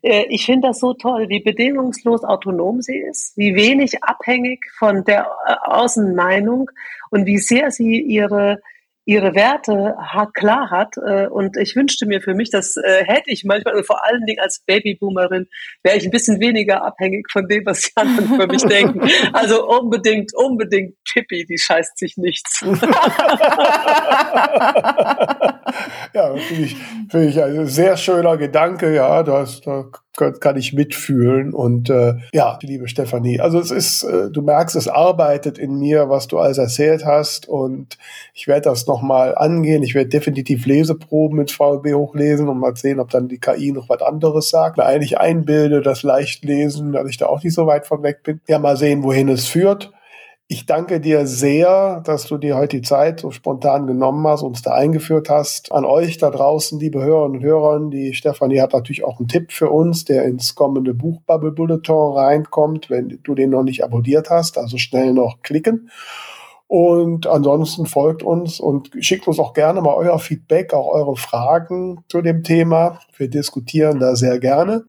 Äh, 0.03 0.27
ich 0.29 0.45
finde 0.45 0.69
das 0.69 0.81
so 0.81 0.95
toll, 0.95 1.29
wie 1.29 1.41
bedingungslos 1.41 2.25
autonom 2.25 2.83
sie 2.83 2.99
ist, 2.99 3.37
wie 3.37 3.55
wenig 3.55 4.03
abhängig 4.03 4.65
von 4.79 5.05
der 5.05 5.31
äh, 5.47 5.55
Außenmeinung 5.65 6.71
und 7.11 7.27
wie 7.27 7.39
sehr 7.39 7.71
sie 7.71 8.01
ihre 8.01 8.61
ihre 9.05 9.35
Werte 9.35 9.97
klar 10.35 10.71
hat. 10.71 10.97
Äh, 10.97 11.27
und 11.27 11.57
ich 11.57 11.75
wünschte 11.75 12.07
mir 12.07 12.21
für 12.21 12.35
mich, 12.35 12.51
das 12.51 12.77
äh, 12.77 13.05
hätte 13.05 13.31
ich 13.31 13.45
manchmal, 13.45 13.77
und 13.77 13.87
vor 13.87 14.05
allen 14.05 14.25
Dingen 14.27 14.41
als 14.41 14.63
Babyboomerin, 14.67 15.49
wäre 15.83 15.97
ich 15.97 16.05
ein 16.05 16.11
bisschen 16.11 16.41
weniger 16.41 16.85
abhängig 16.85 17.27
von 17.31 17.49
dem, 17.49 17.67
was 17.67 17.81
die 17.81 17.97
anderen 17.97 18.41
für 18.41 18.47
mich 18.47 18.63
denken. 18.63 19.01
Also 19.33 19.67
unbedingt, 19.67 20.33
unbedingt 20.35 20.97
Pippi, 21.11 21.47
die 21.47 21.59
scheißt 21.59 21.99
sich 21.99 22.17
nichts. 22.17 22.61
ja, 26.15 26.37
finde 26.37 26.65
ich, 26.65 26.77
find 27.11 27.31
ich 27.31 27.43
ein 27.43 27.67
sehr 27.67 27.97
schöner 27.97 28.37
Gedanke, 28.37 28.95
ja, 28.95 29.23
das, 29.23 29.61
da 29.61 29.85
kann 30.15 30.57
ich 30.57 30.73
mitfühlen. 30.73 31.55
Und 31.55 31.91
äh, 31.91 32.15
ja, 32.33 32.59
liebe 32.63 32.89
Stefanie, 32.89 33.41
also 33.41 33.59
es 33.59 33.71
ist, 33.71 34.03
äh, 34.05 34.31
du 34.31 34.43
merkst, 34.43 34.77
es 34.77 34.89
arbeitet 34.89 35.59
in 35.59 35.79
mir, 35.79 36.09
was 36.09 36.29
du 36.29 36.39
alles 36.39 36.59
erzählt 36.59 37.05
hast. 37.05 37.49
Und 37.49 37.99
ich 38.35 38.47
werde 38.47 38.63
das 38.63 38.87
nochmal 38.87 39.35
angehen. 39.37 39.83
Ich 39.83 39.95
werde 39.95 40.11
definitiv 40.11 40.67
Leseproben 40.67 41.39
mit 41.39 41.51
VLB 41.51 41.95
hochlesen 41.95 42.49
und 42.49 42.59
mal 42.59 42.77
sehen, 42.77 43.01
ob 43.01 43.11
dann 43.11 43.29
die 43.29 43.39
KI 43.39 43.73
noch 43.73 43.89
was 43.89 44.03
anderes 44.03 44.51
sagt. 44.51 44.79
Da 44.79 44.85
eigentlich 44.85 45.19
einbilde, 45.19 45.81
das 45.81 46.03
Leichtlesen, 46.03 46.93
dass 46.93 47.09
ich 47.09 47.17
da 47.17 47.27
auch 47.27 47.43
nicht 47.43 47.55
so 47.55 47.67
weit 47.67 47.87
von 47.87 48.03
weg 48.03 48.23
bin. 48.23 48.41
Ja, 48.49 48.59
mal 48.59 48.77
sehen, 48.77 49.03
wohin 49.03 49.29
es 49.29 49.47
führt. 49.47 49.93
Ich 50.53 50.67
danke 50.67 51.01
dir 51.01 51.27
sehr, 51.27 52.03
dass 52.05 52.27
du 52.27 52.37
dir 52.37 52.59
heute 52.59 52.77
die 52.77 52.83
Zeit 52.83 53.21
so 53.21 53.31
spontan 53.31 53.87
genommen 53.87 54.27
hast, 54.27 54.43
uns 54.43 54.61
da 54.61 54.75
eingeführt 54.75 55.31
hast. 55.31 55.73
An 55.73 55.87
euch 55.87 56.19
da 56.19 56.29
draußen, 56.29 56.79
liebe 56.79 57.03
Hörerinnen 57.03 57.39
und 57.39 57.43
Hörer, 57.43 57.89
die 57.89 58.13
Stefanie 58.13 58.61
hat 58.61 58.75
natürlich 58.75 59.03
auch 59.03 59.19
einen 59.19 59.29
Tipp 59.29 59.51
für 59.51 59.71
uns, 59.71 60.05
der 60.05 60.27
ins 60.27 60.55
kommende 60.55 60.93
Buch 60.93 61.23
Bubble 61.23 61.53
Bulletin 61.53 61.95
reinkommt, 61.95 62.91
wenn 62.91 63.19
du 63.23 63.35
den 63.35 63.49
noch 63.49 63.63
nicht 63.63 63.83
abonniert 63.83 64.29
hast. 64.29 64.59
Also 64.59 64.77
schnell 64.77 65.15
noch 65.15 65.41
klicken. 65.41 65.89
Und 66.67 67.27
ansonsten 67.27 67.87
folgt 67.87 68.23
uns 68.23 68.61
und 68.61 68.91
schickt 69.01 69.27
uns 69.27 69.39
auch 69.39 69.55
gerne 69.55 69.81
mal 69.81 69.95
euer 69.95 70.19
Feedback, 70.19 70.75
auch 70.75 70.89
eure 70.89 71.17
Fragen 71.17 72.05
zu 72.11 72.21
dem 72.21 72.43
Thema. 72.43 73.01
Wir 73.17 73.31
diskutieren 73.31 74.01
da 74.01 74.17
sehr 74.17 74.39
gerne. 74.39 74.85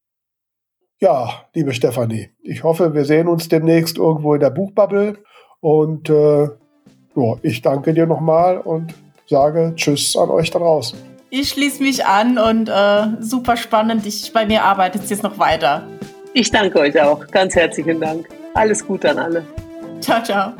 Ja, 1.00 1.46
liebe 1.54 1.72
Stefanie, 1.72 2.32
ich 2.42 2.64
hoffe, 2.64 2.92
wir 2.92 3.06
sehen 3.06 3.28
uns 3.28 3.48
demnächst 3.48 3.96
irgendwo 3.96 4.34
in 4.34 4.40
der 4.40 4.50
Buchbubble. 4.50 5.16
Und 5.64 6.10
äh, 6.10 6.42
ja, 6.42 7.36
ich 7.40 7.62
danke 7.62 7.94
dir 7.94 8.04
nochmal 8.04 8.58
und 8.58 8.92
sage 9.26 9.72
Tschüss 9.74 10.14
an 10.14 10.28
euch 10.28 10.50
da 10.50 10.58
draußen. 10.58 10.98
Ich 11.30 11.48
schließe 11.48 11.82
mich 11.82 12.04
an 12.04 12.36
und 12.36 12.68
äh, 12.68 13.06
super 13.20 13.56
spannend. 13.56 14.04
Ich, 14.04 14.30
bei 14.34 14.44
mir 14.44 14.62
arbeitet 14.62 15.04
es 15.04 15.10
jetzt 15.10 15.22
noch 15.22 15.38
weiter. 15.38 15.84
Ich 16.34 16.50
danke 16.50 16.80
euch 16.80 17.00
auch. 17.00 17.26
Ganz 17.28 17.54
herzlichen 17.54 17.98
Dank. 17.98 18.28
Alles 18.52 18.86
Gute 18.86 19.08
an 19.12 19.18
alle. 19.18 19.46
Ciao, 20.00 20.22
ciao. 20.22 20.52